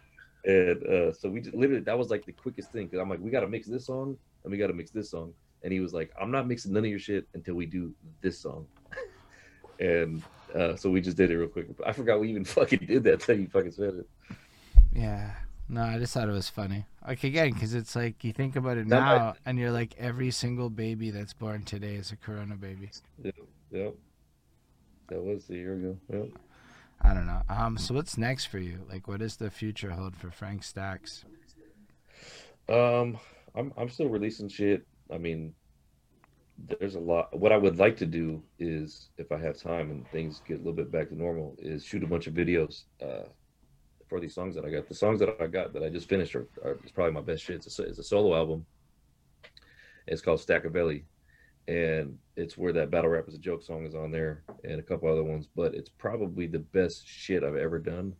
[0.46, 3.18] And uh, so we just literally that was like the quickest thing because I'm like,
[3.20, 5.34] we got to mix this song and we got to mix this song.
[5.66, 8.38] And he was like, I'm not mixing none of your shit until we do this
[8.38, 8.68] song.
[9.80, 10.22] and
[10.54, 11.66] uh, so we just did it real quick.
[11.84, 14.08] I forgot we even fucking did that until you fucking said it.
[14.94, 15.32] Yeah.
[15.68, 16.86] No, I just thought it was funny.
[17.04, 19.96] Like again, because it's like you think about it That might- now, and you're like
[19.98, 22.88] every single baby that's born today is a Corona baby.
[23.72, 23.94] Yep.
[25.08, 25.96] That was a year ago.
[26.12, 26.28] Yep.
[27.02, 27.42] I don't know.
[27.48, 27.76] Um.
[27.76, 28.78] So what's next for you?
[28.88, 31.24] Like, what does the future hold for Frank Stacks?
[32.68, 33.18] Um,
[33.56, 34.86] I'm I'm still releasing shit.
[35.12, 35.54] I mean,
[36.58, 37.38] there's a lot.
[37.38, 40.58] What I would like to do is, if I have time and things get a
[40.58, 43.28] little bit back to normal, is shoot a bunch of videos uh,
[44.08, 44.88] for these songs that I got.
[44.88, 47.56] The songs that I got that I just finished are, are probably my best shit.
[47.66, 48.64] It's a, it's a solo album.
[50.06, 51.02] It's called Stackavelli,
[51.68, 54.82] and it's where that battle rap is a joke song is on there, and a
[54.82, 55.48] couple other ones.
[55.54, 58.14] But it's probably the best shit I've ever done.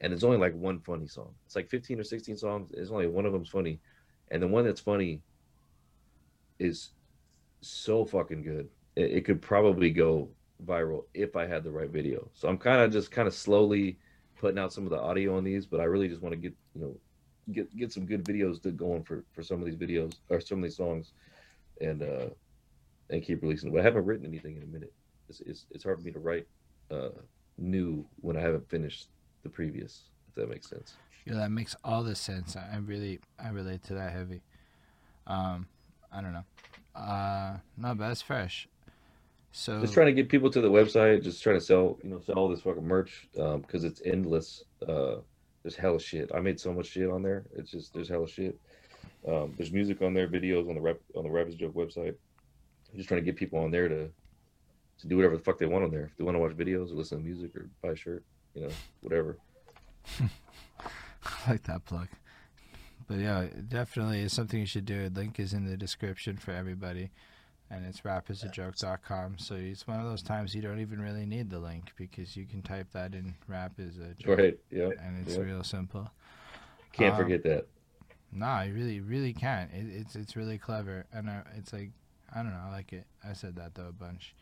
[0.00, 1.32] And it's only like one funny song.
[1.46, 2.72] It's like 15 or 16 songs.
[2.74, 3.78] It's only one of them's funny
[4.32, 5.20] and the one that's funny
[6.62, 6.90] is
[7.60, 8.68] so fucking good.
[8.96, 10.28] It, it could probably go
[10.64, 12.28] viral if I had the right video.
[12.34, 13.98] So I'm kind of just kind of slowly
[14.36, 16.54] putting out some of the audio on these, but I really just want to get
[16.74, 16.96] you know
[17.52, 20.58] get get some good videos to going for for some of these videos or some
[20.58, 21.12] of these songs,
[21.80, 22.26] and uh
[23.10, 23.70] and keep releasing.
[23.72, 24.92] But I haven't written anything in a minute.
[25.28, 26.46] It's it's, it's hard for me to write
[26.90, 27.10] uh
[27.58, 29.08] new when I haven't finished
[29.42, 30.02] the previous.
[30.28, 30.96] If that makes sense.
[31.26, 32.56] Yeah, that makes all the sense.
[32.56, 34.42] I really I relate to that heavy.
[35.26, 35.68] Um,
[36.12, 36.44] I don't know.
[36.94, 38.68] Uh, no, but that's fresh.
[39.52, 42.20] So just trying to get people to the website, just trying to sell, you know,
[42.20, 44.64] sell all this fucking merch because um, it's endless.
[44.86, 45.16] Uh,
[45.62, 46.30] there's hella shit.
[46.34, 47.44] I made so much shit on there.
[47.54, 48.58] It's just there's hella shit.
[49.28, 52.14] Um, there's music on there, videos on the rep on the Rappers Joke website.
[52.90, 54.10] I'm just trying to get people on there to
[54.98, 56.04] to do whatever the fuck they want on there.
[56.04, 58.24] If they want to watch videos or listen to music or buy a shirt,
[58.54, 58.70] you know,
[59.02, 59.36] whatever.
[60.20, 62.08] I like that plug.
[63.06, 65.10] But yeah, definitely is something you should do.
[65.14, 67.10] Link is in the description for everybody.
[67.70, 69.38] And it's rapisajoke.com.
[69.38, 72.44] So it's one of those times you don't even really need the link because you
[72.44, 74.38] can type that in rap is a joke.
[74.38, 74.90] Right, yeah.
[75.00, 75.42] And it's yeah.
[75.42, 76.10] real simple.
[76.92, 77.66] Can't um, forget that.
[78.30, 79.70] Nah, you really, really can't.
[79.72, 81.06] It, it's it's really clever.
[81.12, 81.90] And uh, it's like,
[82.34, 83.06] I don't know, I like it.
[83.26, 84.34] I said that though a bunch.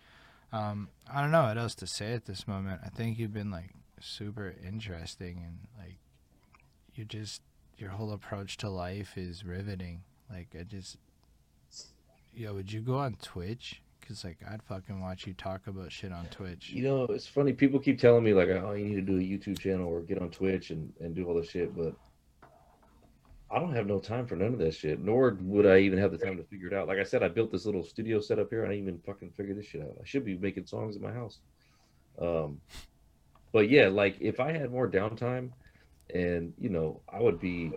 [0.53, 2.81] Um, I don't know what else to say at this moment.
[2.85, 5.99] I think you've been like super interesting and like
[6.95, 7.43] you just
[7.81, 10.03] your whole approach to life is riveting.
[10.31, 10.99] Like I just,
[12.35, 13.83] yo, would you go on Twitch?
[14.07, 16.71] Cause like I'd fucking watch you talk about shit on Twitch.
[16.71, 17.53] You know, it's funny.
[17.53, 20.21] People keep telling me like, oh, you need to do a YouTube channel or get
[20.21, 21.95] on Twitch and and do all this shit, but
[23.53, 25.01] I don't have no time for none of that shit.
[25.01, 26.89] Nor would I even have the time to figure it out.
[26.89, 28.65] Like I said, I built this little studio set up here.
[28.65, 29.97] I didn't even fucking figure this shit out.
[30.01, 31.39] I should be making songs in my house.
[32.21, 32.61] Um,
[33.53, 35.51] but yeah, like if I had more downtime,
[36.15, 37.73] and you know I would be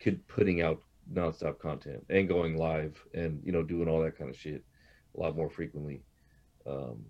[0.00, 0.80] could putting out
[1.12, 4.62] nonstop content and going live and you know doing all that kind of shit
[5.16, 6.02] a lot more frequently
[6.66, 7.04] um,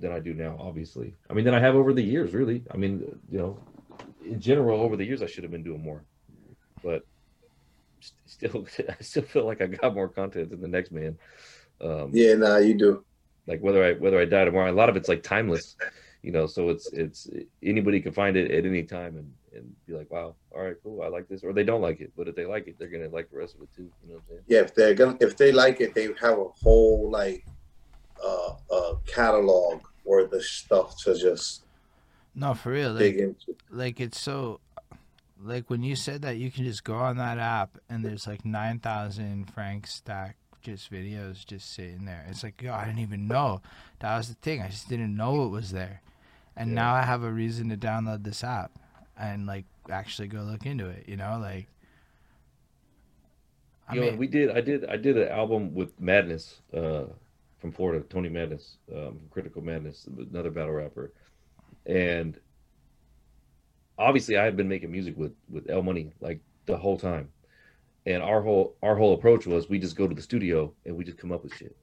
[0.00, 0.56] than I do now.
[0.58, 2.34] Obviously, I mean, than I have over the years.
[2.34, 3.58] Really, I mean, you know,
[4.24, 6.04] in general, over the years, I should have been doing more,
[6.82, 7.04] but
[8.26, 11.18] still, I still feel like I got more content than the next man.
[11.80, 13.04] Um, yeah, nah, you do.
[13.46, 15.76] Like whether I whether I die tomorrow, a lot of it's like timeless,
[16.22, 16.46] you know.
[16.46, 17.30] So it's it's
[17.62, 21.02] anybody can find it at any time, and and be like, wow, all right, cool,
[21.02, 23.08] I like this, or they don't like it, but if they like it, they're gonna
[23.08, 23.90] like the rest of it too.
[24.02, 24.42] You know what I'm saying?
[24.46, 27.44] Yeah, if they're gonna if they like it, they have a whole like
[28.24, 31.64] uh, uh catalog or the stuff to just
[32.34, 33.56] no for real like, dig into.
[33.70, 34.60] Like it's so
[35.40, 38.44] like when you said that you can just go on that app and there's like
[38.44, 42.26] nine thousand frank stack just videos just sitting there.
[42.28, 43.62] It's like, yo, I didn't even know.
[44.00, 44.60] That was the thing.
[44.60, 46.02] I just didn't know it was there.
[46.56, 46.74] And yeah.
[46.74, 48.72] now I have a reason to download this app
[49.18, 51.04] and like actually go look into it.
[51.08, 51.66] You know, like.
[53.90, 54.50] I you mean, know, we did.
[54.50, 54.84] I did.
[54.86, 57.04] I did an album with Madness uh,
[57.58, 61.12] from Florida, Tony Madness, um, Critical Madness, another battle rapper,
[61.86, 62.38] and
[63.98, 67.30] obviously I had been making music with with El Money like the whole time,
[68.04, 71.04] and our whole our whole approach was we just go to the studio and we
[71.04, 71.74] just come up with shit,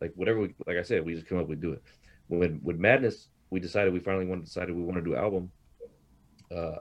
[0.00, 0.40] like whatever.
[0.40, 1.82] We, like I said, we just come up with do it.
[2.28, 5.50] When with Madness, we decided we finally wanted decided we want to do an album
[6.54, 6.76] uh,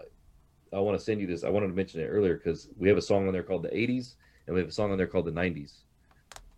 [0.74, 1.44] I want to send you this.
[1.44, 3.70] I wanted to mention it earlier because we have a song on there called the
[3.70, 4.16] 80s
[4.48, 5.80] and we have a song on there called the 90s.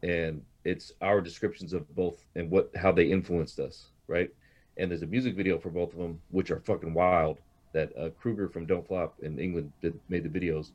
[0.04, 4.30] And it's our descriptions of both and what how they influenced us, right?
[4.78, 7.40] And there's a music video for both of them, which are fucking wild.
[7.74, 10.72] That uh, Kruger from Don't Flop in England did, made the videos.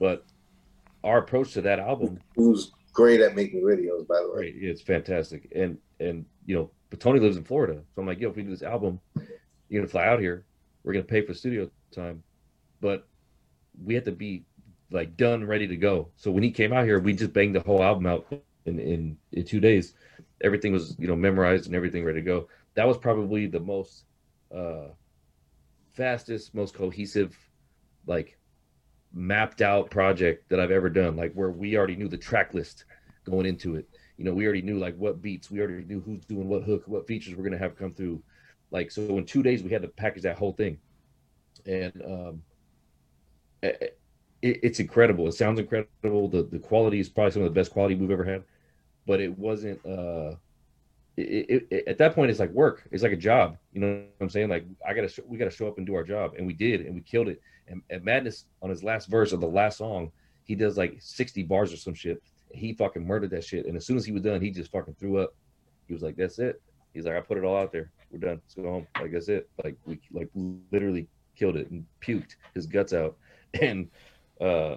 [0.00, 0.24] But
[1.04, 4.46] our approach to that album, who's great at making videos, by the way.
[4.46, 5.52] Right, it's fantastic.
[5.54, 8.44] And and you know, but Tony lives in Florida, so I'm like, yo, if we
[8.44, 8.98] do this album,
[9.68, 10.46] you're gonna fly out here
[10.86, 12.22] we're gonna pay for studio time,
[12.80, 13.08] but
[13.84, 14.44] we had to be
[14.92, 16.08] like done, ready to go.
[16.16, 18.32] So when he came out here, we just banged the whole album out
[18.64, 19.94] in in, in two days.
[20.42, 22.48] Everything was you know memorized and everything ready to go.
[22.74, 24.04] That was probably the most
[24.54, 24.88] uh,
[25.92, 27.36] fastest, most cohesive,
[28.06, 28.38] like
[29.12, 31.16] mapped out project that I've ever done.
[31.16, 32.84] Like where we already knew the track list
[33.24, 33.88] going into it.
[34.18, 36.84] You know, we already knew like what beats, we already knew who's doing what hook,
[36.86, 38.22] what features we're gonna have come through
[38.70, 40.78] like so, in two days we had to package that whole thing,
[41.64, 42.42] and um,
[43.62, 43.98] it,
[44.42, 45.28] it's incredible.
[45.28, 46.28] It sounds incredible.
[46.28, 48.44] The the quality is probably some of the best quality we've ever had,
[49.06, 49.84] but it wasn't.
[49.86, 50.36] Uh,
[51.16, 52.86] it, it, at that point, it's like work.
[52.90, 53.56] It's like a job.
[53.72, 54.50] You know what I'm saying?
[54.50, 56.94] Like I gotta, we gotta show up and do our job, and we did, and
[56.94, 57.40] we killed it.
[57.68, 60.12] And, and Madness on his last verse of the last song,
[60.44, 62.22] he does like 60 bars or some shit.
[62.52, 63.66] He fucking murdered that shit.
[63.66, 65.34] And as soon as he was done, he just fucking threw up.
[65.88, 66.60] He was like, "That's it."
[66.92, 68.40] He's like, "I put it all out there we're done.
[68.44, 68.86] Let's go home.
[69.00, 69.48] Like that's it.
[69.62, 70.30] Like we like
[70.72, 73.16] literally killed it and puked his guts out.
[73.62, 73.88] And
[74.40, 74.76] uh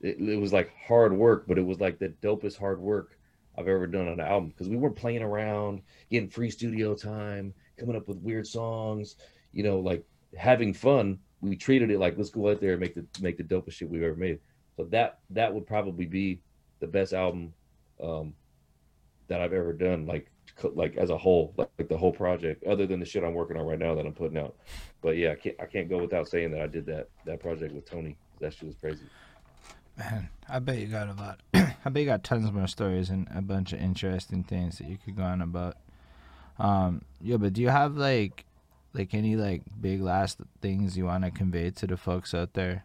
[0.00, 3.18] it, it was like hard work, but it was like the dopest hard work
[3.56, 7.54] I've ever done on an album because we weren't playing around, getting free studio time,
[7.78, 9.16] coming up with weird songs,
[9.52, 10.04] you know, like
[10.36, 11.18] having fun.
[11.40, 13.90] We treated it like let's go out there and make the make the dopest shit
[13.90, 14.38] we've ever made.
[14.76, 16.40] So that that would probably be
[16.80, 17.52] the best album
[18.02, 18.34] um,
[19.28, 20.06] that I've ever done.
[20.06, 20.30] Like
[20.74, 23.56] like as a whole, like, like, the whole project, other than the shit I'm working
[23.56, 24.54] on right now that I'm putting out.
[25.00, 27.74] But yeah, I can't I can't go without saying that I did that that project
[27.74, 28.16] with Tony.
[28.40, 29.04] That shit was crazy.
[29.96, 31.40] Man, I bet you got a lot.
[31.54, 34.98] I bet you got tons more stories and a bunch of interesting things that you
[35.02, 35.76] could go on about.
[36.58, 38.46] Um, yeah, but do you have like,
[38.94, 42.84] like any like big last things you want to convey to the folks out there?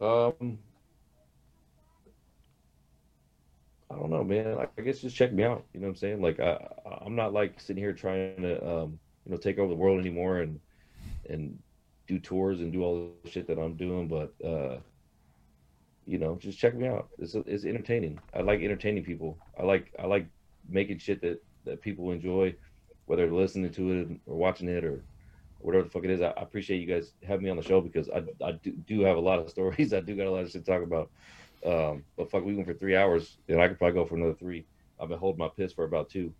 [0.00, 0.58] Um,
[3.90, 4.56] I don't know, man.
[4.78, 5.64] I guess just check me out.
[5.74, 6.22] You know what I'm saying?
[6.22, 6.58] Like, I,
[7.04, 10.38] I'm not like sitting here trying to, um, you know, take over the world anymore
[10.38, 10.60] and
[11.28, 11.58] and
[12.06, 14.06] do tours and do all the shit that I'm doing.
[14.08, 14.78] But uh,
[16.06, 17.08] you know, just check me out.
[17.18, 18.20] It's it's entertaining.
[18.34, 19.38] I like entertaining people.
[19.58, 20.26] I like I like
[20.68, 22.54] making shit that that people enjoy,
[23.06, 25.02] whether they're listening to it or watching it or
[25.58, 26.20] whatever the fuck it is.
[26.20, 29.00] I, I appreciate you guys having me on the show because I I do, do
[29.00, 29.92] have a lot of stories.
[29.92, 31.10] I do got a lot of shit to talk about.
[31.64, 34.34] Um, but fuck, we went for three hours, and I could probably go for another
[34.34, 34.64] three.
[34.98, 36.32] I've been holding my piss for about two,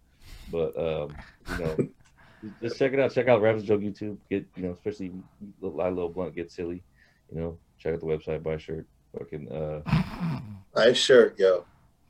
[0.50, 1.16] but um,
[1.50, 1.89] you know,
[2.62, 3.12] just check it out.
[3.12, 4.16] Check out Rappers Joke YouTube.
[4.31, 5.12] Get you know, especially
[5.60, 6.82] Lie Little Blunt, get silly.
[7.32, 8.86] You know, check out the website, buy a shirt.
[9.18, 9.81] Fucking uh,
[10.74, 11.65] buy a shirt, yo.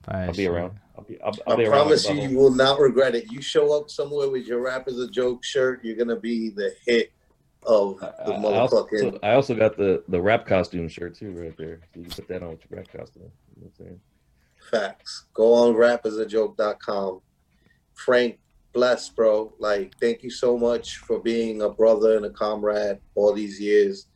[0.06, 0.54] Buy I'll be shirt.
[0.54, 0.72] around.
[0.96, 3.30] I'll be, I'll, I'll i be promise you, you will not regret it.
[3.30, 6.74] You show up somewhere with your Rap Is a Joke shirt, you're gonna be the
[6.84, 7.12] hit
[7.64, 8.52] of the I, motherfucking.
[8.52, 11.80] I also, I also, got the the rap costume shirt too, right there.
[11.92, 13.30] So you can put that on with your rap costume.
[13.56, 14.00] You know I'm saying?
[14.70, 15.26] Facts.
[15.34, 17.20] Go on rapisajoke.com.
[17.94, 18.38] Frank,
[18.72, 19.52] bless, bro.
[19.58, 24.06] Like, thank you so much for being a brother and a comrade all these years.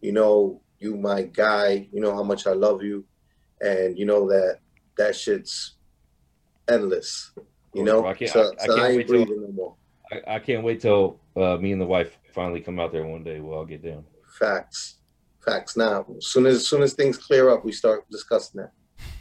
[0.00, 1.88] You know, you my guy.
[1.92, 3.04] You know how much I love you,
[3.60, 4.58] and you know that
[4.96, 5.74] that shit's
[6.68, 7.32] endless.
[7.74, 9.74] You know, I can't, so, I, I, so can't I breathing till, no more.
[10.12, 13.22] I, I can't wait till uh, me and the wife finally come out there one
[13.22, 13.40] day.
[13.40, 14.04] We'll all get down.
[14.38, 14.96] Facts,
[15.44, 15.76] facts.
[15.76, 18.72] Now, as soon as, as soon as things clear up, we start discussing that.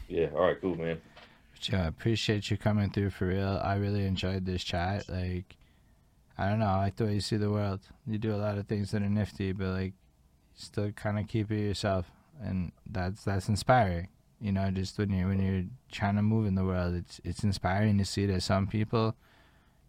[0.08, 0.28] Yeah.
[0.34, 0.60] All right.
[0.60, 1.02] Cool, man.
[1.64, 3.62] Yeah, appreciate you coming through for real.
[3.64, 5.08] I really enjoyed this chat.
[5.08, 5.56] Like,
[6.38, 6.66] I don't know.
[6.66, 7.82] I like the way you see the world.
[8.08, 9.94] You do a lot of things that are nifty, but like,
[10.56, 14.08] still kind of keep it yourself, and that's that's inspiring.
[14.40, 17.44] You know, just when you when you're trying to move in the world, it's it's
[17.44, 19.16] inspiring to see that some people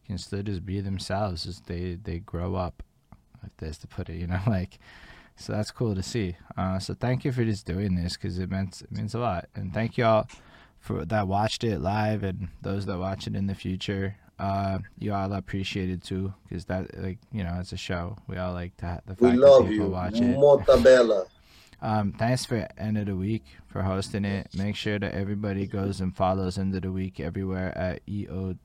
[0.07, 2.83] can still just be themselves as they they grow up
[3.45, 4.79] if there's to put it you know like
[5.37, 8.51] so that's cool to see uh, so thank you for just doing this because it
[8.51, 10.29] means it means a lot and thank you all
[10.79, 15.13] for that watched it live and those that watch it in the future uh, you
[15.13, 18.77] all appreciate it too because that like you know it's a show we all like
[18.77, 19.93] to the fact we love that people you.
[19.93, 21.27] watch it Mortabella.
[21.83, 24.47] Um, thanks for end of the week for hosting it.
[24.57, 28.61] Make sure that everybody goes and follows end of the week everywhere at EOWTV.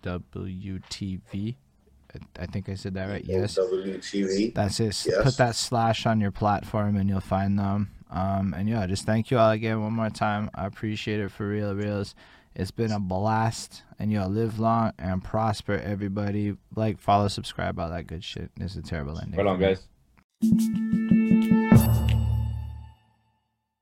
[2.40, 3.24] I think I said that right.
[3.26, 3.58] Yes.
[3.58, 4.54] WTV.
[4.54, 5.06] That's it.
[5.06, 5.24] Yes.
[5.24, 7.92] Put that slash on your platform and you'll find them.
[8.10, 10.50] Um, and yeah, just thank you all again one more time.
[10.56, 12.16] I appreciate it for real, reals.
[12.56, 16.58] It's been a blast, and y'all live long and prosper, everybody.
[16.76, 18.50] Like, follow, subscribe, all that good shit.
[18.58, 19.38] This is a terrible ending.
[19.38, 19.88] Right on, guys.